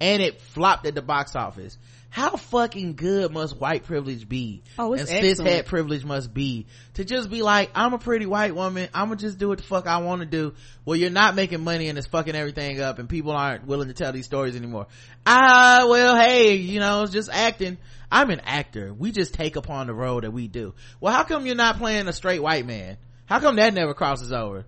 And 0.00 0.20
it 0.20 0.40
flopped 0.40 0.86
at 0.86 0.94
the 0.94 1.02
box 1.02 1.36
office 1.36 1.78
how 2.12 2.36
fucking 2.36 2.94
good 2.94 3.32
must 3.32 3.58
white 3.58 3.84
privilege 3.84 4.28
be? 4.28 4.62
Oh, 4.78 4.92
it's 4.92 5.10
and 5.10 5.24
cishet 5.24 5.30
excellent. 5.30 5.66
privilege 5.66 6.04
must 6.04 6.34
be. 6.34 6.66
To 6.94 7.06
just 7.06 7.30
be 7.30 7.40
like 7.40 7.70
i'm 7.74 7.94
a 7.94 7.98
pretty 7.98 8.26
white 8.26 8.54
woman. 8.54 8.90
I'm 8.92 9.06
gonna 9.08 9.16
just 9.16 9.38
do 9.38 9.48
what 9.48 9.56
the 9.56 9.64
fuck 9.64 9.86
i 9.86 9.96
want 9.96 10.20
to 10.20 10.26
do. 10.26 10.52
Well 10.84 10.94
you're 10.94 11.08
not 11.08 11.34
making 11.34 11.64
money 11.64 11.88
and 11.88 11.96
it's 11.96 12.06
fucking 12.06 12.34
everything 12.34 12.82
up 12.82 12.98
and 12.98 13.08
people 13.08 13.32
aren't 13.32 13.66
willing 13.66 13.88
to 13.88 13.94
tell 13.94 14.12
these 14.12 14.26
stories 14.26 14.56
anymore. 14.56 14.88
Ah 15.24 15.86
well 15.88 16.14
hey 16.14 16.56
you 16.56 16.80
know 16.80 17.02
it's 17.04 17.12
just 17.12 17.30
acting. 17.32 17.78
I'm 18.10 18.28
an 18.28 18.40
actor. 18.40 18.92
We 18.92 19.10
just 19.10 19.32
take 19.32 19.56
upon 19.56 19.86
the 19.86 19.94
role 19.94 20.20
that 20.20 20.32
we 20.32 20.48
do. 20.48 20.74
Well 21.00 21.14
how 21.14 21.24
come 21.24 21.46
you're 21.46 21.54
not 21.54 21.78
playing 21.78 22.08
a 22.08 22.12
straight 22.12 22.42
white 22.42 22.66
man? 22.66 22.98
How 23.24 23.40
come 23.40 23.56
that 23.56 23.72
never 23.72 23.94
crosses 23.94 24.34
over? 24.34 24.66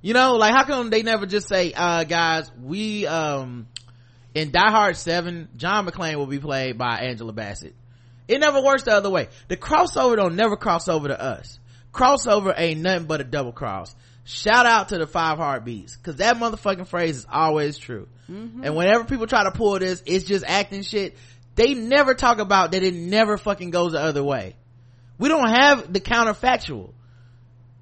You 0.00 0.14
know 0.14 0.36
like 0.36 0.54
how 0.54 0.64
come 0.64 0.88
they 0.88 1.02
never 1.02 1.26
just 1.26 1.48
say 1.48 1.74
uh 1.74 2.04
guys 2.04 2.50
we 2.58 3.06
um 3.06 3.66
in 4.34 4.50
Die 4.50 4.70
Hard 4.70 4.96
7, 4.96 5.48
John 5.56 5.86
McClane 5.86 6.16
will 6.16 6.26
be 6.26 6.38
played 6.38 6.78
by 6.78 6.98
Angela 6.98 7.32
Bassett. 7.32 7.74
It 8.28 8.38
never 8.38 8.62
works 8.62 8.84
the 8.84 8.92
other 8.92 9.10
way. 9.10 9.28
The 9.48 9.56
crossover 9.56 10.16
don't 10.16 10.36
never 10.36 10.56
cross 10.56 10.88
over 10.88 11.08
to 11.08 11.20
us. 11.20 11.58
Crossover 11.92 12.54
ain't 12.56 12.80
nothing 12.80 13.06
but 13.06 13.20
a 13.20 13.24
double 13.24 13.52
cross. 13.52 13.94
Shout 14.24 14.66
out 14.66 14.90
to 14.90 14.98
the 14.98 15.06
five 15.06 15.38
heartbeats, 15.38 15.96
cause 15.96 16.16
that 16.16 16.36
motherfucking 16.36 16.86
phrase 16.86 17.18
is 17.18 17.26
always 17.30 17.76
true. 17.76 18.08
And 18.64 18.76
whenever 18.76 19.04
people 19.04 19.26
try 19.26 19.44
to 19.44 19.50
pull 19.50 19.78
this, 19.78 20.02
it's 20.06 20.24
just 20.24 20.44
acting 20.46 20.82
shit. 20.82 21.16
They 21.54 21.74
never 21.74 22.14
talk 22.14 22.38
about 22.38 22.72
that 22.72 22.82
it 22.82 22.94
never 22.94 23.36
fucking 23.36 23.70
goes 23.70 23.92
the 23.92 24.00
other 24.00 24.24
way. 24.24 24.56
We 25.18 25.28
don't 25.28 25.48
have 25.48 25.92
the 25.92 26.00
counterfactual. 26.00 26.92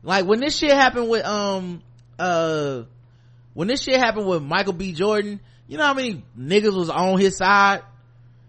Like 0.03 0.27
when 0.27 0.41
this 0.41 0.57
shit 0.57 0.73
happened 0.73 1.09
with, 1.09 1.25
um, 1.25 1.83
uh, 2.19 2.83
when 3.55 3.69
this 3.69 3.83
shit 3.83 3.97
happened 3.97 4.27
with 4.27 4.43
Michael 4.43 4.73
B. 4.73 4.93
Jordan, 4.93 5.41
you 5.71 5.77
know 5.77 5.85
how 5.85 5.95
many 5.95 6.25
niggas 6.37 6.77
was 6.77 6.91
on 6.91 7.21
his 7.21 7.37
side? 7.37 7.83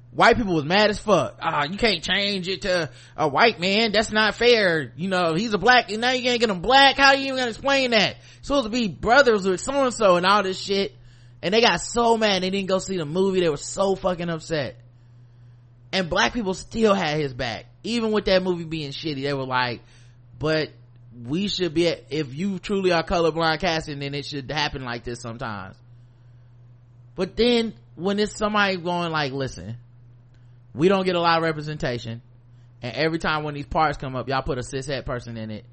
White 0.10 0.38
people 0.38 0.56
was 0.56 0.66
mad 0.66 0.90
as 0.90 0.98
fuck. 0.98 1.38
Ah, 1.40 1.66
you 1.70 1.78
can't 1.78 2.04
change 2.04 2.48
it 2.48 2.64
to 2.64 2.90
a 3.16 3.28
white 3.28 3.60
man. 3.60 3.92
That's 3.92 4.12
not 4.12 4.34
fair. 4.34 4.92
You 4.98 5.08
know, 5.08 5.36
he's 5.36 5.54
a 5.54 5.60
black, 5.60 5.92
and 5.92 6.02
now 6.02 6.14
you 6.14 6.24
can't 6.24 6.40
get 6.40 6.50
him 6.50 6.62
black. 6.62 6.98
How 6.98 7.14
you 7.14 7.26
even 7.26 7.38
gonna 7.38 7.50
explain 7.50 7.92
that? 7.92 8.16
Supposed 8.42 8.66
to 8.66 8.72
be 8.72 8.88
brothers 8.88 9.46
with 9.46 9.62
so 9.62 9.84
and 9.84 9.94
so 9.94 10.16
and 10.16 10.26
all 10.26 10.42
this 10.42 10.60
shit. 10.60 10.96
And 11.44 11.54
they 11.54 11.62
got 11.62 11.82
so 11.82 12.18
mad 12.18 12.42
they 12.42 12.50
didn't 12.50 12.68
go 12.68 12.80
see 12.80 12.98
the 12.98 13.06
movie. 13.06 13.40
They 13.40 13.50
were 13.50 13.56
so 13.58 13.94
fucking 13.94 14.28
upset. 14.28 14.78
And 15.94 16.10
black 16.10 16.34
people 16.34 16.56
still 16.56 16.96
had 16.96 17.20
his 17.20 17.36
back. 17.36 17.68
Even 17.84 18.12
with 18.12 18.26
that 18.26 18.42
movie 18.42 18.64
being 18.64 18.94
shitty, 18.94 19.22
they 19.22 19.34
were 19.34 19.46
like, 19.46 19.82
but 20.40 20.70
we 21.24 21.50
should 21.50 21.76
be, 21.76 21.86
if 21.86 22.34
you 22.34 22.58
truly 22.58 22.92
are 22.92 23.04
colorblind 23.04 23.60
casting, 23.60 24.00
then 24.00 24.16
it 24.16 24.26
should 24.26 24.50
happen 24.50 24.84
like 24.84 25.04
this 25.04 25.22
sometimes. 25.22 25.76
But 27.16 27.36
then 27.36 27.74
when 27.96 28.20
it's 28.20 28.36
somebody 28.36 28.78
going 28.78 29.12
like, 29.12 29.32
listen, 29.32 29.78
we 30.74 30.88
don't 30.88 31.06
get 31.06 31.16
a 31.16 31.20
lot 31.20 31.38
of 31.38 31.44
representation. 31.44 32.22
And 32.82 32.96
every 32.96 33.20
time 33.20 33.44
when 33.44 33.54
these 33.54 33.66
parts 33.66 33.98
come 33.98 34.16
up, 34.16 34.28
y'all 34.28 34.42
put 34.42 34.58
a 34.58 34.62
cishet 34.62 35.06
person 35.06 35.38
in 35.38 35.52
it. 35.52 35.66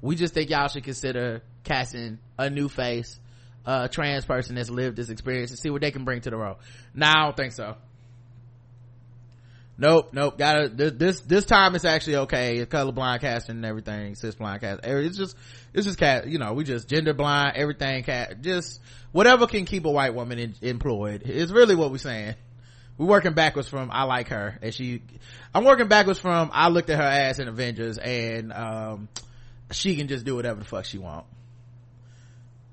We 0.00 0.16
just 0.16 0.34
think 0.34 0.50
y'all 0.50 0.68
should 0.68 0.84
consider 0.84 1.42
casting 1.64 2.18
a 2.38 2.50
new 2.50 2.68
face, 2.68 3.18
a 3.64 3.88
trans 3.88 4.24
person 4.24 4.56
that's 4.56 4.70
lived 4.70 4.96
this 4.96 5.08
experience 5.08 5.50
and 5.50 5.58
see 5.58 5.70
what 5.70 5.80
they 5.80 5.90
can 5.90 6.04
bring 6.04 6.20
to 6.20 6.30
the 6.30 6.36
role. 6.36 6.58
No, 6.94 7.06
I 7.06 7.24
don't 7.24 7.36
think 7.36 7.52
so. 7.52 7.76
Nope, 9.76 10.10
nope. 10.12 10.38
Gotta 10.38 10.68
this 10.68 11.20
this, 11.20 11.44
time 11.44 11.74
it's 11.74 11.84
actually 11.84 12.16
okay. 12.16 12.58
It's 12.58 12.72
colorblind 12.72 13.20
casting 13.20 13.56
and 13.56 13.64
everything, 13.64 14.14
cisblind 14.14 14.60
cast. 14.60 14.80
It's 14.84 15.16
just 15.16 15.36
it's 15.72 15.84
just 15.86 15.98
cat. 15.98 16.28
You 16.28 16.38
know, 16.38 16.52
we 16.52 16.62
just 16.62 16.88
gender 16.88 17.12
blind, 17.12 17.56
everything. 17.56 18.04
Cat, 18.04 18.40
just 18.40 18.80
whatever 19.10 19.48
can 19.48 19.64
keep 19.64 19.84
a 19.84 19.90
white 19.90 20.14
woman 20.14 20.38
in, 20.38 20.54
employed. 20.62 21.22
Is 21.22 21.52
really 21.52 21.74
what 21.74 21.90
we're 21.90 21.98
saying. 21.98 22.36
We're 22.96 23.06
working 23.06 23.34
backwards 23.34 23.68
from 23.68 23.90
I 23.90 24.04
like 24.04 24.28
her, 24.28 24.56
and 24.62 24.72
she. 24.72 25.02
I'm 25.52 25.64
working 25.64 25.88
backwards 25.88 26.20
from 26.20 26.50
I 26.52 26.68
looked 26.68 26.90
at 26.90 26.98
her 26.98 27.02
ass 27.02 27.40
in 27.40 27.48
Avengers, 27.48 27.98
and 27.98 28.52
um, 28.52 29.08
she 29.72 29.96
can 29.96 30.06
just 30.06 30.24
do 30.24 30.36
whatever 30.36 30.60
the 30.60 30.66
fuck 30.66 30.84
she 30.84 30.98
want. 30.98 31.26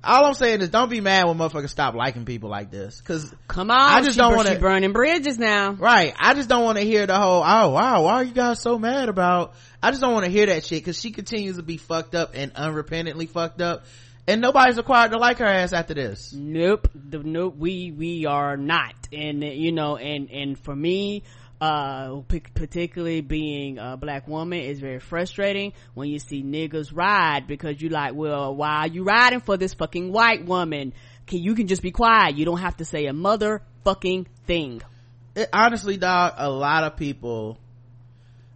All 0.03 0.25
I'm 0.25 0.33
saying 0.33 0.61
is 0.61 0.69
don't 0.69 0.89
be 0.89 1.01
mad 1.01 1.25
when 1.27 1.37
motherfuckers 1.37 1.69
stop 1.69 1.93
liking 1.93 2.25
people 2.25 2.49
like 2.49 2.71
this. 2.71 3.01
Cause 3.01 3.33
Come 3.47 3.69
on, 3.69 3.77
I 3.79 4.01
just 4.01 4.17
don't 4.17 4.35
want 4.35 4.47
to 4.47 4.59
burning 4.59 4.93
bridges 4.93 5.37
now. 5.37 5.71
Right. 5.71 6.13
I 6.19 6.33
just 6.33 6.49
don't 6.49 6.63
want 6.63 6.77
to 6.77 6.83
hear 6.83 7.05
the 7.05 7.17
whole, 7.17 7.43
oh 7.45 7.69
wow, 7.69 8.03
why 8.03 8.13
are 8.13 8.23
you 8.23 8.33
guys 8.33 8.59
so 8.59 8.79
mad 8.79 9.09
about, 9.09 9.53
I 9.81 9.91
just 9.91 10.01
don't 10.01 10.13
want 10.13 10.25
to 10.25 10.31
hear 10.31 10.47
that 10.47 10.65
shit 10.65 10.83
cause 10.85 10.99
she 10.99 11.11
continues 11.11 11.57
to 11.57 11.63
be 11.63 11.77
fucked 11.77 12.15
up 12.15 12.31
and 12.33 12.53
unrepentantly 12.53 13.29
fucked 13.29 13.61
up. 13.61 13.85
And 14.27 14.39
nobody's 14.39 14.77
required 14.77 15.11
to 15.11 15.17
like 15.17 15.39
her 15.39 15.45
ass 15.45 15.73
after 15.73 15.95
this. 15.95 16.31
Nope, 16.31 16.89
the, 16.93 17.19
nope. 17.19 17.55
We 17.57 17.91
we 17.91 18.27
are 18.27 18.55
not, 18.55 18.93
and 19.11 19.43
you 19.43 19.71
know, 19.71 19.97
and 19.97 20.29
and 20.29 20.59
for 20.59 20.75
me, 20.75 21.23
uh, 21.61 22.21
particularly 22.55 23.21
being 23.21 23.77
a 23.77 23.95
black 23.95 24.27
woman, 24.27 24.59
is 24.59 24.79
very 24.79 24.99
frustrating 24.99 25.73
when 25.93 26.09
you 26.09 26.17
see 26.17 26.41
niggas 26.41 26.89
ride 26.91 27.45
because 27.47 27.79
you 27.79 27.89
like, 27.89 28.15
well, 28.15 28.55
why 28.55 28.77
are 28.77 28.87
you 28.87 29.03
riding 29.03 29.41
for 29.41 29.57
this 29.57 29.75
fucking 29.75 30.11
white 30.11 30.43
woman? 30.43 30.91
Can 31.27 31.37
you 31.37 31.53
can 31.53 31.67
just 31.67 31.83
be 31.83 31.91
quiet? 31.91 32.35
You 32.35 32.45
don't 32.45 32.59
have 32.59 32.77
to 32.77 32.85
say 32.85 33.05
a 33.05 33.13
motherfucking 33.13 34.25
thing. 34.47 34.81
It, 35.35 35.49
honestly, 35.53 35.97
dog, 35.97 36.33
a 36.37 36.49
lot 36.49 36.83
of 36.83 36.97
people, 36.97 37.59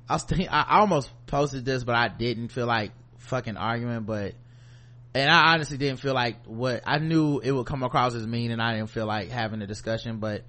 I 0.09 0.15
was 0.15 0.23
thinking, 0.23 0.49
I 0.49 0.79
almost 0.79 1.11
posted 1.27 1.63
this, 1.63 1.83
but 1.83 1.95
I 1.95 2.07
didn't 2.07 2.49
feel 2.49 2.65
like 2.65 2.91
fucking 3.19 3.55
arguing, 3.55 4.01
but, 4.01 4.33
and 5.13 5.29
I 5.29 5.53
honestly 5.53 5.77
didn't 5.77 5.99
feel 5.99 6.15
like 6.15 6.43
what, 6.47 6.81
I 6.87 6.97
knew 6.97 7.39
it 7.39 7.51
would 7.51 7.67
come 7.67 7.83
across 7.83 8.15
as 8.15 8.25
mean 8.25 8.49
and 8.49 8.61
I 8.61 8.75
didn't 8.75 8.89
feel 8.89 9.05
like 9.05 9.29
having 9.29 9.61
a 9.61 9.67
discussion, 9.67 10.17
but 10.17 10.43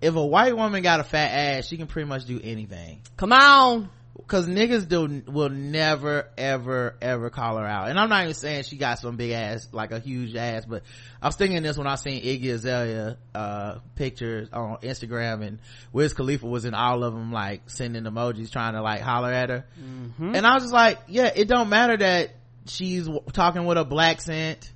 if 0.00 0.14
a 0.14 0.24
white 0.24 0.56
woman 0.56 0.82
got 0.82 1.00
a 1.00 1.04
fat 1.04 1.30
ass, 1.30 1.66
she 1.66 1.76
can 1.76 1.86
pretty 1.86 2.08
much 2.08 2.24
do 2.24 2.40
anything. 2.42 3.00
Come 3.16 3.32
on. 3.32 3.90
Cause 4.26 4.46
niggas 4.46 4.86
do, 4.86 5.22
will 5.26 5.48
never, 5.48 6.28
ever, 6.36 6.94
ever 7.00 7.30
call 7.30 7.56
her 7.56 7.66
out. 7.66 7.88
And 7.88 7.98
I'm 7.98 8.08
not 8.08 8.22
even 8.22 8.34
saying 8.34 8.64
she 8.64 8.76
got 8.76 8.98
some 8.98 9.16
big 9.16 9.32
ass, 9.32 9.68
like 9.72 9.92
a 9.92 9.98
huge 9.98 10.36
ass, 10.36 10.64
but 10.66 10.82
I 11.20 11.26
was 11.26 11.36
thinking 11.36 11.62
this 11.62 11.76
when 11.76 11.86
I 11.86 11.96
seen 11.96 12.22
Iggy 12.22 12.52
Azalea, 12.52 13.16
uh, 13.34 13.78
pictures 13.96 14.48
on 14.52 14.76
Instagram 14.82 15.44
and 15.44 15.58
Wiz 15.92 16.12
Khalifa 16.12 16.46
was 16.46 16.64
in 16.64 16.74
all 16.74 17.02
of 17.02 17.12
them, 17.14 17.32
like 17.32 17.70
sending 17.70 18.04
emojis 18.04 18.52
trying 18.52 18.74
to 18.74 18.82
like 18.82 19.00
holler 19.00 19.32
at 19.32 19.48
her. 19.48 19.64
Mm-hmm. 19.82 20.34
And 20.34 20.46
I 20.46 20.54
was 20.54 20.64
just 20.64 20.74
like, 20.74 20.98
yeah, 21.08 21.32
it 21.34 21.48
don't 21.48 21.68
matter 21.68 21.96
that 21.96 22.30
she's 22.66 23.06
w- 23.06 23.24
talking 23.32 23.64
with 23.64 23.78
a 23.78 23.84
black 23.84 24.20
scent. 24.20 24.70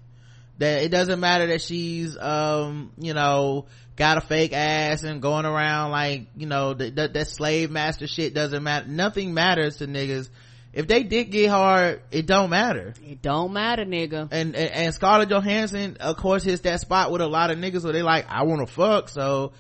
That 0.59 0.83
it 0.83 0.91
doesn't 0.91 1.19
matter 1.19 1.49
that 1.49 1.63
she's, 1.63 2.17
um, 2.17 2.93
you 2.99 3.13
know, 3.13 3.67
got 3.97 4.19
a 4.19 4.21
fake 4.21 4.53
ass 4.53 5.03
and 5.03 5.21
going 5.21 5.47
around 5.47 5.91
like, 5.91 6.27
you 6.37 6.47
know, 6.47 6.75
that, 6.75 6.95
that, 6.97 7.13
that 7.15 7.29
slave 7.29 7.71
master 7.71 8.07
shit 8.07 8.35
doesn't 8.35 8.63
matter. 8.63 8.87
Nothing 8.87 9.35
matters 9.35 9.79
to 9.79 9.87
niggas. 9.87 10.29
If 10.73 10.89
they 10.89 11.05
dick 11.05 11.31
get 11.31 11.51
hard, 11.51 12.03
it 12.11 12.27
don't 12.27 12.51
matter. 12.51 12.95
It 13.07 13.23
don't 13.23 13.53
matter, 13.53 13.85
nigga. 13.85 14.29
And, 14.33 14.57
and, 14.57 14.57
and 14.57 14.95
Scarlett 14.95 15.29
Johansson, 15.29 15.99
of 16.01 16.17
course, 16.17 16.43
hits 16.43 16.63
that 16.63 16.81
spot 16.81 17.13
with 17.13 17.21
a 17.21 17.29
lot 17.29 17.51
of 17.51 17.59
niggas 17.59 17.85
where 17.85 17.93
they 17.93 18.03
like, 18.03 18.27
I 18.29 18.43
want 18.43 18.67
to 18.67 18.73
fuck, 18.73 19.09
so 19.09 19.53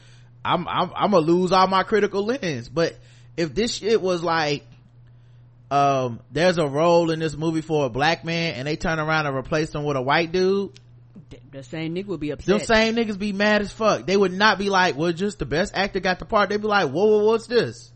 I'm, 0.44 0.66
I'm, 0.66 0.90
I'm 0.94 1.10
gonna 1.12 1.24
lose 1.24 1.52
all 1.52 1.68
my 1.68 1.84
critical 1.84 2.24
lens. 2.24 2.68
But 2.68 2.96
if 3.36 3.54
this 3.54 3.74
shit 3.74 4.02
was 4.02 4.24
like, 4.24 4.64
um, 5.70 6.20
there's 6.30 6.58
a 6.58 6.66
role 6.66 7.10
in 7.10 7.20
this 7.20 7.36
movie 7.36 7.62
for 7.62 7.86
a 7.86 7.88
black 7.88 8.24
man 8.24 8.54
and 8.54 8.68
they 8.68 8.76
turn 8.76 8.98
around 9.00 9.26
and 9.26 9.36
replace 9.36 9.74
him 9.74 9.84
with 9.84 9.96
a 9.96 10.02
white 10.02 10.30
dude, 10.30 10.78
The 11.52 11.62
same 11.62 11.94
nigga 11.94 12.06
would 12.06 12.20
be 12.20 12.30
them 12.30 12.38
upset. 12.56 12.66
same 12.66 12.96
niggas 12.96 13.18
be 13.18 13.32
mad 13.32 13.62
as 13.62 13.70
fuck. 13.72 14.06
They 14.06 14.16
would 14.16 14.32
not 14.32 14.58
be 14.58 14.70
like, 14.70 14.96
well, 14.96 15.12
just 15.12 15.38
the 15.38 15.46
best 15.46 15.72
actor 15.74 16.00
got 16.00 16.18
the 16.18 16.24
part. 16.24 16.48
They'd 16.48 16.60
be 16.60 16.66
like, 16.66 16.90
whoa, 16.90 17.06
whoa 17.06 17.24
what's 17.24 17.46
this? 17.46 17.92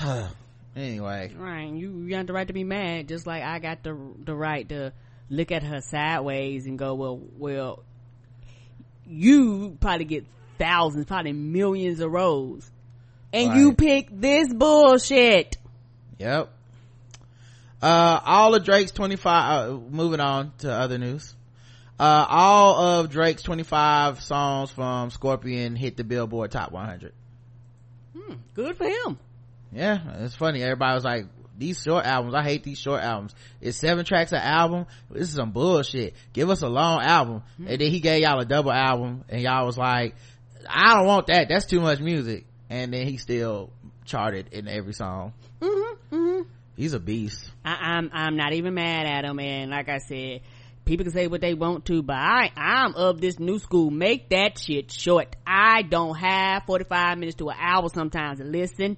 anyway. 0.76 1.32
Right, 1.36 1.72
you 1.72 1.90
you 1.90 2.10
got 2.10 2.26
the 2.26 2.32
right 2.32 2.46
to 2.46 2.52
be 2.52 2.64
mad, 2.64 3.08
just 3.08 3.26
like 3.26 3.42
I 3.42 3.58
got 3.58 3.82
the 3.82 3.98
the 4.24 4.34
right 4.34 4.68
to 4.68 4.92
look 5.28 5.50
at 5.50 5.62
her 5.62 5.80
sideways 5.80 6.66
and 6.66 6.78
go, 6.78 6.94
well, 6.94 7.20
well, 7.38 7.82
you 9.06 9.76
probably 9.80 10.04
get 10.04 10.24
thousands, 10.58 11.06
probably 11.06 11.32
millions 11.32 12.00
of 12.00 12.10
roles, 12.10 12.70
and 13.32 13.56
you 13.58 13.74
pick 13.74 14.08
this 14.12 14.52
bullshit. 14.52 15.56
Yep. 16.18 16.50
Uh, 17.82 18.20
all 18.24 18.54
of 18.54 18.64
Drake's 18.64 18.90
25, 18.90 19.68
uh, 19.68 19.78
moving 19.90 20.20
on 20.20 20.52
to 20.58 20.72
other 20.72 20.96
news. 20.96 21.35
Uh, 21.98 22.26
all 22.28 23.00
of 23.00 23.10
Drake's 23.10 23.42
25 23.42 24.20
songs 24.20 24.70
from 24.70 25.10
Scorpion 25.10 25.76
hit 25.76 25.96
the 25.96 26.04
Billboard 26.04 26.50
Top 26.50 26.72
100. 26.72 27.12
Hmm, 28.14 28.34
good 28.54 28.76
for 28.76 28.84
him. 28.84 29.18
Yeah, 29.72 29.98
it's 30.20 30.34
funny. 30.34 30.62
Everybody 30.62 30.94
was 30.94 31.04
like, 31.04 31.26
these 31.58 31.82
short 31.82 32.04
albums, 32.04 32.34
I 32.34 32.42
hate 32.42 32.64
these 32.64 32.78
short 32.78 33.02
albums. 33.02 33.34
It's 33.60 33.78
seven 33.78 34.04
tracks 34.04 34.32
an 34.32 34.42
album. 34.42 34.86
This 35.10 35.28
is 35.28 35.34
some 35.34 35.52
bullshit. 35.52 36.14
Give 36.34 36.50
us 36.50 36.62
a 36.62 36.68
long 36.68 37.00
album. 37.00 37.42
And 37.58 37.80
then 37.80 37.90
he 37.90 38.00
gave 38.00 38.22
y'all 38.22 38.40
a 38.40 38.44
double 38.44 38.72
album 38.72 39.24
and 39.28 39.40
y'all 39.40 39.64
was 39.64 39.78
like, 39.78 40.14
I 40.68 40.94
don't 40.94 41.06
want 41.06 41.28
that. 41.28 41.48
That's 41.48 41.64
too 41.64 41.80
much 41.80 42.00
music. 42.00 42.44
And 42.68 42.92
then 42.92 43.06
he 43.06 43.16
still 43.16 43.70
charted 44.04 44.48
in 44.52 44.68
every 44.68 44.92
song. 44.92 45.32
Mm-hmm, 45.60 46.14
mm-hmm. 46.14 46.42
He's 46.76 46.92
a 46.92 47.00
beast. 47.00 47.50
I, 47.64 47.96
I'm 47.96 48.10
I'm 48.12 48.36
not 48.36 48.52
even 48.52 48.74
mad 48.74 49.06
at 49.06 49.24
him, 49.24 49.38
and 49.38 49.70
like 49.70 49.88
I 49.88 49.98
said, 49.98 50.42
people 50.86 51.04
can 51.04 51.12
say 51.12 51.26
what 51.26 51.42
they 51.42 51.52
want 51.52 51.84
to, 51.86 52.02
but 52.02 52.16
I 52.16 52.50
I'm 52.56 52.94
of 52.94 53.20
this 53.20 53.38
new 53.38 53.58
school. 53.58 53.90
Make 53.90 54.30
that 54.30 54.58
shit 54.58 54.90
short. 54.90 55.36
I 55.46 55.82
don't 55.82 56.14
have 56.14 56.62
45 56.66 57.18
minutes 57.18 57.36
to 57.38 57.50
an 57.50 57.56
hour 57.60 57.88
sometimes 57.90 58.38
to 58.38 58.44
listen. 58.44 58.96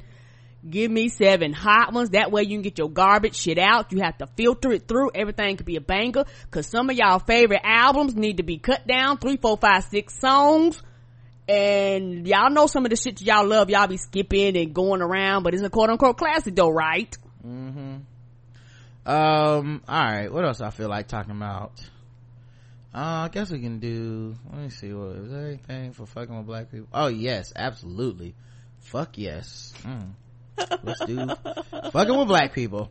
Give 0.69 0.91
me 0.91 1.09
seven 1.09 1.53
hot 1.53 1.93
ones. 1.93 2.11
That 2.11 2.31
way 2.31 2.43
you 2.43 2.51
can 2.51 2.63
get 2.63 2.79
your 2.79 2.91
garbage 2.91 3.37
shit 3.37 3.59
out. 3.59 3.93
You 3.93 4.01
have 4.03 4.19
to 4.19 4.27
filter 4.37 4.71
it 4.73 4.87
through. 4.87 5.11
Everything 5.15 5.57
could 5.57 5.67
be 5.67 5.77
a 5.77 5.81
banger. 5.81 6.25
Cause 6.51 6.67
some 6.67 6.91
of 6.91 6.97
y'all 6.97 7.21
favorite 7.21 7.63
albums 7.65 8.15
need 8.15 8.37
to 8.37 8.43
be 8.43 8.59
cut 8.59 8.87
down. 8.87 9.19
Three, 9.19 9.37
four, 9.37 9.57
five, 9.57 9.85
six 9.85 10.19
songs. 10.19 10.81
And 11.49 12.27
y'all 12.27 12.51
know 12.51 12.67
some 12.67 12.85
of 12.85 12.91
the 12.91 12.97
shit 12.97 13.23
y'all 13.23 13.47
love. 13.47 13.71
Y'all 13.71 13.87
be 13.87 13.97
skipping 13.97 14.57
and 14.57 14.75
going 14.75 15.01
around, 15.01 15.45
but 15.45 15.55
it's 15.55 15.63
a 15.63 15.71
quote 15.71 15.89
unquote 15.89 16.19
classic 16.19 16.55
though, 16.55 16.71
right? 16.71 17.17
Mm-hmm. 17.47 17.97
Um 19.09 19.83
all 19.89 20.05
right 20.05 20.31
what 20.31 20.45
else 20.45 20.61
i 20.61 20.69
feel 20.69 20.91
like 20.91 21.09
talking 21.09 21.31
about 21.31 21.73
uh 22.95 23.25
i 23.25 23.31
guess 23.33 23.51
we 23.51 23.59
can 23.59 23.79
do 23.79 24.37
let 24.53 24.61
me 24.61 24.69
see 24.69 24.93
what 24.93 25.17
is 25.17 25.31
there 25.31 25.47
anything 25.47 25.95
for 25.95 26.05
fucking 26.05 26.37
with 26.37 26.47
black 26.47 26.71
people 26.71 26.89
oh 26.93 27.07
yes 27.07 27.51
absolutely 27.57 28.35
fuck 28.81 29.17
yes 29.17 29.73
mm. 29.83 30.11
let's 30.83 31.03
do 31.07 31.27
fucking 31.91 32.19
with 32.19 32.29
black 32.29 32.53
people 32.53 32.91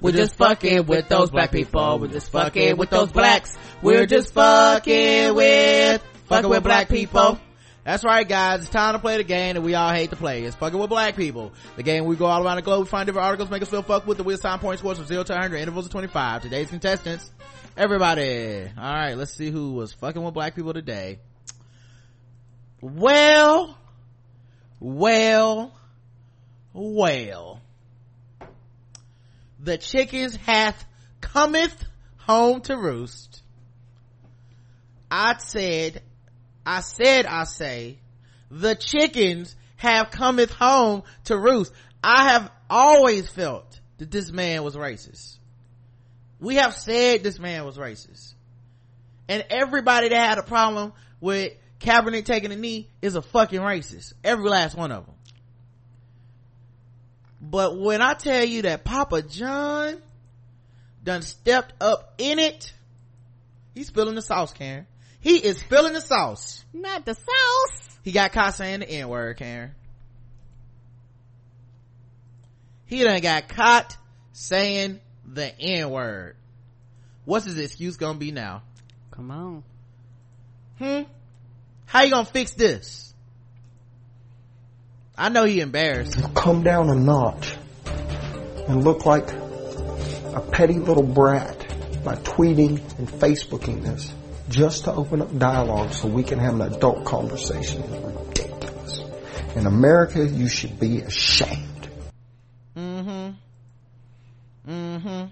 We're 0.00 0.12
just 0.12 0.36
fucking 0.36 0.86
with 0.86 1.08
those 1.08 1.30
black 1.30 1.50
people. 1.50 1.98
We're 1.98 2.06
just 2.06 2.30
fucking 2.30 2.76
with 2.76 2.88
those 2.88 3.10
blacks. 3.10 3.58
We're 3.82 4.06
just 4.06 4.32
fucking 4.32 5.34
with, 5.34 6.02
fucking 6.26 6.48
with 6.48 6.62
black 6.62 6.88
people. 6.88 7.38
That's 7.88 8.04
right, 8.04 8.28
guys. 8.28 8.60
It's 8.60 8.68
time 8.68 8.92
to 8.92 8.98
play 8.98 9.16
the 9.16 9.24
game 9.24 9.54
that 9.54 9.62
we 9.62 9.74
all 9.74 9.90
hate 9.90 10.10
to 10.10 10.16
play. 10.16 10.44
It's 10.44 10.54
fucking 10.54 10.78
with 10.78 10.90
black 10.90 11.16
people. 11.16 11.54
The 11.76 11.82
game 11.82 12.04
we 12.04 12.16
go 12.16 12.26
all 12.26 12.44
around 12.44 12.56
the 12.56 12.62
globe, 12.62 12.80
we 12.80 12.86
find 12.86 13.06
different 13.06 13.24
articles, 13.24 13.48
make 13.48 13.62
us 13.62 13.70
feel 13.70 13.82
fucked 13.82 14.06
with 14.06 14.18
the 14.18 14.24
wheel 14.24 14.36
time 14.36 14.58
point 14.58 14.78
scores 14.78 14.98
from 14.98 15.06
0 15.06 15.22
to 15.22 15.32
100, 15.32 15.56
intervals 15.56 15.86
of 15.86 15.92
25. 15.92 16.42
Today's 16.42 16.68
contestants, 16.68 17.32
everybody. 17.78 18.68
Alright, 18.76 19.16
let's 19.16 19.32
see 19.32 19.50
who 19.50 19.72
was 19.72 19.94
fucking 19.94 20.22
with 20.22 20.34
black 20.34 20.54
people 20.54 20.74
today. 20.74 21.18
Well, 22.82 23.78
well, 24.80 25.72
well. 26.74 27.62
The 29.60 29.78
chickens 29.78 30.36
hath 30.36 30.84
cometh 31.22 31.86
home 32.18 32.60
to 32.60 32.76
roost. 32.76 33.42
I 35.10 35.38
said, 35.38 36.02
I 36.68 36.80
said, 36.80 37.24
I 37.24 37.44
say, 37.44 37.96
the 38.50 38.74
chickens 38.74 39.56
have 39.76 40.10
cometh 40.10 40.50
home 40.50 41.02
to 41.24 41.38
roost. 41.38 41.72
I 42.04 42.28
have 42.32 42.50
always 42.68 43.26
felt 43.26 43.80
that 43.96 44.10
this 44.10 44.30
man 44.30 44.62
was 44.62 44.76
racist. 44.76 45.38
We 46.38 46.56
have 46.56 46.74
said 46.74 47.22
this 47.22 47.38
man 47.38 47.64
was 47.64 47.78
racist. 47.78 48.34
And 49.30 49.46
everybody 49.48 50.10
that 50.10 50.28
had 50.28 50.36
a 50.36 50.42
problem 50.42 50.92
with 51.22 51.54
Kaepernick 51.80 52.26
taking 52.26 52.52
a 52.52 52.56
knee 52.56 52.90
is 53.00 53.14
a 53.14 53.22
fucking 53.22 53.60
racist. 53.60 54.12
Every 54.22 54.50
last 54.50 54.76
one 54.76 54.92
of 54.92 55.06
them. 55.06 55.14
But 57.40 57.80
when 57.80 58.02
I 58.02 58.12
tell 58.12 58.44
you 58.44 58.62
that 58.62 58.84
Papa 58.84 59.22
John 59.22 60.02
done 61.02 61.22
stepped 61.22 61.72
up 61.80 62.12
in 62.18 62.38
it, 62.38 62.74
he's 63.74 63.86
spilling 63.86 64.16
the 64.16 64.22
sauce, 64.22 64.52
Karen. 64.52 64.86
He 65.20 65.36
is 65.36 65.58
spilling 65.58 65.94
the 65.94 66.00
sauce. 66.00 66.64
not 66.72 67.04
the 67.04 67.14
sauce. 67.14 67.98
He 68.02 68.12
got 68.12 68.32
caught 68.32 68.54
saying 68.54 68.80
the 68.80 68.90
N-word, 68.90 69.36
Karen. 69.36 69.74
He 72.86 73.02
done 73.02 73.20
got 73.20 73.48
caught 73.48 73.96
saying 74.32 75.00
the 75.26 75.58
N-word. 75.60 76.36
What's 77.24 77.44
his 77.44 77.58
excuse 77.58 77.96
gonna 77.96 78.18
be 78.18 78.30
now? 78.30 78.62
Come 79.10 79.30
on. 79.30 79.64
Hmm? 80.78 81.02
How 81.86 82.02
you 82.02 82.10
gonna 82.10 82.24
fix 82.24 82.54
this? 82.54 83.12
I 85.16 85.28
know 85.28 85.44
he 85.44 85.60
embarrassed. 85.60 86.16
come 86.34 86.62
down 86.62 86.88
a 86.88 86.94
notch 86.94 87.56
and 88.68 88.84
look 88.84 89.04
like 89.04 89.30
a 89.32 90.40
petty 90.52 90.78
little 90.78 91.02
brat 91.02 91.58
by 92.04 92.14
tweeting 92.14 92.78
and 92.98 93.08
Facebooking 93.08 93.82
this 93.82 94.12
just 94.48 94.84
to 94.84 94.92
open 94.92 95.22
up 95.22 95.36
dialogue 95.38 95.92
so 95.92 96.08
we 96.08 96.22
can 96.22 96.38
have 96.38 96.54
an 96.54 96.62
adult 96.62 97.04
conversation 97.04 97.82
is 97.82 98.02
ridiculous. 98.04 99.00
In 99.54 99.66
America, 99.66 100.24
you 100.26 100.48
should 100.48 100.78
be 100.80 101.00
ashamed. 101.00 101.88
Mm-hmm. 102.76 103.30
Mm-hmm. 104.70 105.24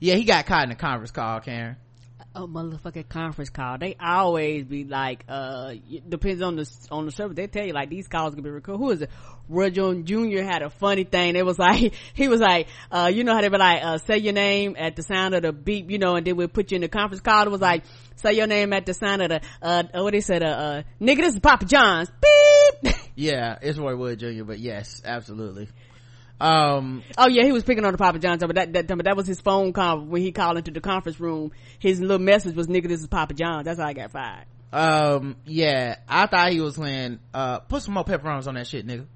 Yeah, 0.00 0.14
he 0.14 0.24
got 0.24 0.46
caught 0.46 0.64
in 0.64 0.70
a 0.70 0.76
conference 0.76 1.10
call, 1.10 1.40
Karen. 1.40 1.76
a 2.34 2.46
motherfucking 2.46 3.08
conference 3.08 3.50
call. 3.50 3.78
They 3.78 3.96
always 4.00 4.64
be 4.64 4.84
like, 4.84 5.24
uh, 5.28 5.74
depends 6.08 6.42
on 6.42 6.56
the, 6.56 6.70
on 6.90 7.06
the 7.06 7.12
service. 7.12 7.36
They 7.36 7.46
tell 7.46 7.66
you 7.66 7.72
like 7.72 7.88
these 7.90 8.08
calls 8.08 8.34
can 8.34 8.42
be 8.42 8.50
recorded. 8.50 8.78
Who 8.78 8.90
is 8.90 9.02
it? 9.02 9.10
Roy 9.48 9.70
Jones 9.70 10.08
Jr. 10.08 10.42
had 10.42 10.62
a 10.62 10.70
funny 10.70 11.04
thing. 11.04 11.36
It 11.36 11.44
was 11.44 11.58
like, 11.60 11.94
he 12.14 12.28
was 12.28 12.40
like, 12.40 12.68
uh, 12.90 13.10
you 13.12 13.24
know 13.24 13.34
how 13.34 13.42
they 13.42 13.48
be 13.48 13.58
like, 13.58 13.84
uh, 13.84 13.98
say 13.98 14.18
your 14.18 14.32
name 14.32 14.76
at 14.78 14.96
the 14.96 15.02
sound 15.02 15.34
of 15.34 15.42
the 15.42 15.52
beep, 15.52 15.90
you 15.90 15.98
know, 15.98 16.16
and 16.16 16.26
then 16.26 16.36
we'll 16.36 16.48
put 16.48 16.70
you 16.72 16.76
in 16.76 16.82
the 16.82 16.88
conference 16.88 17.20
call. 17.20 17.46
It 17.46 17.50
was 17.50 17.60
like, 17.60 17.84
say 18.16 18.32
your 18.34 18.46
name 18.46 18.72
at 18.72 18.86
the 18.86 18.94
sign 18.94 19.20
of 19.20 19.28
the, 19.30 19.40
uh, 19.60 19.82
what 19.94 20.12
they 20.12 20.20
said, 20.20 20.42
uh, 20.42 20.46
uh, 20.46 20.82
nigga, 21.00 21.18
this 21.18 21.34
is 21.34 21.40
Papa 21.40 21.64
John's. 21.66 22.10
Beep! 22.10 22.94
Yeah, 23.14 23.58
it's 23.60 23.78
Roy 23.78 23.94
Wood 23.94 24.20
Jr., 24.20 24.42
but 24.44 24.58
yes, 24.58 25.02
absolutely. 25.04 25.68
Um, 26.40 27.02
Oh 27.18 27.28
yeah, 27.28 27.44
he 27.44 27.52
was 27.52 27.62
picking 27.62 27.84
on 27.84 27.92
the 27.92 27.98
Papa 27.98 28.18
John's, 28.18 28.42
but 28.42 28.54
that, 28.56 28.72
that, 28.72 28.86
but 28.88 29.04
that 29.04 29.16
was 29.16 29.26
his 29.26 29.40
phone 29.40 29.72
call 29.74 30.00
when 30.00 30.22
he 30.22 30.32
called 30.32 30.56
into 30.56 30.70
the 30.70 30.80
conference 30.80 31.20
room. 31.20 31.52
His 31.78 32.00
little 32.00 32.18
message 32.18 32.56
was, 32.56 32.66
nigga, 32.68 32.88
this 32.88 33.00
is 33.02 33.06
Papa 33.08 33.34
John's. 33.34 33.66
That's 33.66 33.78
how 33.78 33.86
I 33.86 33.92
got 33.92 34.10
fired. 34.12 34.46
um, 34.72 35.36
yeah, 35.44 35.96
I 36.08 36.26
thought 36.26 36.52
he 36.52 36.60
was 36.60 36.76
saying, 36.76 37.18
uh, 37.34 37.60
put 37.60 37.82
some 37.82 37.94
more 37.94 38.04
pepperonis 38.04 38.46
on 38.48 38.54
that 38.54 38.66
shit, 38.66 38.86
nigga. 38.86 39.06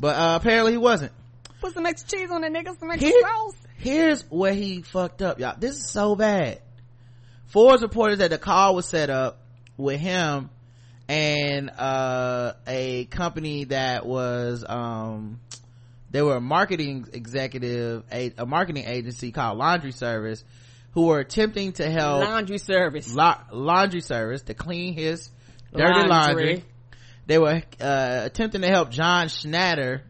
But, 0.00 0.16
uh, 0.16 0.36
apparently 0.40 0.72
he 0.72 0.78
wasn't. 0.78 1.12
Put 1.60 1.74
some 1.74 1.86
extra 1.86 2.18
cheese 2.18 2.30
on 2.32 2.40
that 2.42 2.52
nigga, 2.52 2.78
some 2.78 2.90
extra 2.90 3.08
Here- 3.08 3.20
sauce. 3.22 3.54
here's 3.78 4.22
where 4.30 4.52
he 4.52 4.82
fucked 4.82 5.22
up, 5.22 5.38
y'all. 5.38 5.54
This 5.58 5.76
is 5.76 5.88
so 5.88 6.16
bad. 6.16 6.60
Forbes 7.54 7.82
reported 7.82 8.18
that 8.18 8.30
the 8.30 8.38
call 8.38 8.74
was 8.74 8.84
set 8.84 9.10
up 9.10 9.40
with 9.76 10.00
him 10.00 10.50
and 11.08 11.70
uh, 11.70 12.54
a 12.66 13.04
company 13.04 13.62
that 13.66 14.04
was 14.04 14.64
um, 14.68 15.38
they 16.10 16.20
were 16.20 16.34
a 16.34 16.40
marketing 16.40 17.06
executive, 17.12 18.02
a, 18.10 18.32
a 18.38 18.44
marketing 18.44 18.86
agency 18.88 19.30
called 19.30 19.56
Laundry 19.56 19.92
Service, 19.92 20.42
who 20.94 21.06
were 21.06 21.20
attempting 21.20 21.70
to 21.74 21.88
help 21.88 22.24
Laundry 22.24 22.58
service. 22.58 23.14
la- 23.14 23.38
laundry 23.52 24.00
service 24.00 24.42
to 24.42 24.54
clean 24.54 24.94
his 24.94 25.30
dirty 25.72 26.08
Laundry. 26.08 26.08
laundry. 26.08 26.64
They 27.28 27.38
were 27.38 27.62
uh, 27.80 28.22
attempting 28.24 28.62
to 28.62 28.66
help 28.66 28.90
John 28.90 29.28
Schnatter, 29.28 30.00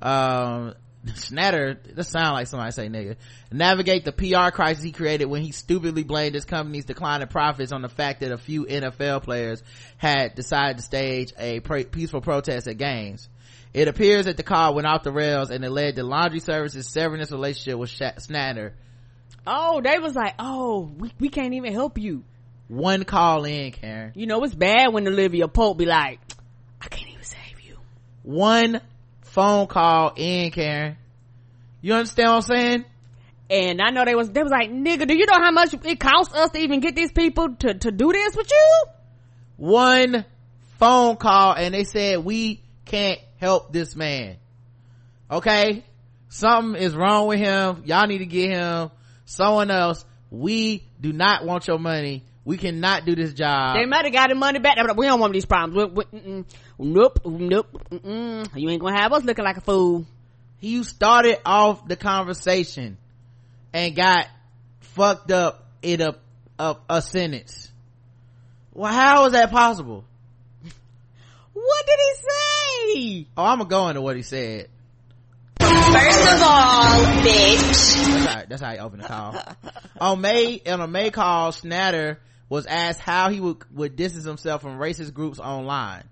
um, 0.00 0.74
Schnatter, 1.06 1.76
that 1.94 2.04
sound 2.04 2.32
like 2.32 2.46
somebody 2.46 2.72
say 2.72 2.88
nigga, 2.88 3.16
navigate 3.52 4.04
the 4.04 4.12
PR 4.12 4.50
crisis 4.54 4.82
he 4.82 4.92
created 4.92 5.26
when 5.26 5.42
he 5.42 5.52
stupidly 5.52 6.02
blamed 6.02 6.34
his 6.34 6.44
company's 6.44 6.84
declining 6.84 7.28
profits 7.28 7.72
on 7.72 7.82
the 7.82 7.88
fact 7.88 8.20
that 8.20 8.32
a 8.32 8.38
few 8.38 8.64
NFL 8.64 9.22
players 9.22 9.62
had 9.96 10.34
decided 10.34 10.78
to 10.78 10.82
stage 10.82 11.32
a 11.38 11.60
pre- 11.60 11.84
peaceful 11.84 12.20
protest 12.20 12.66
at 12.66 12.76
games. 12.76 13.28
It 13.72 13.88
appears 13.88 14.24
that 14.24 14.36
the 14.36 14.42
call 14.42 14.74
went 14.74 14.86
off 14.86 15.02
the 15.02 15.12
rails 15.12 15.50
and 15.50 15.64
it 15.64 15.70
led 15.70 15.96
to 15.96 16.02
laundry 16.02 16.40
services 16.40 16.88
severing 16.88 17.20
its 17.20 17.30
relationship 17.30 17.78
with 17.78 17.90
Schnatter. 17.90 18.72
Oh, 19.46 19.80
they 19.80 19.98
was 19.98 20.14
like, 20.14 20.34
oh, 20.38 20.90
we, 20.98 21.12
we 21.20 21.28
can't 21.28 21.54
even 21.54 21.72
help 21.72 21.98
you. 21.98 22.24
One 22.68 23.04
call 23.04 23.44
in, 23.44 23.70
Karen. 23.72 24.12
You 24.16 24.26
know, 24.26 24.42
it's 24.42 24.54
bad 24.54 24.92
when 24.92 25.06
Olivia 25.06 25.46
Pope 25.46 25.78
be 25.78 25.86
like, 25.86 26.18
I 26.80 26.88
can't 26.88 27.10
even 27.10 27.22
save 27.24 27.60
you. 27.62 27.76
one 28.22 28.80
phone 29.36 29.66
call 29.66 30.14
in, 30.16 30.50
Karen. 30.50 30.96
You 31.82 31.92
understand 31.92 32.28
what 32.30 32.36
I'm 32.36 32.40
saying? 32.40 32.84
And 33.50 33.82
I 33.82 33.90
know 33.90 34.06
they 34.06 34.14
was, 34.14 34.30
they 34.30 34.42
was 34.42 34.50
like, 34.50 34.70
nigga, 34.70 35.06
do 35.06 35.14
you 35.14 35.26
know 35.26 35.38
how 35.38 35.50
much 35.50 35.74
it 35.74 36.00
costs 36.00 36.34
us 36.34 36.52
to 36.52 36.58
even 36.58 36.80
get 36.80 36.96
these 36.96 37.12
people 37.12 37.54
to, 37.56 37.74
to 37.74 37.92
do 37.92 38.12
this 38.12 38.34
with 38.34 38.50
you? 38.50 38.84
One 39.58 40.24
phone 40.78 41.16
call 41.16 41.52
and 41.52 41.74
they 41.74 41.84
said, 41.84 42.24
we 42.24 42.62
can't 42.86 43.20
help 43.36 43.74
this 43.74 43.94
man. 43.94 44.38
Okay? 45.30 45.84
Something 46.30 46.80
is 46.82 46.96
wrong 46.96 47.28
with 47.28 47.38
him. 47.38 47.82
Y'all 47.84 48.06
need 48.06 48.18
to 48.18 48.26
get 48.26 48.56
him 48.56 48.90
someone 49.26 49.70
else. 49.70 50.02
We 50.30 50.82
do 50.98 51.12
not 51.12 51.44
want 51.44 51.66
your 51.68 51.78
money. 51.78 52.24
We 52.46 52.58
cannot 52.58 53.04
do 53.04 53.16
this 53.16 53.34
job. 53.34 53.76
They 53.76 53.86
might 53.86 54.04
have 54.04 54.14
got 54.14 54.28
the 54.28 54.36
money 54.36 54.60
back. 54.60 54.76
but 54.76 54.96
We 54.96 55.06
don't 55.06 55.18
want 55.18 55.32
these 55.32 55.44
problems. 55.44 55.92
We, 55.92 56.04
we, 56.04 56.20
mm-mm. 56.20 56.44
Nope, 56.78 57.18
nope, 57.24 57.66
mm-mm. 57.90 58.48
You 58.54 58.70
ain't 58.70 58.80
gonna 58.80 58.96
have 58.96 59.12
us 59.12 59.24
looking 59.24 59.44
like 59.44 59.56
a 59.56 59.60
fool. 59.60 60.06
you 60.60 60.84
started 60.84 61.38
off 61.44 61.88
the 61.88 61.96
conversation 61.96 62.98
and 63.72 63.96
got 63.96 64.28
fucked 64.78 65.32
up 65.32 65.66
in 65.82 66.00
a, 66.00 66.14
a, 66.60 66.76
a 66.88 67.02
sentence. 67.02 67.68
Well, 68.72 68.92
how 68.92 69.26
is 69.26 69.32
that 69.32 69.50
possible? 69.50 70.04
What 71.52 71.86
did 71.86 71.98
he 71.98 72.14
say? 73.24 73.26
Oh, 73.36 73.44
I'm 73.44 73.58
gonna 73.58 73.68
go 73.68 73.88
into 73.88 74.02
what 74.02 74.14
he 74.14 74.22
said. 74.22 74.68
First 75.58 76.32
of 76.32 76.42
all, 76.42 77.00
bitch. 77.24 77.96
That's 78.06 78.24
how, 78.26 78.42
that's 78.48 78.62
how 78.62 78.72
he 78.72 78.78
opened 78.78 79.02
the 79.02 79.08
call. 79.08 79.34
on 80.00 80.20
May, 80.20 80.62
on 80.64 80.80
a 80.80 80.86
May 80.86 81.10
call, 81.10 81.50
Schnatter 81.50 82.18
was 82.48 82.66
asked 82.66 83.00
how 83.00 83.30
he 83.30 83.40
would, 83.40 83.58
would 83.74 83.96
distance 83.96 84.24
himself 84.24 84.62
from 84.62 84.78
racist 84.78 85.12
groups 85.12 85.38
online. 85.38 86.04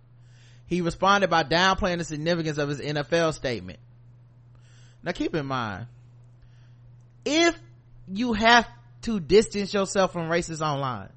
He 0.67 0.81
responded 0.81 1.31
by 1.31 1.45
downplaying 1.45 1.99
the 1.99 2.05
significance 2.05 2.59
of 2.59 2.69
his 2.69 2.81
NFL 2.81 3.35
statement. 3.35 3.79
Now 5.03 5.13
keep 5.13 5.35
in 5.35 5.47
mind, 5.47 5.87
if 7.25 7.57
you 8.09 8.33
have 8.33 8.69
to 9.03 9.21
distance 9.21 9.73
yourself 9.73 10.13
from 10.13 10.29
racists 10.29 10.61
online, 10.61 11.11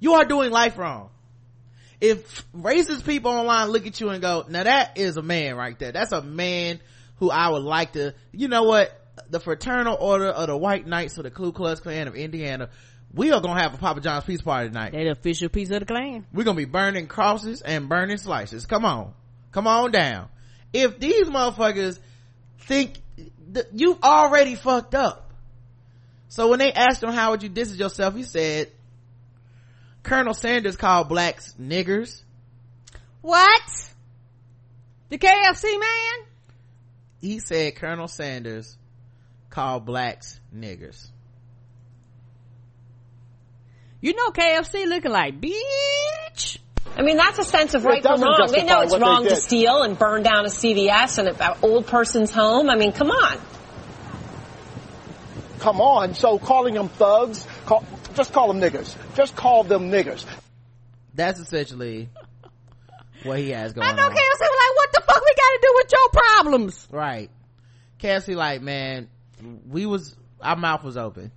you 0.00 0.14
are 0.14 0.24
doing 0.24 0.50
life 0.50 0.78
wrong. 0.78 1.10
If 2.00 2.44
racist 2.52 3.06
people 3.06 3.30
online 3.30 3.68
look 3.68 3.86
at 3.86 4.00
you 4.00 4.08
and 4.08 4.20
go, 4.20 4.44
now 4.48 4.64
that 4.64 4.98
is 4.98 5.16
a 5.16 5.22
man 5.22 5.54
right 5.54 5.78
there. 5.78 5.92
That's 5.92 6.10
a 6.10 6.22
man 6.22 6.80
who 7.18 7.30
I 7.30 7.50
would 7.50 7.62
like 7.62 7.92
to, 7.92 8.14
you 8.32 8.48
know 8.48 8.64
what? 8.64 8.98
The 9.30 9.38
fraternal 9.38 9.96
order 10.00 10.26
of 10.26 10.48
the 10.48 10.56
white 10.56 10.86
knights 10.86 11.16
of 11.18 11.24
the 11.24 11.30
Ku 11.30 11.52
Klux 11.52 11.80
Klan 11.80 12.08
of 12.08 12.16
Indiana, 12.16 12.70
we 13.14 13.30
are 13.30 13.40
gonna 13.40 13.60
have 13.60 13.74
a 13.74 13.78
Papa 13.78 14.00
John's 14.00 14.24
peace 14.24 14.40
party 14.40 14.68
tonight. 14.68 14.92
They 14.92 15.04
the 15.04 15.10
official 15.12 15.48
piece 15.48 15.70
of 15.70 15.80
the 15.80 15.86
Klan. 15.86 16.26
We're 16.32 16.44
gonna 16.44 16.56
be 16.56 16.64
burning 16.64 17.06
crosses 17.06 17.60
and 17.60 17.88
burning 17.88 18.16
slices. 18.16 18.66
Come 18.66 18.84
on. 18.84 19.12
Come 19.50 19.66
on 19.66 19.90
down. 19.92 20.28
If 20.72 20.98
these 20.98 21.26
motherfuckers 21.26 21.98
think 22.60 23.02
th- 23.52 23.66
you've 23.72 24.02
already 24.02 24.54
fucked 24.54 24.94
up. 24.94 25.30
So 26.28 26.48
when 26.48 26.58
they 26.58 26.72
asked 26.72 27.02
him 27.02 27.10
how 27.10 27.32
would 27.32 27.42
you 27.42 27.50
distance 27.50 27.78
yourself, 27.78 28.14
he 28.14 28.22
said, 28.22 28.70
Colonel 30.02 30.34
Sanders 30.34 30.76
called 30.76 31.08
blacks 31.08 31.54
niggers. 31.60 32.22
What? 33.20 33.62
The 35.10 35.18
KFC 35.18 35.78
man? 35.78 36.26
He 37.20 37.38
said 37.38 37.76
Colonel 37.76 38.08
Sanders 38.08 38.76
called 39.50 39.84
blacks 39.84 40.40
niggers. 40.56 41.06
You 44.02 44.14
know 44.14 44.30
KFC 44.30 44.86
looking 44.86 45.12
like, 45.12 45.40
bitch. 45.40 46.58
I 46.96 47.02
mean, 47.02 47.16
that's 47.16 47.38
a 47.38 47.44
sense 47.44 47.74
of 47.74 47.84
right 47.84 48.02
from 48.02 48.20
wrong. 48.20 48.48
They 48.50 48.64
know 48.64 48.80
it's 48.82 48.98
wrong 48.98 49.24
to 49.24 49.36
steal 49.36 49.82
and 49.82 49.96
burn 49.96 50.24
down 50.24 50.44
a 50.44 50.48
CVS 50.48 51.18
and 51.18 51.28
an 51.28 51.56
old 51.62 51.86
person's 51.86 52.32
home. 52.32 52.68
I 52.68 52.74
mean, 52.74 52.90
come 52.92 53.10
on. 53.10 53.38
Come 55.60 55.80
on. 55.80 56.14
So 56.14 56.38
calling 56.40 56.74
them 56.74 56.88
thugs, 56.88 57.46
call, 57.64 57.84
just 58.14 58.32
call 58.32 58.52
them 58.52 58.60
niggers. 58.60 58.94
Just 59.14 59.36
call 59.36 59.62
them 59.62 59.90
niggers. 59.90 60.26
That's 61.14 61.38
essentially 61.38 62.08
what 63.22 63.38
he 63.38 63.50
has 63.50 63.72
going 63.72 63.86
on. 63.86 63.94
I 63.94 63.96
know 63.96 64.08
on. 64.08 64.12
KFC 64.12 64.40
was 64.40 64.40
like, 64.40 64.76
what 64.76 64.92
the 64.92 65.00
fuck 65.06 65.24
we 65.24 65.34
gotta 65.36 65.58
do 65.62 65.72
with 65.76 65.92
your 65.92 66.08
problems? 66.10 66.88
Right. 66.90 67.30
KFC 68.00 68.34
like, 68.34 68.60
man, 68.62 69.08
we 69.68 69.86
was, 69.86 70.16
our 70.40 70.56
mouth 70.56 70.82
was 70.82 70.96
open. 70.96 71.30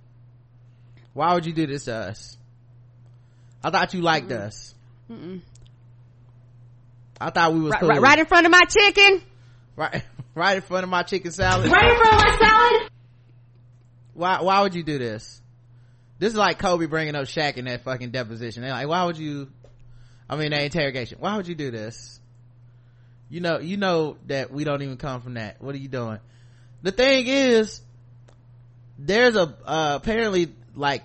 Why 1.12 1.32
would 1.34 1.46
you 1.46 1.52
do 1.52 1.68
this 1.68 1.84
to 1.84 1.94
us? 1.94 2.36
I 3.62 3.70
thought 3.70 3.94
you 3.94 4.00
liked 4.02 4.30
us. 4.32 4.74
I 7.20 7.30
thought 7.30 7.54
we 7.54 7.60
was 7.60 7.70
Right, 7.72 7.80
cool. 7.80 7.88
right, 7.88 8.00
right 8.00 8.18
in 8.18 8.26
front 8.26 8.46
of 8.46 8.52
my 8.52 8.62
chicken. 8.68 9.22
right, 9.76 10.02
right 10.34 10.56
in 10.56 10.62
front 10.62 10.84
of 10.84 10.90
my 10.90 11.02
chicken 11.02 11.32
salad. 11.32 11.70
Right 11.70 11.90
in 11.90 11.96
front 11.98 12.14
of 12.14 12.20
my 12.20 12.36
salad? 12.38 12.90
Why, 14.14 14.40
why 14.42 14.62
would 14.62 14.74
you 14.74 14.82
do 14.82 14.98
this? 14.98 15.40
This 16.18 16.32
is 16.32 16.38
like 16.38 16.58
Kobe 16.58 16.86
bringing 16.86 17.14
up 17.14 17.24
Shaq 17.24 17.56
in 17.56 17.66
that 17.66 17.82
fucking 17.84 18.10
deposition. 18.10 18.62
They're 18.62 18.70
like, 18.72 18.88
why 18.88 19.04
would 19.04 19.18
you, 19.18 19.50
I 20.28 20.36
mean, 20.36 20.50
that 20.50 20.62
interrogation. 20.62 21.18
Why 21.20 21.36
would 21.36 21.46
you 21.46 21.54
do 21.54 21.70
this? 21.70 22.20
You 23.28 23.40
know, 23.40 23.58
you 23.58 23.76
know 23.76 24.16
that 24.26 24.50
we 24.50 24.64
don't 24.64 24.82
even 24.82 24.96
come 24.96 25.20
from 25.20 25.34
that. 25.34 25.60
What 25.60 25.74
are 25.74 25.78
you 25.78 25.88
doing? 25.88 26.18
The 26.82 26.92
thing 26.92 27.26
is, 27.26 27.80
there's 28.98 29.36
a, 29.36 29.54
uh, 29.64 29.98
apparently 30.00 30.52
like 30.74 31.02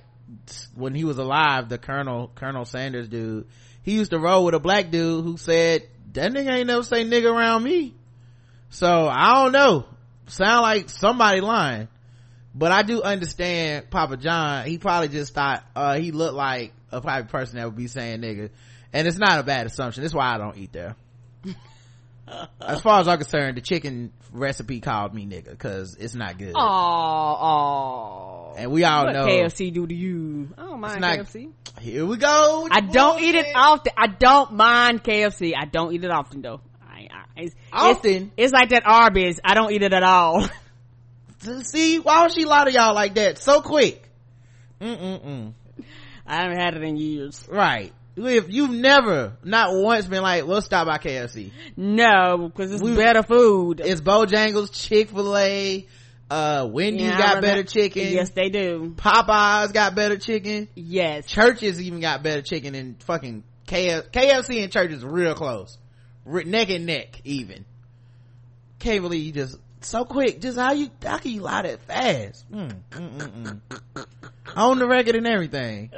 when 0.75 0.93
he 0.93 1.03
was 1.03 1.17
alive, 1.17 1.69
the 1.69 1.77
Colonel, 1.77 2.31
Colonel 2.35 2.65
Sanders 2.65 3.07
dude, 3.07 3.47
he 3.83 3.93
used 3.93 4.11
to 4.11 4.19
roll 4.19 4.45
with 4.45 4.53
a 4.53 4.59
black 4.59 4.91
dude 4.91 5.23
who 5.23 5.37
said 5.37 5.87
that 6.13 6.31
nigga 6.31 6.51
ain't 6.51 6.67
never 6.67 6.83
say 6.83 7.05
nigga 7.05 7.33
around 7.33 7.63
me. 7.63 7.93
So 8.69 9.07
I 9.07 9.43
don't 9.43 9.51
know. 9.51 9.85
Sound 10.27 10.61
like 10.61 10.89
somebody 10.89 11.41
lying. 11.41 11.87
But 12.53 12.71
I 12.71 12.83
do 12.83 13.01
understand 13.01 13.89
Papa 13.89 14.17
John. 14.17 14.65
He 14.65 14.77
probably 14.77 15.07
just 15.07 15.33
thought, 15.33 15.63
uh, 15.75 15.95
he 15.95 16.11
looked 16.11 16.35
like 16.35 16.73
a 16.91 16.97
of 16.97 17.27
person 17.29 17.57
that 17.57 17.65
would 17.65 17.75
be 17.75 17.87
saying 17.87 18.21
nigga. 18.21 18.49
And 18.93 19.07
it's 19.07 19.17
not 19.17 19.39
a 19.39 19.43
bad 19.43 19.67
assumption. 19.67 20.03
That's 20.03 20.13
why 20.13 20.33
I 20.33 20.37
don't 20.37 20.57
eat 20.57 20.73
there. 20.73 20.95
as 22.61 22.81
far 22.81 22.99
as 23.01 23.07
I'm 23.07 23.17
concerned, 23.17 23.57
the 23.57 23.61
chicken 23.61 24.11
recipe 24.31 24.79
called 24.79 25.13
me 25.13 25.25
nigga 25.25 25.49
because 25.51 25.95
it's 25.95 26.15
not 26.15 26.37
good. 26.37 26.53
Oh, 26.55 26.61
oh. 26.61 28.53
And 28.57 28.71
we 28.71 28.83
all 28.83 29.05
what 29.05 29.13
know 29.13 29.25
KFC 29.25 29.73
do 29.73 29.87
to 29.87 29.93
you. 29.93 30.49
I 30.57 30.61
don't 30.63 30.79
mind 30.79 31.01
not- 31.01 31.19
KFC. 31.19 31.51
Here 31.79 32.05
we 32.05 32.17
go. 32.17 32.67
I 32.69 32.81
don't 32.81 33.21
eat 33.21 33.35
it 33.35 33.47
often. 33.55 33.93
I 33.97 34.07
don't 34.07 34.53
mind 34.53 35.03
KFC. 35.03 35.53
I 35.57 35.65
don't 35.65 35.93
eat 35.93 36.03
it 36.03 36.11
often 36.11 36.41
though. 36.41 36.61
I, 36.81 37.07
I, 37.11 37.41
it's, 37.43 37.55
Often? 37.71 38.11
It's, 38.11 38.31
it's 38.37 38.53
like 38.53 38.69
that 38.69 38.83
Arby's. 38.85 39.39
I 39.43 39.53
don't 39.53 39.71
eat 39.71 39.81
it 39.81 39.93
at 39.93 40.03
all. 40.03 40.47
See, 41.63 41.97
why 41.99 42.23
would 42.23 42.33
she 42.33 42.45
lie 42.45 42.65
to 42.65 42.71
y'all 42.71 42.93
like 42.93 43.15
that 43.15 43.37
so 43.39 43.61
quick? 43.61 44.07
Mm-mm-mm. 44.79 45.53
I 46.27 46.35
haven't 46.35 46.59
had 46.59 46.75
it 46.75 46.83
in 46.83 46.97
years. 46.97 47.47
Right. 47.49 47.93
If 48.17 48.49
you've 48.49 48.71
never, 48.71 49.33
not 49.43 49.73
once 49.73 50.05
been 50.05 50.21
like, 50.21 50.45
we'll 50.45 50.61
stop 50.61 50.87
by 50.87 50.97
KFC. 50.97 51.51
No, 51.77 52.51
because 52.53 52.71
it's 52.73 52.83
We- 52.83 52.95
better 52.95 53.23
food. 53.23 53.79
It's 53.83 54.01
Bojangles, 54.01 54.71
Chick-fil-A, 54.73 55.87
uh, 56.29 56.67
Wendy's 56.69 57.03
Yeah, 57.03 57.17
got 57.17 57.41
better 57.41 57.63
chicken. 57.63 58.09
Yes, 58.11 58.29
they 58.31 58.49
do. 58.49 58.93
Popeyes 58.97 59.71
got 59.73 59.95
better 59.95 60.17
chicken. 60.17 60.67
Yes. 60.75 61.25
Church's 61.25 61.81
even 61.81 62.01
got 62.01 62.21
better 62.21 62.41
chicken 62.41 62.73
than 62.73 62.95
fucking 62.99 63.43
KF- 63.67 64.11
KFC 64.11 64.61
and 64.63 64.71
Church's 64.71 65.03
real 65.05 65.33
close. 65.33 65.77
Re- 66.25 66.43
neck 66.43 66.69
and 66.69 66.85
neck 66.85 67.21
even. 67.23 67.65
Can't 68.79 69.01
believe 69.01 69.25
you 69.25 69.31
just, 69.31 69.57
so 69.81 70.03
quick. 70.05 70.41
Just 70.41 70.57
how 70.57 70.73
you, 70.73 70.89
how 71.03 71.17
can 71.17 71.31
you 71.31 71.41
lie 71.41 71.61
that 71.63 71.81
fast? 71.83 72.51
Mm, 72.51 72.73
mm, 72.91 73.11
mm, 73.17 73.59
mm. 73.95 74.05
On 74.55 74.77
the 74.79 74.87
record 74.87 75.15
and 75.15 75.25
everything. 75.27 75.91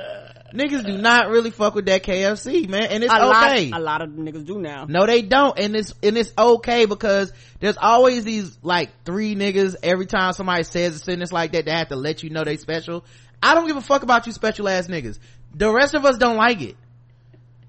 Niggas 0.54 0.86
do 0.86 0.98
not 1.00 1.30
really 1.30 1.50
fuck 1.50 1.74
with 1.74 1.88
that 1.88 2.04
KFC, 2.04 2.70
man. 2.70 2.84
And 2.84 3.04
it's 3.04 3.12
a 3.12 3.26
okay. 3.26 3.72
lot, 3.72 3.80
a 3.80 3.84
lot 3.84 4.02
of 4.04 4.10
niggas 4.10 4.46
do 4.46 4.60
now. 4.60 4.86
No, 4.88 5.08
they 5.08 5.24
don't. 5.24 5.58
And 5.58 5.76
it's, 5.76 5.94
and 6.04 6.16
it's 6.16 6.32
okay 6.38 6.86
because 6.86 7.34
there's 7.60 7.78
always 7.78 8.24
these 8.24 8.56
like 8.62 8.92
three 9.04 9.36
niggas 9.36 9.76
every 9.82 10.06
time 10.06 10.34
somebody 10.34 10.64
says 10.64 10.96
a 10.96 11.00
sentence 11.00 11.32
like 11.32 11.54
that, 11.54 11.66
they 11.66 11.72
have 11.72 11.88
to 11.88 11.96
let 11.96 12.22
you 12.22 12.30
know 12.30 12.44
they 12.44 12.58
special. 12.58 13.04
I 13.42 13.56
don't 13.56 13.66
give 13.66 13.78
a 13.78 13.82
fuck 13.82 14.04
about 14.04 14.28
you 14.28 14.32
special 14.32 14.70
ass 14.70 14.88
niggas. 14.88 15.18
The 15.56 15.72
rest 15.72 15.96
of 15.96 16.06
us 16.06 16.18
don't 16.18 16.38
like 16.38 16.62
it. 16.62 16.78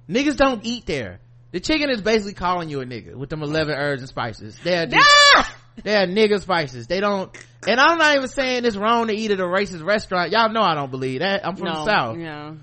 Niggas 0.09 0.37
don't 0.37 0.65
eat 0.67 0.85
there. 0.85 1.21
The 1.53 1.61
chicken 1.61 1.89
is 1.89 2.03
basically 2.03 2.35
calling 2.35 2.69
you 2.69 2.83
a 2.83 2.85
nigga 2.85 3.15
with 3.15 3.31
them 3.31 3.43
11 3.43 3.75
herbs 3.75 4.03
and 4.03 4.09
spices. 4.09 4.59
They're 4.63 4.87
just, 4.87 5.09
Ah! 5.37 5.57
they're 5.83 6.07
nigga 6.07 6.41
spices. 6.41 6.87
They 6.87 7.01
don't, 7.01 7.35
and 7.67 7.81
I'm 7.81 7.97
not 7.97 8.15
even 8.17 8.29
saying 8.29 8.67
it's 8.67 8.77
wrong 8.77 9.07
to 9.07 9.15
eat 9.15 9.31
at 9.31 9.41
a 9.41 9.45
racist 9.45 9.85
restaurant. 9.85 10.33
Y'all 10.33 10.51
know 10.51 10.63
I 10.63 10.75
don't 10.75 10.91
believe 10.91 11.21
that. 11.21 11.47
I'm 11.47 11.57
from 11.57 11.69
no, 11.69 11.73
the 11.73 11.85
South. 11.87 12.19
Yeah. 12.19 12.55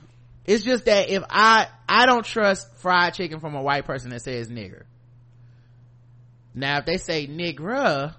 It's 0.51 0.65
just 0.65 0.83
that 0.83 1.09
if 1.09 1.23
I, 1.29 1.67
I 1.87 2.05
don't 2.05 2.25
trust 2.25 2.75
fried 2.79 3.13
chicken 3.13 3.39
from 3.39 3.55
a 3.55 3.61
white 3.61 3.85
person 3.85 4.09
that 4.09 4.21
says 4.21 4.49
nigger. 4.49 4.83
Now, 6.53 6.79
if 6.79 6.85
they 6.85 6.97
say 6.97 7.25
nigger, 7.25 8.13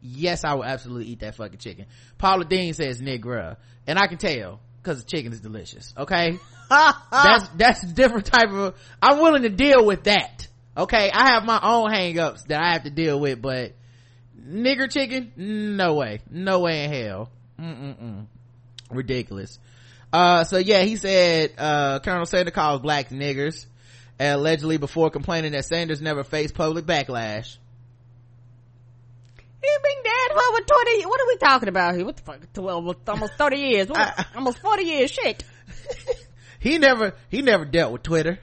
yes, 0.00 0.44
I 0.44 0.54
will 0.54 0.64
absolutely 0.64 1.06
eat 1.06 1.20
that 1.20 1.34
fucking 1.34 1.58
chicken. 1.58 1.86
Paula 2.18 2.44
Deen 2.44 2.72
says 2.72 3.02
nigger, 3.02 3.56
and 3.84 3.98
I 3.98 4.06
can 4.06 4.18
tell 4.18 4.60
because 4.80 5.02
the 5.02 5.10
chicken 5.10 5.32
is 5.32 5.40
delicious. 5.40 5.92
Okay, 5.96 6.38
that's 6.70 7.48
that's 7.56 7.82
a 7.82 7.92
different 7.92 8.26
type 8.26 8.50
of. 8.50 8.76
I'm 9.02 9.18
willing 9.18 9.42
to 9.42 9.48
deal 9.48 9.84
with 9.84 10.04
that. 10.04 10.46
Okay, 10.76 11.10
I 11.12 11.32
have 11.32 11.44
my 11.44 11.58
own 11.60 11.90
hangups 11.90 12.46
that 12.46 12.62
I 12.62 12.74
have 12.74 12.84
to 12.84 12.90
deal 12.90 13.18
with, 13.18 13.42
but 13.42 13.72
nigger 14.40 14.88
chicken, 14.88 15.32
no 15.76 15.94
way, 15.94 16.20
no 16.30 16.60
way 16.60 16.84
in 16.84 16.92
hell. 16.92 17.30
Mm-mm-mm. 17.58 18.26
Ridiculous. 18.90 19.58
Uh, 20.14 20.44
so 20.44 20.58
yeah, 20.58 20.82
he 20.82 20.94
said, 20.94 21.54
uh, 21.58 21.98
Colonel 21.98 22.24
Sanders 22.24 22.54
calls 22.54 22.80
blacks 22.80 23.12
niggers, 23.12 23.66
allegedly 24.20 24.76
before 24.76 25.10
complaining 25.10 25.50
that 25.52 25.64
Sanders 25.64 26.00
never 26.00 26.22
faced 26.22 26.54
public 26.54 26.86
backlash. 26.86 27.56
He 29.60 29.68
been 29.82 30.02
dead 30.04 30.30
for 30.30 30.40
over 30.52 30.60
20 30.60 31.06
What 31.06 31.20
are 31.20 31.26
we 31.26 31.36
talking 31.38 31.68
about 31.68 31.96
here? 31.96 32.04
What 32.04 32.16
the 32.16 32.22
fuck? 32.22 32.52
12, 32.52 32.96
almost 33.08 33.32
30 33.34 33.56
years. 33.56 33.88
What, 33.88 33.98
I- 34.00 34.24
almost 34.36 34.58
40 34.60 34.82
years. 34.84 35.10
Shit. 35.10 35.42
He 36.60 36.78
never, 36.78 37.12
he 37.28 37.42
never 37.42 37.66
dealt 37.66 37.92
with 37.92 38.04
Twitter. 38.04 38.38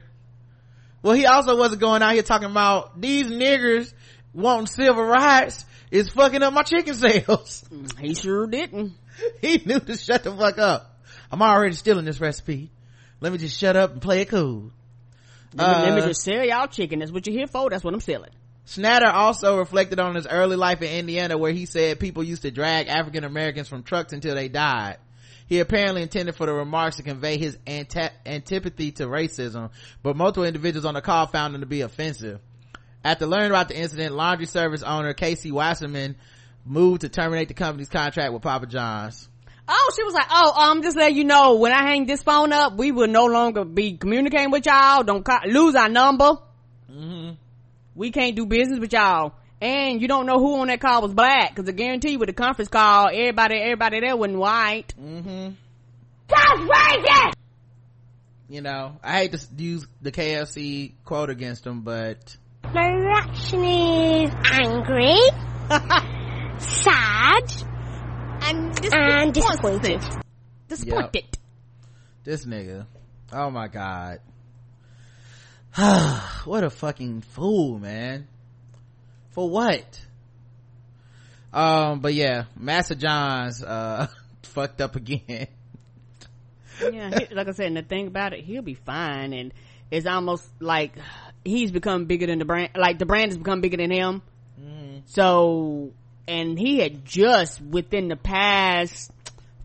Well, 1.01 1.15
he 1.15 1.25
also 1.25 1.57
wasn't 1.57 1.81
going 1.81 2.03
out 2.03 2.13
here 2.13 2.21
talking 2.21 2.51
about 2.51 3.01
these 3.01 3.25
niggers 3.25 3.91
wanting 4.31 4.67
civil 4.67 5.03
rights 5.03 5.65
is 5.89 6.11
fucking 6.11 6.43
up 6.43 6.53
my 6.53 6.61
chicken 6.61 6.93
sales. 6.93 7.65
He 7.99 8.13
sure 8.13 8.45
didn't. 8.45 8.93
he 9.41 9.57
knew 9.65 9.79
to 9.79 9.97
shut 9.97 10.23
the 10.23 10.35
fuck 10.35 10.59
up. 10.59 10.90
I'm 11.31 11.41
already 11.41 11.75
stealing 11.75 12.05
this 12.05 12.19
recipe. 12.19 12.71
Let 13.19 13.31
me 13.31 13.37
just 13.37 13.57
shut 13.57 13.75
up 13.75 13.93
and 13.93 14.01
play 14.01 14.21
it 14.21 14.29
cool. 14.29 14.71
Let 15.53 15.67
me, 15.77 15.83
let 15.83 15.95
me 15.95 16.01
Uh, 16.01 16.07
just 16.07 16.23
sell 16.23 16.43
y'all 16.43 16.67
chicken. 16.67 16.99
That's 16.99 17.11
what 17.11 17.25
you're 17.27 17.35
here 17.35 17.47
for. 17.47 17.69
That's 17.69 17.83
what 17.83 17.93
I'm 17.93 17.99
selling. 18.01 18.31
Schnatter 18.67 19.11
also 19.11 19.57
reflected 19.57 19.99
on 19.99 20.15
his 20.15 20.27
early 20.27 20.55
life 20.55 20.81
in 20.81 20.89
Indiana 20.91 21.37
where 21.37 21.51
he 21.51 21.65
said 21.65 21.99
people 21.99 22.23
used 22.23 22.43
to 22.43 22.51
drag 22.51 22.87
African 22.87 23.23
Americans 23.23 23.67
from 23.67 23.83
trucks 23.83 24.13
until 24.13 24.35
they 24.35 24.49
died. 24.49 24.97
He 25.47 25.59
apparently 25.59 26.01
intended 26.01 26.35
for 26.35 26.45
the 26.45 26.53
remarks 26.53 26.95
to 26.97 27.03
convey 27.03 27.37
his 27.37 27.57
anta- 27.67 28.11
antipathy 28.25 28.91
to 28.93 29.07
racism, 29.07 29.71
but 30.01 30.15
multiple 30.15 30.45
individuals 30.45 30.85
on 30.85 30.93
the 30.93 31.01
call 31.01 31.27
found 31.27 31.53
them 31.53 31.61
to 31.61 31.67
be 31.67 31.81
offensive. 31.81 32.39
After 33.03 33.25
learning 33.25 33.49
about 33.51 33.67
the 33.67 33.77
incident, 33.77 34.15
laundry 34.15 34.45
service 34.45 34.83
owner 34.83 35.13
Casey 35.13 35.51
Wasserman 35.51 36.15
moved 36.63 37.01
to 37.01 37.09
terminate 37.09 37.49
the 37.49 37.53
company's 37.53 37.89
contract 37.89 38.31
with 38.31 38.43
Papa 38.43 38.67
John's. 38.67 39.27
Oh, 39.73 39.91
she 39.95 40.03
was 40.03 40.13
like, 40.13 40.27
oh, 40.29 40.51
um, 40.69 40.83
just 40.83 40.97
let 40.97 41.13
you 41.13 41.23
know, 41.23 41.55
when 41.55 41.71
I 41.71 41.83
hang 41.83 42.05
this 42.05 42.21
phone 42.21 42.51
up, 42.51 42.75
we 42.75 42.91
will 42.91 43.07
no 43.07 43.25
longer 43.27 43.63
be 43.63 43.95
communicating 43.95 44.51
with 44.51 44.65
y'all. 44.65 45.03
Don't 45.03 45.23
ca- 45.23 45.43
lose 45.47 45.75
our 45.75 45.87
number. 45.87 46.33
Mm-hmm. 46.91 47.31
We 47.95 48.11
can't 48.11 48.35
do 48.35 48.45
business 48.45 48.79
with 48.79 48.91
y'all. 48.91 49.33
And 49.61 50.01
you 50.01 50.07
don't 50.09 50.25
know 50.25 50.39
who 50.39 50.59
on 50.59 50.67
that 50.67 50.81
call 50.81 51.03
was 51.03 51.13
black, 51.13 51.55
cause 51.55 51.69
I 51.69 51.71
guarantee 51.71 52.11
you 52.11 52.19
with 52.19 52.27
the 52.27 52.33
conference 52.33 52.67
call, 52.69 53.07
everybody, 53.07 53.55
everybody 53.57 53.99
there 54.01 54.17
wasn't 54.17 54.39
white. 54.39 54.93
Mm-hmm. 54.99 55.53
That's 56.27 56.59
racist! 56.59 57.33
You 58.49 58.61
know, 58.61 58.97
I 59.01 59.19
hate 59.19 59.31
to 59.33 59.39
use 59.57 59.87
the 60.01 60.11
KFC 60.11 60.93
quote 61.05 61.29
against 61.29 61.63
them, 61.63 61.81
but 61.81 62.35
My 62.73 62.87
reaction 62.89 63.63
is 63.63 64.31
angry, 64.51 65.15
sad, 66.59 67.53
and 68.41 68.93
and 68.93 69.33
disappointed. 69.33 70.01
Disappointed. 70.67 71.37
this 72.23 72.45
nigga, 72.45 72.85
oh 73.33 73.49
my 73.49 73.67
god. 73.67 74.19
what 76.45 76.63
a 76.63 76.69
fucking 76.69 77.21
fool, 77.21 77.79
man. 77.79 78.27
For 79.31 79.49
what? 79.49 80.01
Um, 81.53 81.99
but 81.99 82.13
yeah, 82.13 82.45
Master 82.57 82.95
Johns, 82.95 83.63
uh, 83.63 84.07
fucked 84.43 84.81
up 84.81 84.95
again. 84.95 85.47
yeah, 86.81 87.19
he- 87.19 87.33
like 87.35 87.47
I 87.47 87.51
said, 87.51 87.67
and 87.67 87.77
the 87.77 87.83
thing 87.83 88.07
about 88.07 88.33
it, 88.33 88.43
he'll 88.43 88.61
be 88.61 88.73
fine. 88.73 89.33
And 89.33 89.53
it's 89.89 90.05
almost 90.05 90.49
like 90.59 90.93
he's 91.45 91.71
become 91.71 92.05
bigger 92.05 92.27
than 92.27 92.39
the 92.39 92.45
brand. 92.45 92.71
Like 92.75 92.99
the 92.99 93.05
brand 93.05 93.31
has 93.31 93.37
become 93.37 93.61
bigger 93.61 93.77
than 93.77 93.91
him. 93.91 94.21
So, 95.05 95.91
and 96.27 96.57
he 96.57 96.79
had 96.79 97.05
just 97.05 97.61
within 97.61 98.07
the 98.07 98.15
past 98.15 99.11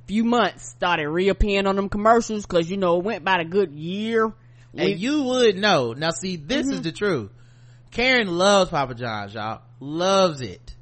few 0.06 0.24
months 0.24 0.68
started 0.68 1.08
reappearing 1.08 1.66
on 1.66 1.76
them 1.76 1.88
commercials 1.88 2.46
because 2.46 2.70
you 2.70 2.76
know 2.76 2.98
it 2.98 3.04
went 3.04 3.22
about 3.22 3.40
a 3.40 3.44
good 3.44 3.72
year. 3.72 4.32
And 4.78 5.00
you 5.00 5.22
would 5.22 5.56
know. 5.56 5.94
Now 5.94 6.10
see, 6.10 6.36
this 6.36 6.66
is 6.66 6.74
mm-hmm. 6.74 6.82
the 6.82 6.92
truth. 6.92 7.30
Karen 7.90 8.26
loves 8.28 8.70
Papa 8.70 8.94
John's, 8.94 9.32
y'all. 9.32 9.62
Loves 9.80 10.42
it. 10.42 10.74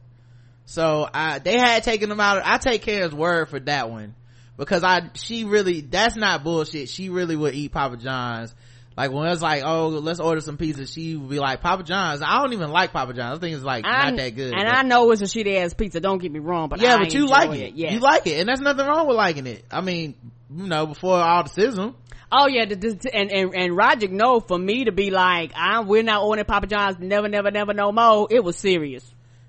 So 0.65 1.09
I, 1.13 1.39
they 1.39 1.59
had 1.59 1.85
taken 1.85 2.09
them 2.09 2.19
out. 2.19 2.43
I 2.45 2.59
take 2.59 2.83
Karen's 2.83 3.15
word 3.15 3.49
for 3.49 3.61
that 3.61 3.91
one. 3.91 4.17
Because 4.57 4.83
I, 4.83 5.11
she 5.15 5.45
really, 5.45 5.81
that's 5.81 6.17
not 6.17 6.43
bullshit. 6.45 6.89
She 6.89 7.09
really 7.09 7.37
would 7.37 7.55
eat 7.55 7.73
Papa 7.73 7.97
John's. 7.97 8.55
Like 8.97 9.11
when 9.11 9.27
it's 9.27 9.43
like, 9.43 9.63
oh, 9.65 9.89
let's 9.89 10.21
order 10.21 10.41
some 10.41 10.57
pizza, 10.57 10.87
she 10.87 11.17
would 11.17 11.29
be 11.29 11.41
like, 11.41 11.61
Papa 11.61 11.83
John's. 11.83 12.23
I 12.23 12.41
don't 12.41 12.53
even 12.53 12.71
like 12.71 12.93
Papa 12.93 13.13
John's. 13.13 13.39
I 13.39 13.41
think 13.41 13.57
it's 13.57 13.65
like 13.65 13.85
I- 13.85 14.11
not 14.11 14.19
that 14.19 14.31
good. 14.37 14.53
And 14.55 14.65
but- 14.67 14.77
I 14.77 14.83
know 14.83 15.11
it's 15.11 15.21
a 15.21 15.25
shitty 15.25 15.57
ass 15.57 15.75
pizza. 15.75 16.01
Don't 16.01 16.19
get 16.19 16.31
me 16.31 16.39
wrong, 16.39 16.69
but 16.69 16.81
yeah, 16.81 16.95
I 16.95 16.99
but 17.01 17.15
you 17.15 17.27
like 17.27 17.51
it. 17.51 17.61
it. 17.61 17.75
Yeah, 17.75 17.93
You 17.95 17.99
like 18.01 18.27
it. 18.27 18.39
And 18.39 18.49
there's 18.49 18.61
nothing 18.61 18.87
wrong 18.87 19.09
with 19.09 19.17
liking 19.17 19.47
it. 19.49 19.65
I 19.71 19.81
mean, 19.81 20.15
you 20.55 20.67
know, 20.69 20.87
before 20.87 21.17
all 21.17 21.43
the 21.43 21.49
sizzle. 21.49 21.97
Oh 22.31 22.47
yeah, 22.47 22.65
the, 22.67 22.77
the, 22.77 23.15
and 23.15 23.31
and 23.31 23.55
and 23.55 23.77
Roger 23.77 24.09
know 24.09 24.41
for 24.41 24.59
me 24.59 24.85
to 24.85 24.93
be 24.93 25.11
like, 25.11 25.53
I 25.57 25.81
we're 25.81 26.03
not 26.03 26.23
ordering 26.23 26.45
Papa 26.47 26.67
John's, 26.69 26.99
never, 26.99 27.29
never, 27.29 27.51
never, 27.51 27.75
no 27.75 27.91
more. 27.93 28.29
It 28.31 28.43
was 28.45 28.57
serious. 28.57 29.05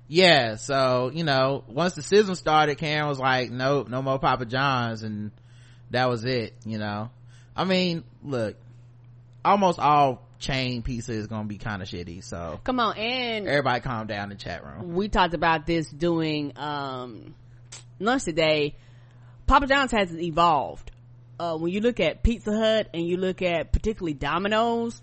yeah 0.08 0.54
so 0.54 1.10
you 1.12 1.24
know 1.24 1.64
once 1.66 1.94
the 1.94 2.02
season 2.02 2.36
started 2.36 2.78
karen 2.78 3.08
was 3.08 3.18
like 3.18 3.50
nope, 3.50 3.88
no 3.88 4.02
more 4.02 4.20
papa 4.20 4.44
john's 4.46 5.02
and 5.02 5.32
that 5.90 6.08
was 6.08 6.24
it 6.24 6.54
you 6.64 6.78
know 6.78 7.10
i 7.56 7.64
mean 7.64 8.04
look 8.22 8.54
almost 9.46 9.78
all 9.78 10.22
chain 10.38 10.82
pizza 10.82 11.12
is 11.12 11.26
gonna 11.28 11.48
be 11.48 11.56
kind 11.56 11.80
of 11.80 11.88
shitty 11.88 12.22
so. 12.22 12.60
Come 12.64 12.80
on 12.80 12.96
and 12.96 13.46
everybody 13.46 13.80
calm 13.80 14.06
down 14.06 14.24
in 14.24 14.28
the 14.30 14.34
chat 14.42 14.64
room. 14.64 14.94
we 14.94 15.08
talked 15.08 15.34
about 15.34 15.66
this 15.66 15.88
doing 15.88 16.52
um 16.56 17.34
lunch 17.98 18.24
today. 18.24 18.76
Papa 19.46 19.66
john's 19.66 19.92
has 19.92 20.14
evolved. 20.14 20.90
Uh 21.38 21.56
when 21.56 21.72
you 21.72 21.80
look 21.80 22.00
at 22.00 22.22
pizza 22.22 22.52
hut 22.56 22.88
and 22.92 23.06
you 23.06 23.16
look 23.16 23.40
at 23.40 23.72
particularly 23.72 24.14
domino's 24.14 25.00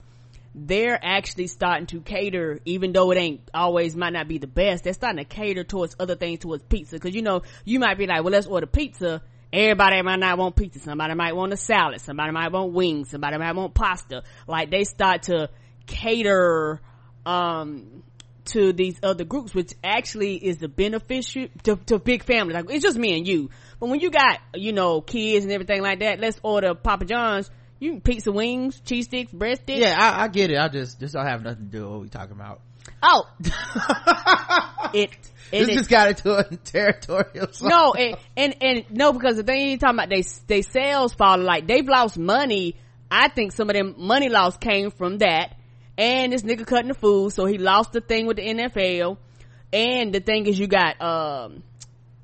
they're 0.56 1.00
actually 1.04 1.48
starting 1.48 1.88
to 1.88 2.02
cater 2.02 2.60
even 2.66 2.92
though 2.92 3.10
it 3.10 3.18
ain't 3.18 3.42
always 3.56 3.96
might 3.96 4.14
not 4.14 4.28
be 4.28 4.38
the 4.38 4.46
best 4.46 4.84
they're 4.84 4.94
starting 4.94 5.18
to 5.18 5.26
cater 5.26 5.64
towards 5.64 5.96
other 6.00 6.16
things 6.16 6.40
towards 6.40 6.62
pizza. 6.64 6.96
Because 6.96 7.16
you 7.16 7.24
know 7.24 7.42
you 7.66 7.80
might 7.80 7.98
be 7.98 8.06
like 8.06 8.24
well 8.24 8.34
let's 8.34 8.46
order 8.46 8.68
pizza 8.68 9.24
everybody 9.54 10.02
might 10.02 10.20
not 10.20 10.38
want 10.38 10.56
pizza. 10.56 10.80
Somebody 10.80 11.14
might 11.14 11.36
want 11.36 11.54
a 11.54 11.58
salad. 11.58 12.02
Somebody 12.02 12.32
might 12.32 12.52
want 12.52 12.74
wings. 12.74 13.12
Somebody 13.12 13.38
might 13.38 13.56
want 13.56 13.74
pasta. 13.74 14.24
Like 14.48 14.72
they 14.72 14.84
start 14.84 15.24
to 15.24 15.50
cater 15.86 16.82
um 17.26 18.04
to 18.46 18.74
these 18.74 19.00
other 19.02 19.24
groups 19.24 19.54
which 19.54 19.74
actually 19.82 20.36
is 20.36 20.58
the 20.58 20.68
beneficial 20.68 21.48
to, 21.64 21.78
to 21.86 22.00
big 22.00 22.24
families. 22.24 22.56
Like 22.56 22.70
it's 22.70 22.84
just 22.84 22.98
me 22.98 23.18
and 23.18 23.28
you. 23.28 23.50
But 23.80 23.90
when 23.90 24.00
you 24.00 24.10
got 24.10 24.40
you 24.56 24.74
know 24.74 25.00
kids 25.00 25.46
and 25.46 25.54
everything 25.54 25.82
like 25.82 26.00
that 26.00 26.20
let's 26.20 26.40
order 26.44 26.74
papa 26.74 27.06
john's. 27.06 27.50
You 27.80 27.92
can 27.92 28.02
pizza 28.02 28.32
wings, 28.32 28.80
cheese 28.80 29.06
sticks, 29.06 29.34
breast 29.34 29.64
sticks. 29.64 29.82
Yeah, 29.82 29.98
I, 30.00 30.24
I, 30.24 30.28
get 30.30 30.50
it. 30.52 30.58
I 30.58 30.70
just 30.70 31.02
just 31.02 31.14
don't 31.14 31.26
have 31.26 31.44
nothing 31.44 31.66
to 31.66 31.72
do 31.72 31.82
with 31.84 31.92
what 31.92 32.02
we 32.02 32.08
talking 32.08 32.32
about. 32.32 32.62
Oh, 33.02 33.28
it. 34.94 35.12
This 35.52 35.68
it, 35.70 35.74
just 35.74 35.90
got 35.90 36.10
into 36.10 36.36
a 36.36 36.44
territorial. 36.44 37.52
Song. 37.52 37.70
No, 37.70 37.94
and, 37.94 38.18
and 38.36 38.56
and 38.62 38.86
no, 38.90 39.14
because 39.14 39.36
the 39.36 39.44
thing 39.44 39.70
you 39.70 39.78
talking 39.78 40.00
about, 40.00 40.10
they 40.10 40.24
they 40.48 40.62
sales 40.64 41.14
fall 41.14 41.38
like 41.38 41.68
they've 41.68 41.88
lost 41.88 42.18
money. 42.18 42.76
I 43.12 43.28
think 43.28 43.52
some 43.52 43.70
of 43.70 43.76
them 43.76 43.96
money 43.98 44.30
loss 44.30 44.58
came 44.58 44.90
from 44.90 45.20
that, 45.20 45.56
and 45.98 46.34
this 46.34 46.42
nigga 46.42 46.66
cutting 46.66 46.88
the 46.88 46.96
food, 46.96 47.34
so 47.34 47.46
he 47.46 47.58
lost 47.58 47.92
the 47.92 48.02
thing 48.02 48.26
with 48.26 48.38
the 48.38 48.44
NFL. 48.44 49.18
And 49.72 50.14
the 50.14 50.20
thing 50.20 50.48
is, 50.48 50.58
you 50.58 50.68
got 50.68 51.00
um 51.02 51.64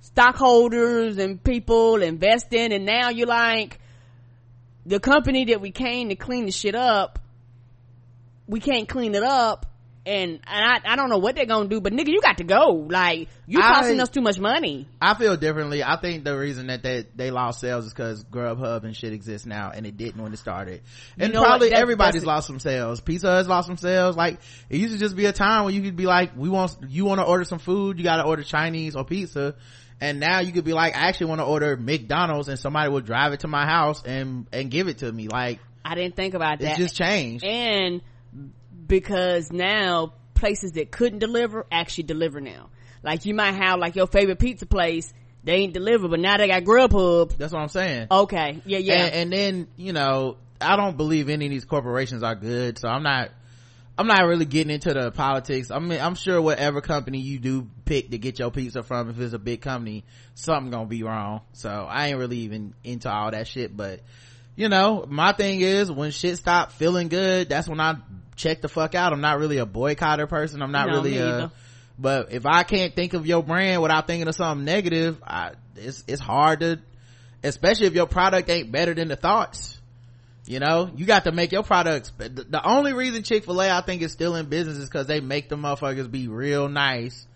stockholders 0.02 1.18
and 1.18 1.44
people 1.44 2.02
investing, 2.02 2.74
and 2.74 2.86
now 2.86 3.10
you're 3.10 3.28
like 3.28 3.80
the 4.86 5.00
company 5.00 5.46
that 5.46 5.62
we 5.62 5.70
came 5.70 6.10
to 6.10 6.16
clean 6.16 6.46
the 6.46 6.52
shit 6.52 6.74
up, 6.74 7.20
we 8.48 8.60
can't 8.60 8.90
clean 8.90 9.14
it 9.14 9.24
up. 9.24 9.68
And, 10.10 10.32
and 10.32 10.42
I, 10.48 10.94
I 10.94 10.96
don't 10.96 11.10
know 11.10 11.20
what 11.20 11.36
they're 11.36 11.46
gonna 11.46 11.70
do, 11.70 11.80
but 11.82 11.94
nigga, 11.94 12.08
you 12.08 12.20
got 12.20 12.40
to 12.40 12.44
go. 12.44 12.88
Like, 12.90 13.30
you 13.46 13.60
costing 13.60 14.00
I, 14.00 14.04
us 14.04 14.10
too 14.10 14.22
much 14.22 14.40
money. 14.40 14.88
I 15.00 15.14
feel 15.14 15.38
differently. 15.38 15.84
I 15.84 15.98
think 16.02 16.24
the 16.24 16.36
reason 16.36 16.68
that 16.68 16.82
they, 16.82 17.06
they 17.16 17.30
lost 17.30 17.60
sales 17.60 17.86
is 17.86 17.94
because 17.94 18.24
Grubhub 18.24 18.86
and 18.86 18.96
shit 18.96 19.14
exists 19.14 19.46
now, 19.46 19.70
and 19.70 19.86
it 19.86 19.98
didn't 19.98 20.20
when 20.20 20.34
it 20.34 20.38
started. 20.38 20.82
And 21.20 21.28
you 21.28 21.34
know 21.36 21.44
probably 21.44 21.70
that, 21.70 21.78
everybody's 21.78 22.26
lost 22.26 22.48
some 22.48 22.60
sales. 22.60 23.02
Pizza 23.02 23.30
has 23.30 23.48
lost 23.48 23.68
some 23.68 23.78
sales. 23.78 24.18
Like, 24.18 24.40
it 24.68 24.78
used 24.78 24.94
to 24.94 25.00
just 25.00 25.16
be 25.16 25.26
a 25.26 25.32
time 25.32 25.66
when 25.66 25.76
you 25.76 25.84
could 25.84 25.96
be 25.96 26.08
like, 26.08 26.36
we 26.36 26.50
want, 26.50 26.76
you 26.88 27.06
want 27.06 27.20
to 27.20 27.26
order 27.26 27.44
some 27.44 27.60
food, 27.60 28.00
you 28.00 28.04
gotta 28.04 28.24
order 28.24 28.42
Chinese 28.42 28.96
or 28.96 29.06
pizza 29.06 29.54
and 30.02 30.20
now 30.20 30.40
you 30.40 30.54
could 30.54 30.64
be 30.64 30.72
like 30.72 30.96
i 30.96 31.08
actually 31.10 31.28
want 31.28 31.42
to 31.42 31.46
order 31.46 31.76
mcdonald's 31.76 32.48
and 32.48 32.58
somebody 32.58 32.90
will 32.90 33.02
drive 33.02 33.34
it 33.34 33.42
to 33.42 33.50
my 33.50 33.66
house 33.66 34.02
and 34.06 34.48
and 34.54 34.72
give 34.72 34.88
it 34.88 35.00
to 35.00 35.12
me 35.12 35.28
like 35.28 35.60
i 35.84 35.94
didn't 35.94 36.16
think 36.16 36.36
about 36.36 36.60
that 36.60 36.78
it 36.78 36.78
just 36.78 36.96
changed 36.96 37.44
and 37.44 38.02
because 38.90 39.52
now 39.52 40.12
places 40.34 40.74
that 40.74 40.92
couldn't 40.92 41.20
deliver 41.20 41.66
actually 41.72 42.04
deliver 42.04 42.42
now 42.42 42.70
like 43.04 43.26
you 43.26 43.34
might 43.34 43.54
have 43.54 43.80
like 43.80 43.96
your 43.96 44.08
favorite 44.08 44.40
pizza 44.40 44.66
place 44.66 45.14
they 45.44 45.54
ain't 45.54 45.74
deliver 45.74 46.10
but 46.10 46.20
now 46.20 46.36
they 46.36 46.48
got 46.48 46.64
grubhub 46.64 47.38
that's 47.38 47.54
what 47.54 47.62
i'm 47.62 47.70
saying 47.70 48.08
okay 48.12 48.62
yeah 48.66 48.80
yeah 48.80 49.06
and, 49.06 49.14
and 49.14 49.34
then 49.34 49.68
you 49.78 49.94
know 49.94 50.36
i 50.60 50.76
don't 50.76 50.98
believe 50.98 51.30
any 51.30 51.46
of 51.46 51.52
these 51.52 51.66
corporations 51.66 52.24
are 52.24 52.36
good 52.36 52.78
so 52.78 52.90
i'm 52.90 53.04
not 53.04 53.30
I'm 54.00 54.08
not 54.08 54.26
really 54.26 54.46
getting 54.46 54.72
into 54.72 54.94
the 54.94 55.12
politics. 55.12 55.72
I 55.72 55.80
mean, 55.80 56.00
I'm 56.00 56.16
sure 56.16 56.42
whatever 56.42 56.80
company 56.80 57.20
you 57.20 57.38
do 57.38 57.68
pick 57.84 58.12
to 58.12 58.18
get 58.18 58.40
your 58.40 58.50
pizza 58.50 58.82
from, 58.82 59.10
if 59.10 59.20
it's 59.20 59.34
a 59.34 59.40
big 59.40 59.60
company, 59.60 60.06
something 60.36 60.72
gonna 60.72 60.86
be 60.86 61.04
wrong. 61.04 61.42
So 61.52 61.70
I 61.70 62.08
ain't 62.08 62.18
really 62.18 62.38
even 62.38 62.74
into 62.82 63.12
all 63.12 63.30
that 63.32 63.46
shit. 63.46 63.76
But 63.76 64.00
you 64.56 64.70
know, 64.70 65.06
my 65.08 65.32
thing 65.32 65.62
is 65.62 65.92
when 65.92 66.12
shit 66.12 66.38
stop 66.38 66.72
feeling 66.74 67.08
good, 67.08 67.50
that's 67.50 67.68
when 67.68 67.80
I 67.80 67.96
check 68.36 68.62
the 68.62 68.70
fuck 68.70 68.96
out. 68.96 69.14
I'm 69.14 69.22
not 69.22 69.40
really 69.40 69.58
a 69.58 69.66
boycotter 69.66 70.28
person. 70.28 70.62
I'm 70.62 70.72
not 70.72 70.88
no, 70.88 70.96
really 70.96 71.18
a. 71.18 71.52
But 71.98 72.32
if 72.32 72.46
I 72.46 72.64
can't 72.64 72.96
think 72.96 73.14
of 73.14 73.26
your 73.26 73.44
brand 73.44 73.82
without 73.82 74.08
thinking 74.08 74.28
of 74.28 74.36
something 74.36 74.64
negative, 74.64 75.22
I, 75.26 75.52
it's 75.76 76.04
it's 76.08 76.22
hard 76.22 76.62
to, 76.62 76.80
especially 77.44 77.88
if 77.88 77.94
your 77.94 78.08
product 78.08 78.50
ain't 78.50 78.72
better 78.72 78.94
than 78.94 79.10
the 79.10 79.16
thoughts 79.16 79.80
you 80.50 80.60
know 80.60 80.90
you 80.96 81.06
got 81.06 81.26
to 81.26 81.32
make 81.32 81.52
your 81.52 81.62
products 81.62 82.12
the 82.18 82.62
only 82.64 82.92
reason 82.92 83.22
chick-fil-a 83.22 83.70
i 83.70 83.82
think 83.82 84.02
is 84.02 84.12
still 84.12 84.36
in 84.36 84.48
business 84.48 84.78
is 84.78 84.90
because 84.90 85.06
they 85.06 85.20
make 85.20 85.48
the 85.48 85.56
motherfuckers 85.56 86.10
be 86.10 86.28
real 86.28 86.68
nice 86.68 87.28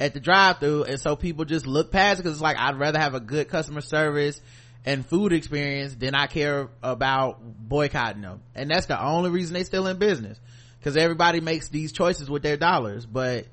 at 0.00 0.14
the 0.14 0.20
drive-through 0.20 0.82
and 0.82 1.00
so 1.00 1.14
people 1.14 1.44
just 1.44 1.66
look 1.66 1.92
past 1.92 2.18
it 2.18 2.24
because 2.24 2.34
it's 2.36 2.42
like 2.42 2.58
i'd 2.58 2.76
rather 2.76 2.98
have 2.98 3.14
a 3.14 3.20
good 3.20 3.48
customer 3.48 3.80
service 3.80 4.40
and 4.86 5.04
food 5.04 5.32
experience 5.32 5.94
than 5.94 6.14
i 6.14 6.26
care 6.26 6.68
about 6.82 7.38
boycotting 7.42 8.22
them 8.22 8.40
and 8.54 8.70
that's 8.70 8.86
the 8.86 9.02
only 9.02 9.30
reason 9.30 9.52
they 9.54 9.64
still 9.64 9.86
in 9.86 9.98
business 9.98 10.40
because 10.78 10.96
everybody 10.96 11.40
makes 11.40 11.68
these 11.68 11.92
choices 11.92 12.30
with 12.30 12.42
their 12.42 12.56
dollars 12.56 13.04
but 13.04 13.46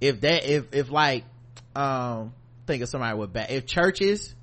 if 0.00 0.20
that 0.20 0.44
if 0.44 0.74
if 0.74 0.90
like 0.90 1.24
um 1.74 2.32
think 2.66 2.82
of 2.82 2.88
somebody 2.88 3.16
with 3.16 3.32
bad 3.32 3.50
if 3.50 3.64
Church's 3.66 4.34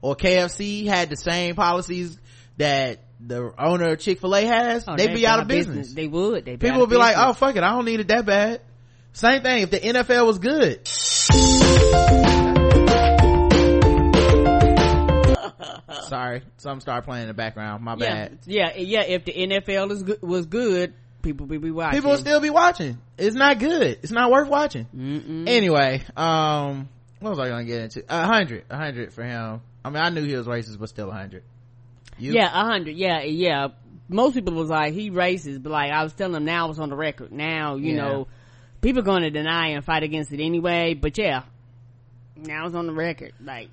or 0.00 0.16
kfc 0.16 0.86
had 0.86 1.08
the 1.08 1.16
same 1.16 1.54
policies 1.54 2.18
that 2.58 2.98
the 3.24 3.54
owner 3.58 3.92
of 3.92 4.00
Chick-fil-A 4.00 4.42
has, 4.46 4.84
oh, 4.88 4.96
they'd 4.96 5.14
be 5.14 5.26
out 5.26 5.40
of 5.40 5.46
business. 5.46 5.76
business. 5.76 5.94
They 5.94 6.08
would. 6.08 6.44
They'd 6.44 6.58
People 6.60 6.80
would 6.80 6.90
be 6.90 6.96
business. 6.96 7.16
like, 7.16 7.28
oh 7.28 7.32
fuck 7.34 7.56
it, 7.56 7.62
I 7.62 7.70
don't 7.70 7.84
need 7.84 8.00
it 8.00 8.08
that 8.08 8.26
bad. 8.26 8.60
Same 9.12 9.42
thing 9.42 9.62
if 9.62 9.70
the 9.70 9.78
NFL 9.78 10.26
was 10.26 10.38
good. 10.38 12.21
Sorry, 16.08 16.42
something 16.56 16.80
started 16.80 17.06
playing 17.06 17.22
in 17.22 17.28
the 17.28 17.34
background. 17.34 17.82
My 17.82 17.94
yeah, 17.98 18.14
bad. 18.28 18.38
Yeah, 18.46 18.76
yeah. 18.76 19.02
If 19.02 19.24
the 19.24 19.32
NFL 19.32 19.90
is 19.90 20.02
good, 20.02 20.22
was 20.22 20.46
good, 20.46 20.94
people 21.22 21.46
would 21.46 21.60
be 21.60 21.70
watching. 21.70 21.98
People 21.98 22.10
would 22.10 22.20
still 22.20 22.40
be 22.40 22.50
watching. 22.50 22.98
It's 23.16 23.36
not 23.36 23.58
good. 23.58 23.98
It's 24.02 24.12
not 24.12 24.30
worth 24.30 24.48
watching. 24.48 24.86
Mm-mm. 24.94 25.48
Anyway, 25.48 26.02
um, 26.16 26.88
what 27.20 27.30
was 27.30 27.38
I 27.38 27.48
gonna 27.48 27.64
get 27.64 27.82
into? 27.82 28.04
A 28.08 28.26
hundred, 28.26 28.64
a 28.70 28.76
hundred 28.76 29.12
for 29.12 29.24
him. 29.24 29.60
I 29.84 29.90
mean, 29.90 30.02
I 30.02 30.10
knew 30.10 30.24
he 30.24 30.36
was 30.36 30.46
racist, 30.46 30.78
but 30.78 30.88
still 30.88 31.10
a 31.10 31.14
hundred. 31.14 31.42
Yeah, 32.18 32.46
a 32.46 32.64
hundred. 32.64 32.96
Yeah, 32.96 33.22
yeah. 33.22 33.68
Most 34.08 34.34
people 34.34 34.54
was 34.54 34.68
like, 34.68 34.92
he 34.92 35.10
racist, 35.10 35.62
but 35.62 35.72
like 35.72 35.90
I 35.90 36.02
was 36.02 36.12
telling 36.12 36.32
them 36.32 36.44
now 36.44 36.70
it's 36.70 36.78
on 36.78 36.90
the 36.90 36.96
record. 36.96 37.32
Now, 37.32 37.76
you 37.76 37.94
yeah. 37.94 38.02
know, 38.02 38.28
people 38.80 39.02
going 39.02 39.22
to 39.22 39.30
deny 39.30 39.68
and 39.68 39.84
fight 39.84 40.02
against 40.02 40.32
it 40.32 40.40
anyway, 40.40 40.94
but 40.94 41.16
yeah, 41.16 41.44
now 42.36 42.66
it's 42.66 42.74
on 42.74 42.86
the 42.86 42.92
record. 42.92 43.32
Like, 43.42 43.70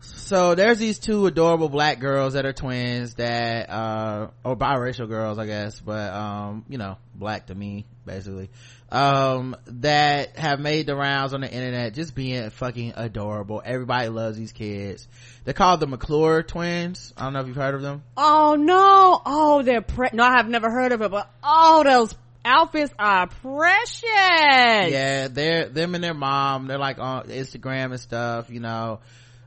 so 0.00 0.54
there's 0.54 0.78
these 0.78 0.98
two 0.98 1.26
adorable 1.26 1.68
black 1.68 2.00
girls 2.00 2.34
that 2.34 2.44
are 2.46 2.52
twins 2.52 3.14
that 3.14 3.70
uh 3.70 4.28
or 4.44 4.56
biracial 4.56 5.08
girls 5.08 5.38
i 5.38 5.46
guess 5.46 5.80
but 5.80 6.12
um 6.12 6.64
you 6.68 6.78
know 6.78 6.96
black 7.14 7.46
to 7.46 7.54
me 7.54 7.86
basically. 8.06 8.48
Um 8.90 9.56
that 9.66 10.36
have 10.36 10.60
made 10.60 10.86
the 10.86 10.94
rounds 10.94 11.34
on 11.34 11.40
the 11.40 11.50
internet 11.50 11.92
just 11.94 12.14
being 12.14 12.48
fucking 12.50 12.92
adorable. 12.96 13.60
Everybody 13.64 14.08
loves 14.08 14.38
these 14.38 14.52
kids. 14.52 15.08
They're 15.44 15.54
called 15.54 15.80
the 15.80 15.88
mcclure 15.88 16.46
twins. 16.46 17.12
I 17.16 17.24
don't 17.24 17.32
know 17.32 17.40
if 17.40 17.48
you've 17.48 17.56
heard 17.56 17.74
of 17.74 17.82
them. 17.82 18.04
Oh 18.16 18.54
no. 18.54 19.20
Oh 19.26 19.62
they're 19.62 19.82
pre- 19.82 20.10
no 20.12 20.22
i 20.22 20.36
have 20.36 20.48
never 20.48 20.70
heard 20.70 20.92
of 20.92 21.02
it 21.02 21.10
but 21.10 21.28
oh 21.42 21.82
those 21.82 22.14
outfits 22.44 22.94
are 22.96 23.26
precious. 23.26 24.02
Yeah 24.04 25.28
they're 25.28 25.68
them 25.68 25.96
and 25.96 26.04
their 26.04 26.14
mom 26.14 26.68
they're 26.68 26.78
like 26.78 27.00
on 27.00 27.26
instagram 27.26 27.86
and 27.86 28.00
stuff 28.00 28.50
you 28.50 28.60
know 28.60 29.00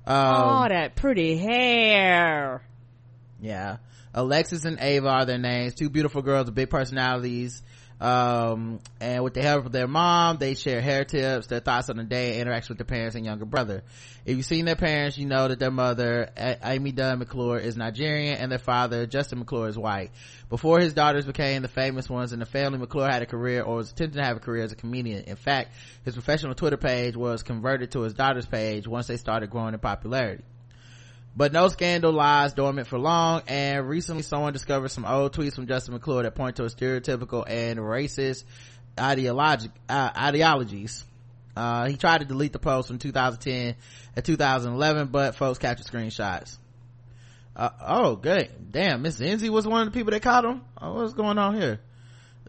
um, 0.06 0.66
oh 0.66 0.70
that 0.70 0.96
pretty 0.96 1.38
hair. 1.38 2.62
Yeah. 3.42 3.78
Alexis 4.14 4.66
and 4.66 4.80
ava 4.80 5.08
are 5.08 5.26
their 5.26 5.38
names. 5.38 5.76
Two 5.76 5.90
beautiful 5.90 6.22
girls 6.22 6.48
with 6.48 6.56
big 6.56 6.70
personalities 6.70 7.62
um, 8.00 8.80
and 9.02 9.24
with 9.24 9.34
the 9.34 9.42
help 9.42 9.66
of 9.66 9.72
their 9.72 9.88
mom 9.88 10.38
they 10.38 10.56
share 10.56 10.82
hair 10.82 11.04
tips 11.04 11.48
their 11.48 11.60
thoughts 11.60 11.90
on 11.90 11.98
the 11.98 12.04
day 12.04 12.40
interaction 12.40 12.74
with 12.74 12.78
their 12.78 12.98
parents 12.98 13.16
and 13.16 13.26
younger 13.26 13.46
brother. 13.46 13.84
If 14.26 14.38
you've 14.38 14.46
seen 14.46 14.66
their 14.66 14.76
parents 14.76 15.18
you 15.18 15.26
know 15.26 15.48
that 15.48 15.60
their 15.60 15.72
mother 15.72 16.30
amy 16.64 16.92
dunn 16.92 17.20
mcclure 17.20 17.62
is 17.62 17.76
nigerian 17.76 18.38
and 18.38 18.52
their 18.52 18.60
father 18.60 19.06
justin 19.06 19.44
mcclure 19.44 19.68
is 19.68 19.78
white. 19.78 20.12
Before 20.50 20.80
his 20.80 20.94
daughters 20.94 21.26
became 21.26 21.62
the 21.62 21.68
famous 21.68 22.10
ones 22.10 22.32
in 22.32 22.40
the 22.40 22.46
family 22.46 22.80
mcclure 22.80 23.12
had 23.12 23.22
a 23.22 23.26
career 23.26 23.64
or 23.64 23.76
was 23.76 23.92
attempting 23.92 24.22
to 24.22 24.26
have 24.26 24.38
a 24.38 24.40
career 24.40 24.64
as 24.64 24.72
a 24.72 24.76
comedian. 24.76 25.24
In 25.26 25.36
fact 25.36 25.72
his 26.06 26.14
professional 26.14 26.56
twitter 26.56 26.78
page 26.78 27.18
was 27.18 27.44
converted 27.44 27.92
to 27.92 28.02
his 28.02 28.14
daughter's 28.14 28.46
page 28.46 28.88
once 28.88 29.08
they 29.08 29.18
started 29.18 29.50
growing 29.50 29.74
in 29.74 29.80
popularity 29.80 30.44
but 31.36 31.54
no 31.54 31.68
scandal 31.68 32.12
lies 32.12 32.54
dormant 32.54 32.88
for 32.88 32.98
long, 32.98 33.44
and 33.48 33.88
recently 33.88 34.24
someone 34.24 34.54
discovered 34.54 34.90
some 34.90 35.06
old 35.06 35.34
tweets 35.34 35.56
from 35.56 35.68
Justin 35.68 35.94
McClure 35.94 36.24
that 36.24 36.36
point 36.36 36.58
to 36.58 36.66
a 36.66 36.70
stereotypical 36.70 37.44
and 37.48 37.80
racist 37.80 38.44
uh, 38.98 40.12
ideologies. 40.18 41.06
Uh, 41.56 41.88
he 41.88 41.98
tried 41.98 42.20
to 42.20 42.26
delete 42.26 42.54
the 42.54 42.60
post 42.60 42.88
from 42.88 43.00
2010 43.00 43.76
and 44.16 44.26
2011, 44.26 45.08
but 45.08 45.36
folks 45.36 45.60
captured 45.60 45.86
screenshots. 45.86 46.58
Uh, 47.56 47.70
oh, 47.86 48.16
good. 48.16 48.50
Damn, 48.72 49.02
Miss 49.02 49.20
Enzi 49.20 49.50
was 49.50 49.68
one 49.68 49.82
of 49.86 49.94
the 49.94 49.98
people 49.98 50.12
that 50.12 50.22
caught 50.22 50.46
him. 50.46 50.62
Oh, 50.82 50.94
what's 50.94 51.14
going 51.14 51.38
on 51.38 51.56
here? 51.60 51.80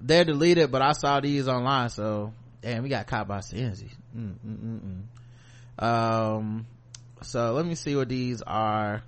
they're 0.00 0.24
deleted 0.24 0.70
but 0.70 0.82
i 0.82 0.92
saw 0.92 1.20
these 1.20 1.46
online 1.48 1.88
so 1.88 2.32
damn 2.62 2.82
we 2.82 2.88
got 2.88 3.06
caught 3.06 3.28
by 3.28 3.38
Senzi. 3.38 3.90
Mm, 4.16 4.34
mm, 4.46 4.58
mm, 4.58 4.80
mm. 5.78 5.84
um 5.84 6.66
so 7.22 7.52
let 7.52 7.66
me 7.66 7.74
see 7.74 7.96
what 7.96 8.08
these 8.08 8.42
are. 8.42 9.02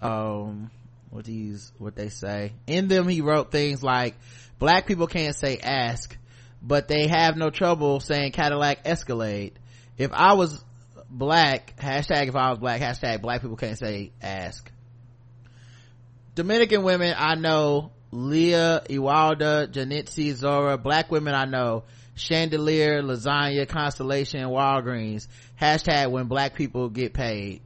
Um 0.00 0.70
what 1.10 1.24
these 1.24 1.72
what 1.78 1.94
they 1.94 2.08
say. 2.08 2.52
In 2.66 2.88
them 2.88 3.06
he 3.06 3.20
wrote 3.20 3.50
things 3.50 3.82
like 3.82 4.16
black 4.58 4.86
people 4.86 5.06
can't 5.06 5.36
say 5.36 5.58
ask 5.58 6.16
but 6.62 6.88
they 6.88 7.08
have 7.08 7.36
no 7.36 7.50
trouble 7.50 8.00
saying 8.00 8.32
cadillac 8.32 8.80
escalade. 8.84 9.58
If 9.98 10.12
i 10.12 10.34
was 10.34 10.64
black 11.10 11.76
hashtag 11.78 12.28
if 12.28 12.36
i 12.36 12.50
was 12.50 12.58
black 12.58 12.80
hashtag 12.80 13.20
black 13.20 13.42
people 13.42 13.56
can't 13.56 13.78
say 13.78 14.12
ask. 14.22 14.70
Dominican 16.34 16.82
women 16.82 17.14
i 17.18 17.34
know 17.34 17.92
leah 18.10 18.82
iwalda 18.88 19.66
janitsi 19.66 20.32
zora 20.32 20.78
black 20.78 21.10
women 21.10 21.34
i 21.34 21.44
know 21.44 21.84
chandelier 22.14 23.02
lasagna 23.02 23.66
constellation 23.66 24.42
walgreens 24.44 25.28
hashtag 25.60 26.10
when 26.10 26.26
black 26.26 26.54
people 26.54 26.88
get 26.88 27.12
paid 27.12 27.60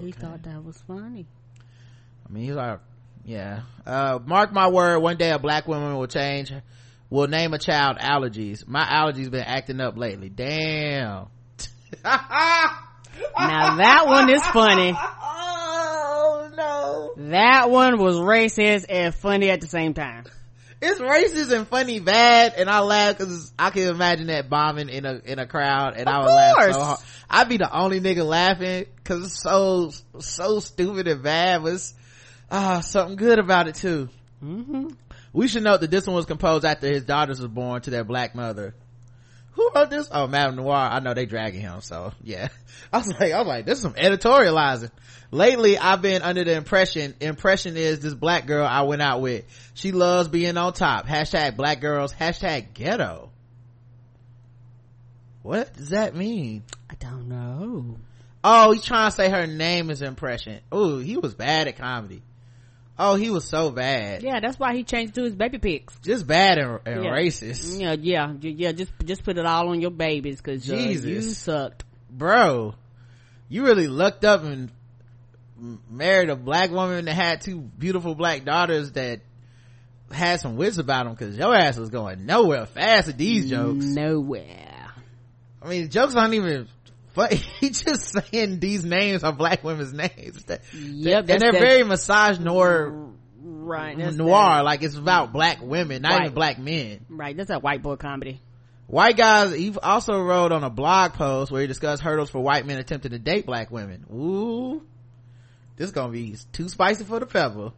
He 0.00 0.12
thought 0.12 0.42
that 0.44 0.64
was 0.64 0.80
funny. 0.86 1.26
I 2.26 2.32
mean, 2.32 2.44
he's 2.44 2.54
like, 2.54 2.80
yeah. 3.24 3.62
Uh, 3.86 4.18
mark 4.24 4.52
my 4.52 4.68
word, 4.68 5.00
one 5.00 5.16
day 5.16 5.30
a 5.30 5.38
black 5.38 5.66
woman 5.66 5.96
will 5.96 6.06
change, 6.06 6.52
will 7.10 7.26
name 7.28 7.54
a 7.54 7.58
child 7.58 7.98
allergies. 7.98 8.66
My 8.66 8.84
allergies 8.84 9.30
been 9.30 9.44
acting 9.44 9.80
up 9.80 9.96
lately. 9.96 10.28
Damn. 10.28 11.26
Now 13.36 13.76
that 13.76 14.06
one 14.06 14.30
is 14.30 14.42
funny. 14.46 14.96
Oh 16.20 16.50
no. 16.56 17.30
That 17.30 17.70
one 17.70 17.98
was 17.98 18.16
racist 18.16 18.86
and 18.88 19.14
funny 19.14 19.50
at 19.50 19.60
the 19.60 19.66
same 19.66 19.94
time. 19.94 20.24
It's 20.80 21.00
racist 21.00 21.50
and 21.52 21.66
funny 21.66 21.98
bad, 21.98 22.54
and 22.56 22.70
I 22.70 22.80
laugh 22.80 23.18
because 23.18 23.52
I 23.58 23.70
can 23.70 23.88
imagine 23.88 24.28
that 24.28 24.48
bombing 24.48 24.88
in 24.88 25.04
a 25.06 25.20
in 25.24 25.38
a 25.40 25.46
crowd, 25.46 25.94
and 25.96 26.08
Of 26.08 26.14
I 26.14 26.18
would 26.20 26.26
laugh 26.26 26.50
so 26.50 26.56
course. 26.62 26.76
hard. 26.76 26.98
I'd 27.30 27.48
be 27.48 27.56
the 27.56 27.76
only 27.76 28.00
nigga 28.00 28.24
laughing 28.24 28.86
because 28.96 29.24
it's 29.26 29.42
so 29.42 29.90
so 30.20 30.60
stupid 30.60 31.08
and 31.08 31.22
bad, 31.22 31.62
but 31.64 31.72
it's 31.74 31.94
ah 32.50 32.80
something 32.80 33.16
good 33.16 33.40
about 33.40 33.66
it 33.66 33.74
too. 33.74 34.08
Mm-hmm. 34.42 34.88
We 35.32 35.48
should 35.48 35.64
note 35.64 35.80
that 35.80 35.90
this 35.90 36.06
one 36.06 36.14
was 36.14 36.26
composed 36.26 36.64
after 36.64 36.86
his 36.86 37.04
daughters 37.04 37.40
was 37.40 37.50
born 37.50 37.82
to 37.82 37.90
their 37.90 38.04
black 38.04 38.34
mother. 38.36 38.74
Who 39.58 39.72
wrote 39.74 39.90
this? 39.90 40.08
Oh, 40.12 40.28
MadameNoire. 40.28 40.92
I 40.92 41.00
know 41.00 41.14
they 41.14 41.26
dragging 41.26 41.62
him, 41.62 41.80
so 41.80 42.12
yeah. 42.22 42.46
I 42.92 42.98
was 42.98 43.08
like, 43.08 43.32
I 43.32 43.38
was 43.38 43.48
like, 43.48 43.66
this 43.66 43.78
is 43.78 43.82
some 43.82 43.94
editorializing. 43.94 44.92
Lately, 45.32 45.76
I've 45.76 46.00
been 46.00 46.22
under 46.22 46.44
the 46.44 46.54
impression, 46.54 47.16
impression 47.18 47.76
is 47.76 47.98
this 47.98 48.14
black 48.14 48.46
girl 48.46 48.64
I 48.64 48.82
went 48.82 49.02
out 49.02 49.20
with. 49.20 49.44
She 49.74 49.90
loves 49.90 50.28
being 50.28 50.56
on 50.56 50.74
top. 50.74 51.08
Hashtag 51.08 51.56
black 51.56 51.80
girls. 51.80 52.14
Hashtag 52.14 52.72
ghetto. 52.72 53.32
What 55.42 55.74
does 55.74 55.88
that 55.88 56.14
mean? 56.14 56.62
I 56.88 56.94
don't 56.94 57.28
know. 57.28 57.98
Oh, 58.44 58.70
he's 58.70 58.84
trying 58.84 59.10
to 59.10 59.16
say 59.16 59.28
her 59.28 59.48
name 59.48 59.90
is 59.90 60.02
impression. 60.02 60.60
Ooh, 60.72 60.98
he 60.98 61.16
was 61.16 61.34
bad 61.34 61.66
at 61.66 61.78
comedy. 61.78 62.22
Oh, 62.98 63.14
he 63.14 63.30
was 63.30 63.44
so 63.44 63.70
bad. 63.70 64.22
Yeah, 64.24 64.40
that's 64.40 64.58
why 64.58 64.74
he 64.74 64.82
changed 64.82 65.14
to 65.14 65.22
his 65.22 65.34
baby 65.36 65.58
pics. 65.58 65.94
Just 66.02 66.26
bad 66.26 66.58
and, 66.58 66.80
and 66.84 67.04
Yeah. 67.04 67.10
racist. 67.10 67.80
Yeah, 67.80 67.92
yeah, 67.98 68.32
yeah. 68.40 68.72
Just 68.72 68.92
just 69.04 69.22
put 69.24 69.38
it 69.38 69.46
all 69.46 69.68
on 69.68 69.80
your 69.80 69.92
babies 69.92 70.38
because 70.38 70.68
uh, 70.68 70.74
Jesus. 70.76 71.04
you 71.06 71.22
sucked. 71.22 71.84
bro 72.10 72.74
you 73.50 73.64
really 73.64 73.86
looked 73.86 74.24
up 74.24 74.42
and 74.44 74.70
married 75.90 76.28
a 76.28 76.36
black 76.36 76.70
woman 76.70 77.04
that 77.06 77.14
had 77.14 77.40
two 77.40 77.60
beautiful 77.60 78.14
black 78.14 78.44
daughters 78.44 78.92
that 78.92 79.20
had 80.10 80.40
some 80.40 80.56
wits 80.56 80.78
about 80.78 81.04
them 81.04 81.14
because 81.14 81.36
your 81.36 81.54
ass 81.54 81.76
was 81.76 81.90
going 81.90 82.26
nowhere 82.26 82.66
fast 82.66 83.06
with 83.08 83.16
these 83.16 83.48
jokes 83.50 83.84
Nowhere. 83.84 84.90
i 85.62 85.68
mean 85.68 85.88
jokes 85.90 86.14
aren't 86.14 86.34
even 86.34 86.68
funny 87.18 87.36
he's 87.60 87.82
just 87.82 88.12
saying 88.12 88.60
these 88.60 88.84
names 88.84 89.24
are 89.24 89.32
black 89.32 89.64
women's 89.64 89.92
names 89.92 90.44
Yep, 90.72 91.28
and 91.28 91.40
they're 91.40 91.52
very 91.52 91.82
massage 91.84 92.38
noir 92.38 93.08
Right. 93.40 93.96
Noir 93.98 94.56
that- 94.56 94.64
like 94.64 94.82
it's 94.82 94.96
about 94.96 95.30
mm. 95.30 95.32
black 95.32 95.58
women 95.60 96.02
not 96.02 96.12
Right. 96.12 96.22
even 96.22 96.34
black 96.34 96.58
men 96.58 97.04
right. 97.08 97.36
That's 97.36 97.50
a 97.50 97.58
white 97.58 97.82
boy 97.82 97.96
comedy. 97.96 98.40
White 98.86 99.18
guys, 99.18 99.54
he 99.54 99.74
also 99.82 100.18
wrote 100.22 100.50
on 100.50 100.64
a 100.64 100.70
blog 100.70 101.12
post 101.12 101.52
where 101.52 101.60
he 101.60 101.66
discussed 101.66 102.02
hurdles 102.02 102.30
for 102.30 102.40
white 102.40 102.64
men 102.64 102.78
attempting 102.78 103.10
to 103.10 103.18
date 103.18 103.44
black 103.44 103.70
women. 103.70 104.06
Ooh. 104.10 104.82
This 105.76 105.88
is 105.88 105.92
gonna 105.92 106.10
be 106.10 106.36
too 106.52 106.70
spicy 106.70 107.04
for 107.04 107.20
the 107.20 107.26
pepper. 107.26 107.72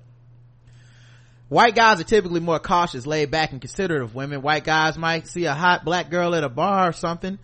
White 1.49 1.75
guys 1.75 2.01
are 2.01 2.05
typically 2.05 2.39
more 2.39 2.61
cautious, 2.61 3.09
laid 3.09 3.33
back, 3.33 3.51
and 3.51 3.61
considerate 3.61 4.03
of 4.03 4.15
women. 4.15 4.41
White 4.41 4.63
guys 4.63 4.97
might 4.97 5.27
see 5.27 5.47
a 5.47 5.53
hot 5.55 5.85
black 5.85 6.09
girl 6.09 6.37
at 6.37 6.45
a 6.45 6.49
bar 6.49 6.91
or 6.91 6.93
something, 6.93 7.41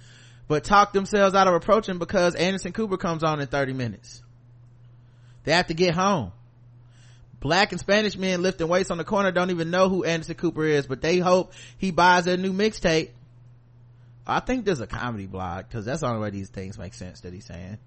but 0.48 0.64
talk 0.64 0.92
themselves 0.92 1.34
out 1.34 1.48
of 1.48 1.54
approaching 1.54 1.98
because 1.98 2.34
Anderson 2.34 2.72
Cooper 2.72 2.96
comes 2.96 3.22
on 3.22 3.40
in 3.40 3.46
30 3.46 3.72
minutes. 3.72 4.22
They 5.44 5.52
have 5.52 5.68
to 5.68 5.74
get 5.74 5.94
home. 5.94 6.32
Black 7.40 7.72
and 7.72 7.80
Spanish 7.80 8.16
men 8.16 8.42
lifting 8.42 8.68
weights 8.68 8.90
on 8.90 8.98
the 8.98 9.04
corner 9.04 9.30
don't 9.30 9.50
even 9.50 9.70
know 9.70 9.88
who 9.88 10.04
Anderson 10.04 10.34
Cooper 10.34 10.64
is, 10.64 10.86
but 10.86 11.02
they 11.02 11.18
hope 11.18 11.52
he 11.78 11.90
buys 11.90 12.24
their 12.24 12.36
new 12.36 12.52
mixtape. 12.52 13.10
I 14.26 14.40
think 14.40 14.64
there's 14.64 14.80
a 14.80 14.86
comedy 14.86 15.26
blog 15.26 15.66
because 15.68 15.84
that's 15.84 16.00
the 16.00 16.08
only 16.08 16.20
way 16.20 16.30
these 16.30 16.48
things 16.48 16.78
make 16.78 16.94
sense 16.94 17.20
that 17.20 17.32
he's 17.32 17.44
saying. 17.44 17.78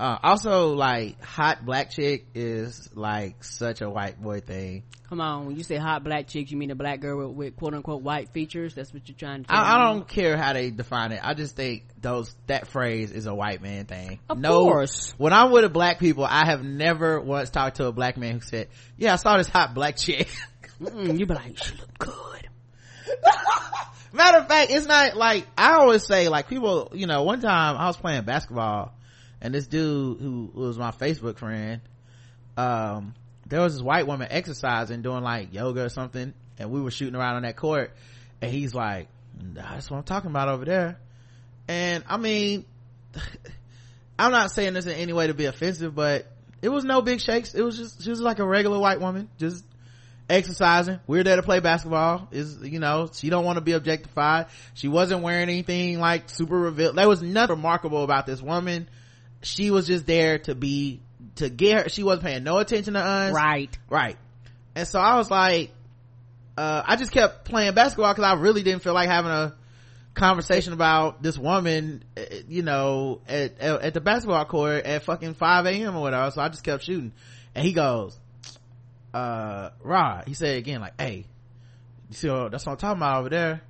Uh, 0.00 0.18
also 0.22 0.68
like 0.72 1.22
hot 1.22 1.66
black 1.66 1.90
chick 1.90 2.24
is 2.34 2.88
like 2.94 3.44
such 3.44 3.82
a 3.82 3.90
white 3.90 4.18
boy 4.18 4.40
thing. 4.40 4.82
Come 5.10 5.20
on, 5.20 5.44
when 5.44 5.56
you 5.56 5.62
say 5.62 5.76
hot 5.76 6.04
black 6.04 6.26
chicks, 6.26 6.50
you 6.50 6.56
mean 6.56 6.70
a 6.70 6.74
black 6.74 7.00
girl 7.00 7.28
with, 7.28 7.36
with 7.36 7.56
quote 7.56 7.74
unquote 7.74 8.00
white 8.00 8.32
features? 8.32 8.74
That's 8.74 8.94
what 8.94 9.06
you're 9.10 9.18
trying 9.18 9.44
to. 9.44 9.52
I, 9.52 9.74
I 9.74 9.84
don't 9.84 10.08
care 10.08 10.38
how 10.38 10.54
they 10.54 10.70
define 10.70 11.12
it. 11.12 11.20
I 11.22 11.34
just 11.34 11.54
think 11.54 11.84
those 12.00 12.34
that 12.46 12.68
phrase 12.68 13.12
is 13.12 13.26
a 13.26 13.34
white 13.34 13.60
man 13.60 13.84
thing. 13.84 14.20
Of 14.30 14.38
no, 14.38 14.64
course. 14.64 15.12
When 15.18 15.34
I'm 15.34 15.50
with 15.50 15.64
a 15.64 15.68
black 15.68 15.98
people, 15.98 16.24
I 16.24 16.46
have 16.46 16.64
never 16.64 17.20
once 17.20 17.50
talked 17.50 17.76
to 17.76 17.84
a 17.84 17.92
black 17.92 18.16
man 18.16 18.36
who 18.36 18.40
said, 18.40 18.68
"Yeah, 18.96 19.12
I 19.12 19.16
saw 19.16 19.36
this 19.36 19.48
hot 19.48 19.74
black 19.74 19.96
chick." 19.98 20.28
Mm-mm, 20.80 21.18
you 21.18 21.26
be 21.26 21.34
like, 21.34 21.62
she 21.62 21.74
look 21.76 21.98
good. 21.98 22.48
Matter 24.14 24.38
of 24.38 24.48
fact, 24.48 24.70
it's 24.70 24.86
not 24.86 25.14
like 25.14 25.46
I 25.58 25.72
always 25.72 26.06
say 26.06 26.30
like 26.30 26.48
people, 26.48 26.90
you 26.94 27.06
know, 27.06 27.22
one 27.24 27.42
time 27.42 27.76
I 27.76 27.86
was 27.86 27.98
playing 27.98 28.22
basketball 28.22 28.94
and 29.40 29.54
this 29.54 29.66
dude 29.66 30.20
who 30.20 30.50
was 30.54 30.78
my 30.78 30.90
Facebook 30.90 31.38
friend, 31.38 31.80
um, 32.56 33.14
there 33.46 33.60
was 33.60 33.74
this 33.74 33.82
white 33.82 34.06
woman 34.06 34.28
exercising 34.30 35.02
doing 35.02 35.22
like 35.22 35.52
yoga 35.52 35.84
or 35.84 35.88
something 35.88 36.34
and 36.58 36.70
we 36.70 36.80
were 36.80 36.90
shooting 36.90 37.16
around 37.16 37.36
on 37.36 37.42
that 37.42 37.56
court 37.56 37.92
and 38.40 38.50
he's 38.50 38.74
like, 38.74 39.08
that's 39.34 39.90
what 39.90 39.98
I'm 39.98 40.02
talking 40.04 40.30
about 40.30 40.48
over 40.48 40.64
there. 40.64 40.98
And 41.68 42.04
I 42.08 42.16
mean, 42.16 42.64
I'm 44.18 44.32
not 44.32 44.50
saying 44.50 44.74
this 44.74 44.86
in 44.86 44.92
any 44.92 45.12
way 45.12 45.28
to 45.28 45.34
be 45.34 45.46
offensive, 45.46 45.94
but 45.94 46.26
it 46.62 46.68
was 46.68 46.84
no 46.84 47.00
big 47.00 47.20
shakes. 47.20 47.54
It 47.54 47.62
was 47.62 47.76
just, 47.76 48.02
she 48.02 48.10
was 48.10 48.20
like 48.20 48.38
a 48.38 48.46
regular 48.46 48.78
white 48.78 49.00
woman, 49.00 49.30
just 49.38 49.64
exercising. 50.30 51.00
We're 51.06 51.24
there 51.24 51.36
to 51.36 51.42
play 51.42 51.60
basketball. 51.60 52.28
Is 52.30 52.58
you 52.62 52.78
know 52.78 53.10
she 53.12 53.30
don't 53.30 53.44
want 53.44 53.56
to 53.56 53.62
be 53.62 53.72
objectified. 53.72 54.46
She 54.74 54.88
wasn't 54.88 55.22
wearing 55.22 55.42
anything 55.42 55.98
like 55.98 56.30
super 56.30 56.58
reveal. 56.58 56.92
There 56.92 57.08
was 57.08 57.22
nothing 57.22 57.56
remarkable 57.56 58.04
about 58.04 58.26
this 58.26 58.40
woman. 58.40 58.88
She 59.42 59.70
was 59.70 59.86
just 59.86 60.06
there 60.06 60.38
to 60.40 60.54
be 60.54 61.00
to 61.36 61.48
get 61.48 61.84
her. 61.84 61.88
She 61.88 62.02
wasn't 62.02 62.24
paying 62.24 62.44
no 62.44 62.58
attention 62.58 62.94
to 62.94 63.00
us. 63.00 63.34
Right. 63.34 63.76
Right. 63.88 64.16
And 64.74 64.86
so 64.86 65.00
I 65.00 65.16
was 65.16 65.30
like, 65.30 65.72
uh, 66.56 66.82
I 66.84 66.96
just 66.96 67.12
kept 67.12 67.44
playing 67.44 67.74
basketball 67.74 68.12
because 68.12 68.24
I 68.24 68.34
really 68.34 68.62
didn't 68.62 68.82
feel 68.82 68.94
like 68.94 69.08
having 69.08 69.30
a 69.30 69.54
conversation 70.14 70.72
about 70.72 71.22
this 71.22 71.38
woman, 71.38 72.04
uh, 72.16 72.22
you 72.48 72.62
know, 72.62 73.20
at, 73.26 73.58
at, 73.60 73.82
at 73.82 73.94
the 73.94 74.00
basketball 74.00 74.44
court 74.44 74.84
at 74.84 75.04
fucking 75.04 75.34
5 75.34 75.66
a.m. 75.66 75.96
or 75.96 76.02
whatever. 76.02 76.30
So 76.30 76.42
I 76.42 76.48
just 76.48 76.62
kept 76.62 76.84
shooting. 76.84 77.12
And 77.54 77.64
he 77.64 77.72
goes, 77.72 78.18
uh, 79.14 79.70
Rod, 79.82 80.24
he 80.28 80.34
said 80.34 80.56
again, 80.58 80.80
like, 80.80 81.00
hey, 81.00 81.26
you 82.08 82.14
see, 82.14 82.28
that's 82.28 82.66
what 82.66 82.72
I'm 82.72 82.78
talking 82.78 82.98
about 82.98 83.20
over 83.20 83.28
there. 83.30 83.62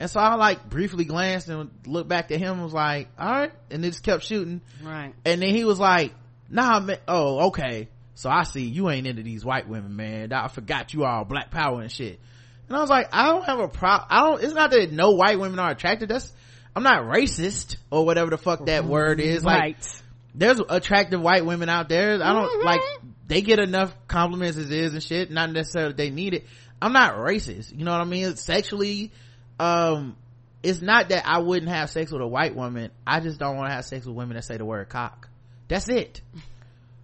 And 0.00 0.10
so 0.10 0.18
I 0.18 0.34
like 0.34 0.68
briefly 0.68 1.04
glanced 1.04 1.48
and 1.48 1.70
looked 1.86 2.08
back 2.08 2.30
at 2.32 2.38
him 2.40 2.54
and 2.54 2.62
was 2.64 2.72
like, 2.72 3.08
all 3.18 3.30
right. 3.30 3.52
And 3.70 3.84
then 3.84 3.90
just 3.90 4.02
kept 4.02 4.24
shooting. 4.24 4.60
Right. 4.82 5.14
And 5.24 5.40
then 5.40 5.54
he 5.54 5.64
was 5.64 5.78
like, 5.78 6.12
nah, 6.48 6.80
man, 6.80 6.98
oh, 7.06 7.48
okay. 7.48 7.88
So 8.14 8.28
I 8.28 8.42
see 8.42 8.64
you 8.64 8.90
ain't 8.90 9.06
into 9.06 9.22
these 9.22 9.44
white 9.44 9.68
women, 9.68 9.96
man. 9.96 10.32
I 10.32 10.48
forgot 10.48 10.92
you 10.92 11.04
all 11.04 11.24
black 11.24 11.50
power 11.50 11.80
and 11.80 11.90
shit. 11.90 12.20
And 12.68 12.76
I 12.76 12.80
was 12.80 12.90
like, 12.90 13.08
I 13.12 13.26
don't 13.26 13.44
have 13.44 13.58
a 13.58 13.68
problem. 13.68 14.08
I 14.10 14.20
don't, 14.22 14.42
it's 14.42 14.54
not 14.54 14.70
that 14.70 14.92
no 14.92 15.12
white 15.12 15.38
women 15.38 15.58
are 15.58 15.70
attracted. 15.70 16.08
That's, 16.08 16.32
I'm 16.74 16.82
not 16.82 17.02
racist 17.02 17.76
or 17.90 18.04
whatever 18.04 18.30
the 18.30 18.38
fuck 18.38 18.66
that 18.66 18.84
word 18.84 19.20
is. 19.20 19.44
Like, 19.44 19.60
Right. 19.60 20.02
there's 20.34 20.60
attractive 20.68 21.20
white 21.20 21.44
women 21.44 21.68
out 21.68 21.88
there. 21.88 22.14
I 22.14 22.32
don't 22.32 22.48
mm-hmm. 22.48 22.64
like 22.64 22.80
they 23.28 23.42
get 23.42 23.58
enough 23.58 23.94
compliments 24.08 24.56
as 24.56 24.70
is 24.70 24.94
and 24.94 25.02
shit. 25.02 25.30
Not 25.30 25.50
necessarily 25.50 25.94
they 25.94 26.10
need 26.10 26.34
it. 26.34 26.46
I'm 26.80 26.92
not 26.92 27.14
racist. 27.14 27.76
You 27.76 27.84
know 27.84 27.92
what 27.92 28.00
I 28.00 28.04
mean? 28.04 28.36
Sexually, 28.36 29.12
um, 29.58 30.16
it's 30.62 30.80
not 30.80 31.08
that 31.08 31.26
I 31.26 31.38
wouldn't 31.38 31.70
have 31.70 31.90
sex 31.90 32.10
with 32.12 32.22
a 32.22 32.26
white 32.26 32.54
woman. 32.54 32.90
I 33.06 33.20
just 33.20 33.38
don't 33.38 33.56
want 33.56 33.68
to 33.70 33.74
have 33.74 33.84
sex 33.84 34.06
with 34.06 34.14
women 34.14 34.36
that 34.36 34.44
say 34.44 34.56
the 34.56 34.64
word 34.64 34.88
cock. 34.88 35.28
That's 35.68 35.88
it. 35.88 36.20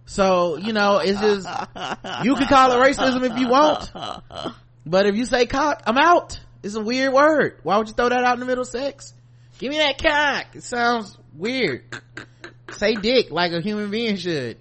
So, 0.05 0.57
you 0.57 0.73
know, 0.73 0.97
it's 0.97 1.19
just, 1.19 1.47
you 2.23 2.35
can 2.35 2.47
call 2.47 2.71
it 2.71 2.75
racism 2.75 3.29
if 3.29 3.37
you 3.37 3.47
want. 3.47 3.91
But 4.85 5.05
if 5.05 5.15
you 5.15 5.25
say 5.25 5.45
cock, 5.45 5.83
I'm 5.85 5.97
out. 5.97 6.39
It's 6.63 6.75
a 6.75 6.81
weird 6.81 7.13
word. 7.13 7.59
Why 7.63 7.77
would 7.77 7.87
you 7.87 7.93
throw 7.93 8.09
that 8.09 8.23
out 8.23 8.33
in 8.33 8.39
the 8.39 8.45
middle 8.45 8.63
of 8.63 8.67
sex? 8.67 9.13
Give 9.59 9.69
me 9.71 9.77
that 9.77 10.01
cock. 10.01 10.55
It 10.55 10.63
sounds 10.63 11.17
weird. 11.35 11.83
Say 12.71 12.95
dick 12.95 13.29
like 13.29 13.51
a 13.51 13.61
human 13.61 13.91
being 13.91 14.17
should. 14.17 14.57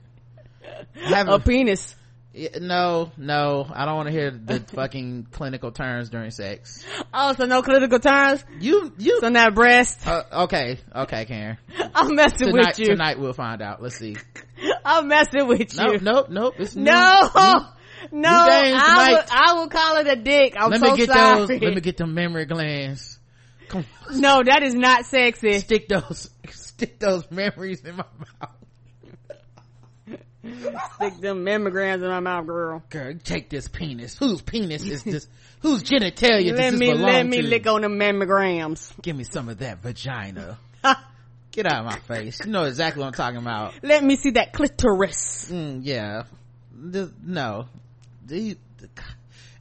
Have 0.95 1.29
a 1.29 1.39
penis. 1.39 1.95
Yeah, 2.39 2.59
no, 2.61 3.11
no, 3.17 3.67
I 3.69 3.85
don't 3.85 3.97
want 3.97 4.07
to 4.07 4.13
hear 4.13 4.31
the 4.31 4.61
fucking 4.73 5.27
clinical 5.33 5.73
terms 5.73 6.09
during 6.09 6.31
sex. 6.31 6.85
Oh, 7.13 7.33
so 7.33 7.47
no 7.47 7.63
clinical 7.63 7.99
terms? 7.99 8.45
You, 8.61 8.93
you. 8.97 9.19
So 9.21 9.29
not 9.29 9.57
breast? 9.57 10.07
Uh, 10.07 10.23
okay, 10.45 10.79
okay, 10.95 11.25
Karen. 11.25 11.59
I'm 11.97 12.15
messing 12.15 12.51
tonight, 12.51 12.67
with 12.69 12.79
you. 12.79 12.87
Tonight 12.87 13.19
we'll 13.19 13.33
find 13.33 13.61
out. 13.61 13.83
Let's 13.83 13.97
see. 13.97 14.15
I'm 14.85 15.09
messing 15.09 15.49
with 15.49 15.75
you. 15.75 15.85
Nope, 15.85 16.03
nope, 16.03 16.27
nope. 16.31 16.55
It's 16.59 16.77
new, 16.77 16.85
no, 16.85 17.29
new, 18.13 18.21
no. 18.21 18.31
I 18.31 19.09
will, 19.11 19.23
I 19.33 19.53
will 19.55 19.69
call 19.69 19.97
it 19.97 20.07
a 20.07 20.15
dick. 20.15 20.55
I'm 20.57 20.71
let 20.71 20.79
so 20.79 20.93
me 20.93 20.97
get 20.97 21.09
sorry. 21.09 21.39
those. 21.41 21.49
Let 21.61 21.75
me 21.75 21.81
get 21.81 21.97
the 21.97 22.07
mammary 22.07 22.47
glands. 22.47 23.19
Come 23.67 23.85
on. 24.09 24.21
No, 24.21 24.43
that 24.45 24.63
is 24.63 24.75
not 24.75 25.07
sexy. 25.07 25.59
Stick 25.59 25.89
those, 25.89 26.31
stick 26.51 27.01
those 27.01 27.27
mammaries 27.27 27.85
in 27.85 27.97
my 27.97 28.05
mouth. 28.41 28.58
Stick 30.95 31.21
them 31.21 31.45
mammograms 31.45 32.03
in 32.03 32.09
my 32.09 32.21
mouth, 32.21 32.47
girl. 32.47 32.83
Girl, 32.91 33.15
take 33.23 33.49
this 33.49 33.69
penis. 33.69 34.17
Whose 34.19 34.43
penis 34.43 34.85
is 34.85 35.03
this? 35.03 35.27
Whose 35.61 35.83
genitalia 35.83 36.57
let 36.57 36.71
does 36.71 36.81
me 36.81 36.95
let 36.95 37.27
me 37.27 37.43
to? 37.43 37.49
lick 37.49 37.67
on 37.67 37.83
the 37.83 37.89
mammograms. 37.89 38.93
Give 39.03 39.17
me 39.17 39.25
some 39.25 39.49
of 39.49 39.59
that 39.59 39.83
vagina. 39.83 40.59
Get 41.51 41.67
out 41.67 41.81
of 41.81 41.87
my 41.87 41.99
face. 42.01 42.41
You 42.45 42.53
know 42.53 42.65
exactly 42.65 43.01
what 43.01 43.09
I'm 43.09 43.13
talking 43.15 43.39
about. 43.39 43.75
Let 43.83 44.05
me 44.05 44.17
see 44.17 44.31
that 44.33 44.53
clitoris. 44.53 45.49
Mm, 45.51 45.81
yeah. 45.83 46.25
The- 46.73 47.13
no. 47.25 47.67
The- 48.27 48.57
the- 48.79 48.89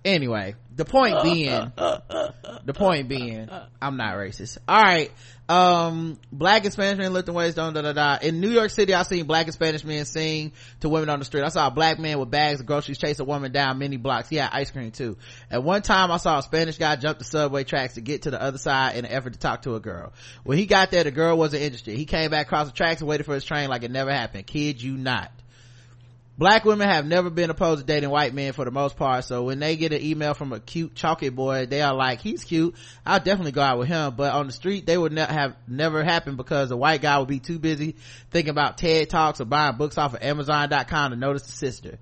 anyway, 0.08 0.56
the 0.76 0.86
point 0.86 1.16
uh, 1.16 1.24
being, 1.24 1.50
uh, 1.50 2.00
uh, 2.10 2.32
the 2.66 2.74
point 2.74 3.08
being, 3.08 3.50
I'm 3.82 3.98
not 3.98 4.16
racist. 4.16 4.58
All 4.68 4.82
right. 4.82 5.12
Um, 5.50 6.20
black 6.32 6.66
and 6.66 6.74
Spanish 6.74 6.98
men 6.98 7.14
lifting 7.14 7.34
weights, 7.34 7.56
don't 7.56 7.74
da 7.74 7.82
da 7.82 7.94
da. 7.94 8.18
In 8.22 8.42
New 8.42 8.50
York 8.50 8.70
City, 8.70 8.94
i've 8.94 9.08
seen 9.08 9.26
black 9.26 9.46
and 9.46 9.54
Spanish 9.54 9.84
men 9.84 10.04
sing 10.06 10.52
to 10.82 10.90
women 10.90 11.10
on 11.10 11.20
the 11.20 11.26
street. 11.26 11.44
I 11.44 11.50
saw 11.50 11.68
a 11.68 11.72
black 11.72 12.00
man 12.00 12.20
with 12.20 12.30
bags 12.30 12.60
of 12.60 12.66
groceries 12.66 12.98
chase 12.98 13.20
a 13.20 13.24
woman 13.24 13.52
down 13.52 13.80
many 13.80 13.98
blocks. 13.98 14.30
Had 14.30 14.50
ice 14.52 14.72
cream 14.72 14.92
too. 14.92 15.18
At 15.50 15.64
one 15.64 15.82
time, 15.82 16.12
I 16.12 16.18
saw 16.18 16.40
a 16.40 16.44
Spanish 16.44 16.78
guy 16.78 16.96
jump 16.98 17.18
the 17.18 17.24
subway 17.24 17.64
tracks 17.64 17.94
to 17.94 18.02
get 18.02 18.24
to 18.24 18.32
the 18.32 18.42
other 18.42 18.58
side 18.58 18.98
in 18.98 19.06
an 19.06 19.12
effort 19.12 19.34
to 19.34 19.40
talk 19.40 19.62
to 19.64 19.76
a 19.76 19.80
girl. 19.80 20.14
When 20.44 20.58
he 20.58 20.66
got 20.66 20.92
there, 20.92 21.04
the 21.04 21.12
girl 21.12 21.38
wasn't 21.38 21.64
interested. 21.64 21.98
He 21.98 22.06
came 22.06 22.30
back 22.30 22.48
across 22.48 22.68
the 22.68 22.74
tracks 22.74 23.00
and 23.02 23.10
waited 23.10 23.26
for 23.26 23.34
his 23.34 23.46
train 23.46 23.70
like 23.70 23.84
it 23.84 23.92
never 23.92 24.12
happened. 24.12 24.48
Kid 24.48 24.82
you 24.82 24.98
not. 24.98 25.32
Black 26.38 26.66
women 26.66 26.88
have 26.88 27.08
never 27.08 27.32
been 27.32 27.50
opposed 27.50 27.82
to 27.82 27.86
dating 27.86 28.12
white 28.12 28.32
men 28.32 28.54
for 28.54 28.64
the 28.64 28.70
most 28.70 28.96
part, 28.96 29.24
so 29.24 29.46
when 29.46 29.58
they 29.58 29.76
get 29.76 29.92
an 29.92 30.04
email 30.04 30.36
from 30.36 30.54
a 30.54 30.60
cute 30.60 30.94
chocolate 30.94 31.36
boy, 31.36 31.66
they 31.66 31.82
are 31.82 31.96
like, 31.96 32.22
he's 32.22 32.44
cute, 32.44 32.76
I'll 33.04 33.20
definitely 33.20 33.54
go 33.54 33.62
out 33.62 33.80
with 33.80 33.88
him, 33.88 34.14
but 34.16 34.32
on 34.32 34.46
the 34.46 34.54
street, 34.54 34.86
they 34.86 35.00
would 35.00 35.14
ne- 35.14 35.26
have 35.26 35.56
never 35.68 36.04
happened 36.04 36.38
because 36.38 36.70
the 36.70 36.78
white 36.78 37.02
guy 37.02 37.18
would 37.18 37.28
be 37.28 37.40
too 37.40 37.58
busy 37.58 37.96
thinking 38.30 38.52
about 38.52 38.78
TED 38.78 39.10
Talks 39.10 39.42
or 39.42 39.46
buying 39.46 39.78
books 39.78 39.98
off 39.98 40.14
of 40.14 40.22
Amazon.com 40.22 41.10
to 41.10 41.18
notice 41.18 41.42
the 41.42 41.54
sister. 41.54 41.98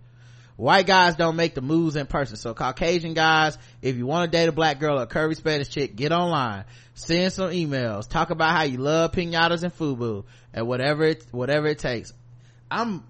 White 0.57 0.85
guys 0.85 1.15
don't 1.15 1.37
make 1.37 1.55
the 1.55 1.61
moves 1.61 1.95
in 1.95 2.05
person, 2.05 2.35
so 2.35 2.53
Caucasian 2.53 3.13
guys, 3.13 3.57
if 3.81 3.95
you 3.95 4.05
want 4.05 4.29
to 4.29 4.37
date 4.37 4.49
a 4.49 4.51
black 4.51 4.79
girl 4.81 4.99
or 4.99 5.05
curvy 5.05 5.37
Spanish 5.37 5.69
chick, 5.69 5.95
get 5.95 6.11
online, 6.11 6.65
send 6.93 7.31
some 7.31 7.51
emails, 7.51 8.09
talk 8.09 8.31
about 8.31 8.51
how 8.51 8.63
you 8.63 8.79
love 8.79 9.13
pinatas 9.13 9.63
and 9.63 9.73
fubu, 9.73 10.25
and 10.53 10.67
whatever 10.67 11.05
it, 11.05 11.25
whatever 11.31 11.67
it 11.67 11.79
takes. 11.79 12.11
I'm 12.69 13.03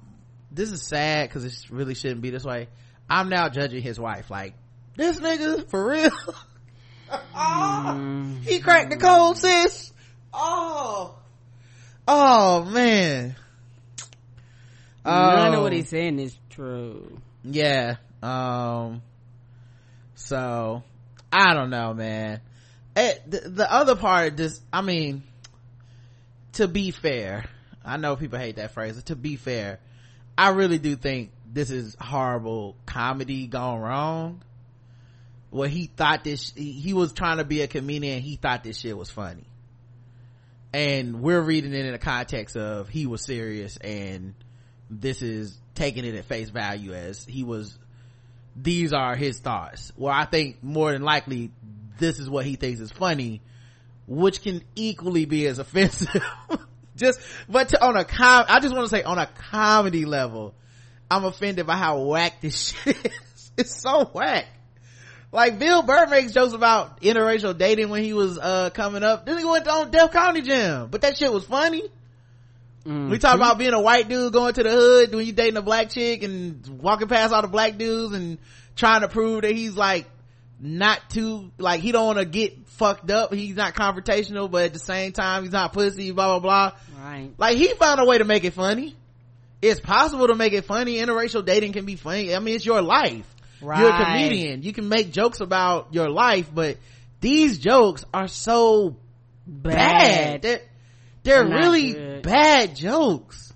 this 0.52 0.72
is 0.72 0.82
sad 0.82 1.30
because 1.30 1.46
it 1.46 1.70
really 1.70 1.96
shouldn't 1.96 2.22
be 2.22 2.30
this 2.30 2.44
way. 2.44 2.68
I'm 3.10 3.30
now 3.30 3.50
judging 3.50 3.82
his 3.82 4.00
wife 4.00 4.30
like 4.30 4.54
this 4.96 5.20
nigga 5.20 5.70
for 5.70 5.90
real. 5.90 6.12
oh, 7.36 8.36
he 8.44 8.60
cracked 8.60 8.92
the 8.92 8.98
code, 8.98 9.38
sis. 9.38 9.92
Oh, 10.34 11.16
oh 12.08 12.64
man. 12.66 13.36
None 15.06 15.54
of 15.54 15.62
what 15.62 15.74
he's 15.74 15.90
saying 15.90 16.20
is 16.20 16.36
true. 16.50 17.20
yeah. 17.44 17.98
Um. 18.24 19.04
So 20.16 20.84
I 21.32 21.54
don't 21.54 21.70
know, 21.70 21.94
man. 21.94 22.42
Eh, 22.96 23.14
the, 23.28 23.42
the 23.50 23.72
other 23.72 23.96
part, 23.96 24.38
just 24.38 24.64
I 24.72 24.82
mean, 24.82 25.24
to 26.54 26.68
be 26.68 26.92
fair, 26.92 27.46
I 27.84 27.98
know 27.98 28.16
people 28.16 28.40
hate 28.40 28.56
that 28.56 28.72
phrase. 28.72 28.96
but 28.96 29.06
To 29.08 29.16
be 29.16 29.36
fair, 29.36 29.80
I 30.38 30.50
really 30.50 30.78
do 30.78 30.96
think 30.96 31.32
this 31.52 31.72
is 31.72 31.96
horrible 32.00 32.76
comedy 32.86 33.48
gone 33.48 33.80
wrong. 33.80 34.44
Where 35.50 35.70
he 35.70 35.86
thought 35.86 36.26
this, 36.26 36.52
he, 36.54 36.94
was 36.94 37.14
trying 37.14 37.38
to 37.38 37.46
be 37.46 37.62
a 37.62 37.68
comedian. 37.68 38.22
He 38.22 38.36
thought 38.36 38.64
this 38.64 38.78
shit 38.78 38.98
was 38.98 39.10
funny, 39.10 39.46
and 40.74 41.22
we're 41.22 41.40
reading 41.40 41.74
it 41.74 41.86
in 41.86 41.94
the 41.94 41.98
context 41.98 42.58
of 42.58 42.90
he 42.90 43.06
was 43.06 43.22
serious, 43.22 43.78
and 43.78 44.34
this 44.90 45.22
is 45.22 45.58
taking 45.74 46.04
it 46.04 46.16
at 46.16 46.26
face 46.26 46.50
value 46.50 46.94
as 46.94 47.24
he 47.24 47.46
was. 47.46 47.78
These 48.58 48.92
are 48.92 49.16
his 49.16 49.40
thoughts. 49.40 49.94
Well, 49.96 50.14
I 50.14 50.26
think 50.26 50.62
more 50.62 50.92
than 50.92 51.04
likely 51.04 51.52
this 52.00 52.20
is 52.20 52.30
what 52.30 52.46
he 52.46 52.58
thinks 52.58 52.82
is 52.82 52.92
funny, 52.92 53.42
which 54.08 54.42
can 54.42 54.62
equally 54.76 55.24
be 55.24 55.48
as 55.48 55.60
offensive. 55.60 56.22
Just, 56.96 57.20
but 57.50 57.70
to, 57.70 57.84
on 57.84 57.96
a 57.98 58.06
com, 58.06 58.46
I 58.48 58.60
just 58.60 58.74
want 58.74 58.90
to 58.90 58.96
say 58.96 59.04
on 59.04 59.18
a 59.18 59.28
comedy 59.28 60.06
level, 60.06 60.54
I'm 61.10 61.26
offended 61.26 61.68
by 61.68 61.76
how 61.76 62.02
whack 62.02 62.42
this 62.42 62.74
shit 62.84 62.98
is. 63.06 63.52
It's 63.58 63.82
so 63.82 64.06
whack. 64.06 64.46
Like 65.32 65.60
Bill 65.60 65.82
Burr 65.82 66.08
makes 66.08 66.32
jokes 66.32 66.54
about 66.54 67.02
interracial 67.02 67.58
dating 67.58 67.90
when 67.90 68.04
he 68.04 68.14
was, 68.14 68.38
uh, 68.38 68.70
coming 68.70 69.04
up. 69.04 69.26
Then 69.26 69.38
he 69.38 69.46
went 69.46 69.68
on 69.68 69.92
Def 69.92 70.12
Comedy 70.12 70.42
Jam, 70.42 70.88
but 70.90 71.02
that 71.02 71.18
shit 71.18 71.32
was 71.32 71.46
funny. 71.46 71.84
We 72.86 73.18
talk 73.18 73.36
about 73.36 73.58
being 73.58 73.74
a 73.74 73.82
white 73.82 74.08
dude 74.08 74.32
going 74.32 74.54
to 74.54 74.62
the 74.62 74.70
hood 74.70 75.16
when 75.16 75.26
you 75.26 75.32
dating 75.32 75.58
a 75.58 75.64
black 75.64 75.90
chick 75.90 76.22
and 76.22 76.64
walking 76.84 77.08
past 77.08 77.34
all 77.34 77.42
the 77.42 77.48
black 77.48 77.80
dudes 77.80 78.14
and 78.14 78.38
trying 78.76 79.02
to 79.02 79.08
prove 79.08 79.42
that 79.42 79.56
he's 79.56 79.76
like 79.76 80.06
not 80.60 81.10
too 81.10 81.52
like 81.58 81.82
he 81.82 81.92
don't 81.92 82.06
want 82.06 82.20
to 82.20 82.26
get 82.26 82.68
fucked 82.68 83.10
up. 83.12 83.34
He's 83.34 83.56
not 83.56 83.74
confrontational, 83.76 84.50
but 84.50 84.66
at 84.66 84.74
the 84.74 84.80
same 84.80 85.12
time 85.12 85.44
he's 85.44 85.52
not 85.52 85.74
pussy. 85.74 86.12
Blah 86.12 86.40
blah 86.40 86.72
blah. 86.72 86.80
Right. 87.04 87.32
Like 87.38 87.58
he 87.58 87.68
found 87.74 88.00
a 88.00 88.06
way 88.06 88.18
to 88.18 88.26
make 88.26 88.44
it 88.44 88.54
funny. 88.54 88.96
It's 89.62 89.80
possible 89.80 90.28
to 90.28 90.36
make 90.36 90.54
it 90.54 90.66
funny. 90.66 90.96
Interracial 90.98 91.44
dating 91.44 91.74
can 91.74 91.86
be 91.86 91.96
funny. 91.96 92.36
I 92.36 92.40
mean, 92.40 92.56
it's 92.56 92.66
your 92.66 92.82
life. 92.82 93.26
right. 93.62 93.80
You're 93.80 93.90
a 93.90 94.06
comedian. 94.06 94.64
You 94.64 94.74
can 94.74 94.90
make 94.90 95.12
jokes 95.12 95.40
about 95.40 95.94
your 95.94 96.10
life, 96.10 96.50
but 96.54 96.78
these 97.22 97.58
jokes 97.58 98.06
are 98.14 98.28
so 98.28 98.98
bad. 99.48 99.74
Bad. 99.74 100.42
They're, 100.42 100.62
they're 101.24 101.46
really 101.48 101.94
good. 101.94 102.22
bad 102.24 102.76
jokes. 102.76 103.54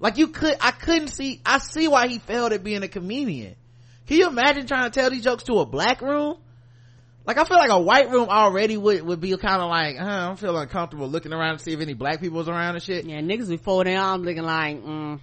Like 0.00 0.16
you 0.16 0.28
could, 0.28 0.56
I 0.60 0.70
couldn't 0.70 1.08
see, 1.08 1.40
I 1.44 1.58
see 1.58 1.88
why 1.88 2.06
he 2.08 2.18
failed 2.20 2.52
at 2.52 2.62
being 2.62 2.82
a 2.82 2.88
comedian. 2.88 3.56
Can 4.08 4.16
you 4.16 4.26
imagine 4.28 4.66
trying 4.66 4.90
to 4.90 5.00
tell 5.00 5.10
these 5.10 5.22
jokes 5.22 5.44
to 5.44 5.58
a 5.60 5.66
black 5.66 6.00
room? 6.00 6.38
Like 7.26 7.36
I 7.36 7.44
feel 7.44 7.58
like 7.58 7.70
a 7.70 7.78
white 7.78 8.08
room 8.10 8.30
already 8.30 8.78
would, 8.78 9.02
would 9.02 9.20
be 9.20 9.36
kind 9.36 9.60
of 9.60 9.68
like, 9.68 9.98
huh, 9.98 10.06
I 10.06 10.26
don't 10.28 10.38
feel 10.38 10.56
uncomfortable 10.56 11.08
looking 11.08 11.34
around 11.34 11.58
to 11.58 11.62
see 11.62 11.74
if 11.74 11.80
any 11.80 11.92
black 11.92 12.20
people 12.22 12.38
was 12.38 12.48
around 12.48 12.74
and 12.74 12.82
shit. 12.82 13.04
Yeah, 13.04 13.20
niggas 13.20 13.50
before 13.50 13.84
them, 13.84 14.02
I'm 14.02 14.22
looking 14.22 14.42
like, 14.44 14.82
mm, 14.82 15.20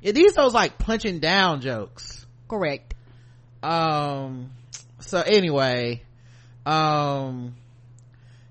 Yeah, 0.00 0.12
these 0.12 0.34
those 0.34 0.54
like 0.54 0.78
punching 0.78 1.18
down 1.18 1.60
jokes. 1.60 2.24
correct. 2.48 2.94
um 3.64 4.52
so 5.00 5.20
anyway 5.20 6.02
um 6.64 7.56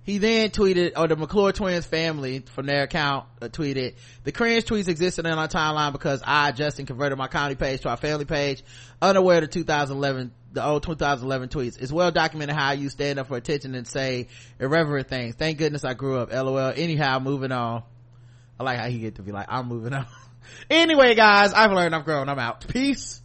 he 0.10 0.18
then 0.18 0.50
tweeted 0.50 0.94
or 0.98 1.08
the 1.08 1.16
mcclure 1.16 1.54
twins 1.54 1.86
family 1.86 2.40
from 2.40 2.66
their 2.66 2.84
account 2.84 3.26
uh, 3.42 3.48
tweeted 3.48 3.94
the 4.24 4.32
cringe 4.32 4.66
tweets 4.66 4.88
existed 4.88 5.26
in 5.26 5.34
our 5.34 5.48
timeline 5.48 5.92
because 5.92 6.24
i 6.26 6.52
justin 6.52 6.86
converted 6.86 7.18
my 7.18 7.28
comedy 7.28 7.56
page 7.56 7.82
to 7.82 7.90
our 7.90 7.98
family 7.98 8.26
page 8.26 8.64
unaware 9.02 9.38
of 9.38 9.44
the 9.44 9.48
2011 9.48 10.32
the 10.52 10.66
old 10.66 10.82
2011 10.82 11.50
tweets. 11.50 11.80
It's 11.80 11.92
well 11.92 12.12
documented 12.12 12.56
how 12.56 12.72
you 12.72 12.90
stand 12.90 13.20
up 13.20 13.28
for 13.28 13.38
attention 13.38 13.76
and 13.76 13.88
say 13.88 14.30
irreverent 14.60 15.08
things. 15.08 15.36
Thank 15.36 15.60
goodness 15.60 15.84
i 15.84 15.94
grew 15.94 16.18
up. 16.18 16.32
Lol. 16.32 16.74
Anyhow 16.76 17.20
moving 17.20 17.52
on. 17.52 17.84
I 18.60 18.64
like 18.64 18.80
how 18.80 18.88
he 18.88 18.98
get 18.98 19.16
to 19.16 19.22
be 19.22 19.32
like 19.32 19.46
i'm 19.50 19.68
moving 19.68 19.94
on. 19.94 20.08
Anyway 20.70 21.14
guys 21.14 21.54
i've 21.54 21.72
learned 21.72 21.94
i've 21.94 22.06
grown. 22.06 22.28
I'm 22.30 22.40
out. 22.40 22.68
Peace. 22.68 23.22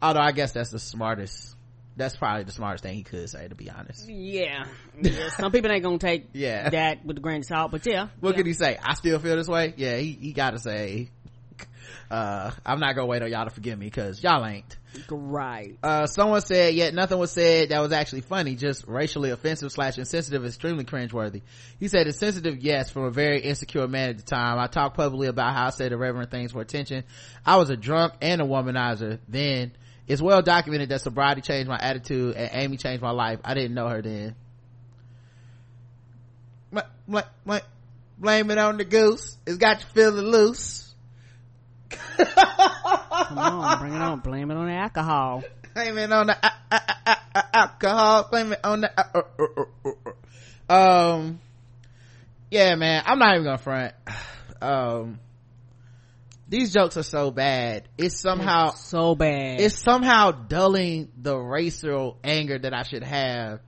Although 0.00 0.20
i 0.20 0.32
guess 0.32 0.52
that's 0.52 0.70
the 0.70 0.78
smartest 0.78 1.54
that's 1.96 2.16
probably 2.16 2.44
the 2.44 2.52
smartest 2.52 2.84
thing 2.84 2.94
he 2.94 3.02
could 3.02 3.28
say 3.28 3.46
to 3.48 3.54
be 3.54 3.70
honest 3.70 4.08
Yeah. 4.08 4.64
yeah. 5.00 5.28
Some 5.36 5.52
people 5.52 5.70
ain't 5.70 5.82
gonna 5.82 5.98
take 5.98 6.28
Yeah. 6.32 6.70
that 6.70 7.04
with 7.04 7.18
a 7.18 7.20
grain 7.20 7.40
of 7.40 7.44
salt, 7.46 7.70
but 7.70 7.84
yeah. 7.86 8.08
what 8.20 8.30
yeah. 8.30 8.36
could 8.36 8.46
he 8.46 8.52
say 8.54 8.78
i 8.82 8.94
still 8.94 9.18
feel 9.18 9.36
this 9.36 9.48
way 9.48 9.74
yeah 9.76 9.96
he, 9.96 10.12
he 10.12 10.32
gotta 10.32 10.58
say 10.58 11.10
uh 12.10 12.50
i'm 12.66 12.80
not 12.80 12.94
gonna 12.94 13.06
wait 13.06 13.22
on 13.22 13.30
y'all 13.30 13.44
to 13.44 13.50
forgive 13.50 13.78
me 13.78 13.86
because 13.86 14.22
y'all 14.22 14.44
ain't 14.44 14.76
Right. 15.10 15.78
uh 15.82 16.06
someone 16.06 16.42
said 16.42 16.74
yet 16.74 16.92
nothing 16.92 17.18
was 17.18 17.30
said 17.30 17.70
that 17.70 17.80
was 17.80 17.92
actually 17.92 18.20
funny 18.20 18.56
just 18.56 18.86
racially 18.86 19.30
offensive 19.30 19.72
slash 19.72 19.96
insensitive 19.96 20.44
extremely 20.44 20.84
cringeworthy 20.84 21.40
he 21.80 21.88
said 21.88 22.06
it's 22.06 22.18
sensitive 22.18 22.58
yes 22.58 22.90
from 22.90 23.04
a 23.04 23.10
very 23.10 23.40
insecure 23.40 23.88
man 23.88 24.10
at 24.10 24.16
the 24.18 24.22
time 24.22 24.58
i 24.58 24.66
talked 24.66 24.96
publicly 24.96 25.28
about 25.28 25.54
how 25.54 25.66
i 25.66 25.70
said 25.70 25.92
irreverent 25.92 26.30
things 26.30 26.52
for 26.52 26.60
attention 26.60 27.04
i 27.46 27.56
was 27.56 27.70
a 27.70 27.76
drunk 27.76 28.12
and 28.20 28.42
a 28.42 28.44
womanizer 28.44 29.18
then 29.28 29.72
it's 30.06 30.20
well 30.20 30.42
documented 30.42 30.88
that 30.90 31.00
sobriety 31.00 31.40
changed 31.40 31.68
my 31.68 31.78
attitude 31.78 32.36
and 32.36 32.50
amy 32.52 32.76
changed 32.76 33.02
my 33.02 33.10
life. 33.10 33.40
I 33.44 33.54
didn't 33.54 33.74
know 33.74 33.88
her 33.88 34.02
then. 34.02 34.34
Bl- 36.72 36.80
bl- 37.06 37.18
bl- 37.46 37.56
blame 38.18 38.50
it 38.50 38.58
on 38.58 38.76
the 38.78 38.84
goose. 38.84 39.36
It's 39.46 39.58
got 39.58 39.80
you 39.80 39.86
feeling 39.94 40.26
loose. 40.26 40.94
Come 41.90 43.38
on, 43.38 43.78
bring 43.78 43.94
it 43.94 44.02
on. 44.02 44.20
Blame 44.20 44.50
it 44.50 44.56
on 44.56 44.66
the 44.66 44.72
alcohol. 44.72 45.44
blame 45.74 45.98
it 45.98 46.12
on 46.12 46.26
the 46.26 46.46
uh, 46.46 46.50
uh, 46.70 46.78
uh, 47.06 47.14
uh, 47.34 47.42
alcohol. 47.52 48.28
Blame 48.30 48.52
it 48.52 48.60
on 48.64 48.80
the 48.82 50.12
um 50.68 51.40
yeah 52.50 52.74
man. 52.74 53.02
I'm 53.06 53.18
not 53.18 53.34
even 53.34 53.44
gonna 53.44 53.58
front. 53.58 53.94
Um 54.62 55.18
these 56.52 56.72
jokes 56.72 56.96
are 56.96 57.02
so 57.02 57.30
bad 57.30 57.88
it's 57.96 58.20
somehow 58.20 58.70
so 58.70 59.14
bad 59.14 59.60
it's 59.60 59.78
somehow 59.78 60.30
dulling 60.30 61.10
the 61.16 61.36
racial 61.36 62.18
anger 62.22 62.58
that 62.58 62.74
i 62.74 62.82
should 62.82 63.02
have 63.02 63.60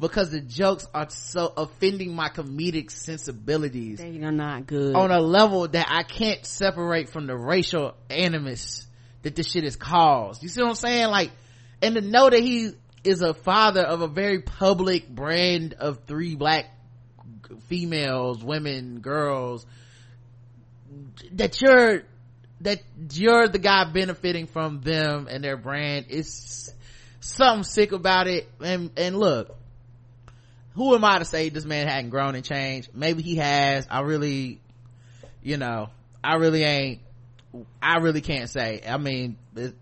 because 0.00 0.30
the 0.30 0.40
jokes 0.40 0.86
are 0.92 1.08
so 1.08 1.52
offending 1.56 2.14
my 2.14 2.28
comedic 2.28 2.90
sensibilities 2.90 3.98
They 3.98 4.22
are 4.22 4.32
not 4.32 4.66
good. 4.66 4.94
on 4.94 5.10
a 5.10 5.20
level 5.20 5.68
that 5.68 5.86
I 5.88 6.02
can't 6.02 6.44
separate 6.44 7.08
from 7.10 7.26
the 7.26 7.36
racial 7.36 7.94
animus 8.10 8.86
that 9.22 9.34
this 9.34 9.50
shit 9.50 9.64
has 9.64 9.76
caused. 9.76 10.42
You 10.42 10.48
see 10.48 10.60
what 10.62 10.70
I'm 10.70 10.74
saying? 10.74 11.08
Like, 11.08 11.30
and 11.80 11.94
to 11.94 12.00
know 12.00 12.28
that 12.28 12.40
he 12.40 12.72
is 13.04 13.22
a 13.22 13.34
father 13.34 13.82
of 13.82 14.02
a 14.02 14.08
very 14.08 14.42
public 14.42 15.08
brand 15.08 15.74
of 15.74 16.00
three 16.06 16.34
black 16.34 16.66
females, 17.68 18.42
women, 18.42 19.00
girls, 19.00 19.64
that 21.32 21.60
you're, 21.62 22.02
that 22.64 22.82
you're 23.12 23.46
the 23.46 23.58
guy 23.58 23.84
benefiting 23.92 24.46
from 24.46 24.80
them 24.80 25.28
and 25.30 25.44
their 25.44 25.56
brand. 25.56 26.06
It's 26.08 26.72
something 27.20 27.62
sick 27.62 27.92
about 27.92 28.26
it. 28.26 28.48
And, 28.60 28.90
and 28.96 29.18
look, 29.18 29.54
who 30.74 30.94
am 30.94 31.04
I 31.04 31.18
to 31.18 31.24
say 31.26 31.50
this 31.50 31.66
man 31.66 31.86
hadn't 31.86 32.10
grown 32.10 32.34
and 32.34 32.44
changed? 32.44 32.90
Maybe 32.94 33.22
he 33.22 33.36
has. 33.36 33.86
I 33.90 34.00
really, 34.00 34.60
you 35.42 35.58
know, 35.58 35.90
I 36.22 36.36
really 36.36 36.64
ain't, 36.64 37.00
I 37.82 37.98
really 37.98 38.22
can't 38.22 38.48
say. 38.48 38.80
I 38.88 38.96
mean, 38.96 39.36
it, 39.54 39.74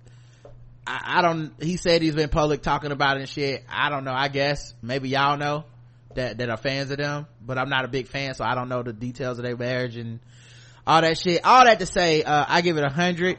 I, 0.85 1.19
I 1.19 1.23
don't, 1.23 1.53
he 1.63 1.77
said 1.77 2.03
he's 2.03 2.17
been 2.17 2.29
public 2.31 2.63
talking 2.63 2.91
about 2.91 3.17
it 3.17 3.21
and 3.21 3.29
shit. 3.29 3.65
I 3.69 3.91
don't 3.91 4.05
know. 4.05 4.13
I 4.13 4.27
guess 4.27 4.75
maybe 4.83 5.09
y'all 5.09 5.39
know 5.39 5.65
that, 6.17 6.39
that 6.39 6.51
are 6.51 6.57
fans 6.57 6.91
of 6.91 6.99
them, 6.99 7.27
but 7.41 7.59
I'm 7.59 7.69
not 7.69 7.85
a 7.85 7.89
big 7.89 8.09
fan, 8.09 8.35
so 8.35 8.45
I 8.45 8.57
don't 8.57 8.69
know 8.69 8.83
the 8.83 8.93
details 8.93 9.39
of 9.39 9.45
their 9.45 9.57
marriage 9.57 9.97
and 9.97 10.19
all 10.87 11.01
that 11.03 11.19
shit. 11.19 11.45
All 11.45 11.65
that 11.65 11.79
to 11.81 11.87
say, 11.87 12.23
uh, 12.23 12.45
I 12.49 12.61
give 12.61 12.77
it 12.77 12.85
a 12.85 12.89
hundred, 12.91 13.39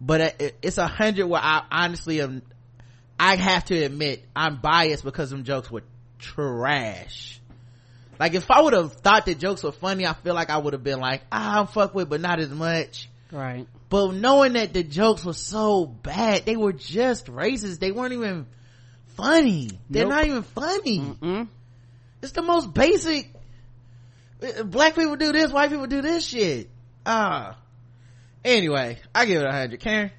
but 0.00 0.40
it's 0.62 0.78
a 0.78 0.86
hundred 0.86 1.26
where 1.26 1.40
I 1.42 1.62
honestly 1.70 2.20
am, 2.20 2.42
I 3.18 3.36
have 3.36 3.64
to 3.66 3.76
admit 3.84 4.24
I'm 4.34 4.60
biased 4.60 5.04
because 5.04 5.30
them 5.30 5.44
jokes 5.44 5.70
were 5.70 5.82
trash. 6.18 7.40
Like 8.18 8.34
if 8.34 8.50
I 8.50 8.60
would 8.60 8.74
have 8.74 8.92
thought 8.94 9.26
the 9.26 9.34
jokes 9.34 9.62
were 9.62 9.72
funny, 9.72 10.06
I 10.06 10.12
feel 10.12 10.34
like 10.34 10.50
I 10.50 10.58
would 10.58 10.72
have 10.74 10.84
been 10.84 11.00
like, 11.00 11.22
ah, 11.32 11.60
I'm 11.60 11.66
fuck 11.66 11.94
with, 11.94 12.08
but 12.08 12.20
not 12.20 12.38
as 12.38 12.50
much. 12.50 13.08
Right. 13.32 13.66
But 13.88 14.12
knowing 14.14 14.54
that 14.54 14.72
the 14.72 14.82
jokes 14.82 15.24
were 15.24 15.32
so 15.32 15.86
bad, 15.86 16.44
they 16.46 16.56
were 16.56 16.72
just 16.72 17.26
racist. 17.26 17.78
They 17.78 17.92
weren't 17.92 18.12
even 18.12 18.46
funny. 19.16 19.70
They're 19.88 20.04
Nope. 20.04 20.12
not 20.14 20.26
even 20.26 20.42
funny. 20.42 20.98
Mm-mm. 21.00 21.48
It's 22.22 22.32
the 22.32 22.42
most 22.42 22.72
basic. 22.74 23.32
Uh, 24.42 24.62
Black 24.64 24.94
people 24.94 25.16
do 25.16 25.32
this, 25.32 25.50
white 25.52 25.70
people 25.70 25.86
do 25.86 26.02
this 26.02 26.26
shit. 26.26 26.68
Ah. 27.06 27.56
Anyway, 28.44 28.98
I 29.14 29.26
give 29.26 29.42
it 29.42 29.46
a 29.46 29.52
hundred. 29.52 29.80
Karen? 29.80 30.10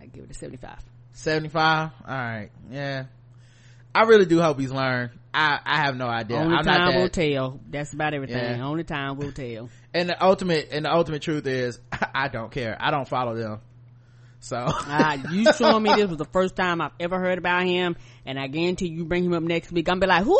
I 0.00 0.06
give 0.06 0.24
it 0.24 0.30
a 0.30 0.34
75. 0.34 0.78
75 1.16 1.90
all 2.06 2.14
right 2.14 2.50
yeah 2.72 3.04
i 3.94 4.02
really 4.02 4.26
do 4.26 4.40
hope 4.40 4.58
he's 4.58 4.72
learned 4.72 5.10
i 5.32 5.60
i 5.64 5.76
have 5.76 5.96
no 5.96 6.08
idea 6.08 6.38
Only 6.38 6.56
i'm 6.56 6.64
time 6.64 6.92
not 6.92 6.94
will 6.96 7.08
tell. 7.08 7.60
That's 7.70 7.92
about 7.92 8.14
everything. 8.14 8.58
Yeah. 8.58 8.66
Only 8.66 8.82
time 8.82 9.16
will 9.16 9.30
tell. 9.30 9.68
and 9.94 10.08
the 10.08 10.22
ultimate 10.22 10.68
and 10.72 10.84
the 10.84 10.92
ultimate 10.92 11.22
truth 11.22 11.46
is 11.46 11.78
i 12.14 12.26
don't 12.28 12.50
care 12.50 12.76
i 12.80 12.90
don't 12.90 13.08
follow 13.08 13.36
them 13.36 13.60
so 14.44 14.56
Uh, 14.56 15.18
you 15.30 15.52
showing 15.52 15.82
me 15.82 15.94
this 15.94 16.08
was 16.08 16.18
the 16.18 16.24
first 16.26 16.54
time 16.56 16.80
I've 16.80 16.92
ever 17.00 17.18
heard 17.18 17.38
about 17.38 17.64
him, 17.66 17.96
and 18.26 18.38
I 18.38 18.46
guarantee 18.48 18.88
you 18.88 19.04
bring 19.04 19.24
him 19.24 19.32
up 19.32 19.42
next 19.42 19.72
week. 19.72 19.88
I'm 19.88 20.00
be 20.00 20.06
like, 20.06 20.24
who? 20.24 20.38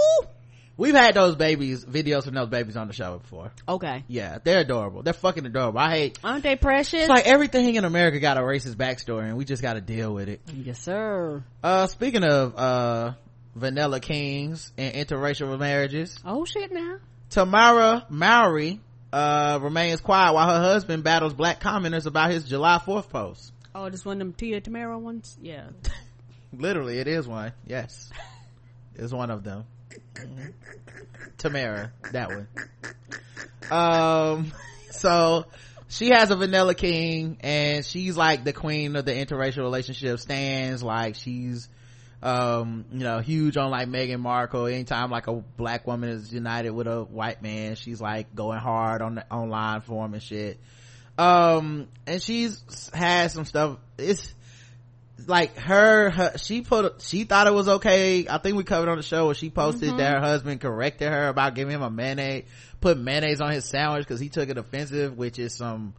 we've 0.77 0.95
had 0.97 1.15
those 1.15 1.37
babies 1.37 1.85
videos 1.85 2.25
from 2.25 2.35
those 2.35 2.49
babies 2.49 2.77
on 2.77 2.89
the 2.89 2.93
show 2.93 3.17
before 3.19 3.53
Okay. 3.69 4.03
yeah 4.09 4.39
they're 4.43 4.59
adorable 4.63 5.05
they're 5.05 5.13
fucking 5.13 5.47
adorable 5.47 5.79
i 5.79 5.89
hate 5.91 6.19
Aren't 6.25 6.43
they 6.43 6.57
precious? 6.57 7.03
it's 7.03 7.09
like 7.09 7.27
everything 7.29 7.77
in 7.77 7.85
america 7.85 8.19
got 8.19 8.39
a 8.39 8.41
racist 8.41 8.75
backstory 8.75 9.27
and 9.29 9.37
we 9.37 9.45
just 9.45 9.63
got 9.63 9.75
to 9.75 9.81
deal 9.81 10.13
with 10.13 10.29
it 10.29 10.41
yes, 10.53 10.81
sir. 10.81 11.45
uh 11.63 11.87
speaking 11.87 12.25
of 12.25 12.57
uh 12.57 13.13
vanilla 13.55 14.01
kings 14.01 14.73
and 14.77 14.95
interracial 14.97 15.57
marriages 15.61 16.19
Oh 16.27 16.45
shit 16.45 16.73
now. 16.73 16.97
Tamera 17.31 18.11
Mowry 18.11 18.81
uh 19.13 19.61
remains 19.63 20.01
quiet 20.01 20.33
while 20.35 20.49
her 20.57 20.61
husband 20.61 21.05
battles 21.05 21.35
black 21.35 21.61
commenters 21.61 22.07
about 22.07 22.33
his 22.33 22.43
July 22.43 22.81
4th 22.85 23.11
post. 23.11 23.53
Oh, 23.75 23.91
this 23.91 24.05
one 24.05 24.15
of 24.15 24.19
them 24.21 24.33
Tia 24.35 24.61
Tamera 24.61 24.99
ones? 25.01 25.37
Yeah. 25.43 25.67
Literally, 26.53 26.99
it 26.99 27.09
is 27.09 27.27
one. 27.27 27.53
Yes. 27.67 28.11
It's 28.95 29.13
one 29.13 29.31
of 29.31 29.43
them. 29.43 29.65
Mhm. 30.15 30.53
Tamera, 31.39 31.91
that 32.13 32.29
one. 32.29 32.49
Um, 33.71 34.53
so 34.91 35.47
she 35.89 36.11
has 36.11 36.31
a 36.31 36.37
vanilla 36.37 36.75
king 36.75 37.39
and 37.41 37.85
she's 37.85 38.17
like 38.17 38.45
the 38.45 38.53
queen 38.53 38.95
of 38.97 39.05
the 39.05 39.13
interracial 39.13 39.59
relationship 39.63 40.19
stands 40.21 40.83
like 40.83 41.15
she's 41.15 41.69
um 42.23 42.87
you 42.93 43.01
know 43.01 43.19
huge 43.21 43.57
on 43.57 43.71
like 43.71 43.89
Meghan 43.89 44.21
Markle 44.21 44.67
anytime 44.67 45.11
like 45.11 45.27
a 45.27 45.33
black 45.33 45.87
woman 45.87 46.09
is 46.09 46.33
united 46.33 46.71
with 46.71 46.87
a 46.87 47.03
white 47.05 47.43
man 47.43 47.75
she's 47.77 48.01
like 48.01 48.35
going 48.35 48.59
hard 48.59 49.03
on 49.03 49.17
the 49.17 49.31
online 49.33 49.83
for 49.83 50.05
him 50.05 50.15
and 50.15 50.23
shit 50.23 50.59
um 51.19 51.89
and 52.07 52.21
she's 52.23 52.91
had 52.93 53.31
some 53.31 53.45
stuff. 53.45 53.79
It's 53.99 54.35
like 55.27 55.57
her, 55.57 56.11
her 56.11 56.39
she 56.39 56.63
put 56.63 57.01
she 57.01 57.25
thought 57.25 57.47
it 57.47 57.55
was 57.55 57.69
okay. 57.69 58.27
I 58.29 58.39
think 58.39 58.57
we 58.57 58.65
covered 58.65 58.89
on 58.89 58.97
the 58.97 59.03
show 59.03 59.27
where 59.27 59.35
she 59.35 59.49
posted 59.51 59.91
Mhm. 59.93 59.99
that 59.99 60.15
her 60.15 60.21
husband 60.21 60.61
corrected 60.61 61.09
her 61.09 61.29
about 61.29 61.55
giving 61.55 61.75
him 61.75 61.83
a 61.83 61.91
mayonnaise 61.91 62.45
put 62.81 62.99
mayonnaise 62.99 63.41
on 63.41 63.51
his 63.53 63.65
sandwich 63.65 64.03
because 64.07 64.21
he 64.21 64.29
took 64.29 64.49
it 64.49 64.59
offensive 64.59 65.17
which 65.17 65.39
is 65.39 65.55
some 65.55 65.95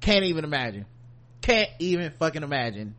can't 0.00 0.24
even 0.24 0.44
imagine. 0.44 0.86
Can't 1.40 1.70
even 1.78 2.12
fucking 2.12 2.42
imagine 2.42 2.94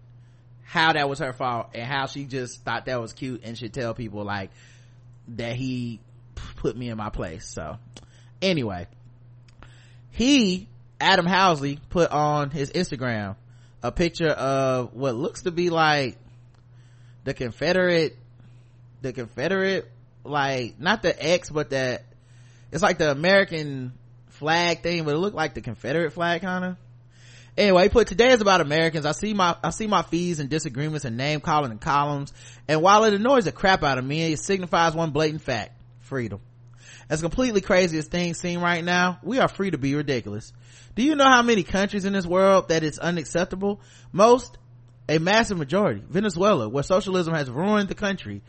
how 0.63 0.93
that 0.93 1.09
was 1.09 1.19
her 1.19 1.33
fault 1.33 1.69
and 1.73 1.83
how 1.83 2.05
she 2.05 2.25
just 2.25 2.63
thought 2.63 2.85
that 2.85 3.01
was 3.01 3.13
cute 3.13 3.41
and 3.43 3.57
should 3.57 3.73
tell 3.73 3.93
people 3.93 4.23
like 4.23 4.51
that 5.37 5.55
he 5.55 5.99
put 6.57 6.75
me 6.75 6.89
in 6.89 6.97
my 6.97 7.09
place. 7.09 7.45
So 7.47 7.77
anyway 8.41 8.87
he 10.11 10.67
adam 10.99 11.25
housley 11.25 11.79
put 11.89 12.11
on 12.11 12.49
his 12.51 12.71
instagram 12.71 13.35
a 13.81 13.91
picture 13.91 14.29
of 14.29 14.93
what 14.93 15.15
looks 15.15 15.43
to 15.43 15.51
be 15.51 15.69
like 15.69 16.17
the 17.23 17.33
confederate 17.33 18.17
the 19.01 19.13
confederate 19.13 19.89
like 20.23 20.79
not 20.79 21.01
the 21.01 21.25
x 21.25 21.49
but 21.49 21.69
that 21.69 22.03
it's 22.71 22.83
like 22.83 22.97
the 22.97 23.11
american 23.11 23.93
flag 24.27 24.81
thing 24.81 25.03
but 25.03 25.13
it 25.13 25.17
looked 25.17 25.35
like 25.35 25.53
the 25.53 25.61
confederate 25.61 26.11
flag 26.11 26.41
kind 26.41 26.65
of 26.65 26.77
anyway 27.59 27.83
he 27.83 27.89
put 27.89 28.07
today 28.07 28.31
is 28.31 28.41
about 28.41 28.61
americans 28.61 29.05
i 29.05 29.11
see 29.11 29.33
my 29.33 29.55
i 29.63 29.69
see 29.69 29.85
my 29.85 30.01
fees 30.01 30.39
and 30.39 30.49
disagreements 30.49 31.03
and 31.03 31.17
name 31.17 31.41
calling 31.41 31.71
and 31.71 31.81
columns 31.81 32.33
and 32.67 32.81
while 32.81 33.03
it 33.03 33.13
annoys 33.13 33.45
the 33.45 33.51
crap 33.51 33.83
out 33.83 33.97
of 33.97 34.05
me 34.05 34.31
it 34.31 34.39
signifies 34.39 34.95
one 34.95 35.11
blatant 35.11 35.41
fact 35.41 35.71
freedom 35.99 36.39
as 37.09 37.21
completely 37.21 37.59
crazy 37.59 37.97
as 37.97 38.05
things 38.05 38.39
seem 38.39 38.61
right 38.61 38.83
now 38.83 39.19
we 39.21 39.39
are 39.39 39.49
free 39.49 39.69
to 39.69 39.77
be 39.77 39.93
ridiculous 39.93 40.53
do 40.95 41.03
you 41.03 41.15
know 41.15 41.29
how 41.29 41.41
many 41.41 41.63
countries 41.63 42.05
in 42.05 42.13
this 42.13 42.25
world 42.25 42.69
that 42.69 42.83
it's 42.83 42.97
unacceptable 42.97 43.81
most 44.13 44.57
a 45.09 45.17
massive 45.17 45.57
majority 45.57 46.01
venezuela 46.07 46.69
where 46.69 46.83
socialism 46.83 47.33
has 47.33 47.49
ruined 47.49 47.89
the 47.89 47.95
country 47.95 48.41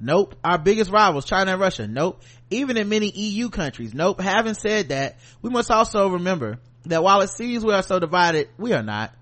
Nope. 0.00 0.36
Our 0.42 0.56
biggest 0.56 0.90
rivals, 0.90 1.26
China 1.26 1.52
and 1.52 1.60
Russia. 1.60 1.86
Nope. 1.86 2.22
Even 2.50 2.78
in 2.78 2.88
many 2.88 3.10
EU 3.10 3.50
countries. 3.50 3.92
Nope. 3.92 4.20
Having 4.20 4.54
said 4.54 4.88
that, 4.88 5.18
we 5.42 5.50
must 5.50 5.70
also 5.70 6.08
remember 6.08 6.58
that 6.84 7.02
while 7.02 7.20
it 7.20 7.30
seems 7.30 7.64
we 7.64 7.72
are 7.72 7.82
so 7.82 7.98
divided, 7.98 8.48
we 8.58 8.72
are 8.72 8.82
not. 8.82 9.12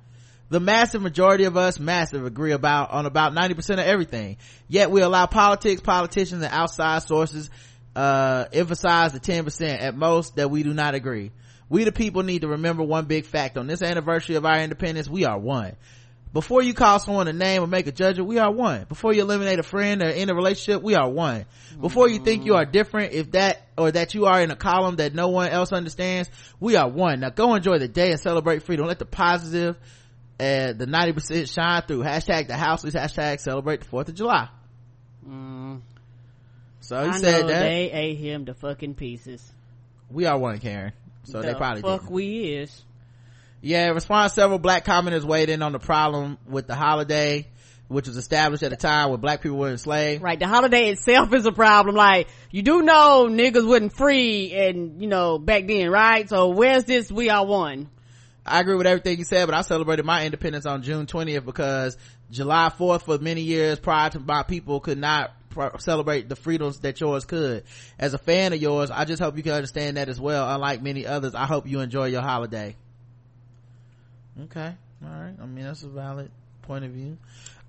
The 0.48 0.60
massive 0.60 1.00
majority 1.00 1.44
of 1.44 1.56
us, 1.56 1.78
massive, 1.78 2.24
agree 2.24 2.52
about 2.52 2.90
on 2.90 3.06
about 3.06 3.32
90% 3.34 3.74
of 3.74 3.78
everything. 3.80 4.38
Yet 4.68 4.90
we 4.90 5.00
allow 5.00 5.26
politics, 5.26 5.80
politicians, 5.80 6.42
and 6.42 6.52
outside 6.52 7.02
sources, 7.02 7.50
uh, 7.94 8.46
emphasize 8.52 9.12
the 9.12 9.20
10% 9.20 9.80
at 9.80 9.94
most 9.94 10.36
that 10.36 10.50
we 10.50 10.62
do 10.62 10.74
not 10.74 10.94
agree. 10.94 11.30
We 11.68 11.84
the 11.84 11.92
people 11.92 12.24
need 12.24 12.42
to 12.42 12.48
remember 12.48 12.82
one 12.82 13.04
big 13.04 13.26
fact. 13.26 13.56
On 13.56 13.68
this 13.68 13.80
anniversary 13.80 14.34
of 14.34 14.44
our 14.44 14.58
independence, 14.58 15.08
we 15.08 15.24
are 15.24 15.38
one. 15.38 15.76
Before 16.32 16.62
you 16.62 16.74
call 16.74 17.00
someone 17.00 17.26
a 17.26 17.32
name 17.32 17.62
or 17.62 17.66
make 17.66 17.88
a 17.88 17.92
judgment, 17.92 18.28
we 18.28 18.38
are 18.38 18.52
one. 18.52 18.84
Before 18.88 19.12
you 19.12 19.22
eliminate 19.22 19.58
a 19.58 19.64
friend 19.64 20.00
or 20.00 20.06
end 20.06 20.30
a 20.30 20.34
relationship, 20.34 20.80
we 20.80 20.94
are 20.94 21.08
one. 21.10 21.44
Before 21.80 22.08
you 22.08 22.20
think 22.20 22.44
you 22.44 22.54
are 22.54 22.64
different, 22.64 23.12
if 23.14 23.32
that, 23.32 23.66
or 23.76 23.90
that 23.90 24.14
you 24.14 24.26
are 24.26 24.40
in 24.40 24.52
a 24.52 24.56
column 24.56 24.96
that 24.96 25.12
no 25.12 25.28
one 25.28 25.48
else 25.48 25.72
understands, 25.72 26.30
we 26.60 26.76
are 26.76 26.88
one. 26.88 27.20
Now 27.20 27.30
go 27.30 27.54
enjoy 27.56 27.78
the 27.78 27.88
day 27.88 28.12
and 28.12 28.20
celebrate 28.20 28.62
freedom. 28.62 28.86
Let 28.86 29.00
the 29.00 29.06
positive, 29.06 29.76
uh, 30.38 30.72
the 30.72 30.86
90% 30.86 31.52
shine 31.52 31.82
through. 31.82 32.04
Hashtag 32.04 32.46
the 32.46 32.56
houseless, 32.56 32.94
hashtag 32.94 33.40
celebrate 33.40 33.80
the 33.80 33.86
4th 33.86 34.08
of 34.08 34.14
July. 34.14 34.48
So 36.80 37.02
he 37.02 37.08
I 37.08 37.18
said 37.18 37.48
that. 37.48 37.60
they 37.60 37.90
ate 37.92 38.18
him 38.18 38.46
to 38.46 38.54
fucking 38.54 38.94
pieces. 38.94 39.42
we 40.10 40.26
are 40.26 40.38
one, 40.38 40.58
Karen. 40.60 40.92
So 41.24 41.42
they 41.42 41.54
probably 41.54 41.82
fuck 41.82 42.02
didn't. 42.02 42.12
we 42.12 42.54
is. 42.54 42.84
Yeah, 43.62 43.88
in 43.88 43.94
response, 43.94 44.32
several 44.32 44.58
black 44.58 44.84
commenters 44.84 45.24
weighed 45.24 45.50
in 45.50 45.62
on 45.62 45.72
the 45.72 45.78
problem 45.78 46.38
with 46.46 46.66
the 46.66 46.74
holiday, 46.74 47.46
which 47.88 48.08
was 48.08 48.16
established 48.16 48.62
at 48.62 48.72
a 48.72 48.76
time 48.76 49.10
when 49.10 49.20
black 49.20 49.42
people 49.42 49.58
were 49.58 49.70
enslaved. 49.70 50.22
Right, 50.22 50.38
the 50.38 50.46
holiday 50.46 50.90
itself 50.90 51.32
is 51.34 51.44
a 51.44 51.52
problem. 51.52 51.94
Like, 51.94 52.28
you 52.50 52.62
do 52.62 52.82
know 52.82 53.28
niggas 53.30 53.66
wasn't 53.66 53.92
free 53.92 54.52
and, 54.54 55.02
you 55.02 55.08
know, 55.08 55.38
back 55.38 55.66
then, 55.66 55.90
right? 55.90 56.28
So 56.28 56.48
where's 56.48 56.84
this 56.84 57.12
we 57.12 57.28
are 57.28 57.44
one? 57.44 57.90
I 58.46 58.60
agree 58.60 58.76
with 58.76 58.86
everything 58.86 59.18
you 59.18 59.24
said, 59.24 59.44
but 59.44 59.54
I 59.54 59.60
celebrated 59.60 60.06
my 60.06 60.24
independence 60.24 60.64
on 60.64 60.82
June 60.82 61.04
20th 61.04 61.44
because 61.44 61.98
July 62.30 62.72
4th 62.76 63.02
for 63.02 63.18
many 63.18 63.42
years 63.42 63.78
prior 63.78 64.08
to 64.10 64.20
my 64.20 64.42
people 64.42 64.80
could 64.80 64.96
not 64.96 65.32
celebrate 65.78 66.28
the 66.30 66.36
freedoms 66.36 66.78
that 66.80 66.98
yours 67.00 67.26
could. 67.26 67.64
As 67.98 68.14
a 68.14 68.18
fan 68.18 68.54
of 68.54 68.62
yours, 68.62 68.90
I 68.90 69.04
just 69.04 69.20
hope 69.20 69.36
you 69.36 69.42
can 69.42 69.52
understand 69.52 69.98
that 69.98 70.08
as 70.08 70.18
well. 70.18 70.48
Unlike 70.48 70.82
many 70.82 71.06
others, 71.06 71.34
I 71.34 71.44
hope 71.44 71.66
you 71.66 71.80
enjoy 71.80 72.06
your 72.06 72.22
holiday. 72.22 72.76
Okay. 74.44 74.74
All 75.04 75.08
right. 75.10 75.34
I 75.40 75.46
mean, 75.46 75.64
that's 75.64 75.82
a 75.82 75.88
valid 75.88 76.30
point 76.62 76.84
of 76.84 76.92
view. 76.92 77.18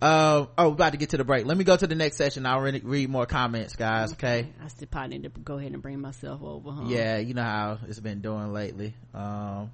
Uh, 0.02 0.48
oh, 0.58 0.68
we're 0.70 0.74
about 0.74 0.92
to 0.92 0.98
get 0.98 1.10
to 1.10 1.18
the 1.18 1.24
break. 1.24 1.46
Let 1.46 1.58
me 1.58 1.64
go 1.64 1.78
to 1.78 1.88
the 1.88 1.96
next 1.96 2.18
session. 2.18 2.46
I'll 2.46 2.60
re- 2.60 2.82
read 2.84 3.10
more 3.10 3.26
comments, 3.26 3.76
guys. 3.76 4.14
Okay. 4.14 4.48
I 4.64 4.68
still 4.68 4.88
probably 4.90 5.18
need 5.20 5.34
to 5.34 5.40
go 5.42 5.58
ahead 5.58 5.74
and 5.74 5.82
bring 5.82 6.00
myself 6.00 6.42
over, 6.44 6.72
huh? 6.72 6.84
Yeah, 6.88 7.18
you 7.18 7.34
know 7.34 7.44
how 7.44 7.80
it's 7.88 8.00
been 8.00 8.22
doing 8.22 8.52
lately. 8.52 8.94
Um, 9.14 9.72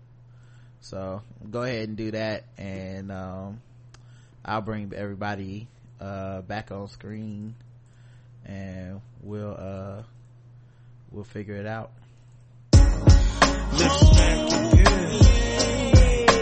so 0.81 1.22
go 1.49 1.64
ahead 1.64 1.88
and 1.88 1.97
do 1.97 2.11
that 2.11 2.43
and, 2.57 3.11
um, 3.11 3.61
I'll 4.45 4.61
bring 4.61 4.93
everybody, 4.93 5.68
uh, 5.99 6.41
back 6.41 6.72
on 6.72 6.88
screen 6.88 7.55
and 8.45 9.01
we'll, 9.22 9.55
uh, 9.57 10.03
we'll 11.11 11.23
figure 11.26 11.55
it 11.55 11.65
out. 11.68 11.91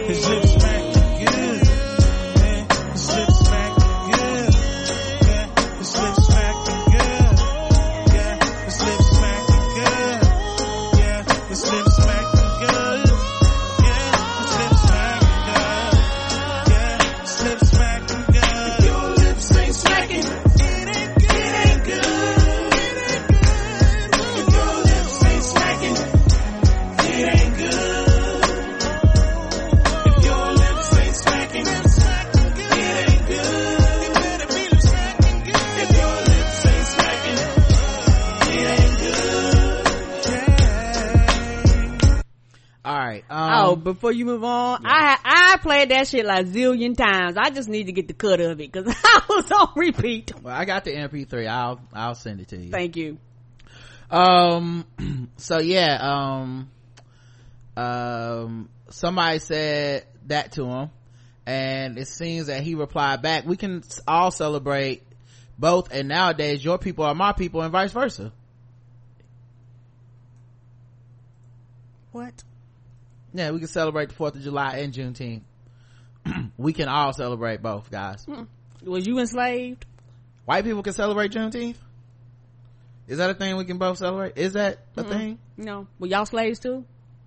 Lips 0.08 0.22
smacking 0.22 1.26
good. 1.26 1.34
Yeah, 1.34 1.65
before 43.86 44.12
you 44.12 44.26
move 44.26 44.44
on, 44.44 44.82
I 44.84 45.18
I 45.24 45.58
played 45.62 45.90
that 45.90 46.08
shit 46.08 46.26
like 46.26 46.48
zillion 46.48 46.98
times. 46.98 47.38
I 47.38 47.52
just 47.52 47.70
need 47.70 47.86
to 47.86 47.92
get 47.92 48.08
the 48.08 48.16
cut 48.16 48.42
of 48.42 48.60
it 48.60 48.72
because 48.72 48.88
I 49.04 49.22
was 49.30 49.52
on 49.52 49.70
repeat. 49.76 50.34
well, 50.42 50.54
I 50.54 50.66
got 50.66 50.84
the 50.84 50.92
MP3. 50.92 51.48
I'll, 51.48 51.80
I'll 51.94 52.16
send 52.16 52.42
it 52.42 52.48
to 52.50 52.58
you. 52.58 52.72
Thank 52.72 52.96
you. 52.98 53.20
um 54.10 54.86
so 55.38 55.60
yeah 55.60 55.98
um 56.02 56.70
um 57.78 58.70
somebody 58.90 59.40
said 59.40 60.06
that 60.28 60.52
to 60.54 60.66
him 60.66 60.90
and 61.46 61.98
it 62.00 62.08
seems 62.08 62.48
that 62.48 62.64
he 62.64 62.74
replied 62.76 63.22
back 63.22 63.46
we 63.46 63.56
can 63.58 63.84
all 64.08 64.32
celebrate 64.32 65.04
both 65.60 65.92
and 65.92 66.08
nowadays 66.08 66.64
your 66.66 66.78
people 66.80 67.06
are 67.06 67.14
my 67.16 67.34
people 67.34 67.62
and 67.62 67.72
vice 67.72 67.92
versa 67.92 68.32
What? 72.12 72.44
Yeah 73.36 73.52
we 73.52 73.60
can 73.60 73.68
celebrate 73.68 74.10
the 74.10 74.16
4th 74.16 74.36
of 74.36 74.42
july 74.42 74.78
and 74.78 74.94
juneteenth. 74.94 75.42
We 76.58 76.74
can 76.74 76.88
all 76.88 77.14
celebrate 77.14 77.62
both 77.62 77.92
guys. 77.92 78.26
Was 78.84 79.06
you 79.06 79.20
enslaved? 79.20 79.86
white 80.46 80.64
people 80.64 80.84
can 80.84 80.94
celebrate 80.94 81.32
juneteenth? 81.32 81.76
Is 83.08 83.18
that 83.20 83.30
a 83.30 83.34
thing 83.34 83.58
we 83.58 83.66
can 83.66 83.78
both 83.78 83.98
celebrate? 83.98 84.38
Is 84.38 84.54
that 84.54 84.80
a 84.98 85.04
thing? 85.04 85.38
No. 85.58 85.88
Were 86.00 86.08
y'all 86.08 86.26
slaves 86.26 86.60
too? 86.60 86.86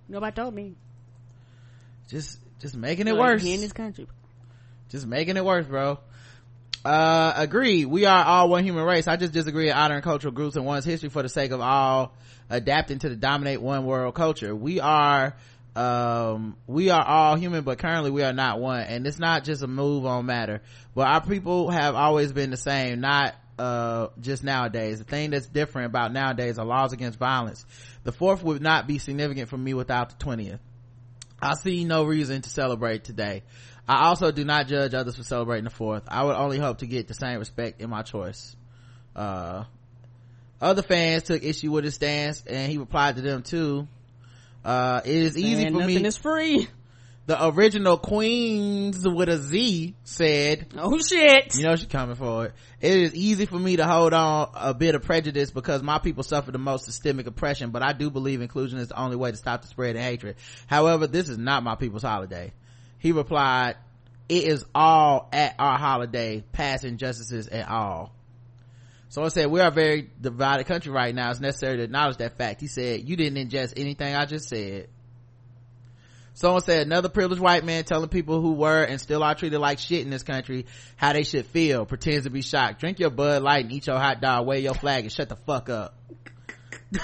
Nobody 0.08 0.34
told 0.34 0.54
me. 0.54 0.74
just 2.08 2.40
just 2.60 2.74
making 2.74 3.06
it 3.06 3.16
worse. 3.16 3.42
Here 3.42 3.54
in 3.54 3.60
this 3.60 3.72
country. 3.72 4.08
just 4.88 5.06
making 5.06 5.36
it 5.36 5.44
worse 5.44 5.66
bro. 5.66 5.98
Uh 6.84 7.32
agree. 7.36 7.84
We 7.84 8.06
are 8.06 8.24
all 8.24 8.48
one 8.48 8.64
human 8.64 8.84
race. 8.84 9.06
I 9.06 9.16
just 9.16 9.32
disagree 9.32 9.70
at 9.70 9.76
honoring 9.76 10.02
cultural 10.02 10.32
groups 10.32 10.56
and 10.56 10.64
one's 10.64 10.84
history 10.84 11.10
for 11.10 11.22
the 11.22 11.28
sake 11.28 11.50
of 11.52 11.60
all 11.60 12.14
adapting 12.50 12.98
to 13.00 13.08
the 13.08 13.16
dominate 13.16 13.60
one 13.60 13.84
world 13.84 14.14
culture. 14.14 14.54
We 14.54 14.80
are 14.80 15.36
um 15.78 16.56
we 16.66 16.90
are 16.90 17.04
all 17.04 17.36
human 17.36 17.62
but 17.62 17.78
currently 17.78 18.10
we 18.10 18.22
are 18.22 18.32
not 18.32 18.58
one 18.58 18.80
and 18.80 19.06
it's 19.06 19.18
not 19.18 19.44
just 19.44 19.62
a 19.62 19.66
move 19.66 20.04
on 20.04 20.26
matter 20.26 20.60
but 20.94 21.06
our 21.06 21.20
people 21.20 21.70
have 21.70 21.94
always 21.94 22.32
been 22.32 22.50
the 22.50 22.56
same 22.56 23.00
not 23.00 23.34
uh 23.58 24.08
just 24.20 24.42
nowadays 24.42 24.98
the 24.98 25.04
thing 25.04 25.30
that's 25.30 25.46
different 25.46 25.86
about 25.86 26.12
nowadays 26.12 26.58
are 26.58 26.66
laws 26.66 26.92
against 26.92 27.18
violence 27.18 27.64
the 28.02 28.12
fourth 28.12 28.42
would 28.42 28.62
not 28.62 28.86
be 28.86 28.98
significant 28.98 29.48
for 29.48 29.56
me 29.56 29.74
without 29.74 30.18
the 30.18 30.24
20th 30.24 30.58
I 31.40 31.54
see 31.54 31.84
no 31.84 32.04
reason 32.04 32.42
to 32.42 32.50
celebrate 32.50 33.04
today. 33.04 33.44
I 33.88 34.06
also 34.06 34.32
do 34.32 34.44
not 34.44 34.66
judge 34.66 34.92
others 34.92 35.16
for 35.16 35.22
celebrating 35.22 35.64
the 35.64 35.70
fourth. 35.70 36.02
I 36.08 36.24
would 36.24 36.36
only 36.36 36.58
hope 36.58 36.78
to 36.78 36.86
get 36.86 37.08
the 37.08 37.14
same 37.14 37.38
respect 37.38 37.80
in 37.80 37.88
my 37.88 38.02
choice. 38.02 38.56
Uh, 39.14 39.64
other 40.60 40.82
fans 40.82 41.22
took 41.22 41.42
issue 41.42 41.70
with 41.70 41.84
his 41.84 41.94
stance 41.94 42.42
and 42.46 42.70
he 42.70 42.78
replied 42.78 43.16
to 43.16 43.22
them 43.22 43.42
too. 43.42 43.88
Uh, 44.68 45.00
it 45.04 45.14
is 45.14 45.38
easy 45.38 45.64
for 45.64 45.70
nothing 45.78 46.02
me. 46.02 46.04
is 46.06 46.16
free. 46.18 46.68
the 47.26 47.46
original 47.48 47.96
queens 47.96 49.06
with 49.08 49.28
a 49.30 49.38
Z 49.38 49.94
said, 50.04 50.66
Oh 50.76 50.98
shit. 50.98 51.54
you 51.54 51.62
know 51.62 51.74
she's 51.76 51.86
coming 51.86 52.16
for 52.16 52.46
it. 52.46 52.52
It 52.80 52.92
is 52.92 53.14
easy 53.14 53.46
for 53.46 53.58
me 53.58 53.76
to 53.76 53.86
hold 53.86 54.12
on 54.12 54.50
a 54.54 54.74
bit 54.74 54.94
of 54.94 55.02
prejudice 55.02 55.50
because 55.50 55.82
my 55.82 55.98
people 55.98 56.22
suffer 56.22 56.52
the 56.52 56.58
most 56.58 56.84
systemic 56.84 57.26
oppression, 57.26 57.70
but 57.70 57.82
I 57.82 57.92
do 57.94 58.10
believe 58.10 58.42
inclusion 58.42 58.78
is 58.78 58.88
the 58.88 59.00
only 59.00 59.16
way 59.16 59.30
to 59.30 59.36
stop 59.38 59.62
the 59.62 59.68
spread 59.68 59.96
of 59.96 60.02
hatred. 60.02 60.36
However, 60.66 61.06
this 61.06 61.28
is 61.30 61.38
not 61.38 61.62
my 61.62 61.74
people's 61.74 62.02
holiday. 62.02 62.52
He 62.98 63.12
replied, 63.12 63.76
it 64.28 64.44
is 64.44 64.66
all 64.74 65.28
at 65.32 65.54
our 65.58 65.78
holiday, 65.78 66.44
past 66.52 66.84
injustices 66.84 67.46
and 67.48 67.66
all. 67.66 68.12
Someone 69.10 69.30
said, 69.30 69.46
we 69.50 69.60
are 69.60 69.68
a 69.68 69.72
very 69.72 70.10
divided 70.20 70.66
country 70.66 70.92
right 70.92 71.14
now. 71.14 71.30
It's 71.30 71.40
necessary 71.40 71.78
to 71.78 71.84
acknowledge 71.84 72.18
that 72.18 72.36
fact. 72.36 72.60
He 72.60 72.66
said, 72.66 73.08
you 73.08 73.16
didn't 73.16 73.48
ingest 73.48 73.74
anything 73.76 74.14
I 74.14 74.26
just 74.26 74.48
said. 74.48 74.88
Someone 76.34 76.60
said 76.62 76.86
another 76.86 77.08
privileged 77.08 77.42
white 77.42 77.64
man 77.64 77.82
telling 77.84 78.08
people 78.10 78.40
who 78.40 78.52
were 78.52 78.84
and 78.84 79.00
still 79.00 79.24
are 79.24 79.34
treated 79.34 79.58
like 79.58 79.78
shit 79.80 80.02
in 80.02 80.10
this 80.10 80.22
country 80.22 80.66
how 80.96 81.12
they 81.12 81.24
should 81.24 81.46
feel, 81.46 81.84
pretends 81.84 82.24
to 82.26 82.30
be 82.30 82.42
shocked. 82.42 82.78
Drink 82.80 83.00
your 83.00 83.10
Bud 83.10 83.42
Light 83.42 83.64
and 83.64 83.72
eat 83.72 83.86
your 83.88 83.98
hot 83.98 84.20
dog, 84.20 84.46
wave 84.46 84.62
your 84.62 84.74
flag 84.74 85.02
and 85.04 85.12
shut 85.12 85.28
the 85.28 85.36
fuck 85.36 85.68
up. 85.68 85.94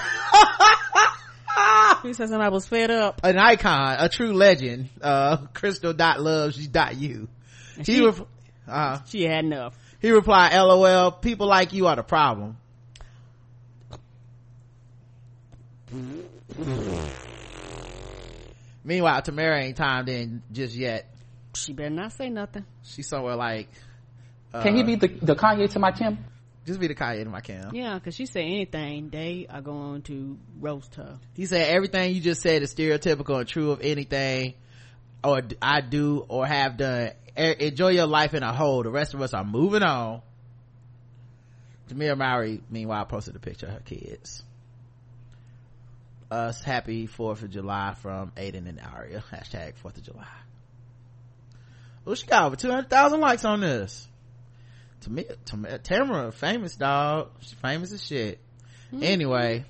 He 2.03 2.13
said 2.13 2.29
somebody 2.29 2.51
was 2.53 2.67
fed 2.67 2.91
up. 2.91 3.21
An 3.23 3.37
icon, 3.39 3.95
a 3.99 4.07
true 4.09 4.33
legend, 4.33 4.89
uh, 5.01 5.37
Crystal 5.53 5.91
dot 5.93 6.21
loves 6.21 6.55
you 6.59 6.67
dot 6.67 6.95
you. 6.95 7.27
He, 7.77 7.83
she- 7.83 8.05
rep- 8.05 8.27
uh, 8.67 8.99
She 9.07 9.23
had 9.23 9.45
enough. 9.45 9.75
He 10.05 10.11
replied, 10.11 10.55
LOL, 10.55 11.11
people 11.13 11.47
like 11.47 11.73
you 11.73 11.87
are 11.87 11.95
the 11.95 12.03
problem. 12.03 12.57
Meanwhile, 18.83 19.23
Tamera 19.23 19.63
ain't 19.63 19.77
timed 19.77 20.07
in 20.09 20.43
just 20.51 20.75
yet. 20.75 21.11
She 21.55 21.73
better 21.73 21.89
not 21.89 22.11
say 22.11 22.29
nothing. 22.29 22.65
She's 22.83 23.07
somewhere 23.07 23.35
like. 23.35 23.67
Uh, 24.53 24.61
Can 24.61 24.75
he 24.75 24.83
be 24.83 24.95
the, 24.95 25.07
the 25.07 25.35
Kanye 25.35 25.71
to 25.71 25.79
my 25.79 25.91
Kim? 25.91 26.23
Just 26.67 26.79
be 26.79 26.85
the 26.85 26.93
Kanye 26.93 27.23
to 27.23 27.29
my 27.31 27.41
Kim. 27.41 27.73
Yeah, 27.73 27.95
because 27.95 28.13
she 28.13 28.27
say 28.27 28.43
anything, 28.43 29.09
they 29.09 29.47
are 29.49 29.61
going 29.61 30.03
to 30.03 30.37
roast 30.59 30.93
her. 30.93 31.17
He 31.33 31.47
said 31.47 31.67
everything 31.67 32.13
you 32.13 32.21
just 32.21 32.43
said 32.43 32.61
is 32.61 32.75
stereotypical 32.75 33.39
and 33.39 33.47
true 33.47 33.71
of 33.71 33.81
anything 33.81 34.53
or 35.23 35.41
I 35.61 35.81
do 35.81 36.25
or 36.27 36.45
have 36.45 36.77
done. 36.77 37.11
Enjoy 37.35 37.89
your 37.89 38.05
life 38.05 38.33
in 38.33 38.43
a 38.43 38.53
whole. 38.53 38.83
The 38.83 38.89
rest 38.89 39.13
of 39.13 39.21
us 39.21 39.33
are 39.33 39.43
moving 39.43 39.83
on. 39.83 40.21
Jamia 41.89 42.17
Mowry, 42.17 42.61
meanwhile, 42.69 43.05
posted 43.05 43.35
a 43.35 43.39
picture 43.39 43.67
of 43.67 43.73
her 43.73 43.79
kids. 43.79 44.43
Us 46.31 46.63
happy 46.63 47.07
4th 47.07 47.43
of 47.43 47.51
July 47.51 47.93
from 48.01 48.31
Aden 48.35 48.67
and 48.67 48.79
Ariah. 48.79 49.21
Hashtag 49.31 49.73
4th 49.83 49.97
of 49.97 50.03
July. 50.03 50.25
Oh, 52.07 52.15
she 52.15 52.25
got 52.25 52.45
over 52.45 52.55
200,000 52.55 53.19
likes 53.19 53.45
on 53.45 53.61
this. 53.61 54.07
Tamia, 55.01 55.35
Tamia, 55.45 55.79
Tamera, 55.79 56.33
famous 56.33 56.75
dog. 56.75 57.29
She's 57.41 57.53
famous 57.53 57.91
as 57.91 58.03
shit. 58.03 58.39
Mm-hmm. 58.87 59.03
Anyway, 59.03 59.65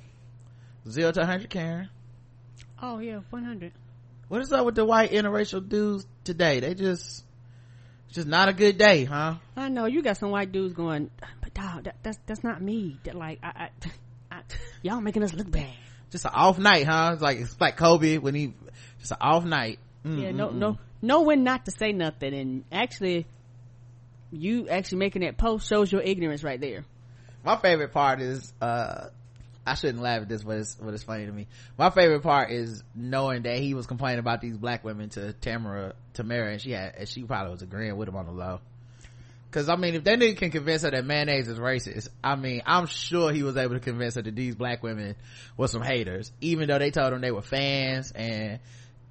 zero 0.89 1.11
to 1.11 1.19
100 1.21 1.49
Karen. 1.49 1.89
Oh 2.81 2.99
yeah, 2.99 3.19
100. 3.29 3.73
What 4.27 4.41
is 4.41 4.51
up 4.51 4.65
with 4.65 4.75
the 4.75 4.85
white 4.85 5.11
interracial 5.11 5.67
dudes 5.67 6.05
today? 6.23 6.59
They 6.59 6.73
just, 6.73 7.24
just 8.15 8.27
not 8.27 8.47
a 8.47 8.53
good 8.53 8.77
day, 8.77 9.03
huh? 9.03 9.35
I 9.57 9.67
know 9.67 9.85
you 9.87 10.01
got 10.01 10.15
some 10.15 10.31
white 10.31 10.51
dudes 10.53 10.73
going, 10.73 11.11
but 11.41 11.53
dog, 11.53 11.83
that, 11.83 11.97
that's 12.01 12.17
that's 12.25 12.43
not 12.45 12.61
me. 12.61 12.97
That 13.03 13.13
like, 13.13 13.39
I, 13.43 13.69
I, 14.31 14.37
I, 14.37 14.41
y'all 14.81 15.01
making 15.01 15.21
us 15.21 15.33
look 15.33 15.51
bad. 15.51 15.73
Just 16.11 16.23
an 16.23 16.31
off 16.33 16.57
night, 16.57 16.87
huh? 16.87 17.11
It's 17.13 17.21
like 17.21 17.39
it's 17.39 17.59
like 17.59 17.75
Kobe 17.75 18.17
when 18.17 18.33
he 18.33 18.53
just 18.99 19.11
an 19.11 19.17
off 19.19 19.43
night. 19.43 19.79
Mm, 20.05 20.21
Yeah, 20.21 20.31
no, 20.31 20.47
mm, 20.47 20.55
no, 20.55 20.71
mm. 20.71 20.77
know 21.01 21.21
when 21.23 21.43
not 21.43 21.65
to 21.65 21.71
say 21.71 21.91
nothing, 21.91 22.33
and 22.33 22.63
actually, 22.71 23.27
you 24.31 24.69
actually 24.69 24.99
making 24.99 25.21
that 25.23 25.37
post 25.37 25.67
shows 25.67 25.91
your 25.91 26.01
ignorance 26.01 26.41
right 26.41 26.61
there. 26.61 26.85
My 27.43 27.57
favorite 27.57 27.91
part 27.91 28.21
is, 28.21 28.53
uh, 28.61 29.07
I 29.65 29.73
shouldn't 29.73 30.01
laugh 30.01 30.21
at 30.21 30.29
this, 30.29 30.43
but 30.43 30.57
it's, 30.57 30.75
but 30.75 30.93
it's 30.93 31.03
funny 31.03 31.25
to 31.25 31.31
me. 31.31 31.47
My 31.77 31.89
favorite 31.89 32.21
part 32.21 32.51
is 32.51 32.83
knowing 32.93 33.43
that 33.43 33.57
he 33.57 33.73
was 33.73 33.87
complaining 33.87 34.19
about 34.19 34.41
these 34.41 34.57
black 34.57 34.83
women 34.83 35.09
to 35.09 35.33
Tamera, 35.41 35.93
Tamera, 36.13 36.51
and 36.51 36.61
she 36.61 36.71
had, 36.71 36.95
and 36.97 37.09
she 37.09 37.23
probably 37.23 37.51
was 37.51 37.61
agreeing 37.61 37.97
with 37.97 38.07
him 38.07 38.15
on 38.15 38.27
the 38.27 38.31
low. 38.31 38.59
Cause 39.55 39.69
I 39.69 39.77
mean, 39.77 39.95
if 39.95 40.03
that 40.03 40.19
nigga 40.19 40.35
can 40.35 40.51
convince 40.51 40.81
her 40.81 40.91
that 40.91 41.05
mayonnaise 41.05 41.47
is 41.47 41.57
racist, 41.57 42.09
I 42.21 42.35
mean, 42.35 42.61
I'm 42.65 42.87
sure 42.87 43.31
he 43.31 43.41
was 43.41 43.55
able 43.55 43.75
to 43.75 43.79
convince 43.79 44.15
her 44.15 44.21
that 44.21 44.35
these 44.35 44.53
black 44.53 44.83
women 44.83 45.15
were 45.55 45.69
some 45.69 45.81
haters, 45.81 46.31
even 46.41 46.67
though 46.67 46.77
they 46.77 46.91
told 46.91 47.13
him 47.13 47.21
they 47.21 47.31
were 47.31 47.41
fans 47.41 48.11
and 48.11 48.59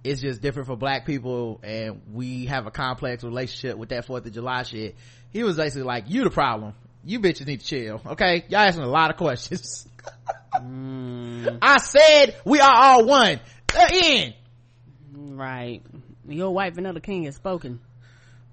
it's 0.04 0.20
just 0.20 0.42
different 0.42 0.66
for 0.66 0.76
black 0.76 1.06
people 1.06 1.60
and 1.62 2.02
we 2.12 2.44
have 2.44 2.66
a 2.66 2.70
complex 2.70 3.24
relationship 3.24 3.78
with 3.78 3.88
that 3.88 4.06
4th 4.06 4.26
of 4.26 4.32
July 4.32 4.64
shit. 4.64 4.96
He 5.30 5.42
was 5.42 5.56
basically 5.56 5.84
like, 5.84 6.04
you 6.08 6.24
the 6.24 6.30
problem. 6.30 6.74
You 7.06 7.20
bitches 7.20 7.46
need 7.46 7.60
to 7.60 7.66
chill, 7.66 8.02
okay? 8.08 8.44
Y'all 8.50 8.60
asking 8.60 8.84
a 8.84 8.88
lot 8.88 9.10
of 9.10 9.16
questions. 9.16 9.88
Mm. 10.54 11.58
I 11.60 11.78
said 11.78 12.36
we 12.44 12.60
are 12.60 12.74
all 12.74 13.04
one. 13.04 13.40
The 13.68 13.88
end. 13.90 14.34
Right. 15.12 15.82
Your 16.28 16.54
white 16.54 16.74
vanilla 16.74 17.00
king 17.00 17.24
has 17.24 17.34
spoken. 17.34 17.80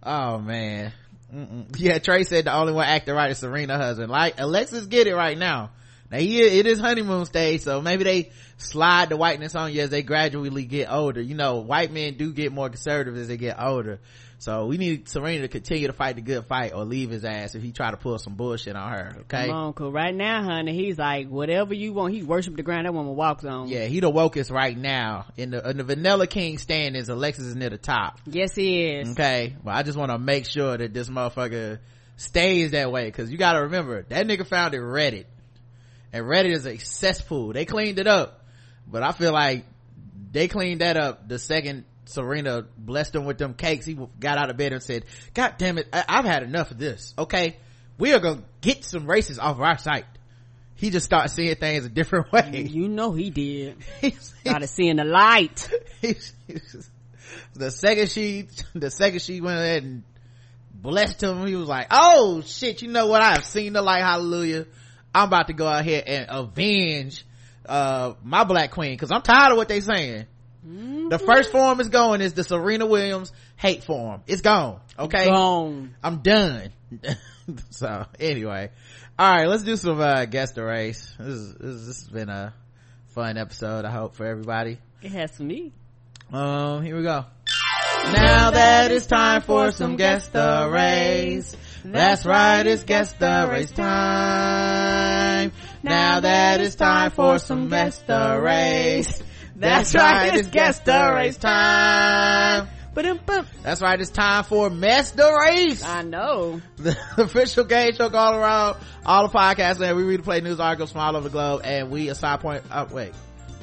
Oh 0.04 0.40
man. 0.40 0.94
Mm-mm. 1.34 1.76
Yeah, 1.78 2.00
Trey 2.00 2.24
said 2.24 2.46
the 2.46 2.54
only 2.54 2.74
one 2.74 2.86
acting 2.86 3.16
right 3.16 3.32
is 3.32 3.38
Serena 3.38 3.78
husband. 3.78 4.12
Like 4.12 4.40
Alexis 4.40 4.88
get 4.88 5.08
it 5.08 5.16
right 5.16 5.38
now. 5.38 5.72
Now 6.12 6.18
he 6.18 6.42
it 6.42 6.66
is 6.66 6.80
honeymoon 6.80 7.26
stage, 7.26 7.62
so 7.62 7.82
maybe 7.82 8.04
they 8.04 8.32
slide 8.58 9.10
the 9.10 9.18
whiteness 9.18 9.56
on 9.56 9.72
you 9.72 9.82
as 9.82 9.90
they 9.90 10.04
gradually 10.04 10.66
get 10.66 10.92
older. 10.92 11.22
You 11.22 11.36
know, 11.36 11.60
white 11.60 11.92
men 11.92 12.16
do 12.18 12.34
get 12.34 12.52
more 12.52 12.70
conservative 12.70 13.18
as 13.18 13.30
they 13.30 13.38
get 13.38 13.58
older. 13.60 14.00
So 14.42 14.66
we 14.66 14.80
need 14.80 15.08
Serena 15.08 15.44
to 15.44 15.48
continue 15.48 15.86
to 15.86 15.94
fight 15.94 16.16
the 16.16 16.24
good 16.24 16.48
fight 16.48 16.74
or 16.74 16.84
leave 16.84 17.12
his 17.12 17.24
ass 17.24 17.54
if 17.54 17.62
he 17.62 17.72
try 17.72 17.92
to 17.92 17.98
pull 17.98 18.18
some 18.18 18.34
bullshit 18.34 18.76
on 18.76 18.92
her. 18.92 19.16
Okay. 19.22 19.46
Come 19.46 19.56
on, 19.56 19.74
cause 19.74 19.94
right 19.94 20.16
now, 20.16 20.42
honey, 20.42 20.74
he's 20.74 20.98
like, 20.98 21.28
whatever 21.28 21.76
you 21.76 21.94
want, 21.94 22.16
he 22.16 22.24
worship 22.24 22.56
the 22.56 22.64
ground 22.64 22.88
that 22.88 22.94
woman 22.94 23.16
walks 23.16 23.46
on. 23.46 23.68
Yeah, 23.68 23.86
he 23.86 24.00
the 24.00 24.12
wokest 24.12 24.52
right 24.52 24.76
now. 24.76 25.28
In 25.38 25.52
the 25.52 25.70
in 25.70 25.78
the 25.78 25.84
Vanilla 25.84 26.26
King 26.26 26.58
standings, 26.58 27.08
Alexis 27.08 27.46
is 27.46 27.56
near 27.56 27.70
the 27.70 27.78
top. 27.78 28.20
Yes, 28.26 28.56
he 28.56 28.84
is. 28.84 29.12
Okay, 29.12 29.56
but 29.64 29.76
I 29.76 29.84
just 29.84 29.98
want 29.98 30.12
to 30.12 30.18
make 30.18 30.48
sure 30.48 30.76
that 30.76 30.92
this 30.92 31.08
motherfucker 31.08 31.78
stays 32.18 32.72
that 32.72 32.92
way 32.92 33.06
because 33.06 33.32
you 33.32 33.38
got 33.38 33.54
to 33.54 33.62
remember 33.62 34.04
that 34.10 34.26
nigga 34.26 34.48
founded 34.48 34.82
Reddit, 34.82 35.26
and 36.14 36.26
Reddit 36.26 36.52
is 36.52 36.66
a 36.66 36.78
cesspool. 36.78 37.54
They 37.54 37.66
cleaned 37.66 38.00
it 38.00 38.08
up, 38.08 38.46
but 38.88 39.04
I 39.04 39.12
feel 39.12 39.34
like 39.34 39.66
they 40.32 40.48
cleaned 40.48 40.82
that 40.82 40.98
up 40.98 41.28
the 41.28 41.40
second 41.40 41.86
Serena 42.06 42.66
blessed 42.78 43.16
him 43.16 43.26
with 43.26 43.38
them 43.38 43.54
cakes. 43.54 43.86
He 43.86 43.98
got 44.20 44.38
out 44.38 44.50
of 44.50 44.58
bed 44.58 44.74
and 44.74 44.84
said, 44.84 45.06
"God 45.34 45.56
damn 45.58 45.78
it, 45.78 45.88
I- 45.94 46.06
I've 46.08 46.26
had 46.26 46.44
enough 46.44 46.72
of 46.72 46.78
this. 46.78 47.14
Okay, 47.18 47.58
we 47.98 48.14
are 48.14 48.20
gonna 48.20 48.44
get 48.60 48.84
some 48.84 49.06
races 49.06 49.40
off 49.40 49.56
of 49.56 49.62
our 49.62 49.78
site." 49.78 50.06
He 50.76 50.90
just 50.90 51.06
started 51.06 51.30
seeing 51.30 51.56
things 51.56 51.86
a 51.86 51.90
different 51.90 52.32
way. 52.34 52.66
You 52.70 52.88
know 52.88 53.14
he 53.14 53.30
did. 53.30 53.78
He 54.02 54.12
started 54.12 54.68
seeing 54.68 54.98
the 54.98 55.06
light. 55.06 55.70
the 57.54 57.72
second 57.72 58.10
she 58.10 58.48
the 58.74 58.90
second 58.90 59.22
she 59.22 59.42
went 59.42 59.60
ahead 59.60 59.84
and 59.84 60.04
blessed 60.74 61.22
him 61.24 61.46
he 61.46 61.56
was 61.56 61.68
like 61.68 61.88
oh 61.92 62.42
shit 62.42 62.82
you 62.82 62.88
know 62.88 63.06
what 63.08 63.22
i 63.22 63.34
have 63.34 63.46
seen 63.46 63.74
the 63.74 63.82
light 63.82 64.02
hallelujah 64.02 64.66
i'm 65.14 65.28
about 65.28 65.48
to 65.48 65.54
go 65.54 65.68
out 65.68 65.84
here 65.86 66.02
and 66.06 66.26
avenge 66.30 67.26
uh 67.66 68.14
my 68.24 68.44
black 68.44 68.72
queen 68.72 68.92
because 68.94 69.12
i'm 69.12 69.22
tired 69.22 69.52
of 69.52 69.58
what 69.58 69.68
they 69.68 69.80
saying 69.82 70.26
the 70.64 71.20
first 71.20 71.52
form 71.52 71.80
is 71.80 71.90
going 71.90 72.22
is 72.22 72.34
the 72.34 72.44
serena 72.44 72.86
williams 72.86 73.32
hate 73.56 73.84
form 73.84 74.22
it's 74.28 74.42
gone 74.42 74.80
okay 74.98 75.26
Gone. 75.28 75.96
i'm 76.04 76.20
done 76.20 76.72
so 77.72 78.06
anyway 78.20 78.70
all 79.18 79.32
right 79.32 79.48
let's 79.48 79.64
do 79.64 79.76
some 79.76 80.00
uh 80.00 80.26
guest 80.26 80.58
race 80.58 81.14
this, 81.20 81.28
is, 81.28 81.54
this, 81.56 81.86
this 81.86 82.00
has 82.02 82.10
been 82.10 82.30
a 82.30 82.54
fun 83.08 83.38
episode 83.38 83.86
i 83.86 83.92
hope 83.92 84.16
for 84.16 84.26
everybody 84.26 84.78
It 85.02 85.12
has 85.12 85.32
to 85.38 85.44
me. 85.44 85.74
um, 86.32 86.84
here 86.84 86.96
we 86.96 87.04
go. 87.04 87.26
Now 88.14 88.52
that 88.52 88.90
it's 88.92 89.06
time 89.06 89.42
for 89.42 89.72
some 89.72 89.96
guess 89.98 90.28
the 90.30 90.70
race. 90.72 91.56
That's 91.84 92.26
right, 92.26 92.66
it's 92.66 92.84
guess 92.84 93.14
the 93.14 93.48
race 93.50 93.72
time. 93.72 95.52
Now 95.84 96.20
that 96.20 96.62
it's 96.62 96.76
time 96.76 97.12
for 97.12 97.40
some 97.40 97.70
guess 97.70 98.00
the 98.00 98.40
race. 98.42 99.24
That's 99.56 99.94
right, 99.96 100.36
it's 100.36 100.50
guess 100.50 100.80
the 100.80 101.12
race 101.16 101.38
time. 101.38 102.68
Ba-dum-bum. 102.94 103.48
That's 103.64 103.82
right, 103.82 104.00
it's 104.00 104.12
time 104.12 104.44
for 104.44 104.70
mess 104.70 105.12
the 105.12 105.32
race. 105.46 105.84
I 105.84 106.04
know. 106.04 106.62
The 106.78 106.98
official 107.18 107.64
game 107.64 107.94
show 107.94 108.10
all 108.10 108.36
around 108.36 108.78
all 109.06 109.28
the 109.28 109.34
podcasts 109.34 109.80
and 109.80 109.96
we 109.96 110.04
read 110.04 110.24
play 110.24 110.42
news 110.42 110.60
articles 110.60 110.92
from 110.92 111.02
all 111.02 111.16
over 111.16 111.30
the 111.30 111.32
globe 111.32 111.62
and 111.64 111.90
we 111.90 112.10
assign 112.10 112.38
point, 112.40 112.64
oh 112.72 112.86
wait. 112.92 113.14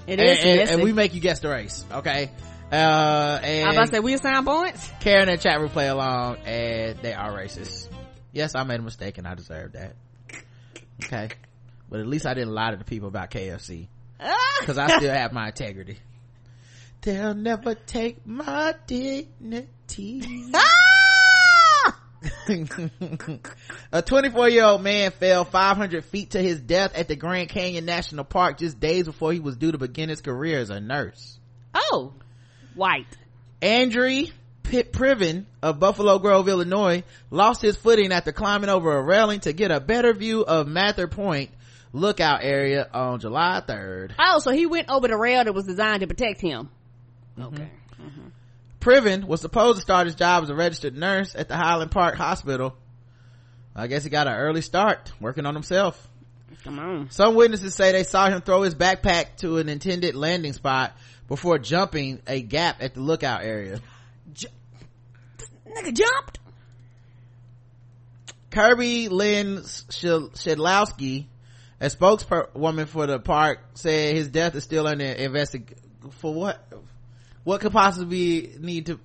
It 0.07 0.19
and, 0.19 0.29
is 0.29 0.39
and, 0.45 0.71
and 0.71 0.83
we 0.83 0.93
make 0.93 1.15
you 1.15 1.21
guess 1.21 1.41
the 1.41 1.51
race, 1.51 1.85
okay? 1.93 2.31
Uh, 2.73 3.41
and 3.43 3.69
I 3.69 3.73
about 3.73 3.87
to 3.87 3.93
say 3.93 4.01
we 4.01 4.15
assign 4.15 4.45
points. 4.45 4.91
Karen 5.01 5.29
and 5.29 5.41
chat 5.41 5.61
room 5.61 5.71
play 5.71 5.89
along 5.89 6.39
and 6.47 6.99
they 6.99 7.13
are 7.13 7.33
racist. 7.33 7.89
Yes, 8.33 8.55
I 8.55 8.65
made 8.65 8.81
a 8.81 8.83
mistake 8.83 9.19
and 9.19 9.27
I 9.27 9.35
deserve 9.35 9.73
that. 9.73 9.95
Okay. 11.05 11.31
But 11.89 12.01
at 12.01 12.07
least 12.07 12.27
I 12.27 12.35
didn't 12.35 12.53
lie 12.53 12.71
to 12.71 12.77
the 12.77 12.85
people 12.85 13.09
about 13.09 13.31
KFC. 13.31 13.89
Ah! 14.21 14.37
Cause 14.63 14.79
I 14.79 14.99
still 14.99 15.13
have 15.13 15.33
my 15.33 15.47
integrity. 15.49 15.99
They'll 17.01 17.35
never 17.35 17.75
take 17.75 18.27
my 18.27 18.75
dignity. 18.87 20.23
Ah! 20.55 20.79
a 23.93 24.03
24 24.03 24.49
year 24.49 24.65
old 24.65 24.83
man 24.83 25.13
fell 25.13 25.45
500 25.45 26.05
feet 26.05 26.31
to 26.31 26.43
his 26.43 26.61
death 26.61 26.95
at 26.95 27.09
the 27.09 27.17
Grand 27.17 27.49
Canyon 27.49 27.85
National 27.85 28.25
Park 28.25 28.59
just 28.59 28.81
days 28.81 29.05
before 29.05 29.33
he 29.33 29.41
was 29.41 29.57
due 29.57 29.73
to 29.73 29.79
begin 29.79 30.09
his 30.09 30.21
career 30.21 30.59
as 30.59 30.71
a 30.71 30.81
nurse. 30.81 31.39
Oh, 31.75 32.15
white. 32.75 33.07
Andre 33.63 34.27
P- 34.69 34.83
Priven 34.83 35.47
of 35.63 35.81
Buffalo 35.81 36.19
Grove, 36.19 36.49
Illinois, 36.49 37.03
lost 37.31 37.63
his 37.63 37.77
footing 37.77 38.13
after 38.13 38.33
climbing 38.33 38.69
over 38.69 38.97
a 38.97 39.03
railing 39.03 39.41
to 39.41 39.53
get 39.53 39.71
a 39.71 39.81
better 39.81 40.13
view 40.13 40.43
of 40.43 40.69
Mather 40.69 41.09
Point 41.09 41.51
lookout 41.93 42.41
area 42.43 42.87
on 42.93 43.19
July 43.19 43.63
3rd. 43.67 44.13
Oh, 44.19 44.41
so 44.41 44.51
he 44.51 44.67
went 44.67 44.91
over 44.91 45.09
the 45.09 45.17
rail 45.17 45.43
that 45.43 45.55
was 45.55 45.65
designed 45.65 46.01
to 46.01 46.07
protect 46.07 46.41
him. 46.41 46.69
Mm-hmm. 47.39 47.55
Okay. 47.55 47.69
Priven 48.81 49.25
was 49.27 49.41
supposed 49.41 49.77
to 49.77 49.83
start 49.83 50.07
his 50.07 50.15
job 50.15 50.45
as 50.45 50.51
a 50.51 50.55
registered 50.55 50.97
nurse 50.97 51.35
at 51.35 51.49
the 51.49 51.57
Highland 51.57 51.91
Park 51.91 52.15
Hospital. 52.15 52.77
I 53.75 53.87
guess 53.87 54.05
he 54.05 54.11
got 54.11 54.27
an 54.27 54.35
early 54.35 54.61
start 54.61 55.13
working 55.21 55.47
on 55.47 55.55
himself. 55.55 56.09
Come 56.63 56.79
on. 56.79 57.11
Some 57.11 57.35
witnesses 57.35 57.75
say 57.75 57.93
they 57.93 58.05
saw 58.05 58.29
him 58.29 58.41
throw 58.43 58.63
his 58.63 58.75
backpack 58.75 59.37
to 59.39 59.59
an 59.59 59.69
intended 59.69 60.15
landing 60.15 60.53
spot 60.53 60.93
before 61.27 61.59
jumping 61.59 62.21
a 62.27 62.41
gap 62.41 62.83
at 62.83 62.95
the 62.95 63.01
lookout 63.01 63.43
area. 63.43 63.81
Nigga 64.35 65.95
jumped. 65.95 66.39
Kirby 68.51 69.09
Lynn 69.09 69.63
Sh- 69.63 70.05
Shedlowski, 70.35 71.27
a 71.81 71.91
spokeswoman 71.91 72.87
for 72.87 73.07
the 73.07 73.19
park, 73.19 73.61
said 73.75 74.17
his 74.17 74.29
death 74.29 74.55
is 74.55 74.65
still 74.65 74.87
under 74.87 75.05
investigation. 75.05 75.77
For 76.11 76.33
what? 76.33 76.67
What 77.45 77.61
could 77.61 77.73
possibly 77.73 78.55
need 78.59 78.87
to? 78.87 78.99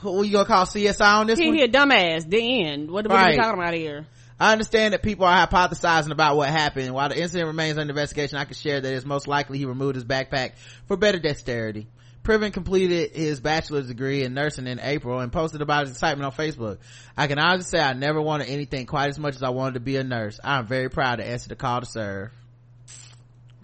who 0.00 0.22
you 0.22 0.32
gonna 0.32 0.44
call 0.44 0.66
CSI 0.66 1.20
on 1.20 1.26
this 1.26 1.38
he, 1.38 1.46
one? 1.46 1.56
he 1.56 1.62
a 1.62 1.68
dumbass. 1.68 2.28
The 2.28 2.64
end. 2.64 2.90
What, 2.90 3.08
what 3.08 3.18
are 3.18 3.30
we 3.30 3.36
talking 3.36 3.60
about 3.60 3.74
here? 3.74 4.06
I 4.40 4.52
understand 4.52 4.94
that 4.94 5.02
people 5.02 5.26
are 5.26 5.46
hypothesizing 5.46 6.12
about 6.12 6.36
what 6.36 6.48
happened. 6.48 6.94
While 6.94 7.08
the 7.08 7.20
incident 7.20 7.48
remains 7.48 7.76
under 7.76 7.90
investigation, 7.90 8.38
I 8.38 8.44
can 8.44 8.54
share 8.54 8.80
that 8.80 8.92
it's 8.92 9.04
most 9.04 9.26
likely 9.26 9.58
he 9.58 9.64
removed 9.64 9.96
his 9.96 10.04
backpack 10.04 10.52
for 10.86 10.96
better 10.96 11.18
dexterity. 11.18 11.88
Priven 12.28 12.52
completed 12.52 13.12
his 13.16 13.40
bachelor's 13.40 13.86
degree 13.86 14.22
in 14.22 14.34
nursing 14.34 14.66
in 14.66 14.78
April 14.80 15.20
and 15.20 15.32
posted 15.32 15.62
about 15.62 15.86
his 15.86 15.92
excitement 15.92 16.26
on 16.26 16.32
Facebook. 16.32 16.76
I 17.16 17.26
can 17.26 17.38
honestly 17.38 17.78
say 17.78 17.82
I 17.82 17.94
never 17.94 18.20
wanted 18.20 18.50
anything 18.50 18.84
quite 18.84 19.08
as 19.08 19.18
much 19.18 19.34
as 19.34 19.42
I 19.42 19.48
wanted 19.48 19.74
to 19.74 19.80
be 19.80 19.96
a 19.96 20.04
nurse. 20.04 20.38
I'm 20.44 20.66
very 20.66 20.90
proud 20.90 21.16
to 21.16 21.26
answer 21.26 21.48
the 21.48 21.56
call 21.56 21.80
to 21.80 21.86
serve. 21.86 22.30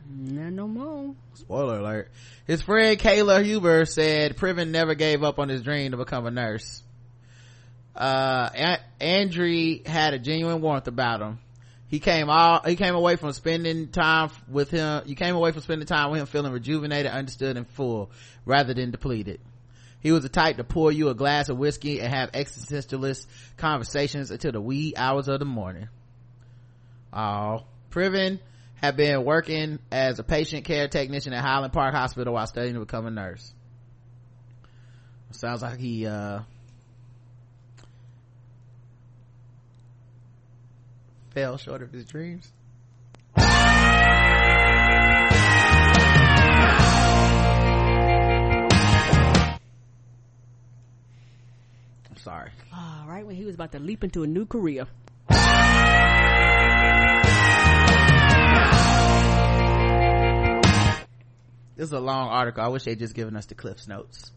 No, 0.09 0.49
no 0.49 0.67
more. 0.67 1.15
Spoiler 1.35 1.79
alert. 1.81 2.11
His 2.47 2.63
friend 2.63 2.99
Kayla 2.99 3.45
Huber 3.45 3.85
said 3.85 4.39
Priven 4.39 4.69
never 4.71 4.95
gave 4.95 5.23
up 5.23 5.39
on 5.39 5.51
his 5.51 5.61
dream 5.61 5.91
to 5.91 5.99
become 5.99 6.25
a 6.25 6.31
nurse. 6.31 6.83
Uh, 7.95 8.49
A- 8.55 8.81
Andre 9.23 9.83
had 9.85 10.15
a 10.15 10.19
genuine 10.19 10.63
warmth 10.63 10.89
about 10.89 11.21
him. 11.21 11.39
He 11.95 12.01
came 12.01 12.29
all, 12.29 12.61
he 12.67 12.75
came 12.75 12.97
away 12.97 13.15
from 13.15 13.33
spending 13.33 13.87
time 13.87 14.29
with 14.49 14.69
him, 14.69 15.05
you 15.07 15.15
came 15.15 15.37
away 15.37 15.53
from 15.53 15.63
spending 15.63 15.87
time 15.87 16.11
with 16.11 16.21
him 16.23 16.27
feeling 16.27 16.51
rejuvenated, 16.51 17.13
understood, 17.13 17.57
and 17.57 17.69
full, 17.69 18.11
rather 18.45 18.75
than 18.75 18.91
depleted. 18.91 19.39
He 20.01 20.11
was 20.11 20.25
the 20.25 20.29
type 20.29 20.57
to 20.57 20.65
pour 20.65 20.91
you 20.91 21.09
a 21.09 21.15
glass 21.15 21.51
of 21.51 21.57
whiskey 21.57 22.01
and 22.01 22.13
have 22.13 22.33
existentialist 22.33 23.29
conversations 23.59 24.33
until 24.33 24.51
the 24.51 24.61
wee 24.61 24.95
hours 24.97 25.29
of 25.29 25.39
the 25.39 25.45
morning. 25.45 25.87
Oh, 27.13 27.63
Priven 27.91 28.41
had 28.75 28.97
been 28.97 29.25
working 29.25 29.79
as 29.93 30.19
a 30.19 30.25
patient 30.25 30.65
care 30.65 30.89
technician 30.89 31.33
at 31.33 31.45
Highland 31.45 31.73
Park 31.73 31.95
Hospital 31.95 32.35
while 32.35 32.49
studying 32.49 32.75
to 32.75 32.81
become 32.81 33.07
a 33.07 33.11
nurse. 33.13 33.55
Sounds 35.31 35.63
like 35.63 35.79
he, 35.79 36.09
uh, 36.09 36.41
fell 41.35 41.59
short 41.59 41.83
of 41.83 41.91
his 41.91 42.05
dreams. 42.05 42.53
I'm 43.37 43.49
sorry. 52.19 52.51
All 52.73 53.07
right, 53.09 53.27
when 53.27 53.35
he 53.35 53.45
was 53.45 53.57
about 53.57 53.73
to 53.73 53.81
leap 53.81 54.05
into 54.05 54.23
a 54.23 54.27
new 54.29 54.47
career. 54.47 54.87
This 61.77 61.89
is 61.89 61.93
a 61.93 61.99
long 61.99 62.29
article. 62.29 62.63
I 62.63 62.69
wish 62.69 62.85
they'd 62.85 63.01
just 63.01 63.15
given 63.15 63.35
us 63.35 63.47
the 63.47 63.57
Cliffs 63.57 63.89
notes. 63.89 64.31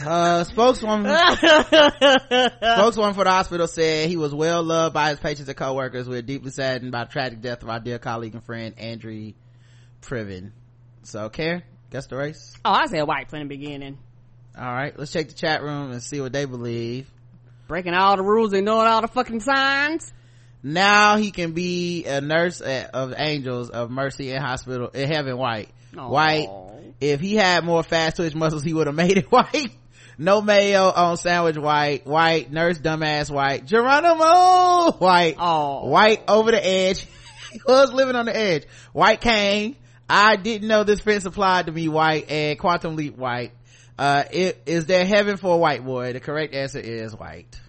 Uh, 0.00 0.44
spokeswoman, 0.44 1.16
spokeswoman 1.36 3.14
for 3.14 3.24
the 3.24 3.30
hospital 3.30 3.66
said 3.66 4.08
he 4.08 4.16
was 4.16 4.32
well 4.32 4.62
loved 4.62 4.94
by 4.94 5.10
his 5.10 5.18
patients 5.18 5.48
and 5.48 5.56
coworkers. 5.56 6.08
We're 6.08 6.22
deeply 6.22 6.50
saddened 6.50 6.92
by 6.92 7.04
the 7.04 7.10
tragic 7.10 7.40
death 7.40 7.62
of 7.62 7.68
our 7.68 7.80
dear 7.80 7.98
colleague 7.98 8.34
and 8.34 8.44
friend, 8.44 8.74
Andrew 8.78 9.32
Priven. 10.02 10.52
So, 11.02 11.28
Karen, 11.30 11.62
guess 11.90 12.06
the 12.06 12.16
race? 12.16 12.54
Oh, 12.64 12.70
I 12.70 12.86
said 12.86 13.02
white 13.02 13.28
from 13.28 13.40
the 13.40 13.46
beginning. 13.46 13.98
All 14.56 14.72
right, 14.72 14.96
let's 14.96 15.12
check 15.12 15.28
the 15.28 15.34
chat 15.34 15.62
room 15.62 15.90
and 15.90 16.02
see 16.02 16.20
what 16.20 16.32
they 16.32 16.44
believe. 16.44 17.10
Breaking 17.66 17.94
all 17.94 18.16
the 18.16 18.22
rules, 18.22 18.52
ignoring 18.52 18.88
all 18.88 19.02
the 19.02 19.08
fucking 19.08 19.40
signs. 19.40 20.12
Now 20.62 21.16
he 21.16 21.30
can 21.30 21.52
be 21.52 22.04
a 22.06 22.20
nurse 22.20 22.60
at, 22.60 22.94
of 22.94 23.14
Angels 23.16 23.70
of 23.70 23.90
Mercy 23.90 24.30
in 24.30 24.40
Hospital 24.40 24.88
in 24.88 25.08
Heaven 25.08 25.36
White. 25.36 25.70
Aw. 25.96 26.08
White. 26.08 26.48
If 27.00 27.20
he 27.20 27.36
had 27.36 27.64
more 27.64 27.82
fast 27.82 28.16
twitch 28.16 28.34
muscles, 28.34 28.62
he 28.64 28.74
would 28.74 28.86
have 28.86 28.96
made 28.96 29.18
it 29.18 29.26
white. 29.30 29.70
No 30.18 30.42
mayo 30.42 30.90
on 30.90 31.16
sandwich 31.16 31.56
white. 31.56 32.04
White. 32.04 32.50
Nurse 32.50 32.78
dumbass 32.78 33.30
white. 33.30 33.64
Geronimo 33.64 34.92
white. 34.98 35.36
Oh. 35.38 35.86
White 35.86 36.24
over 36.26 36.50
the 36.50 36.66
edge. 36.66 37.06
he 37.52 37.60
was 37.66 37.92
living 37.92 38.16
on 38.16 38.26
the 38.26 38.36
edge. 38.36 38.64
White 38.92 39.20
Kane. 39.20 39.76
I 40.10 40.36
didn't 40.36 40.66
know 40.66 40.82
this 40.84 41.00
fence 41.00 41.24
applied 41.24 41.66
to 41.66 41.72
me 41.72 41.88
white 41.88 42.30
and 42.30 42.58
quantum 42.58 42.96
leap 42.96 43.16
white. 43.16 43.52
Uh, 43.96 44.24
it, 44.32 44.62
is 44.66 44.86
there 44.86 45.04
heaven 45.04 45.36
for 45.36 45.54
a 45.54 45.58
white 45.58 45.84
boy? 45.84 46.12
The 46.12 46.20
correct 46.20 46.54
answer 46.54 46.78
is 46.80 47.14
white. 47.14 47.60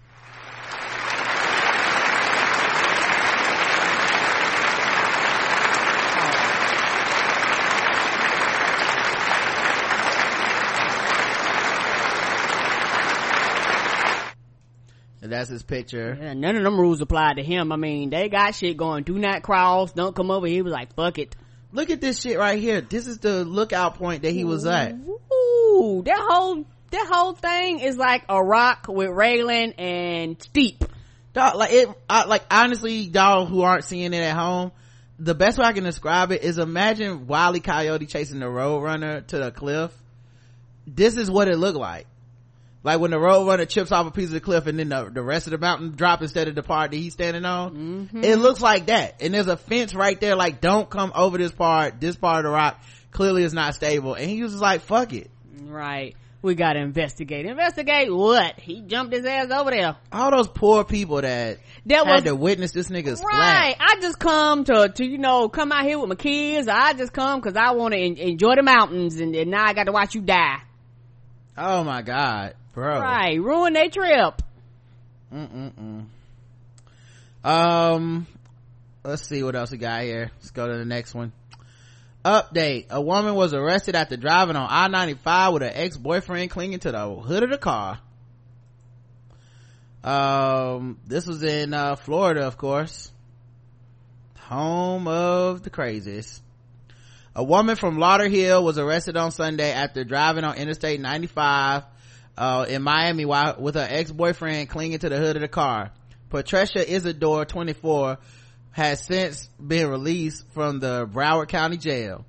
That's 15.30 15.50
his 15.50 15.64
picture. 15.64 16.18
Yeah, 16.20 16.34
none 16.34 16.56
of 16.56 16.64
them 16.64 16.80
rules 16.80 17.02
apply 17.02 17.34
to 17.36 17.44
him. 17.44 17.72
I 17.72 17.76
mean, 17.76 18.10
they 18.10 18.30
got 18.30 18.56
shit 18.56 18.78
going. 18.78 19.04
Do 19.04 19.18
not 19.18 19.42
cross. 19.44 19.92
Don't 19.94 20.16
come 20.16 20.32
over. 20.32 20.48
He 20.48 20.62
was 20.62 20.74
like, 20.74 20.94
fuck 20.96 21.18
it. 21.18 21.36
Look 21.72 21.90
at 21.90 22.02
this 22.02 22.20
shit 22.22 22.38
right 22.38 22.60
here. 22.60 22.82
This 22.82 23.08
is 23.08 23.20
the 23.20 23.46
lookout 23.46 23.96
point 23.96 24.24
that 24.24 24.32
he 24.32 24.44
was 24.44 24.66
at. 24.66 24.94
Ooh, 24.94 26.02
that 26.06 26.28
whole, 26.30 26.66
that 26.92 27.08
whole 27.12 27.34
thing 27.34 27.80
is 27.80 27.96
like 27.96 28.24
a 28.28 28.44
rock 28.44 28.88
with 28.90 29.10
railing 29.10 29.74
and 29.74 30.42
steep. 30.42 30.84
Dog, 31.34 31.56
like 31.56 31.72
it, 31.72 31.90
I, 32.10 32.26
like 32.26 32.44
honestly, 32.50 32.96
y'all 32.96 33.46
who 33.46 33.62
aren't 33.62 33.84
seeing 33.84 34.14
it 34.14 34.22
at 34.22 34.36
home, 34.36 34.72
the 35.20 35.36
best 35.36 35.60
way 35.60 35.66
I 35.66 35.74
can 35.74 35.84
describe 35.84 36.32
it 36.32 36.44
is 36.44 36.58
imagine 36.58 37.28
Wile 37.28 37.56
E. 37.56 37.60
Coyote 37.60 38.08
chasing 38.08 38.40
the 38.40 38.48
Roadrunner 38.48 39.26
to 39.28 39.38
the 39.38 39.52
cliff. 39.52 39.92
This 40.88 41.18
is 41.18 41.30
what 41.30 41.48
it 41.48 41.58
looked 41.58 41.78
like. 41.78 42.08
Like 42.84 43.00
when 43.00 43.12
the 43.12 43.18
Roadrunner 43.18 43.68
chips 43.68 43.92
off 43.92 44.08
a 44.08 44.12
piece 44.12 44.28
of 44.28 44.34
the 44.34 44.40
cliff 44.40 44.66
and 44.66 44.80
then 44.80 44.90
the, 44.90 45.10
the 45.14 45.22
rest 45.22 45.48
of 45.48 45.52
the 45.52 45.58
mountain 45.58 45.92
drop 45.92 46.22
instead 46.22 46.48
of 46.48 46.56
the 46.56 46.64
part 46.64 46.92
that 46.92 46.98
he's 46.98 47.14
standing 47.14 47.44
on. 47.44 47.76
Mm-hmm. 47.76 48.24
It 48.24 48.38
looks 48.38 48.62
like 48.62 48.86
that. 48.86 49.22
And 49.22 49.34
there's 49.34 49.48
a 49.48 49.58
fence 49.58 49.94
right 49.94 50.20
there 50.20 50.36
like 50.36 50.62
don't 50.62 50.90
come 50.90 51.12
over 51.14 51.38
this 51.38 51.52
part. 51.52 52.00
This 52.00 52.16
part 52.16 52.46
of 52.46 52.50
the 52.50 52.56
rock 52.56 52.80
clearly 53.12 53.44
is 53.44 53.54
not 53.54 53.76
stable. 53.76 54.14
And 54.14 54.30
he 54.30 54.42
was 54.42 54.54
just 54.54 54.62
like, 54.62 54.82
fuck 54.82 55.12
it. 55.12 55.30
Right. 55.62 56.16
We 56.42 56.56
gotta 56.56 56.80
investigate. 56.80 57.46
Investigate 57.46 58.16
what? 58.16 58.58
He 58.62 58.80
jumped 58.80 59.14
his 59.14 59.26
ass 59.26 59.52
over 59.52 59.72
there. 59.72 59.98
All 60.14 60.32
those 60.32 60.48
poor 60.48 60.86
people 60.86 61.22
that, 61.22 61.58
That 61.88 62.06
had 62.08 62.24
to 62.24 62.36
witness 62.36 62.72
this 62.72 62.88
nigga's 62.88 63.22
Right. 63.22 63.76
I 63.78 63.98
just 64.00 64.20
come 64.20 64.64
to, 64.64 64.88
to, 64.88 65.06
you 65.06 65.18
know, 65.18 65.50
come 65.50 65.74
out 65.74 65.84
here 65.84 66.00
with 66.00 66.08
my 66.08 66.16
kids. 66.16 66.70
I 66.70 66.94
just 66.94 67.12
come 67.12 67.42
cause 67.42 67.58
I 67.58 67.72
want 67.72 67.94
to 67.94 68.00
en- 68.00 68.16
enjoy 68.16 68.56
the 68.56 68.64
mountains 68.64 69.20
and, 69.20 69.36
and 69.36 69.52
now 69.52 69.66
I 69.66 69.74
got 69.74 69.84
to 69.88 69.92
watch 69.92 70.16
you 70.16 70.22
die. 70.22 70.62
Oh 71.58 71.84
my 71.84 72.02
god, 72.04 72.54
bro. 72.80 73.00
Right. 73.00 73.42
Ruin 73.42 73.74
their 73.74 73.90
trip. 73.90 74.42
Mm-mm-mm. 75.34 76.06
Um, 77.44 78.28
let's 79.04 79.28
see 79.28 79.44
what 79.44 79.56
else 79.56 79.72
we 79.72 79.78
got 79.78 80.04
here. 80.04 80.32
Let's 80.38 80.52
go 80.52 80.68
to 80.68 80.78
the 80.78 80.86
next 80.86 81.14
one. 81.14 81.34
Update. 82.24 82.88
A 82.90 83.02
woman 83.02 83.36
was 83.36 83.54
arrested 83.54 83.96
after 83.96 84.18
driving 84.18 84.56
on 84.56 84.68
I-95 84.70 85.54
with 85.54 85.62
her 85.62 85.72
ex-boyfriend 85.74 86.52
clinging 86.52 86.80
to 86.80 86.92
the 86.92 87.10
hood 87.10 87.44
of 87.44 87.50
the 87.50 87.58
car. 87.58 88.00
Um, 90.04 91.00
this 91.06 91.26
was 91.28 91.44
in, 91.44 91.74
uh, 91.74 91.96
Florida, 91.98 92.48
of 92.48 92.58
course. 92.58 93.12
Home 94.40 95.08
of 95.08 95.64
the 95.64 95.70
crazies. 95.70 96.40
A 97.36 97.44
woman 97.44 97.76
from 97.76 97.98
Lauderhill 97.98 98.64
was 98.64 98.78
arrested 98.78 99.16
on 99.16 99.32
Sunday 99.32 99.72
after 99.72 100.04
driving 100.04 100.44
on 100.44 100.56
Interstate 100.58 101.00
95 101.00 101.84
uh, 102.40 102.66
in 102.70 102.82
Miami 102.82 103.26
while 103.26 103.58
with 103.60 103.76
her 103.76 103.86
ex-boyfriend 103.88 104.70
clinging 104.70 105.00
to 105.00 105.10
the 105.10 105.18
hood 105.18 105.36
of 105.36 105.42
the 105.42 105.48
car. 105.48 105.92
Patricia 106.30 106.90
Isidore, 106.90 107.44
24, 107.44 108.18
has 108.72 109.04
since 109.04 109.48
been 109.60 109.90
released 109.90 110.48
from 110.54 110.80
the 110.80 111.06
Broward 111.06 111.50
County 111.50 111.76
Jail. 111.76 112.26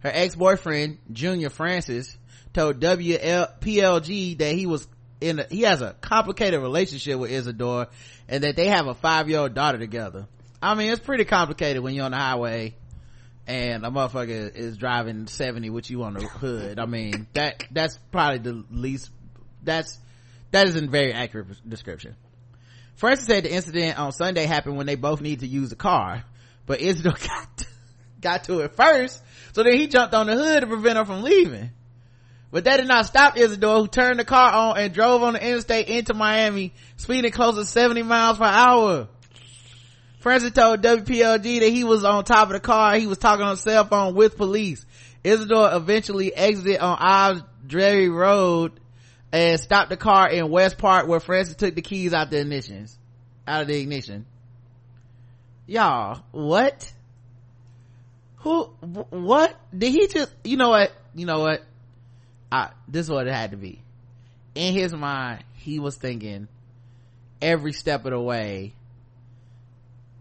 Her 0.00 0.12
ex-boyfriend, 0.14 0.98
Junior 1.12 1.50
Francis, 1.50 2.16
told 2.52 2.80
WPLG 2.80 4.38
that 4.38 4.54
he 4.54 4.66
was 4.66 4.86
in 5.20 5.40
a, 5.40 5.46
he 5.50 5.62
has 5.62 5.82
a 5.82 5.94
complicated 6.00 6.60
relationship 6.60 7.18
with 7.18 7.32
Isidore 7.32 7.88
and 8.28 8.44
that 8.44 8.54
they 8.54 8.68
have 8.68 8.86
a 8.86 8.94
five-year-old 8.94 9.54
daughter 9.54 9.78
together. 9.78 10.28
I 10.62 10.76
mean, 10.76 10.92
it's 10.92 11.00
pretty 11.00 11.24
complicated 11.24 11.82
when 11.82 11.94
you're 11.94 12.04
on 12.04 12.12
the 12.12 12.16
highway 12.16 12.76
and 13.48 13.84
a 13.84 13.88
motherfucker 13.88 14.54
is 14.54 14.76
driving 14.76 15.26
70 15.26 15.70
with 15.70 15.90
you 15.90 16.02
on 16.04 16.14
the 16.14 16.20
hood. 16.20 16.78
I 16.78 16.84
mean, 16.84 17.26
that, 17.32 17.64
that's 17.72 17.98
probably 18.12 18.38
the 18.38 18.64
least, 18.70 19.10
that's, 19.62 19.98
that 20.50 20.68
isn't 20.68 20.88
a 20.88 20.90
very 20.90 21.12
accurate 21.12 21.46
description. 21.68 22.16
Francis 22.96 23.26
said 23.26 23.44
the 23.44 23.52
incident 23.52 23.98
on 23.98 24.12
Sunday 24.12 24.46
happened 24.46 24.76
when 24.76 24.86
they 24.86 24.96
both 24.96 25.20
needed 25.20 25.40
to 25.40 25.46
use 25.46 25.70
the 25.70 25.76
car, 25.76 26.24
but 26.66 26.80
Isidore 26.80 27.12
got, 27.28 27.66
got 28.20 28.44
to 28.44 28.60
it 28.60 28.74
first, 28.74 29.22
so 29.52 29.62
then 29.62 29.74
he 29.74 29.86
jumped 29.86 30.14
on 30.14 30.26
the 30.26 30.34
hood 30.34 30.60
to 30.60 30.66
prevent 30.66 30.98
her 30.98 31.04
from 31.04 31.22
leaving. 31.22 31.70
But 32.50 32.64
that 32.64 32.78
did 32.78 32.88
not 32.88 33.06
stop 33.06 33.36
Isidore, 33.36 33.80
who 33.80 33.88
turned 33.88 34.18
the 34.18 34.24
car 34.24 34.52
on 34.52 34.78
and 34.78 34.94
drove 34.94 35.22
on 35.22 35.34
the 35.34 35.46
interstate 35.46 35.88
into 35.88 36.14
Miami, 36.14 36.72
speeding 36.96 37.30
close 37.30 37.56
to 37.56 37.64
70 37.64 38.02
miles 38.02 38.38
per 38.38 38.44
hour. 38.44 39.08
Francis 40.20 40.52
told 40.52 40.82
WPLG 40.82 41.60
that 41.60 41.70
he 41.70 41.84
was 41.84 42.04
on 42.04 42.24
top 42.24 42.48
of 42.48 42.54
the 42.54 42.60
car. 42.60 42.96
He 42.96 43.06
was 43.06 43.18
talking 43.18 43.44
on 43.44 43.56
cell 43.56 43.84
phone 43.84 44.14
with 44.14 44.36
police. 44.36 44.84
Isidore 45.22 45.74
eventually 45.74 46.34
exited 46.34 46.78
on 46.78 46.96
Ives 46.98 47.42
Dairy 47.66 48.08
Road 48.08 48.80
and 49.32 49.60
stopped 49.60 49.90
the 49.90 49.96
car 49.96 50.28
in 50.28 50.50
West 50.50 50.78
Park 50.78 51.06
where 51.06 51.20
Francis 51.20 51.56
took 51.56 51.74
the 51.74 51.82
keys 51.82 52.14
out 52.14 52.30
the 52.30 52.36
ignitions, 52.36 52.96
out 53.46 53.62
of 53.62 53.68
the 53.68 53.78
ignition. 53.78 54.26
Y'all, 55.66 56.22
what? 56.32 56.92
Who, 58.38 58.64
what? 59.10 59.54
Did 59.76 59.92
he 59.92 60.06
just, 60.06 60.32
you 60.44 60.56
know 60.56 60.70
what? 60.70 60.92
You 61.14 61.26
know 61.26 61.40
what? 61.40 61.62
I, 62.50 62.70
this 62.86 63.06
is 63.06 63.10
what 63.10 63.26
it 63.26 63.34
had 63.34 63.50
to 63.50 63.58
be. 63.58 63.82
In 64.54 64.72
his 64.72 64.94
mind, 64.94 65.44
he 65.54 65.78
was 65.78 65.96
thinking 65.96 66.48
every 67.42 67.72
step 67.72 68.06
of 68.06 68.12
the 68.12 68.20
way, 68.20 68.72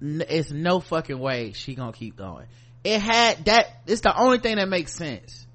it's 0.02 0.52
no 0.52 0.80
fucking 0.80 1.18
way 1.18 1.54
she 1.54 1.76
gonna 1.76 1.94
keep 1.94 2.18
going. 2.18 2.46
It 2.84 3.00
had 3.02 3.46
that, 3.46 3.82
it's 3.88 4.02
the 4.02 4.16
only 4.16 4.40
thing 4.40 4.58
that 4.58 4.68
makes 4.68 4.94
sense. 4.94 5.47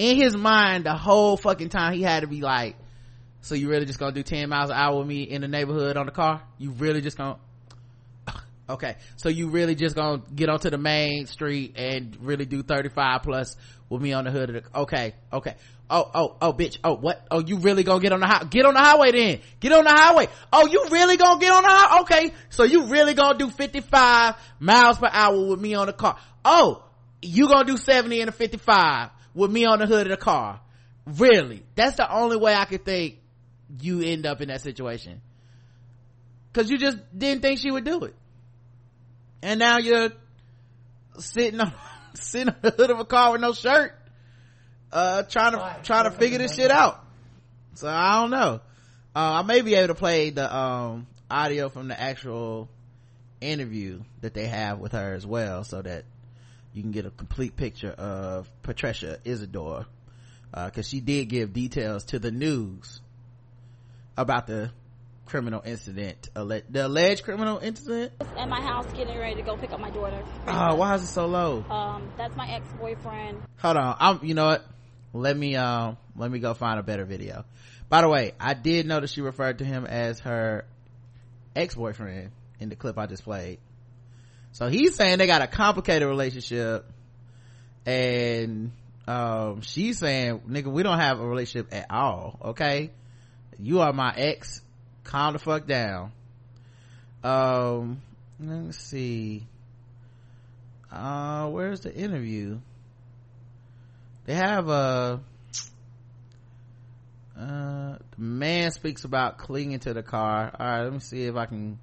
In 0.00 0.16
his 0.16 0.34
mind, 0.34 0.84
the 0.84 0.94
whole 0.94 1.36
fucking 1.36 1.68
time 1.68 1.92
he 1.92 2.00
had 2.00 2.20
to 2.20 2.26
be 2.26 2.40
like, 2.40 2.74
so 3.42 3.54
you 3.54 3.68
really 3.68 3.84
just 3.84 3.98
gonna 3.98 4.12
do 4.12 4.22
10 4.22 4.48
miles 4.48 4.70
an 4.70 4.76
hour 4.76 4.96
with 4.96 5.06
me 5.06 5.24
in 5.24 5.42
the 5.42 5.46
neighborhood 5.46 5.98
on 5.98 6.06
the 6.06 6.12
car? 6.12 6.40
You 6.56 6.70
really 6.70 7.02
just 7.02 7.18
gonna, 7.18 7.36
okay. 8.70 8.96
So 9.16 9.28
you 9.28 9.50
really 9.50 9.74
just 9.74 9.94
gonna 9.94 10.22
get 10.34 10.48
onto 10.48 10.70
the 10.70 10.78
main 10.78 11.26
street 11.26 11.74
and 11.76 12.16
really 12.22 12.46
do 12.46 12.62
35 12.62 13.22
plus 13.22 13.56
with 13.90 14.00
me 14.00 14.14
on 14.14 14.24
the 14.24 14.30
hood 14.30 14.48
of 14.48 14.64
the, 14.64 14.78
okay, 14.80 15.16
okay. 15.34 15.56
Oh, 15.90 16.10
oh, 16.14 16.36
oh, 16.40 16.54
bitch. 16.54 16.78
Oh, 16.82 16.94
what? 16.94 17.22
Oh, 17.30 17.40
you 17.40 17.58
really 17.58 17.82
gonna 17.82 18.00
get 18.00 18.14
on 18.14 18.20
the 18.20 18.26
high, 18.26 18.44
get 18.44 18.64
on 18.64 18.72
the 18.72 18.80
highway 18.80 19.12
then. 19.12 19.40
Get 19.60 19.72
on 19.72 19.84
the 19.84 19.90
highway. 19.90 20.28
Oh, 20.50 20.66
you 20.66 20.86
really 20.90 21.18
gonna 21.18 21.38
get 21.38 21.52
on 21.52 21.62
the 21.62 21.68
highway? 21.68 22.00
Okay. 22.00 22.32
So 22.48 22.62
you 22.62 22.86
really 22.86 23.12
gonna 23.12 23.36
do 23.36 23.50
55 23.50 24.34
miles 24.60 24.96
per 24.96 25.10
hour 25.12 25.48
with 25.48 25.60
me 25.60 25.74
on 25.74 25.88
the 25.88 25.92
car. 25.92 26.16
Oh, 26.42 26.84
you 27.20 27.48
gonna 27.48 27.66
do 27.66 27.76
70 27.76 28.18
and 28.22 28.30
a 28.30 28.32
55 28.32 29.10
with 29.34 29.50
me 29.50 29.64
on 29.64 29.78
the 29.78 29.86
hood 29.86 30.06
of 30.06 30.10
the 30.10 30.16
car. 30.16 30.60
Really? 31.06 31.62
That's 31.74 31.96
the 31.96 32.10
only 32.10 32.36
way 32.36 32.54
I 32.54 32.64
could 32.64 32.84
think 32.84 33.18
you 33.80 34.02
end 34.02 34.26
up 34.26 34.40
in 34.40 34.48
that 34.48 34.60
situation. 34.60 35.20
Cause 36.52 36.68
you 36.68 36.78
just 36.78 36.98
didn't 37.16 37.42
think 37.42 37.60
she 37.60 37.70
would 37.70 37.84
do 37.84 38.04
it. 38.04 38.14
And 39.42 39.60
now 39.60 39.78
you're 39.78 40.10
sitting 41.18 41.60
on, 41.60 41.72
sitting 42.14 42.48
on 42.48 42.56
the 42.60 42.70
hood 42.70 42.90
of 42.90 42.98
a 42.98 43.04
car 43.04 43.32
with 43.32 43.40
no 43.40 43.52
shirt, 43.52 43.94
uh, 44.92 45.22
trying 45.22 45.52
to, 45.52 45.76
trying 45.84 46.04
to 46.04 46.10
figure 46.10 46.38
this 46.38 46.56
shit 46.56 46.70
out. 46.70 47.04
So 47.74 47.88
I 47.88 48.20
don't 48.20 48.30
know. 48.30 48.60
Uh, 49.14 49.40
I 49.40 49.42
may 49.42 49.60
be 49.60 49.74
able 49.74 49.88
to 49.88 49.94
play 49.94 50.30
the, 50.30 50.54
um, 50.54 51.06
audio 51.30 51.68
from 51.68 51.88
the 51.88 52.00
actual 52.00 52.68
interview 53.40 54.02
that 54.20 54.34
they 54.34 54.46
have 54.46 54.78
with 54.78 54.92
her 54.92 55.14
as 55.14 55.24
well 55.26 55.64
so 55.64 55.80
that 55.80 56.04
you 56.72 56.82
can 56.82 56.92
get 56.92 57.06
a 57.06 57.10
complete 57.10 57.56
picture 57.56 57.90
of 57.90 58.50
Patricia 58.62 59.18
Isidore. 59.24 59.86
Uh, 60.52 60.68
cause 60.70 60.88
she 60.88 61.00
did 61.00 61.28
give 61.28 61.52
details 61.52 62.04
to 62.06 62.18
the 62.18 62.30
news 62.30 63.00
about 64.16 64.48
the 64.48 64.70
criminal 65.26 65.62
incident, 65.64 66.28
the 66.34 66.86
alleged 66.86 67.22
criminal 67.22 67.58
incident. 67.58 68.12
at 68.36 68.48
my 68.48 68.60
house 68.60 68.86
getting 68.94 69.16
ready 69.16 69.36
to 69.36 69.42
go 69.42 69.56
pick 69.56 69.70
up 69.70 69.78
my 69.78 69.90
daughter. 69.90 70.24
Oh, 70.48 70.74
why 70.74 70.96
is 70.96 71.04
it 71.04 71.06
so 71.06 71.26
low? 71.26 71.64
Um, 71.70 72.10
that's 72.16 72.34
my 72.34 72.48
ex-boyfriend. 72.50 73.40
Hold 73.58 73.76
on. 73.76 73.96
I'm, 74.00 74.24
you 74.24 74.34
know 74.34 74.46
what? 74.46 74.64
Let 75.12 75.36
me, 75.36 75.54
um, 75.54 75.96
let 76.16 76.30
me 76.30 76.40
go 76.40 76.54
find 76.54 76.80
a 76.80 76.82
better 76.82 77.04
video. 77.04 77.44
By 77.88 78.02
the 78.02 78.08
way, 78.08 78.32
I 78.40 78.54
did 78.54 78.86
notice 78.86 79.12
she 79.12 79.20
referred 79.20 79.58
to 79.58 79.64
him 79.64 79.86
as 79.86 80.18
her 80.20 80.64
ex-boyfriend 81.54 82.32
in 82.58 82.68
the 82.68 82.76
clip 82.76 82.98
I 82.98 83.06
just 83.06 83.22
played. 83.24 83.58
So 84.52 84.68
he's 84.68 84.94
saying 84.96 85.18
they 85.18 85.26
got 85.26 85.42
a 85.42 85.46
complicated 85.46 86.08
relationship 86.08 86.84
and, 87.86 88.72
um, 89.06 89.62
she's 89.62 89.98
saying, 89.98 90.40
nigga, 90.48 90.66
we 90.66 90.82
don't 90.82 90.98
have 90.98 91.20
a 91.20 91.26
relationship 91.26 91.72
at 91.74 91.90
all, 91.90 92.38
okay? 92.44 92.90
You 93.58 93.80
are 93.80 93.92
my 93.92 94.12
ex. 94.16 94.60
Calm 95.04 95.32
the 95.32 95.38
fuck 95.38 95.66
down. 95.66 96.12
Um, 97.24 98.00
let 98.38 98.58
me 98.58 98.72
see. 98.72 99.46
Uh, 100.90 101.48
where's 101.48 101.80
the 101.80 101.94
interview? 101.94 102.58
They 104.26 104.34
have 104.34 104.68
a, 104.68 105.20
uh, 107.38 107.96
the 107.96 107.98
man 108.16 108.70
speaks 108.70 109.04
about 109.04 109.38
clinging 109.38 109.80
to 109.80 109.94
the 109.94 110.02
car. 110.02 110.54
All 110.58 110.66
right, 110.66 110.82
let 110.82 110.92
me 110.92 111.00
see 111.00 111.24
if 111.24 111.36
I 111.36 111.46
can 111.46 111.78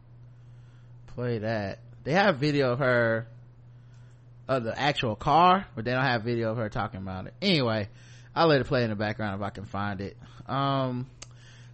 play 1.08 1.40
that. 1.40 1.80
They 2.08 2.14
have 2.14 2.38
video 2.38 2.72
of 2.72 2.80
her, 2.80 3.28
of 4.48 4.64
the 4.64 4.80
actual 4.80 5.18
car, 5.18 5.68
but 5.76 5.84
they 5.84 5.92
don't 5.92 6.06
have 6.06 6.24
video 6.24 6.52
of 6.52 6.58
her 6.58 6.70
talking 6.70 7.02
about 7.02 7.28
it. 7.28 7.34
Anyway, 7.42 7.90
I'll 8.34 8.48
let 8.48 8.62
it 8.62 8.68
play 8.68 8.86
in 8.86 8.92
the 8.92 8.96
background 8.96 9.36
if 9.36 9.46
I 9.46 9.50
can 9.50 9.66
find 9.66 10.00
it. 10.00 10.16
Um, 10.48 11.08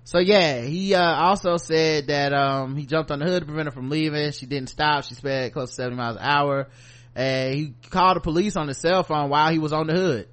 so 0.06 0.18
yeah, 0.18 0.62
he, 0.62 0.96
uh, 0.96 1.04
also 1.04 1.58
said 1.58 2.08
that, 2.08 2.34
um, 2.34 2.76
he 2.76 2.88
jumped 2.88 3.12
on 3.12 3.20
the 3.20 3.26
hood 3.26 3.42
to 3.42 3.46
prevent 3.46 3.68
her 3.68 3.72
from 3.72 3.92
leaving. 3.92 4.32
She 4.32 4.48
didn't 4.48 4.70
stop. 4.70 5.04
She 5.04 5.14
sped 5.14 5.54
close 5.54 5.70
to 5.70 5.76
70 5.76 5.98
miles 5.98 6.18
an 6.18 6.24
hour. 6.24 6.68
And 7.14 7.54
he 7.54 7.74
called 7.92 8.16
the 8.16 8.22
police 8.22 8.56
on 8.56 8.68
his 8.68 8.80
cell 8.80 9.04
phone 9.04 9.30
while 9.30 9.52
he 9.52 9.60
was 9.60 9.72
on 9.72 9.86
the 9.86 9.94
hood. 9.94 10.28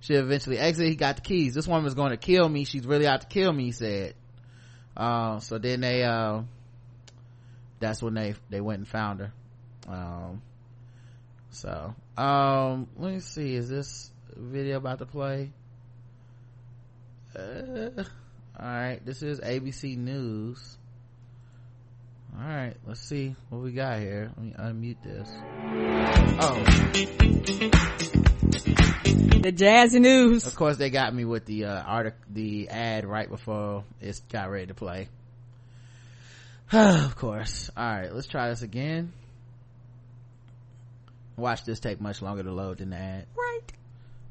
She 0.00 0.12
eventually 0.12 0.58
exited. 0.58 0.90
He 0.90 0.96
got 0.96 1.16
the 1.16 1.22
keys. 1.22 1.54
This 1.54 1.66
woman's 1.66 1.94
going 1.94 2.10
to 2.10 2.18
kill 2.18 2.46
me. 2.46 2.64
She's 2.64 2.84
really 2.84 3.06
out 3.06 3.22
to 3.22 3.26
kill 3.26 3.50
me, 3.50 3.64
he 3.64 3.72
said. 3.72 4.14
Uh, 4.94 5.38
so 5.38 5.56
then 5.56 5.80
they, 5.80 6.04
uh, 6.04 6.42
that's 7.80 8.02
when 8.02 8.12
they, 8.12 8.34
they 8.50 8.60
went 8.60 8.80
and 8.80 8.86
found 8.86 9.20
her. 9.20 9.32
Um, 9.88 10.42
so, 11.50 11.94
um, 12.16 12.88
let 12.96 13.14
me 13.14 13.20
see. 13.20 13.54
Is 13.54 13.68
this 13.68 14.10
video 14.36 14.76
about 14.76 14.98
to 14.98 15.06
play? 15.06 15.50
Uh, 17.34 17.90
all 18.58 18.66
right. 18.66 19.00
This 19.04 19.22
is 19.22 19.40
ABC 19.40 19.96
News. 19.96 20.76
All 22.38 22.46
right. 22.46 22.74
Let's 22.86 23.00
see 23.00 23.34
what 23.48 23.62
we 23.62 23.72
got 23.72 23.98
here. 24.00 24.30
Let 24.36 24.44
me 24.44 24.52
unmute 24.58 25.02
this. 25.02 25.28
Oh. 26.40 26.64
The 29.40 29.52
jazzy 29.52 30.00
news. 30.00 30.46
Of 30.46 30.56
course, 30.56 30.76
they 30.76 30.90
got 30.90 31.14
me 31.14 31.24
with 31.24 31.46
the, 31.46 31.66
uh, 31.66 31.82
article, 31.82 32.18
the 32.30 32.68
ad 32.68 33.06
right 33.06 33.28
before 33.28 33.84
it 34.00 34.20
got 34.30 34.50
ready 34.50 34.66
to 34.66 34.74
play. 34.74 35.08
of 36.72 37.16
course. 37.16 37.70
All 37.76 37.84
right. 37.84 38.12
Let's 38.12 38.26
try 38.26 38.50
this 38.50 38.62
again. 38.62 39.12
Watch 41.38 41.64
this 41.64 41.78
take 41.78 42.00
much 42.00 42.20
longer 42.20 42.42
to 42.42 42.50
load 42.50 42.78
than 42.78 42.90
the 42.90 42.96
ad. 42.96 43.26
Right. 43.36 43.72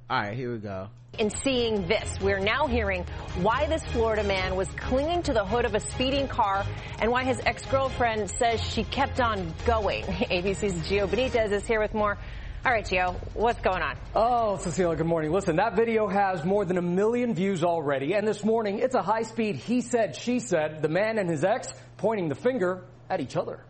All 0.09 0.19
right. 0.19 0.33
Here 0.33 0.51
we 0.51 0.59
go. 0.59 0.89
In 1.17 1.29
seeing 1.29 1.87
this, 1.87 2.19
we're 2.21 2.39
now 2.39 2.67
hearing 2.67 3.05
why 3.41 3.65
this 3.65 3.83
Florida 3.85 4.23
man 4.23 4.57
was 4.57 4.67
clinging 4.75 5.23
to 5.23 5.33
the 5.33 5.45
hood 5.45 5.63
of 5.63 5.73
a 5.73 5.79
speeding 5.79 6.27
car 6.27 6.65
and 6.99 7.09
why 7.09 7.23
his 7.23 7.39
ex-girlfriend 7.45 8.29
says 8.29 8.61
she 8.61 8.83
kept 8.83 9.21
on 9.21 9.53
going. 9.65 10.03
ABC's 10.05 10.87
Gio 10.87 11.07
Benitez 11.07 11.51
is 11.51 11.65
here 11.65 11.79
with 11.79 11.93
more. 11.93 12.17
All 12.65 12.73
right, 12.73 12.83
Gio, 12.83 13.15
what's 13.33 13.61
going 13.61 13.81
on? 13.81 13.95
Oh, 14.13 14.57
Cecilia, 14.57 14.97
good 14.97 15.07
morning. 15.07 15.31
Listen, 15.31 15.55
that 15.55 15.77
video 15.77 16.07
has 16.07 16.43
more 16.43 16.65
than 16.65 16.77
a 16.77 16.81
million 16.81 17.33
views 17.33 17.63
already, 17.63 18.13
and 18.13 18.27
this 18.27 18.43
morning 18.43 18.79
it's 18.79 18.95
a 18.95 19.01
high 19.01 19.21
speed 19.21 19.55
he 19.55 19.79
said, 19.79 20.15
she 20.15 20.39
said, 20.39 20.81
the 20.81 20.89
man 20.89 21.17
and 21.17 21.29
his 21.29 21.45
ex 21.45 21.73
pointing 21.95 22.27
the 22.27 22.35
finger 22.35 22.83
at 23.09 23.21
each 23.21 23.37
other. 23.37 23.61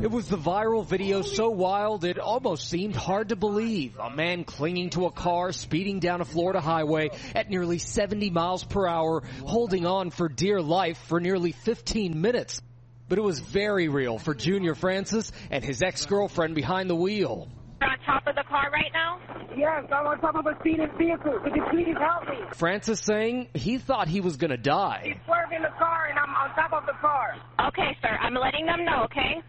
It 0.00 0.12
was 0.12 0.28
the 0.28 0.36
viral 0.36 0.86
video 0.86 1.22
so 1.22 1.50
wild 1.50 2.04
it 2.04 2.20
almost 2.20 2.68
seemed 2.70 2.94
hard 2.94 3.30
to 3.30 3.36
believe. 3.36 3.98
A 3.98 4.10
man 4.10 4.44
clinging 4.44 4.90
to 4.90 5.06
a 5.06 5.10
car 5.10 5.50
speeding 5.50 5.98
down 5.98 6.20
a 6.20 6.24
Florida 6.24 6.60
highway 6.60 7.10
at 7.34 7.50
nearly 7.50 7.78
70 7.78 8.30
miles 8.30 8.62
per 8.62 8.86
hour, 8.86 9.24
holding 9.44 9.86
on 9.86 10.10
for 10.10 10.28
dear 10.28 10.62
life 10.62 10.98
for 11.08 11.18
nearly 11.18 11.50
15 11.50 12.20
minutes. 12.20 12.62
But 13.08 13.18
it 13.18 13.22
was 13.22 13.40
very 13.40 13.88
real 13.88 14.18
for 14.18 14.34
Junior 14.34 14.76
Francis 14.76 15.32
and 15.50 15.64
his 15.64 15.82
ex-girlfriend 15.82 16.54
behind 16.54 16.88
the 16.88 16.94
wheel. 16.94 17.48
You're 17.80 17.90
on 17.90 17.98
top 18.06 18.24
of 18.28 18.36
the 18.36 18.44
car 18.44 18.70
right 18.70 18.92
now? 18.92 19.18
Yes, 19.56 19.84
I'm 19.90 20.06
on 20.06 20.20
top 20.20 20.36
of 20.36 20.46
a 20.46 20.56
speeding 20.60 20.86
vehicle. 20.96 21.40
Could 21.42 21.56
you 21.56 21.64
please 21.72 21.96
help 21.98 22.28
me? 22.28 22.36
Francis 22.54 23.00
saying 23.00 23.48
he 23.52 23.78
thought 23.78 24.06
he 24.06 24.20
was 24.20 24.36
gonna 24.36 24.56
die. 24.56 25.02
He's 25.06 25.16
swerving 25.26 25.62
the 25.62 25.76
car 25.76 26.06
and 26.08 26.16
I'm 26.16 26.32
on 26.36 26.54
top 26.54 26.72
of 26.72 26.86
the 26.86 26.94
car. 27.00 27.34
Okay, 27.66 27.96
sir. 28.00 28.16
I'm 28.20 28.34
letting 28.34 28.64
them 28.66 28.84
know, 28.84 29.02
okay? 29.06 29.42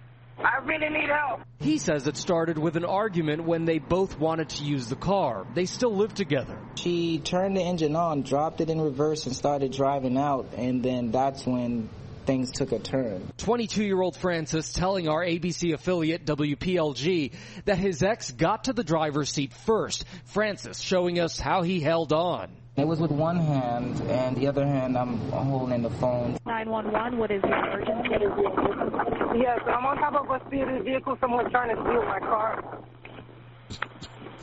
I 0.44 0.60
really 0.64 0.90
need 0.90 1.10
help. 1.10 1.42
He 1.60 1.78
says 1.78 2.08
it 2.08 2.16
started 2.16 2.58
with 2.58 2.78
an 2.78 2.86
argument 2.86 3.44
when 3.44 3.66
they 3.66 3.80
both 3.80 4.18
wanted 4.18 4.50
to 4.50 4.64
use 4.64 4.88
the 4.88 4.96
car. 4.96 5.46
They 5.54 5.66
still 5.66 5.96
live 5.96 6.14
together. 6.14 6.58
She 6.76 7.20
turned 7.20 7.58
the 7.58 7.62
engine 7.62 7.96
on, 7.96 8.22
dropped 8.22 8.62
it 8.62 8.70
in 8.70 8.80
reverse, 8.80 9.26
and 9.26 9.36
started 9.36 9.74
driving 9.74 10.18
out. 10.18 10.54
And 10.56 10.82
then 10.82 11.12
that's 11.12 11.46
when 11.46 11.90
things 12.26 12.52
took 12.52 12.72
a 12.72 12.80
turn. 12.80 13.28
22 13.38 13.84
year 13.84 14.02
old 14.02 14.16
Francis 14.16 14.72
telling 14.72 15.10
our 15.10 15.26
ABC 15.26 15.74
affiliate 15.74 16.26
WPLG 16.26 17.34
that 17.66 17.78
his 17.78 18.04
ex 18.04 18.32
got 18.32 18.66
to 18.66 18.74
the 18.74 18.84
driver's 18.84 19.32
seat 19.32 19.52
first. 19.52 20.06
Francis 20.26 20.80
showing 20.80 21.20
us 21.20 21.40
how 21.40 21.64
he 21.64 21.80
held 21.80 22.14
on. 22.14 22.52
It 22.78 22.88
was 22.88 23.02
with 23.02 23.12
one 23.12 23.36
hand, 23.36 24.00
and 24.10 24.38
the 24.38 24.48
other 24.48 24.66
hand 24.66 24.98
I'm 24.98 25.18
holding 25.32 25.82
the 25.82 25.90
phone. 25.90 26.38
911, 26.46 27.18
what 27.18 27.30
is 27.30 27.42
your 27.44 27.58
emergency? 27.58 29.19
Yes, 29.36 29.60
I'm 29.68 29.86
on 29.86 29.98
top 29.98 30.16
of 30.16 30.30
a 30.30 30.44
speeding 30.48 30.84
vehicle. 30.84 31.18
Someone's 31.22 31.52
trying 31.52 31.76
to 31.76 31.82
steal 31.82 32.04
my 32.06 32.20
car. 32.20 32.84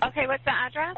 Okay, 0.06 0.26
what's 0.26 0.44
the 0.44 0.52
address? 0.52 0.96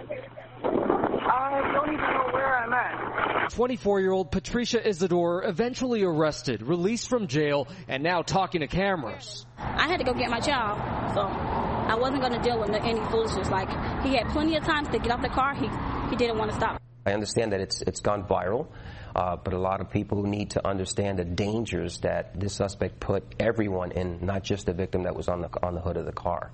I 1.31 1.73
don't 1.73 1.93
even 1.93 2.05
know 2.05 2.29
where 2.33 2.57
I'm 2.57 2.73
at. 2.73 3.51
24 3.51 4.01
year 4.01 4.13
old 4.13 4.31
Patricia 4.31 4.87
Isidore 4.87 5.45
eventually 5.45 6.03
arrested, 6.03 6.63
released 6.63 7.09
from 7.09 7.27
jail, 7.27 7.69
and 7.87 8.03
now 8.03 8.23
talking 8.23 8.61
to 8.61 8.67
cameras. 8.67 9.47
I 9.59 9.89
had 9.89 9.99
to 9.99 10.05
go 10.05 10.13
get 10.13 10.31
my 10.31 10.41
child, 10.41 10.79
so 11.15 11.23
I 11.23 11.95
wasn't 11.95 12.21
going 12.21 12.35
to 12.35 12.41
deal 12.41 12.59
with 12.59 12.71
any 12.71 13.01
foolishness. 13.11 13.51
Like 13.51 13.69
he 14.05 14.17
had 14.17 14.29
plenty 14.29 14.57
of 14.57 14.65
times 14.65 14.89
to 14.89 14.99
get 14.99 15.11
out 15.11 15.23
the 15.23 15.29
car. 15.29 15.55
He 15.55 15.69
he 16.11 16.17
didn't 16.17 16.39
want 16.39 16.51
to 16.51 16.57
stop. 16.57 16.81
I 17.07 17.13
understand 17.13 17.53
that 17.53 17.61
it's 17.61 17.83
it's 17.83 18.01
gone 18.01 18.25
viral, 18.25 18.69
uh, 19.15 19.37
but 19.37 19.53
a 19.55 19.59
lot 19.59 19.81
of 19.81 19.91
people 19.91 20.23
need 20.23 20.51
to 20.51 20.67
understand 20.67 21.19
the 21.19 21.25
dangers 21.25 21.99
that 22.01 22.39
this 22.39 22.55
suspect 22.55 23.01
put 23.01 23.25
everyone 23.39 23.93
in, 23.93 24.25
not 24.25 24.43
just 24.45 24.67
the 24.67 24.73
victim 24.73 25.05
that 25.05 25.15
was 25.15 25.29
on 25.29 25.41
the 25.43 25.49
on 25.63 25.75
the 25.75 25.81
hood 25.81 25.97
of 25.97 26.07
the 26.07 26.13
car. 26.13 26.51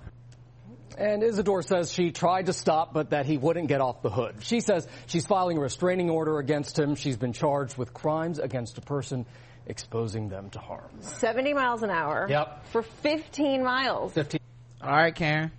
And 0.97 1.25
Isidore 1.25 1.63
says 1.63 1.93
she 1.93 2.13
tried 2.13 2.47
to 2.47 2.53
stop, 2.53 2.93
but 2.95 3.11
that 3.11 3.27
he 3.27 3.37
wouldn't 3.37 3.67
get 3.69 3.81
off 3.81 4.03
the 4.03 4.11
hood. 4.11 4.37
She 4.41 4.61
says 4.61 4.87
she's 5.07 5.27
filing 5.27 5.59
a 5.59 5.61
restraining 5.61 6.09
order 6.09 6.39
against 6.39 6.79
him. 6.79 6.95
She's 6.95 7.17
been 7.17 7.33
charged 7.33 7.77
with 7.77 7.93
crimes 7.93 8.39
against 8.39 8.79
a 8.79 8.81
person 8.81 9.27
exposing 9.67 10.29
them 10.29 10.51
to 10.51 10.59
harm. 10.61 10.91
70 11.01 11.55
miles 11.55 11.83
an 11.83 11.91
hour. 11.91 12.27
Yep. 12.31 12.67
For 12.67 12.83
15 12.83 13.65
miles. 13.65 14.13
15. 14.13 14.39
All 14.83 14.91
right, 14.91 15.15
Karen. 15.15 15.51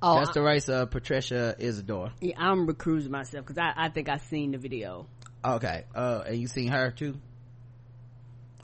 Oh, 0.00 0.16
That's 0.16 0.30
I- 0.30 0.34
the 0.34 0.42
race 0.42 0.68
of 0.68 0.90
Patricia 0.90 1.54
Isidore. 1.58 2.10
Yeah, 2.20 2.34
I'm 2.38 2.66
recruiting 2.66 3.10
myself 3.10 3.46
because 3.46 3.58
I, 3.58 3.72
I 3.86 3.88
think 3.88 4.08
I've 4.08 4.22
seen 4.22 4.52
the 4.52 4.58
video. 4.58 5.06
Okay. 5.44 5.84
Uh, 5.94 6.22
and 6.26 6.36
you 6.36 6.46
seen 6.46 6.68
her 6.68 6.90
too? 6.90 7.16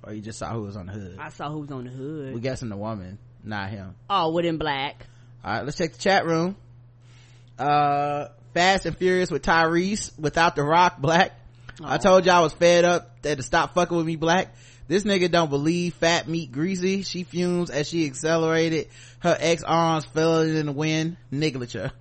Or 0.02 0.12
you 0.12 0.22
just 0.22 0.38
saw 0.38 0.52
who 0.52 0.62
was 0.62 0.76
on 0.76 0.86
the 0.86 0.92
hood? 0.92 1.16
I 1.18 1.30
saw 1.30 1.50
who 1.50 1.60
was 1.60 1.70
on 1.70 1.84
the 1.84 1.90
hood. 1.90 2.34
We 2.34 2.40
guessing 2.40 2.68
the 2.68 2.76
woman, 2.76 3.18
not 3.42 3.70
him. 3.70 3.94
Oh, 4.09 4.32
with 4.32 4.44
in 4.44 4.59
black. 4.59 5.06
All 5.44 5.52
right, 5.52 5.64
let's 5.64 5.76
check 5.76 5.92
the 5.92 5.98
chat 5.98 6.24
room. 6.24 6.56
Uh, 7.59 8.28
Fast 8.55 8.86
and 8.86 8.96
Furious 8.96 9.30
with 9.30 9.42
Tyrese 9.42 10.16
without 10.18 10.56
the 10.56 10.62
Rock 10.62 10.98
Black. 10.98 11.32
I 11.82 11.98
told 11.98 12.26
y'all 12.26 12.36
I 12.36 12.40
was 12.40 12.52
fed 12.52 12.84
up 12.84 13.22
that 13.22 13.36
to 13.36 13.42
stop 13.42 13.74
fucking 13.74 13.96
with 13.96 14.06
me 14.06 14.16
Black. 14.16 14.55
This 14.88 15.05
nigga 15.05 15.30
don't 15.30 15.50
believe 15.50 15.94
fat 15.94 16.26
meat 16.26 16.50
greasy. 16.50 17.02
She 17.02 17.24
fumes 17.24 17.70
as 17.70 17.88
she 17.88 18.06
accelerated. 18.06 18.88
Her 19.20 19.36
ex 19.38 19.62
arms 19.62 20.06
fell 20.06 20.40
in 20.40 20.66
the 20.66 20.72
wind. 20.72 21.18
Niglature. 21.32 21.92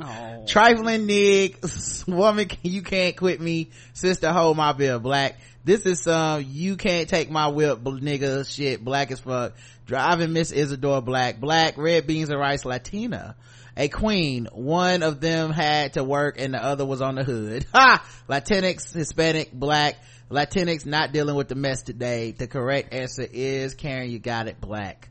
Oh. 0.00 0.44
Trifling 0.46 1.06
nig, 1.06 1.58
woman, 2.06 2.48
you 2.62 2.82
can't 2.82 3.16
quit 3.16 3.40
me. 3.40 3.70
Sister, 3.92 4.32
hold 4.32 4.56
my 4.56 4.72
bill, 4.72 4.98
black. 4.98 5.38
This 5.64 5.82
is 5.82 6.02
some, 6.02 6.44
you 6.48 6.76
can't 6.76 7.08
take 7.08 7.30
my 7.30 7.48
whip, 7.48 7.80
nigga, 7.80 8.50
shit, 8.50 8.82
black 8.82 9.10
as 9.10 9.20
fuck. 9.20 9.54
Driving 9.86 10.32
Miss 10.32 10.52
Isadora 10.52 11.00
Black, 11.00 11.40
black, 11.40 11.76
red 11.78 12.06
beans 12.06 12.30
and 12.30 12.38
rice, 12.38 12.64
Latina. 12.64 13.36
A 13.76 13.88
queen, 13.88 14.48
one 14.52 15.02
of 15.02 15.20
them 15.20 15.50
had 15.50 15.92
to 15.94 16.02
work 16.02 16.40
and 16.40 16.52
the 16.52 16.62
other 16.62 16.84
was 16.84 17.00
on 17.00 17.14
the 17.14 17.24
hood. 17.24 17.64
Ha! 17.72 18.04
Latinx, 18.28 18.92
Hispanic, 18.92 19.52
black, 19.52 19.96
Latinx 20.30 20.84
not 20.84 21.12
dealing 21.12 21.36
with 21.36 21.48
the 21.48 21.54
mess 21.54 21.82
today. 21.82 22.32
The 22.32 22.46
correct 22.46 22.92
answer 22.92 23.26
is, 23.30 23.74
Karen, 23.74 24.10
you 24.10 24.18
got 24.18 24.48
it, 24.48 24.60
black. 24.60 25.08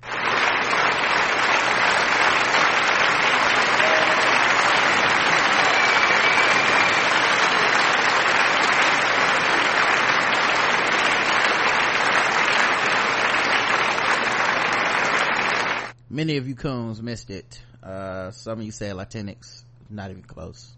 Many 16.09 16.37
of 16.37 16.47
you 16.47 16.55
coons 16.55 17.01
missed 17.01 17.29
it. 17.29 17.61
Uh, 17.83 18.31
some 18.31 18.59
of 18.59 18.65
you 18.65 18.71
said 18.71 18.95
Latinx. 18.95 19.63
Not 19.89 20.09
even 20.09 20.23
close. 20.23 20.73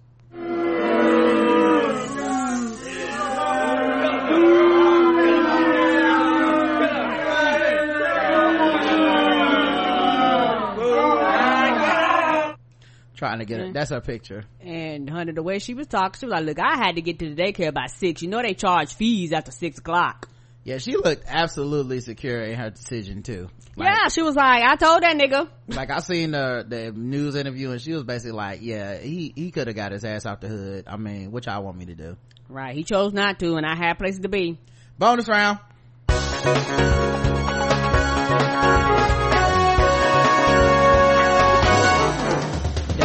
Trying 13.15 13.39
to 13.39 13.45
get 13.45 13.59
it. 13.59 13.73
That's 13.73 13.89
her 13.91 13.99
picture. 13.99 14.45
And 14.61 15.09
honey, 15.09 15.33
the 15.33 15.43
way 15.43 15.59
she 15.59 15.73
was 15.73 15.87
talking, 15.87 16.17
she 16.19 16.25
was 16.25 16.31
like, 16.31 16.45
"Look, 16.45 16.59
I 16.59 16.77
had 16.77 16.95
to 16.95 17.01
get 17.01 17.19
to 17.19 17.35
the 17.35 17.39
daycare 17.39 17.73
by 17.73 17.87
six. 17.87 18.21
You 18.21 18.29
know 18.29 18.41
they 18.41 18.53
charge 18.53 18.93
fees 18.93 19.33
after 19.33 19.51
six 19.51 19.77
o'clock." 19.77 20.29
Yeah, 20.63 20.77
she 20.77 20.95
looked 20.97 21.23
absolutely 21.27 22.01
secure 22.01 22.41
in 22.41 22.57
her 22.59 22.69
decision 22.69 23.23
too. 23.23 23.49
Like, 23.75 23.87
yeah, 23.87 24.07
she 24.09 24.21
was 24.21 24.35
like, 24.35 24.61
"I 24.63 24.75
told 24.75 25.01
that 25.03 25.15
nigga." 25.15 25.49
like 25.67 25.89
I 25.89 25.99
seen 25.99 26.31
the 26.31 26.65
the 26.67 26.91
news 26.91 27.35
interview 27.35 27.71
and 27.71 27.81
she 27.81 27.93
was 27.93 28.03
basically 28.03 28.33
like, 28.33 28.59
yeah, 28.61 28.97
he 28.97 29.31
he 29.35 29.51
could 29.51 29.67
have 29.67 29.75
got 29.75 29.93
his 29.93 30.03
ass 30.03 30.25
out 30.25 30.41
the 30.41 30.47
hood. 30.47 30.85
I 30.87 30.97
mean, 30.97 31.31
what 31.31 31.45
y'all 31.45 31.63
want 31.63 31.77
me 31.77 31.85
to 31.85 31.95
do? 31.95 32.17
Right, 32.49 32.75
he 32.75 32.83
chose 32.83 33.13
not 33.13 33.39
to, 33.39 33.55
and 33.55 33.65
I 33.65 33.75
had 33.75 33.97
places 33.97 34.21
to 34.21 34.29
be. 34.29 34.59
Bonus 34.97 35.27
round. 35.27 35.59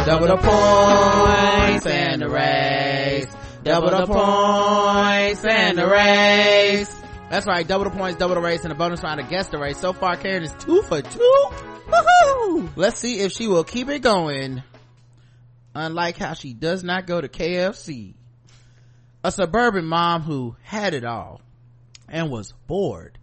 Double 0.05 0.27
the 0.27 0.37
points 0.37 1.85
and 1.87 2.21
the 2.21 2.29
race. 2.29 3.25
Double 3.63 3.89
the 3.89 4.05
points 4.05 5.43
and 5.45 5.77
the 5.79 5.87
race. 5.87 7.04
That's 7.29 7.47
right, 7.47 7.67
double 7.67 7.85
the 7.85 7.89
points, 7.89 8.19
double 8.19 8.35
the 8.35 8.41
race, 8.41 8.63
and 8.63 8.71
a 8.71 8.75
bonus 8.75 9.01
round 9.01 9.19
against 9.19 9.51
the 9.51 9.57
race. 9.57 9.79
So 9.79 9.93
far, 9.93 10.15
Karen 10.15 10.43
is 10.43 10.53
two 10.59 10.83
for 10.83 11.01
two. 11.01 11.49
Woohoo! 11.87 12.69
Let's 12.75 12.99
see 12.99 13.19
if 13.19 13.31
she 13.31 13.47
will 13.47 13.63
keep 13.63 13.89
it 13.89 13.99
going. 13.99 14.61
Unlike 15.73 16.17
how 16.17 16.33
she 16.33 16.53
does 16.53 16.83
not 16.83 17.07
go 17.07 17.19
to 17.19 17.27
KFC. 17.27 18.13
A 19.23 19.31
suburban 19.31 19.85
mom 19.85 20.21
who 20.21 20.55
had 20.61 20.93
it 20.93 21.03
all 21.03 21.41
and 22.07 22.29
was 22.29 22.53
bored 22.67 23.17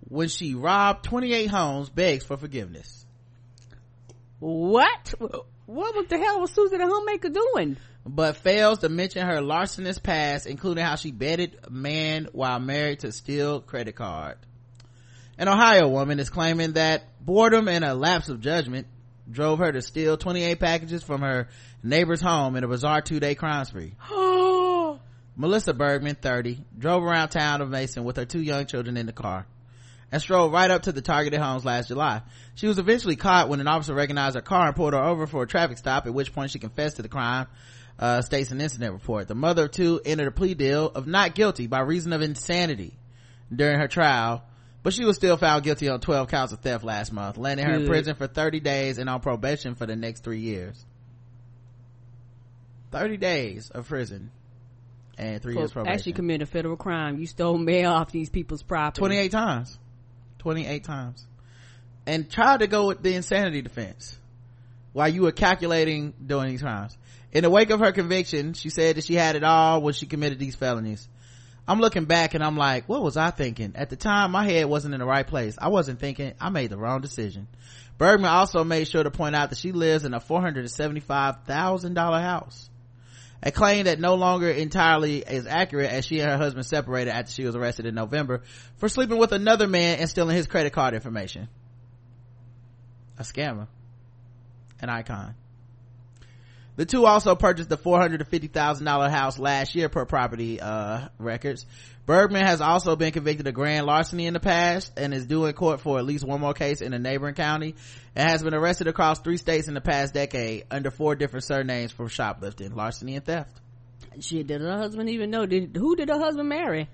when 0.00 0.28
she 0.28 0.54
robbed 0.54 1.04
28 1.04 1.46
homes 1.48 1.90
begs 1.90 2.24
for 2.24 2.36
forgiveness. 2.36 3.04
What? 4.38 5.14
What 5.66 6.08
the 6.08 6.18
hell 6.18 6.40
was 6.40 6.50
Susan 6.52 6.78
the 6.78 6.86
homemaker 6.86 7.28
doing? 7.28 7.76
But 8.06 8.36
fails 8.36 8.78
to 8.78 8.88
mention 8.88 9.26
her 9.26 9.40
larcenous 9.40 9.98
past, 9.98 10.46
including 10.46 10.84
how 10.84 10.94
she 10.94 11.10
bedded 11.10 11.58
a 11.64 11.70
man 11.70 12.28
while 12.32 12.60
married 12.60 13.00
to 13.00 13.10
steal 13.10 13.60
credit 13.60 13.96
card. 13.96 14.36
An 15.38 15.48
Ohio 15.48 15.88
woman 15.88 16.20
is 16.20 16.30
claiming 16.30 16.74
that 16.74 17.02
boredom 17.24 17.68
and 17.68 17.84
a 17.84 17.94
lapse 17.94 18.28
of 18.28 18.40
judgment 18.40 18.86
drove 19.30 19.58
her 19.58 19.72
to 19.72 19.82
steal 19.82 20.16
28 20.16 20.60
packages 20.60 21.02
from 21.02 21.20
her 21.20 21.48
neighbor's 21.82 22.20
home 22.20 22.54
in 22.54 22.62
a 22.62 22.68
bizarre 22.68 23.00
two-day 23.00 23.34
crime 23.34 23.64
spree. 23.64 23.94
Melissa 25.38 25.74
Bergman, 25.74 26.14
30, 26.14 26.64
drove 26.78 27.02
around 27.02 27.30
town 27.30 27.60
of 27.60 27.68
Mason 27.68 28.04
with 28.04 28.16
her 28.16 28.24
two 28.24 28.40
young 28.40 28.66
children 28.66 28.96
in 28.96 29.06
the 29.06 29.12
car 29.12 29.46
and 30.12 30.22
strolled 30.22 30.52
right 30.52 30.70
up 30.70 30.82
to 30.82 30.92
the 30.92 31.02
targeted 31.02 31.40
homes 31.40 31.64
last 31.64 31.88
July. 31.88 32.22
She 32.54 32.68
was 32.68 32.78
eventually 32.78 33.16
caught 33.16 33.48
when 33.48 33.60
an 33.60 33.68
officer 33.68 33.94
recognized 33.94 34.36
her 34.36 34.40
car 34.40 34.68
and 34.68 34.76
pulled 34.76 34.92
her 34.92 35.02
over 35.02 35.26
for 35.26 35.42
a 35.42 35.46
traffic 35.46 35.78
stop, 35.78 36.06
at 36.06 36.14
which 36.14 36.32
point 36.32 36.52
she 36.52 36.58
confessed 36.58 36.96
to 36.96 37.02
the 37.02 37.08
crime, 37.08 37.48
uh, 37.98 38.22
states 38.22 38.50
an 38.50 38.60
incident 38.60 38.92
report. 38.92 39.28
The 39.28 39.34
mother 39.34 39.64
of 39.64 39.70
two 39.70 40.00
entered 40.04 40.28
a 40.28 40.30
plea 40.30 40.54
deal 40.54 40.86
of 40.86 41.06
not 41.06 41.34
guilty 41.34 41.66
by 41.66 41.80
reason 41.80 42.12
of 42.12 42.22
insanity 42.22 42.98
during 43.54 43.78
her 43.78 43.88
trial, 43.88 44.44
but 44.82 44.92
she 44.92 45.04
was 45.04 45.16
still 45.16 45.36
found 45.36 45.64
guilty 45.64 45.88
on 45.88 46.00
12 46.00 46.28
counts 46.28 46.52
of 46.52 46.60
theft 46.60 46.84
last 46.84 47.12
month, 47.12 47.38
landing 47.38 47.66
her 47.66 47.74
in 47.74 47.86
prison 47.86 48.14
for 48.14 48.26
30 48.26 48.60
days 48.60 48.98
and 48.98 49.08
on 49.08 49.20
probation 49.20 49.74
for 49.74 49.86
the 49.86 49.96
next 49.96 50.22
three 50.24 50.40
years. 50.40 50.84
30 52.92 53.16
days 53.16 53.70
of 53.70 53.88
prison 53.88 54.30
and 55.18 55.42
three 55.42 55.54
years 55.56 55.72
probation. 55.72 55.94
actually 55.94 56.12
committed 56.12 56.42
a 56.42 56.46
federal 56.46 56.76
crime. 56.76 57.18
You 57.18 57.26
stole 57.26 57.58
mail 57.58 57.90
off 57.90 58.12
these 58.12 58.30
people's 58.30 58.62
property. 58.62 59.00
28 59.00 59.30
times 59.32 59.78
28 60.38 60.84
times 60.84 61.26
and 62.06 62.30
tried 62.30 62.60
to 62.60 62.68
go 62.68 62.86
with 62.86 63.02
the 63.02 63.14
insanity 63.14 63.62
defense 63.62 64.16
while 64.92 65.08
you 65.08 65.22
were 65.22 65.32
calculating 65.32 66.14
doing 66.24 66.48
these 66.48 66.62
crimes 66.62 66.96
in 67.36 67.42
the 67.42 67.50
wake 67.50 67.68
of 67.68 67.80
her 67.80 67.92
conviction 67.92 68.54
she 68.54 68.70
said 68.70 68.96
that 68.96 69.04
she 69.04 69.12
had 69.12 69.36
it 69.36 69.44
all 69.44 69.82
when 69.82 69.92
she 69.92 70.06
committed 70.06 70.38
these 70.38 70.56
felonies 70.56 71.06
i'm 71.68 71.80
looking 71.80 72.06
back 72.06 72.32
and 72.32 72.42
i'm 72.42 72.56
like 72.56 72.88
what 72.88 73.02
was 73.02 73.18
i 73.18 73.28
thinking 73.28 73.72
at 73.74 73.90
the 73.90 73.96
time 73.96 74.30
my 74.30 74.42
head 74.42 74.64
wasn't 74.64 74.94
in 74.94 75.00
the 75.00 75.06
right 75.06 75.26
place 75.26 75.54
i 75.60 75.68
wasn't 75.68 76.00
thinking 76.00 76.32
i 76.40 76.48
made 76.48 76.70
the 76.70 76.78
wrong 76.78 77.02
decision 77.02 77.46
bergman 77.98 78.30
also 78.30 78.64
made 78.64 78.88
sure 78.88 79.02
to 79.02 79.10
point 79.10 79.36
out 79.36 79.50
that 79.50 79.58
she 79.58 79.72
lives 79.72 80.06
in 80.06 80.14
a 80.14 80.20
$475000 80.20 82.22
house 82.22 82.70
a 83.42 83.52
claim 83.52 83.84
that 83.84 84.00
no 84.00 84.14
longer 84.14 84.48
entirely 84.48 85.18
is 85.18 85.46
accurate 85.46 85.90
as 85.90 86.06
she 86.06 86.20
and 86.20 86.30
her 86.30 86.38
husband 86.38 86.64
separated 86.64 87.10
after 87.10 87.30
she 87.30 87.44
was 87.44 87.54
arrested 87.54 87.84
in 87.84 87.94
November 87.94 88.44
for 88.78 88.88
sleeping 88.88 89.18
with 89.18 89.32
another 89.32 89.68
man 89.68 89.98
and 89.98 90.08
stealing 90.08 90.34
his 90.34 90.46
credit 90.46 90.72
card 90.72 90.94
information. 90.94 91.46
A 93.18 93.24
scammer. 93.24 93.66
An 94.80 94.88
icon. 94.88 95.34
The 96.76 96.84
two 96.84 97.06
also 97.06 97.34
purchased 97.34 97.70
the 97.70 97.78
$450,000 97.78 99.10
house 99.10 99.38
last 99.38 99.74
year 99.74 99.88
per 99.88 100.04
property, 100.04 100.60
uh, 100.60 101.08
records. 101.18 101.64
Bergman 102.04 102.46
has 102.46 102.60
also 102.60 102.94
been 102.96 103.12
convicted 103.12 103.46
of 103.46 103.54
grand 103.54 103.86
larceny 103.86 104.26
in 104.26 104.34
the 104.34 104.40
past 104.40 104.92
and 104.96 105.12
is 105.12 105.26
due 105.26 105.46
in 105.46 105.54
court 105.54 105.80
for 105.80 105.98
at 105.98 106.04
least 106.04 106.24
one 106.24 106.40
more 106.40 106.54
case 106.54 106.82
in 106.82 106.92
a 106.92 106.98
neighboring 106.98 107.34
county 107.34 107.74
and 108.14 108.30
has 108.30 108.42
been 108.42 108.54
arrested 108.54 108.86
across 108.88 109.18
three 109.20 109.38
states 109.38 109.68
in 109.68 109.74
the 109.74 109.80
past 109.80 110.14
decade 110.14 110.64
under 110.70 110.90
four 110.90 111.16
different 111.16 111.44
surnames 111.44 111.92
for 111.92 112.08
shoplifting, 112.08 112.74
larceny, 112.74 113.16
and 113.16 113.24
theft. 113.24 113.60
Shit, 114.20 114.46
did 114.46 114.60
her 114.60 114.76
husband 114.76 115.10
even 115.10 115.30
know? 115.30 115.46
Did 115.46 115.76
who 115.76 115.96
did 115.96 116.08
her 116.08 116.18
husband 116.18 116.48
marry? 116.48 116.88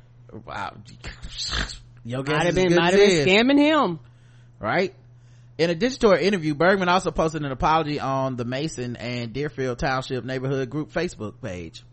Wow. 0.46 0.76
Your 2.04 2.22
guess 2.24 2.36
Might 2.36 2.46
have 2.46 2.54
been, 2.54 2.74
might 2.74 2.94
have 2.94 3.00
been 3.00 3.26
scamming 3.26 3.58
him. 3.58 4.00
right? 4.58 4.94
In 5.62 5.70
addition 5.70 6.00
to 6.00 6.08
her 6.08 6.18
interview, 6.18 6.56
Bergman 6.56 6.88
also 6.88 7.12
posted 7.12 7.44
an 7.44 7.52
apology 7.52 8.00
on 8.00 8.34
the 8.34 8.44
Mason 8.44 8.96
and 8.96 9.32
Deerfield 9.32 9.78
Township 9.78 10.24
Neighborhood 10.24 10.68
Group 10.68 10.92
Facebook 10.92 11.40
page. 11.40 11.84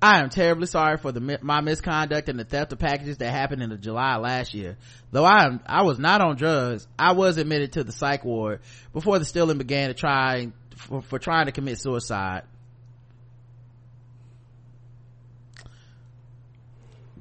I 0.00 0.20
am 0.20 0.30
terribly 0.30 0.68
sorry 0.68 0.96
for 0.98 1.10
the 1.10 1.40
my 1.42 1.60
misconduct 1.60 2.28
and 2.28 2.38
the 2.38 2.44
theft 2.44 2.72
of 2.72 2.78
packages 2.78 3.16
that 3.18 3.32
happened 3.32 3.64
in 3.64 3.80
July 3.80 4.14
last 4.18 4.54
year. 4.54 4.76
Though 5.10 5.24
I 5.24 5.44
am, 5.44 5.60
I 5.66 5.82
was 5.82 5.98
not 5.98 6.20
on 6.20 6.36
drugs, 6.36 6.86
I 6.96 7.14
was 7.14 7.36
admitted 7.36 7.72
to 7.72 7.82
the 7.82 7.90
psych 7.90 8.24
ward 8.24 8.60
before 8.92 9.18
the 9.18 9.24
stealing 9.24 9.58
began 9.58 9.88
to 9.88 9.94
try 9.94 10.52
for, 10.76 11.02
for 11.02 11.18
trying 11.18 11.46
to 11.46 11.52
commit 11.52 11.80
suicide. 11.80 12.44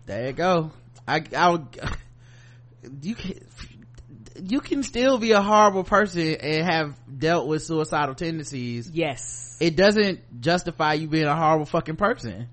There 0.06 0.28
you 0.28 0.34
go. 0.34 0.70
I, 1.08 1.24
I 1.36 1.50
would, 1.50 1.80
you 3.02 3.16
can, 3.16 3.40
you 4.46 4.60
can 4.60 4.84
still 4.84 5.18
be 5.18 5.32
a 5.32 5.42
horrible 5.42 5.84
person 5.84 6.36
and 6.36 6.66
have 6.66 6.96
dealt 7.20 7.48
with 7.48 7.64
suicidal 7.64 8.16
tendencies. 8.16 8.90
Yes. 8.92 9.58
It 9.60 9.76
doesn't 9.76 10.42
justify 10.42 10.94
you 10.94 11.08
being 11.08 11.26
a 11.26 11.36
horrible 11.36 11.66
fucking 11.66 11.96
person. 11.96 12.50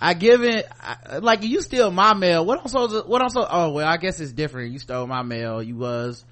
I 0.00 0.14
give 0.14 0.42
it, 0.42 0.66
I, 0.80 1.18
like 1.18 1.42
you 1.42 1.60
steal 1.60 1.90
my 1.90 2.14
mail. 2.14 2.46
What 2.46 2.60
I'm 2.60 2.68
supposed 2.68 3.06
what 3.06 3.20
I'm 3.20 3.28
supposed, 3.28 3.50
oh 3.50 3.72
well, 3.72 3.86
I 3.86 3.98
guess 3.98 4.18
it's 4.20 4.32
different. 4.32 4.72
You 4.72 4.78
stole 4.78 5.06
my 5.06 5.22
mail. 5.22 5.62
You 5.62 5.76
was, 5.76 6.24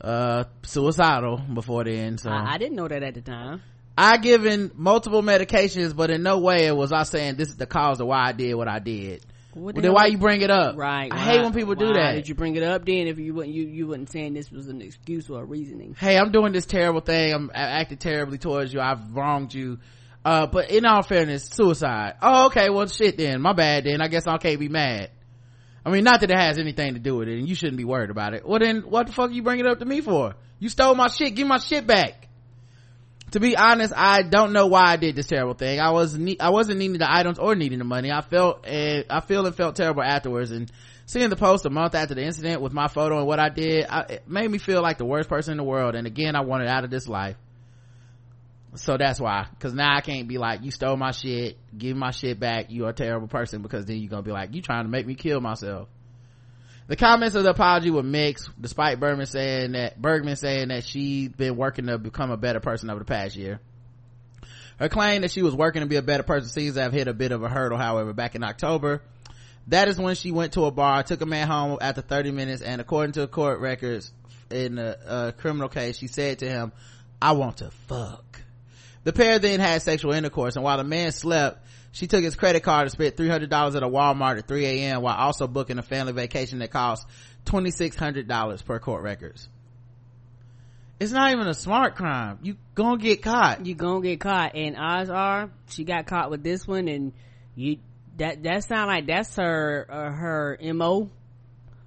uh, 0.00 0.44
suicidal 0.62 1.38
before 1.38 1.84
then, 1.84 2.18
so. 2.18 2.30
I, 2.30 2.54
I 2.54 2.58
didn't 2.58 2.76
know 2.76 2.86
that 2.86 3.02
at 3.02 3.14
the 3.14 3.22
time. 3.22 3.62
I 3.96 4.18
given 4.18 4.70
multiple 4.76 5.22
medications, 5.22 5.96
but 5.96 6.10
in 6.10 6.22
no 6.22 6.38
way 6.38 6.70
was 6.70 6.92
I 6.92 7.02
saying 7.02 7.34
this 7.34 7.48
is 7.48 7.56
the 7.56 7.66
cause 7.66 8.00
of 8.00 8.06
why 8.06 8.28
I 8.28 8.32
did 8.32 8.54
what 8.54 8.68
I 8.68 8.78
did. 8.78 9.26
What 9.54 9.74
Well, 9.76 9.82
then 9.82 9.92
why 9.92 10.06
you 10.06 10.18
bring 10.18 10.42
it 10.42 10.50
up? 10.50 10.76
Right. 10.76 11.10
I 11.10 11.16
why- 11.16 11.22
hate 11.22 11.42
when 11.42 11.52
people 11.54 11.74
do 11.74 11.92
that. 11.94 12.14
Did 12.14 12.28
you 12.28 12.34
bring 12.34 12.56
it 12.56 12.62
up 12.62 12.84
then 12.84 13.06
if 13.06 13.18
you 13.18 13.32
wouldn't 13.34 13.54
you 13.54 13.64
you 13.66 13.86
wasn't 13.86 14.10
saying 14.10 14.34
this 14.34 14.50
was 14.50 14.68
an 14.68 14.82
excuse 14.82 15.28
or 15.30 15.42
a 15.42 15.44
reasoning? 15.44 15.96
hey 15.98 16.18
i'm 16.18 16.30
doing 16.32 16.52
this 16.52 16.66
terrible 16.66 17.00
thing. 17.00 17.32
I'm 17.32 17.50
I 17.54 17.80
acted 17.80 18.00
terribly 18.00 18.38
towards 18.38 18.72
you. 18.72 18.80
I've 18.80 19.14
wronged 19.16 19.54
you. 19.54 19.78
Uh 20.24 20.46
but 20.46 20.70
in 20.70 20.84
all 20.84 21.02
fairness 21.02 21.44
suicide. 21.44 22.14
Oh 22.20 22.46
okay. 22.46 22.68
Well 22.70 22.86
shit 22.86 23.16
then. 23.16 23.40
My 23.40 23.52
bad 23.54 23.84
then. 23.84 24.00
I 24.02 24.08
guess 24.08 24.26
i 24.26 24.36
can't 24.36 24.60
be 24.60 24.68
mad. 24.68 25.10
I 25.84 25.90
mean 25.90 26.04
not 26.04 26.20
that 26.20 26.30
it 26.30 26.38
has 26.38 26.58
anything 26.58 26.94
to 26.94 27.00
do 27.00 27.16
with 27.16 27.28
it 27.28 27.38
and 27.38 27.48
you 27.48 27.54
shouldn't 27.54 27.78
be 27.78 27.84
worried 27.84 28.10
about 28.10 28.34
it. 28.34 28.46
Well 28.46 28.58
then 28.58 28.82
what 28.82 29.06
the 29.06 29.12
fuck 29.12 29.30
are 29.30 29.32
you 29.32 29.42
bring 29.42 29.60
it 29.60 29.66
up 29.66 29.78
to 29.78 29.84
me 29.86 30.02
for? 30.02 30.34
You 30.58 30.68
stole 30.68 30.94
my 30.94 31.08
shit. 31.08 31.34
Give 31.34 31.46
my 31.46 31.58
shit 31.58 31.86
back 31.86 32.27
to 33.32 33.40
be 33.40 33.56
honest 33.56 33.92
i 33.96 34.22
don't 34.22 34.52
know 34.52 34.66
why 34.66 34.84
i 34.86 34.96
did 34.96 35.16
this 35.16 35.26
terrible 35.26 35.54
thing. 35.54 35.80
I 35.80 35.90
was 35.90 36.16
ne- 36.16 36.38
i 36.40 36.50
wasn't 36.50 36.78
needing 36.78 36.98
the 36.98 37.10
items 37.10 37.38
or 37.38 37.54
needing 37.54 37.78
the 37.78 37.84
money. 37.84 38.10
I 38.10 38.20
felt 38.20 38.66
uh, 38.66 39.02
i 39.10 39.20
feel 39.20 39.46
and 39.46 39.54
felt 39.54 39.76
terrible 39.76 40.02
afterwards. 40.02 40.50
And 40.50 40.70
seeing 41.06 41.30
the 41.30 41.36
post 41.36 41.66
a 41.66 41.70
month 41.70 41.94
after 41.94 42.14
the 42.14 42.22
incident 42.22 42.60
with 42.60 42.72
my 42.72 42.88
photo 42.88 43.18
and 43.18 43.26
what 43.26 43.38
i 43.38 43.48
did 43.48 43.86
I, 43.88 44.00
it 44.08 44.28
made 44.28 44.50
me 44.50 44.58
feel 44.58 44.82
like 44.82 44.98
the 44.98 45.04
worst 45.06 45.28
person 45.28 45.52
in 45.52 45.58
the 45.58 45.64
world. 45.64 45.94
And 45.94 46.06
again 46.06 46.36
i 46.36 46.40
wanted 46.40 46.68
out 46.68 46.84
of 46.84 46.90
this 46.90 47.08
life. 47.08 47.36
So 48.74 48.96
that's 48.96 49.20
why. 49.20 49.46
Because 49.50 49.74
now 49.74 49.96
i 49.96 50.00
can't 50.00 50.28
be 50.28 50.38
like 50.38 50.62
you 50.62 50.70
stole 50.70 50.96
my 50.96 51.10
shit. 51.10 51.58
Give 51.76 51.96
my 51.96 52.10
shit 52.10 52.38
back. 52.38 52.66
You're 52.68 52.90
a 52.90 52.94
terrible 52.94 53.28
person. 53.28 53.62
Because 53.62 53.84
then 53.86 53.98
you're 53.98 54.10
gonna 54.10 54.22
be 54.22 54.32
like 54.32 54.54
you 54.54 54.62
trying 54.62 54.84
to 54.84 54.90
make 54.90 55.06
me 55.06 55.14
kill 55.14 55.40
myself 55.40 55.88
the 56.88 56.96
comments 56.96 57.36
of 57.36 57.44
the 57.44 57.50
apology 57.50 57.90
were 57.90 58.02
mixed, 58.02 58.50
despite 58.60 58.98
Bergman 58.98 59.26
saying 59.26 59.72
that 59.72 60.00
Bergman 60.00 60.36
saying 60.36 60.68
that 60.68 60.84
she'd 60.84 61.36
been 61.36 61.56
working 61.56 61.86
to 61.86 61.98
become 61.98 62.30
a 62.30 62.36
better 62.38 62.60
person 62.60 62.88
over 62.88 62.98
the 62.98 63.04
past 63.04 63.36
year. 63.36 63.60
Her 64.78 64.88
claim 64.88 65.22
that 65.22 65.30
she 65.30 65.42
was 65.42 65.54
working 65.54 65.82
to 65.82 65.86
be 65.86 65.96
a 65.96 66.02
better 66.02 66.22
person 66.22 66.48
seems 66.48 66.74
to 66.74 66.82
have 66.82 66.92
hit 66.92 67.06
a 67.06 67.12
bit 67.12 67.30
of 67.30 67.42
a 67.42 67.48
hurdle, 67.48 67.76
however, 67.76 68.14
back 68.14 68.34
in 68.34 68.42
October. 68.42 69.02
That 69.66 69.88
is 69.88 69.98
when 69.98 70.14
she 70.14 70.32
went 70.32 70.54
to 70.54 70.64
a 70.64 70.70
bar, 70.70 71.02
took 71.02 71.20
a 71.20 71.26
man 71.26 71.46
home 71.46 71.78
after 71.80 72.00
30 72.00 72.30
minutes, 72.30 72.62
and 72.62 72.80
according 72.80 73.12
to 73.12 73.26
court 73.26 73.60
records 73.60 74.10
in 74.50 74.78
a, 74.78 74.96
a 75.06 75.32
criminal 75.36 75.68
case, 75.68 75.98
she 75.98 76.06
said 76.06 76.38
to 76.38 76.48
him, 76.48 76.72
I 77.20 77.32
want 77.32 77.58
to 77.58 77.70
fuck. 77.86 78.40
The 79.04 79.12
pair 79.12 79.38
then 79.38 79.60
had 79.60 79.82
sexual 79.82 80.12
intercourse, 80.12 80.56
and 80.56 80.64
while 80.64 80.78
the 80.78 80.84
man 80.84 81.12
slept, 81.12 81.66
she 81.92 82.06
took 82.06 82.22
his 82.22 82.36
credit 82.36 82.62
card 82.62 82.82
and 82.82 82.92
spent 82.92 83.16
$300 83.16 83.76
at 83.76 83.82
a 83.82 83.88
Walmart 83.88 84.38
at 84.38 84.46
3 84.46 84.66
a.m. 84.66 85.02
while 85.02 85.16
also 85.16 85.46
booking 85.46 85.78
a 85.78 85.82
family 85.82 86.12
vacation 86.12 86.58
that 86.60 86.70
cost 86.70 87.06
$2,600 87.46 88.64
per 88.64 88.78
court 88.78 89.02
records. 89.02 89.48
It's 91.00 91.12
not 91.12 91.32
even 91.32 91.46
a 91.46 91.54
smart 91.54 91.94
crime. 91.94 92.38
You 92.42 92.56
gonna 92.74 92.98
get 92.98 93.22
caught. 93.22 93.64
You 93.64 93.74
gonna 93.74 94.00
get 94.00 94.20
caught, 94.20 94.56
and 94.56 94.76
odds 94.76 95.10
are 95.10 95.50
she 95.68 95.84
got 95.84 96.06
caught 96.06 96.28
with 96.28 96.42
this 96.42 96.66
one, 96.66 96.88
and 96.88 97.12
you 97.54 97.78
that 98.16 98.42
that 98.42 98.64
sound 98.64 98.88
like 98.88 99.06
that's 99.06 99.36
her 99.36 99.86
uh, 99.88 100.10
her 100.10 100.58
mo. 100.74 101.08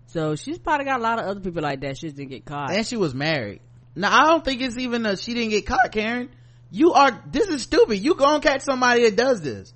So 0.08 0.36
she's 0.36 0.60
probably 0.60 0.86
got 0.86 1.00
a 1.00 1.04
lot 1.04 1.20
of 1.20 1.26
other 1.26 1.40
people 1.42 1.62
like 1.62 1.82
that. 1.82 1.98
She 1.98 2.08
just 2.08 2.16
didn't 2.16 2.30
get 2.30 2.46
caught. 2.46 2.72
And 2.72 2.88
she 2.88 2.96
was 2.96 3.14
married. 3.14 3.60
Now 3.96 4.18
I 4.18 4.28
don't 4.28 4.46
think 4.46 4.62
it's 4.62 4.78
even 4.78 5.06
a 5.06 5.18
she 5.18 5.34
didn't 5.34 5.50
get 5.50 5.66
caught, 5.66 5.92
Karen. 5.92 6.30
You 6.74 6.94
are, 6.94 7.22
this 7.30 7.50
is 7.50 7.64
stupid. 7.64 7.98
You 7.98 8.16
gonna 8.16 8.40
catch 8.40 8.62
somebody 8.62 9.04
that 9.04 9.18
does 9.18 9.42
this. 9.42 9.74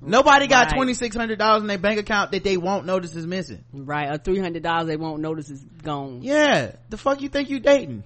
Nobody 0.00 0.46
got 0.46 0.72
Right. 0.72 0.80
$2,600 0.88 1.60
in 1.60 1.66
their 1.66 1.78
bank 1.78 1.98
account 1.98 2.32
that 2.32 2.44
they 2.44 2.56
won't 2.56 2.86
notice 2.86 3.14
is 3.16 3.26
missing. 3.26 3.64
right, 3.72 4.10
or 4.10 4.18
three 4.18 4.38
hundred 4.38 4.62
dollars 4.62 4.86
they 4.86 4.96
won't 4.96 5.22
notice 5.22 5.48
is 5.50 5.62
gone. 5.82 6.20
Yeah. 6.22 6.72
The 6.90 6.96
fuck 6.98 7.22
you 7.22 7.28
think 7.28 7.48
you 7.50 7.60
dating? 7.60 8.04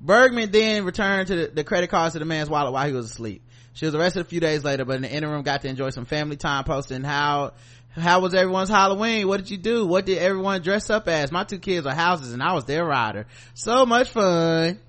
Bergman 0.00 0.50
then 0.50 0.84
returned 0.84 1.28
to 1.28 1.36
the, 1.36 1.46
the 1.48 1.64
credit 1.64 1.90
cards 1.90 2.14
to 2.14 2.18
the 2.18 2.24
man's 2.24 2.48
wallet 2.48 2.72
while 2.72 2.86
he 2.86 2.92
was 2.92 3.06
asleep. 3.10 3.42
She 3.74 3.84
was 3.86 3.94
arrested 3.94 4.20
a 4.20 4.24
few 4.24 4.40
days 4.40 4.64
later, 4.64 4.84
but 4.84 4.96
in 4.96 5.02
the 5.02 5.10
interim 5.10 5.42
got 5.42 5.62
to 5.62 5.68
enjoy 5.68 5.90
some 5.90 6.04
family 6.04 6.36
time 6.36 6.64
posting 6.64 7.04
how, 7.04 7.52
how 7.90 8.20
was 8.20 8.34
everyone's 8.34 8.68
Halloween? 8.68 9.28
What 9.28 9.36
did 9.36 9.50
you 9.50 9.58
do? 9.58 9.86
What 9.86 10.06
did 10.06 10.18
everyone 10.18 10.62
dress 10.62 10.90
up 10.90 11.06
as? 11.06 11.30
My 11.30 11.44
two 11.44 11.58
kids 11.58 11.86
are 11.86 11.94
houses 11.94 12.32
and 12.32 12.42
I 12.42 12.54
was 12.54 12.64
their 12.64 12.84
rider. 12.84 13.26
So 13.54 13.86
much 13.86 14.08
fun. 14.10 14.80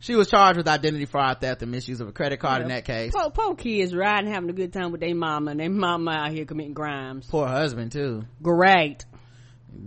She 0.00 0.14
was 0.14 0.28
charged 0.28 0.56
with 0.56 0.66
identity 0.66 1.04
fraud, 1.04 1.40
theft, 1.40 1.60
and 1.62 1.70
misuse 1.70 2.00
of 2.00 2.08
a 2.08 2.12
credit 2.12 2.40
card 2.40 2.62
in 2.62 2.68
that 2.68 2.86
case. 2.86 3.12
Poor, 3.14 3.30
poor 3.30 3.54
kids 3.54 3.94
riding, 3.94 4.32
having 4.32 4.48
a 4.48 4.54
good 4.54 4.72
time 4.72 4.92
with 4.92 5.02
their 5.02 5.14
mama, 5.14 5.50
and 5.50 5.60
their 5.60 5.68
mama 5.68 6.10
out 6.10 6.32
here 6.32 6.46
committing 6.46 6.74
crimes. 6.74 7.26
Poor 7.30 7.46
husband 7.46 7.92
too. 7.92 8.24
Great. 8.42 9.04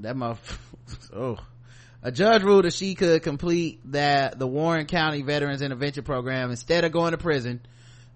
That 0.01 0.15
motherfucker. 0.15 0.57
Oh. 1.15 1.37
A 2.03 2.11
judge 2.11 2.43
ruled 2.43 2.65
that 2.65 2.73
she 2.73 2.93
could 2.93 3.23
complete 3.23 3.79
that 3.93 4.37
the 4.37 4.45
Warren 4.45 4.85
County 4.85 5.21
Veterans 5.21 5.61
Intervention 5.61 6.03
Program 6.03 6.49
instead 6.51 6.83
of 6.83 6.91
going 6.91 7.11
to 7.11 7.17
prison, 7.17 7.61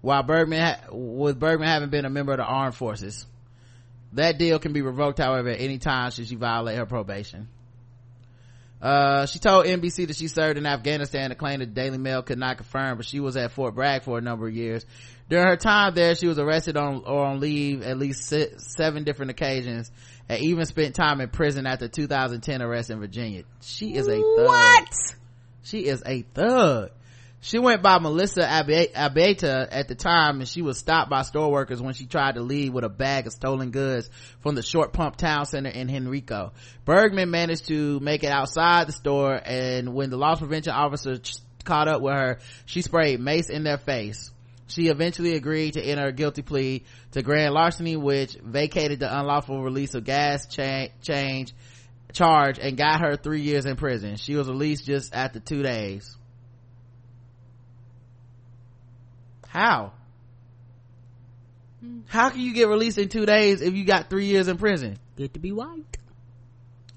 while 0.02 0.22
Bergman 0.22 0.60
ha- 0.60 0.80
with 0.92 1.40
Bergman 1.40 1.66
having 1.66 1.88
been 1.88 2.04
a 2.04 2.10
member 2.10 2.32
of 2.32 2.38
the 2.38 2.44
armed 2.44 2.74
forces. 2.74 3.26
That 4.12 4.38
deal 4.38 4.58
can 4.58 4.72
be 4.74 4.82
revoked, 4.82 5.18
however, 5.18 5.48
at 5.48 5.60
any 5.60 5.78
time 5.78 6.10
should 6.10 6.28
she 6.28 6.36
violate 6.36 6.76
her 6.76 6.86
probation. 6.86 7.48
Uh, 8.80 9.26
she 9.26 9.38
told 9.38 9.66
NBC 9.66 10.06
that 10.06 10.16
she 10.16 10.28
served 10.28 10.56
in 10.56 10.64
Afghanistan 10.66 11.30
and 11.30 11.38
claimed 11.38 11.62
the 11.62 11.66
Daily 11.66 11.98
Mail 11.98 12.22
could 12.22 12.38
not 12.38 12.58
confirm, 12.58 12.96
but 12.96 13.06
she 13.06 13.18
was 13.18 13.36
at 13.36 13.50
Fort 13.50 13.74
Bragg 13.74 14.02
for 14.02 14.18
a 14.18 14.20
number 14.20 14.46
of 14.46 14.54
years. 14.54 14.86
During 15.28 15.46
her 15.46 15.56
time 15.56 15.94
there, 15.94 16.14
she 16.14 16.26
was 16.28 16.38
arrested 16.38 16.76
on 16.76 17.02
or 17.04 17.26
on 17.26 17.40
leave 17.40 17.82
at 17.82 17.98
least 17.98 18.26
si- 18.28 18.52
seven 18.58 19.04
different 19.04 19.30
occasions 19.30 19.90
and 20.28 20.40
even 20.40 20.64
spent 20.64 20.94
time 20.94 21.20
in 21.20 21.28
prison 21.28 21.66
after 21.66 21.88
2010 21.88 22.62
arrest 22.62 22.90
in 22.90 23.00
Virginia. 23.00 23.42
She 23.60 23.94
is 23.94 24.06
a 24.06 24.16
thug. 24.16 24.46
What? 24.46 24.88
She 25.64 25.86
is 25.86 26.02
a 26.06 26.22
thug. 26.22 26.90
She 27.40 27.58
went 27.58 27.82
by 27.82 27.98
Melissa 28.00 28.42
Abe- 28.42 28.92
Abeta 28.92 29.68
at 29.70 29.86
the 29.86 29.94
time 29.94 30.40
and 30.40 30.48
she 30.48 30.60
was 30.60 30.76
stopped 30.76 31.08
by 31.08 31.22
store 31.22 31.52
workers 31.52 31.80
when 31.80 31.94
she 31.94 32.06
tried 32.06 32.34
to 32.34 32.42
leave 32.42 32.72
with 32.72 32.82
a 32.82 32.88
bag 32.88 33.28
of 33.28 33.32
stolen 33.32 33.70
goods 33.70 34.10
from 34.40 34.56
the 34.56 34.62
Short 34.62 34.92
Pump 34.92 35.16
Town 35.16 35.46
Center 35.46 35.70
in 35.70 35.88
Henrico. 35.88 36.52
Bergman 36.84 37.30
managed 37.30 37.68
to 37.68 38.00
make 38.00 38.24
it 38.24 38.32
outside 38.32 38.88
the 38.88 38.92
store 38.92 39.40
and 39.44 39.94
when 39.94 40.10
the 40.10 40.16
loss 40.16 40.40
prevention 40.40 40.72
officer 40.72 41.20
caught 41.64 41.86
up 41.86 42.02
with 42.02 42.14
her, 42.14 42.38
she 42.66 42.82
sprayed 42.82 43.20
mace 43.20 43.50
in 43.50 43.62
their 43.62 43.78
face. 43.78 44.32
She 44.66 44.88
eventually 44.88 45.34
agreed 45.34 45.74
to 45.74 45.82
enter 45.82 46.08
a 46.08 46.12
guilty 46.12 46.42
plea 46.42 46.82
to 47.12 47.22
grand 47.22 47.54
larceny, 47.54 47.96
which 47.96 48.36
vacated 48.42 48.98
the 48.98 49.18
unlawful 49.18 49.62
release 49.62 49.94
of 49.94 50.04
gas 50.04 50.46
cha- 50.46 50.88
change 51.02 51.54
charge 52.12 52.58
and 52.58 52.76
got 52.76 53.00
her 53.00 53.16
three 53.16 53.42
years 53.42 53.64
in 53.64 53.76
prison. 53.76 54.16
She 54.16 54.34
was 54.34 54.48
released 54.48 54.84
just 54.84 55.14
after 55.14 55.40
two 55.40 55.62
days. 55.62 56.17
How? 59.48 59.92
How 62.06 62.30
can 62.30 62.40
you 62.40 62.54
get 62.54 62.68
released 62.68 62.98
in 62.98 63.08
two 63.08 63.24
days 63.26 63.60
if 63.60 63.74
you 63.74 63.84
got 63.84 64.10
three 64.10 64.26
years 64.26 64.48
in 64.48 64.56
prison? 64.58 64.98
Good 65.16 65.34
to 65.34 65.40
be 65.40 65.52
white. 65.52 65.96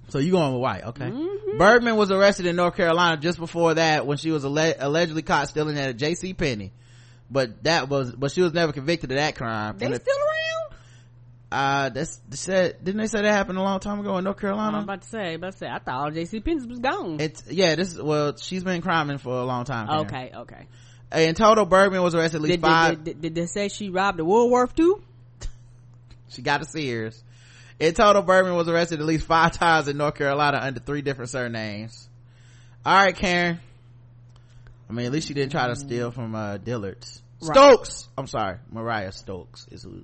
So 0.10 0.18
you 0.20 0.32
going 0.32 0.54
with 0.54 0.62
white, 0.62 0.84
okay? 0.86 1.06
Mm-hmm. 1.06 1.58
Bergman 1.58 1.96
was 1.96 2.12
arrested 2.12 2.46
in 2.46 2.56
North 2.56 2.76
Carolina 2.76 3.18
just 3.18 3.38
before 3.38 3.76
that 3.76 4.06
when 4.08 4.18
she 4.18 4.32
was 4.32 4.44
alle- 4.44 4.74
allegedly 4.80 5.22
caught 5.22 5.48
stealing 5.50 5.78
at 5.78 5.90
a 5.90 5.94
J.C. 5.94 6.34
Penney. 6.34 6.72
but 7.30 7.64
that 7.64 7.88
was 7.90 8.12
but 8.14 8.32
she 8.32 8.42
was 8.42 8.54
never 8.54 8.74
convicted 8.74 9.12
of 9.12 9.18
that 9.18 9.36
crime 9.36 9.78
They 9.78 9.86
And 9.86 9.96
still 9.96 10.18
around? 10.18 10.78
uh 11.54 11.90
that's 11.90 12.18
they 12.30 12.36
said 12.38 12.84
didn't 12.84 13.00
they 13.00 13.08
say 13.08 13.22
that 13.22 13.32
happened 13.32 13.58
a 13.58 13.62
long 13.62 13.80
time 13.80 14.00
ago 14.00 14.18
in 14.18 14.24
north 14.24 14.40
Carolina? 14.40 14.78
I'm 14.78 14.84
about 14.84 15.02
to 15.04 15.08
say, 15.10 15.36
about 15.36 15.52
to 15.54 15.58
say, 15.58 15.68
I 15.68 15.80
thought 15.80 15.96
all 15.96 16.12
JC 16.12 16.44
Penney's 16.44 16.66
was 16.68 16.80
gone. 16.80 17.20
it's 17.22 17.44
yeah 17.50 17.76
this 17.76 17.98
well 17.98 18.36
she's 18.38 18.64
been 18.64 18.82
criming 18.82 19.18
for 19.18 19.34
a 19.38 19.44
long 19.46 19.64
time 19.66 19.90
okay, 20.02 20.32
okay. 20.36 20.68
In 21.14 21.36
total 21.36 21.66
bergman 21.66 22.02
was 22.02 22.16
arrested 22.16 22.38
at 22.38 22.42
least 22.42 22.54
Did, 22.54 22.62
five 22.62 23.04
did, 23.04 23.04
did, 23.04 23.22
did 23.22 23.36
they 23.36 23.46
say 23.46 23.68
she 23.68 23.90
robbed 23.90 24.20
a 24.20 24.26
Woolworth 24.26 24.76
too? 24.76 25.02
She 26.30 26.42
got 26.42 26.62
a 26.62 26.66
Sears. 26.66 27.22
In 27.82 27.96
total, 27.96 28.22
Bergman 28.22 28.54
was 28.54 28.70
arrested 28.70 29.00
at 29.00 29.06
least 29.08 29.26
five 29.26 29.54
times 29.54 29.88
in 29.88 29.98
North 29.98 30.14
Carolina 30.14 30.60
under 30.62 30.80
three 30.80 31.02
different 31.02 31.32
surnames. 31.32 32.08
All 32.86 32.96
right, 32.96 33.16
Karen. 33.16 33.60
I 34.88 34.94
mean, 34.94 35.08
at 35.08 35.12
least 35.12 35.28
she 35.28 35.34
didn't 35.34 35.52
try 35.52 35.68
to 35.68 35.76
steal 35.76 36.12
from 36.12 36.36
uh, 36.36 36.58
Dillard's. 36.58 37.24
Right. 37.42 37.56
Stokes. 37.58 38.08
I'm 38.16 38.28
sorry, 38.28 38.58
Mariah 38.72 39.12
Stokes 39.12 39.68
is 39.72 39.82
who. 39.82 40.04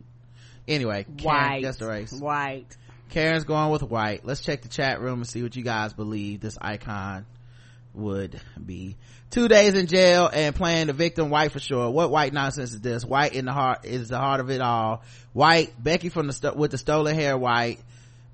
Anyway, 0.68 1.06
Karen, 1.18 1.52
White. 1.52 1.64
That's 1.64 1.78
the 1.78 1.88
race. 1.88 2.12
White. 2.14 2.76
Karen's 3.10 3.44
going 3.44 3.70
with 3.70 3.84
white. 3.84 4.26
Let's 4.26 4.42
check 4.42 4.64
the 4.64 4.70
chat 4.70 5.00
room 5.00 5.20
and 5.20 5.28
see 5.28 5.44
what 5.44 5.56
you 5.56 5.64
guys 5.64 5.94
believe 5.94 6.42
this 6.42 6.58
icon 6.60 7.28
would 7.98 8.40
be. 8.64 8.96
Two 9.30 9.48
days 9.48 9.74
in 9.74 9.88
jail 9.88 10.30
and 10.32 10.56
playing 10.56 10.88
the 10.88 10.94
victim 10.94 11.30
white 11.30 11.52
for 11.52 11.60
sure. 11.60 11.90
What 11.90 12.12
white 12.12 12.32
nonsense 12.32 12.72
is 12.74 12.80
this? 12.80 13.04
White 13.04 13.34
in 13.34 13.46
the 13.46 13.52
heart 13.52 13.84
is 13.86 14.10
the 14.10 14.18
heart 14.18 14.40
of 14.40 14.50
it 14.50 14.62
all. 14.62 15.04
White, 15.34 15.74
Becky 15.82 16.10
from 16.10 16.28
the, 16.28 16.34
sto- 16.34 16.54
with 16.56 16.72
the 16.72 16.78
stolen 16.78 17.16
hair 17.16 17.38
white. 17.38 17.80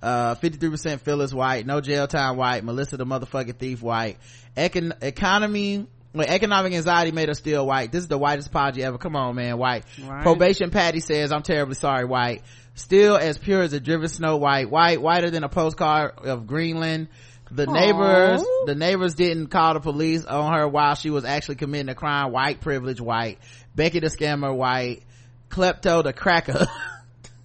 Uh, 0.01 0.35
53% 0.35 0.99
Phyllis 0.99 1.33
white. 1.33 1.65
No 1.65 1.81
jail 1.81 2.07
time 2.07 2.37
white. 2.37 2.63
Melissa 2.63 2.97
the 2.97 3.05
motherfucking 3.05 3.57
thief 3.57 3.81
white. 3.81 4.17
Econ- 4.55 5.01
economy, 5.01 5.87
well, 6.13 6.27
economic 6.27 6.73
anxiety 6.73 7.11
made 7.11 7.29
her 7.29 7.33
still 7.33 7.65
white. 7.65 7.91
This 7.91 8.03
is 8.03 8.07
the 8.09 8.17
whitest 8.17 8.49
apology 8.49 8.83
ever. 8.83 8.97
Come 8.97 9.15
on, 9.15 9.33
man. 9.35 9.57
White. 9.57 9.85
Right. 10.05 10.21
Probation 10.21 10.69
Patty 10.69 10.99
says, 10.99 11.31
I'm 11.31 11.41
terribly 11.41 11.75
sorry, 11.75 12.05
white. 12.05 12.43
Still 12.75 13.15
as 13.15 13.37
pure 13.37 13.61
as 13.61 13.73
a 13.73 13.79
driven 13.79 14.09
snow 14.09 14.37
white. 14.37 14.69
White, 14.69 15.01
whiter 15.01 15.29
than 15.29 15.43
a 15.43 15.49
postcard 15.49 16.19
of 16.19 16.45
Greenland. 16.47 17.07
The 17.53 17.67
Aw. 17.67 17.71
neighbors, 17.71 18.43
the 18.65 18.73
neighbors 18.73 19.13
didn't 19.13 19.47
call 19.47 19.75
the 19.75 19.79
police 19.79 20.25
on 20.25 20.53
her 20.53 20.67
while 20.67 20.95
she 20.95 21.11
was 21.11 21.23
actually 21.23 21.55
committing 21.55 21.89
a 21.89 21.93
crime. 21.93 22.31
White 22.31 22.61
privilege, 22.61 22.99
white. 22.99 23.37
Becky 23.75 23.99
the 23.99 24.07
scammer, 24.07 24.55
white. 24.55 25.03
Klepto 25.49 26.03
the 26.03 26.13
cracker. 26.13 26.65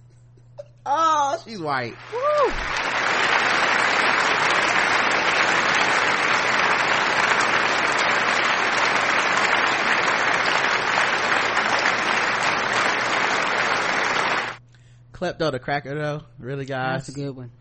oh, 0.85 1.39
she's 1.45 1.59
white. 1.59 1.93
Klepto 15.13 15.51
the 15.51 15.59
cracker 15.59 15.93
though, 15.93 16.21
really 16.39 16.65
guys? 16.65 17.05
That's 17.05 17.09
a 17.09 17.19
good 17.19 17.35
one. 17.35 17.51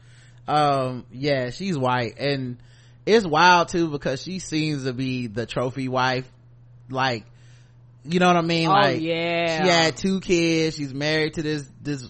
Um 0.48 1.06
yeah 1.12 1.50
she's 1.50 1.76
white. 1.76 2.18
And 2.18 2.58
it's 3.06 3.26
wild 3.26 3.68
too 3.68 3.88
because 3.88 4.22
she 4.22 4.38
seems 4.38 4.84
to 4.84 4.92
be 4.92 5.26
the 5.26 5.46
trophy 5.46 5.88
wife. 5.88 6.30
Like 6.90 7.24
you 8.04 8.20
know 8.20 8.28
what 8.28 8.36
i 8.36 8.42
mean? 8.42 8.68
Oh, 8.68 8.72
like 8.72 9.00
yeah. 9.00 9.62
she 9.62 9.68
had 9.68 9.96
two 9.96 10.20
kids. 10.20 10.76
She's 10.76 10.94
married 10.94 11.34
to 11.34 11.42
this 11.42 11.68
this 11.82 12.06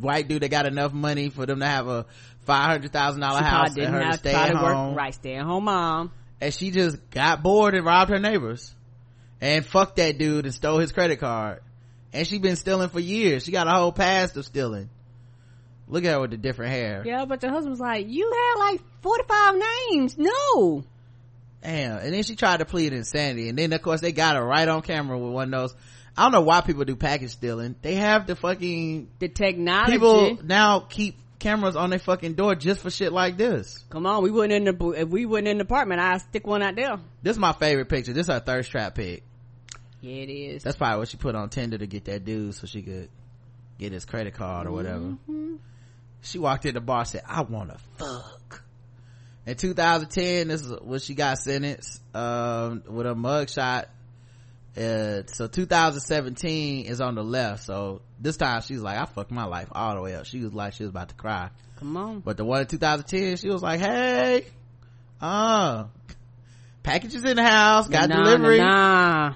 white 0.00 0.28
dude 0.28 0.42
that 0.42 0.50
got 0.50 0.66
enough 0.66 0.92
money 0.92 1.30
for 1.30 1.46
them 1.46 1.60
to 1.60 1.66
have 1.66 1.88
a 1.88 2.06
five 2.40 2.66
hundred 2.70 2.92
thousand 2.92 3.20
dollar 3.20 3.42
house 3.42 3.76
and 3.76 3.94
her 3.94 4.00
to 4.00 4.18
stay 4.18 4.34
at 4.34 4.54
home. 4.54 4.90
work. 4.90 4.96
Right, 4.98 5.14
stay 5.14 5.34
at 5.34 5.44
home 5.44 5.64
mom. 5.64 6.12
and 6.40 6.52
she 6.52 6.70
just 6.70 7.10
got 7.10 7.42
bored 7.42 7.74
and 7.74 7.84
robbed 7.84 8.10
her 8.10 8.18
neighbors 8.18 8.74
and 9.40 9.64
fucked 9.64 9.96
that 9.96 10.18
dude 10.18 10.44
and 10.44 10.54
stole 10.54 10.78
his 10.78 10.92
credit 10.92 11.20
card. 11.20 11.60
And 12.12 12.26
she 12.26 12.38
been 12.38 12.56
stealing 12.56 12.88
for 12.88 13.00
years. 13.00 13.44
She 13.44 13.52
got 13.52 13.66
a 13.66 13.70
whole 13.70 13.92
past 13.92 14.36
of 14.36 14.46
stealing 14.46 14.88
look 15.88 16.04
at 16.04 16.12
her 16.12 16.20
with 16.20 16.30
the 16.30 16.36
different 16.36 16.72
hair 16.72 17.02
Yeah, 17.04 17.24
but 17.24 17.40
the 17.40 17.48
husband 17.48 17.70
was 17.70 17.80
like, 17.80 18.06
you 18.08 18.30
had 18.30 18.58
like 18.58 18.80
45 19.02 19.54
names. 19.90 20.18
No. 20.18 20.84
Damn. 21.62 21.98
And 21.98 22.12
then 22.14 22.22
she 22.22 22.36
tried 22.36 22.58
to 22.58 22.64
plead 22.64 22.92
insanity. 22.92 23.48
And 23.48 23.58
then 23.58 23.72
of 23.72 23.82
course 23.82 24.00
they 24.00 24.12
got 24.12 24.36
her 24.36 24.44
right 24.44 24.68
on 24.68 24.82
camera 24.82 25.18
with 25.18 25.32
one 25.32 25.52
of 25.52 25.60
those. 25.60 25.74
I 26.16 26.22
don't 26.22 26.32
know 26.32 26.40
why 26.42 26.60
people 26.62 26.84
do 26.84 26.96
package 26.96 27.30
stealing. 27.30 27.76
They 27.82 27.94
have 27.94 28.26
the 28.26 28.34
fucking 28.36 29.08
The 29.18 29.28
technology. 29.28 29.92
people 29.92 30.38
now 30.44 30.80
keep 30.80 31.16
cameras 31.38 31.76
on 31.76 31.90
their 31.90 32.00
fucking 32.00 32.34
door 32.34 32.56
just 32.56 32.80
for 32.82 32.90
shit 32.90 33.12
like 33.12 33.36
this. 33.36 33.84
Come 33.90 34.06
on, 34.06 34.24
we 34.24 34.30
wouldn't 34.30 34.52
in 34.68 34.76
the, 34.76 34.90
if 34.90 35.08
we 35.08 35.24
wouldn't 35.24 35.46
in 35.46 35.58
the 35.58 35.62
apartment, 35.62 36.00
I'd 36.00 36.20
stick 36.22 36.46
one 36.46 36.62
out 36.62 36.74
there. 36.74 36.98
This 37.22 37.32
is 37.36 37.38
my 37.38 37.52
favorite 37.52 37.88
picture. 37.88 38.12
This 38.12 38.26
is 38.28 38.32
her 38.34 38.40
thirst 38.40 38.70
trap 38.72 38.96
pic. 38.96 39.22
Yeah, 40.00 40.14
it 40.22 40.30
is. 40.30 40.62
That's 40.64 40.76
probably 40.76 40.98
what 40.98 41.08
she 41.08 41.16
put 41.16 41.34
on 41.36 41.48
Tinder 41.50 41.78
to 41.78 41.86
get 41.86 42.04
that 42.06 42.24
dude 42.24 42.54
so 42.54 42.66
she 42.66 42.82
could 42.82 43.08
get 43.78 43.92
his 43.92 44.04
credit 44.04 44.34
card 44.34 44.66
or 44.66 44.72
whatever. 44.72 44.98
Mm-hmm. 45.00 45.54
She 46.22 46.38
walked 46.38 46.66
in 46.66 46.74
the 46.74 46.80
bar 46.80 47.00
and 47.00 47.08
said, 47.08 47.22
I 47.26 47.42
wanna 47.42 47.76
fuck. 47.96 48.62
In 49.46 49.56
2010, 49.56 50.48
this 50.48 50.62
is 50.62 50.80
when 50.82 51.00
she 51.00 51.14
got 51.14 51.38
sentenced, 51.38 52.02
um, 52.14 52.82
with 52.86 53.06
a 53.06 53.14
mugshot. 53.14 53.86
Uh, 54.76 55.22
so 55.26 55.46
2017 55.48 56.84
is 56.86 57.00
on 57.00 57.14
the 57.14 57.24
left. 57.24 57.64
So 57.64 58.02
this 58.20 58.36
time 58.36 58.60
she's 58.60 58.80
like, 58.80 58.98
I 58.98 59.06
fucked 59.06 59.30
my 59.30 59.44
life 59.46 59.68
all 59.72 59.94
the 59.94 60.02
way 60.02 60.14
up. 60.14 60.26
She 60.26 60.40
was 60.40 60.52
like, 60.52 60.74
she 60.74 60.82
was 60.84 60.90
about 60.90 61.08
to 61.08 61.14
cry. 61.14 61.50
Come 61.76 61.96
on. 61.96 62.20
But 62.20 62.36
the 62.36 62.44
one 62.44 62.60
in 62.60 62.66
2010, 62.66 63.36
she 63.38 63.48
was 63.48 63.62
like, 63.62 63.80
hey, 63.80 64.44
uh, 65.20 65.84
packages 66.82 67.24
in 67.24 67.36
the 67.36 67.42
house, 67.42 67.88
got 67.88 68.08
Nah, 68.08 68.22
delivery. 68.24 68.58
Nah, 68.58 69.28
nah. 69.30 69.34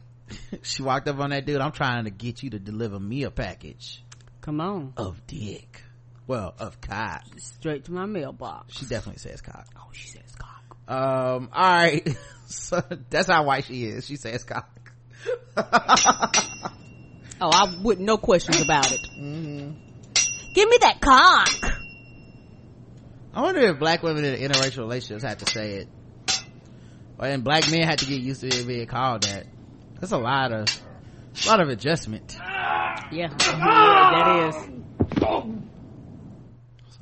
she 0.62 0.82
walked 0.82 1.08
up 1.08 1.18
on 1.18 1.30
that 1.30 1.46
dude. 1.46 1.60
I'm 1.60 1.72
trying 1.72 2.04
to 2.04 2.10
get 2.10 2.42
you 2.42 2.50
to 2.50 2.58
deliver 2.58 2.98
me 3.00 3.24
a 3.24 3.30
package 3.30 4.02
Come 4.40 4.60
on. 4.60 4.92
of 4.96 5.26
dick. 5.26 5.82
Well, 6.26 6.54
of 6.58 6.80
cock. 6.80 7.22
Straight 7.38 7.84
to 7.86 7.92
my 7.92 8.06
mailbox. 8.06 8.76
She 8.76 8.86
definitely 8.86 9.18
says 9.18 9.40
cock. 9.40 9.66
Oh, 9.76 9.88
she 9.92 10.08
says 10.08 10.34
cock. 10.38 10.76
Um, 10.86 11.50
all 11.52 11.70
right. 11.70 12.16
so 12.46 12.82
that's 13.10 13.28
how 13.28 13.44
white 13.44 13.64
she 13.64 13.84
is. 13.84 14.06
She 14.06 14.16
says 14.16 14.44
cock. 14.44 14.92
Oh, 17.40 17.48
I 17.50 17.74
wouldn't, 17.80 18.06
no 18.06 18.18
questions 18.18 18.60
about 18.60 18.92
it. 18.92 19.00
Mm-hmm. 19.18 19.70
Give 20.54 20.68
me 20.68 20.78
that 20.82 21.00
cock. 21.00 21.48
I 23.32 23.40
wonder 23.40 23.60
if 23.60 23.78
black 23.78 24.02
women 24.02 24.24
in 24.24 24.50
interracial 24.50 24.78
relationships 24.78 25.22
had 25.22 25.38
to 25.38 25.46
say 25.46 25.76
it. 25.76 25.88
Or 27.18 27.26
and 27.26 27.42
black 27.42 27.70
men 27.70 27.82
had 27.82 28.00
to 28.00 28.06
get 28.06 28.20
used 28.20 28.42
to 28.42 28.48
it 28.48 28.66
being 28.66 28.86
called 28.86 29.22
that. 29.22 29.46
That's 30.00 30.12
a 30.12 30.18
lot 30.18 30.52
of, 30.52 30.68
a 31.44 31.48
lot 31.48 31.60
of 31.60 31.68
adjustment. 31.68 32.36
Yeah, 32.38 33.08
yeah 33.10 33.28
that 33.38 34.48
is. 34.48 34.54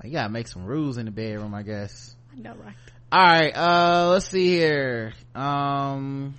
So 0.00 0.06
you 0.06 0.12
gotta 0.12 0.28
make 0.28 0.46
some 0.46 0.64
rules 0.64 0.96
in 0.96 1.06
the 1.06 1.10
bedroom, 1.10 1.54
I 1.54 1.62
guess. 1.62 2.14
I 2.32 2.40
know, 2.40 2.54
right? 2.54 2.74
all 3.10 3.24
right 3.24 3.56
uh 3.56 4.10
let's 4.10 4.28
see 4.28 4.48
here. 4.48 5.14
Um 5.34 6.34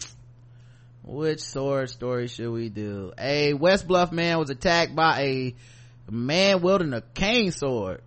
which 1.04 1.42
sword 1.42 1.90
story 1.90 2.28
should 2.28 2.52
we 2.52 2.70
do? 2.70 3.12
A 3.18 3.54
west 3.54 3.88
bluff 3.88 4.12
man 4.12 4.38
was 4.38 4.50
attacked 4.50 4.96
by 4.96 5.22
a 5.22 5.56
man 6.12 6.62
wielding 6.62 6.94
a 6.94 7.02
cane 7.02 7.52
sword. 7.52 8.02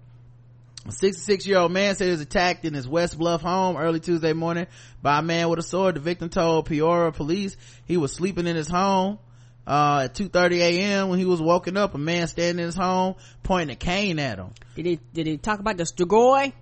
A 0.87 0.93
66 0.93 1.47
year 1.47 1.59
old 1.59 1.73
man 1.73 1.97
said 1.97 2.07
he 2.07 2.11
was 2.13 2.21
attacked 2.21 2.65
in 2.65 2.75
his 2.75 2.89
west 2.89 3.19
bluff 3.19 3.43
home 3.43 3.77
early 3.77 4.01
tuesday 4.01 4.33
morning 4.33 4.67
by 5.03 5.19
a 5.19 5.23
man 5.23 5.49
with 5.49 5.59
a 5.59 5.63
sword. 5.63 5.97
The 5.97 6.01
victim 6.01 6.29
told 6.29 6.67
peoria 6.67 7.13
police 7.13 7.57
he 7.87 7.97
was 7.97 8.13
sleeping 8.13 8.47
in 8.47 8.57
his 8.57 8.69
home 8.69 9.19
uh 9.67 10.03
at 10.05 10.15
2:30 10.15 10.59
a.m. 10.59 11.09
when 11.09 11.19
he 11.19 11.25
was 11.25 11.41
woken 11.41 11.77
up 11.77 11.95
a 11.95 11.99
man 11.99 12.27
standing 12.27 12.61
in 12.61 12.67
his 12.67 12.75
home 12.75 13.15
pointing 13.43 13.73
a 13.73 13.77
cane 13.77 14.19
at 14.19 14.39
him 14.39 14.51
Did 14.75 14.87
he, 14.87 15.01
did 15.13 15.27
he 15.27 15.37
talk 15.39 15.61
about 15.61 15.77
the 15.77 15.85
Strigoi? 15.85 16.53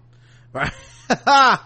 right 0.53 0.73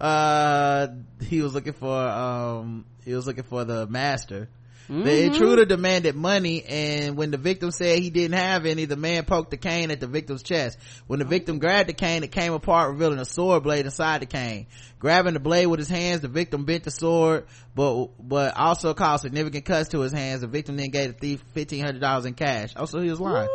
uh 0.00 0.88
he 1.22 1.40
was 1.40 1.54
looking 1.54 1.72
for 1.72 1.96
um 1.96 2.84
he 3.04 3.14
was 3.14 3.26
looking 3.26 3.44
for 3.44 3.64
the 3.64 3.86
master 3.86 4.48
the 4.88 4.94
Mhm. 4.94 5.26
intruder 5.26 5.64
demanded 5.64 6.14
money 6.14 6.62
and 6.64 7.16
when 7.16 7.30
the 7.30 7.38
victim 7.38 7.70
said 7.70 7.98
he 7.98 8.10
didn't 8.10 8.36
have 8.38 8.66
any 8.66 8.84
the 8.84 8.96
man 8.96 9.24
poked 9.24 9.50
the 9.50 9.56
cane 9.56 9.90
at 9.90 10.00
the 10.00 10.06
victim's 10.06 10.42
chest. 10.42 10.78
When 11.06 11.18
the 11.20 11.24
victim 11.24 11.58
grabbed 11.58 11.88
the 11.88 11.94
cane 11.94 12.22
it 12.22 12.32
came 12.32 12.52
apart 12.52 12.90
revealing 12.92 13.18
a 13.18 13.24
sword 13.24 13.62
blade 13.62 13.86
inside 13.86 14.20
the 14.22 14.26
cane. 14.26 14.66
Grabbing 14.98 15.34
the 15.34 15.40
blade 15.40 15.66
with 15.66 15.78
his 15.80 15.88
hands 15.88 16.20
the 16.20 16.28
victim 16.28 16.64
bent 16.64 16.84
the 16.84 16.90
sword 16.90 17.46
but 17.74 18.08
but 18.20 18.56
also 18.56 18.94
caused 18.94 19.22
significant 19.22 19.64
cuts 19.64 19.88
to 19.90 20.00
his 20.00 20.12
hands. 20.12 20.42
The 20.42 20.46
victim 20.46 20.76
then 20.76 20.90
gave 20.90 21.12
the 21.14 21.18
thief 21.18 21.44
$1500 21.54 22.26
in 22.26 22.34
cash. 22.34 22.74
Also 22.76 23.00
he 23.00 23.10
was 23.10 23.20
lying 23.20 23.48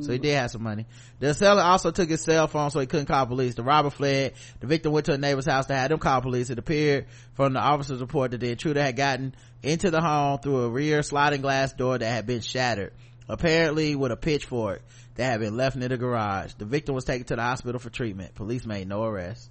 so 0.00 0.12
he 0.12 0.18
did 0.18 0.36
have 0.36 0.50
some 0.50 0.62
money. 0.62 0.86
The 1.18 1.34
seller 1.34 1.62
also 1.62 1.90
took 1.90 2.08
his 2.08 2.22
cell 2.22 2.46
phone 2.46 2.70
so 2.70 2.80
he 2.80 2.86
couldn't 2.86 3.06
call 3.06 3.26
police. 3.26 3.54
The 3.54 3.62
robber 3.62 3.90
fled. 3.90 4.34
The 4.60 4.66
victim 4.66 4.92
went 4.92 5.06
to 5.06 5.12
a 5.12 5.18
neighbor's 5.18 5.46
house 5.46 5.66
to 5.66 5.74
have 5.74 5.90
them 5.90 5.98
call 5.98 6.20
police. 6.20 6.50
It 6.50 6.58
appeared 6.58 7.06
from 7.34 7.52
the 7.52 7.60
officer's 7.60 8.00
report 8.00 8.30
that 8.30 8.38
the 8.38 8.50
intruder 8.50 8.82
had 8.82 8.96
gotten 8.96 9.34
into 9.62 9.90
the 9.90 10.00
home 10.00 10.38
through 10.38 10.62
a 10.62 10.68
rear 10.68 11.02
sliding 11.02 11.42
glass 11.42 11.72
door 11.72 11.98
that 11.98 12.10
had 12.10 12.26
been 12.26 12.40
shattered, 12.40 12.92
apparently 13.28 13.94
with 13.94 14.12
a 14.12 14.16
pitchfork 14.16 14.82
that 15.16 15.24
had 15.24 15.40
been 15.40 15.56
left 15.56 15.76
near 15.76 15.88
the 15.88 15.96
garage. 15.96 16.54
The 16.54 16.64
victim 16.64 16.94
was 16.94 17.04
taken 17.04 17.26
to 17.26 17.36
the 17.36 17.42
hospital 17.42 17.78
for 17.78 17.90
treatment. 17.90 18.34
Police 18.34 18.64
made 18.64 18.88
no 18.88 19.04
arrest. 19.04 19.50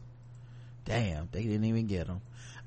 Damn, 0.86 1.30
they 1.32 1.44
didn't 1.44 1.66
even 1.66 1.88
get 1.88 2.08
him. 2.08 2.22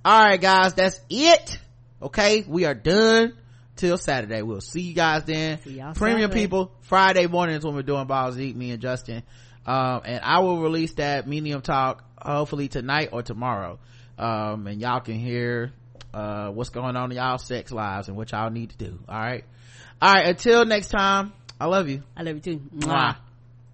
All 0.05 0.21
right, 0.23 0.41
guys, 0.41 0.75
that's 0.75 1.01
it. 1.11 1.59
Okay, 2.01 2.45
we 2.47 2.65
are 2.67 2.75
done. 2.75 3.35
Till 3.77 3.97
saturday. 3.97 4.43
We'll 4.43 4.61
see 4.61 4.83
you 4.83 4.95
guys 4.95 5.25
then. 5.25 5.59
Premium 5.95 6.31
people 6.31 6.73
friday 6.83 7.27
mornings 7.27 7.65
when 7.65 7.75
we're 7.75 7.83
doing 7.83 8.07
balls 8.07 8.39
eat 8.39 8.57
me 8.57 8.71
and 8.71 8.81
justin. 8.81 9.23
Um 9.67 10.03
and 10.05 10.23
i 10.25 10.41
will 10.41 10.61
release 10.61 10.95
that 10.95 11.27
medium 11.27 11.61
talk 11.63 12.05
hopefully 12.19 12.69
tonight 12.69 13.11
or 13.13 13.23
tomorrow. 13.23 13.79
Um 14.19 14.67
and 14.67 14.81
y'all 14.81 15.01
can 15.01 15.15
hear 15.15 15.73
uh 16.13 16.49
what's 16.51 16.71
going 16.71 16.97
on 16.97 17.11
in 17.11 17.17
y'all 17.17 17.39
sex 17.39 17.73
lives 17.73 18.09
and 18.09 18.17
what 18.17 18.33
y'all 18.33 18.51
need 18.51 18.71
to 18.71 18.77
do. 18.77 18.99
All 19.09 19.19
right. 19.19 19.45
All 20.01 20.13
right. 20.13 20.27
Until 20.29 20.65
next 20.65 20.89
time 20.89 21.33
i 21.61 21.67
love 21.67 21.89
you. 21.89 22.03
I 22.17 22.23
love 22.23 22.35
you 22.37 22.41
too. 22.41 22.61
Mwah. 22.77 23.17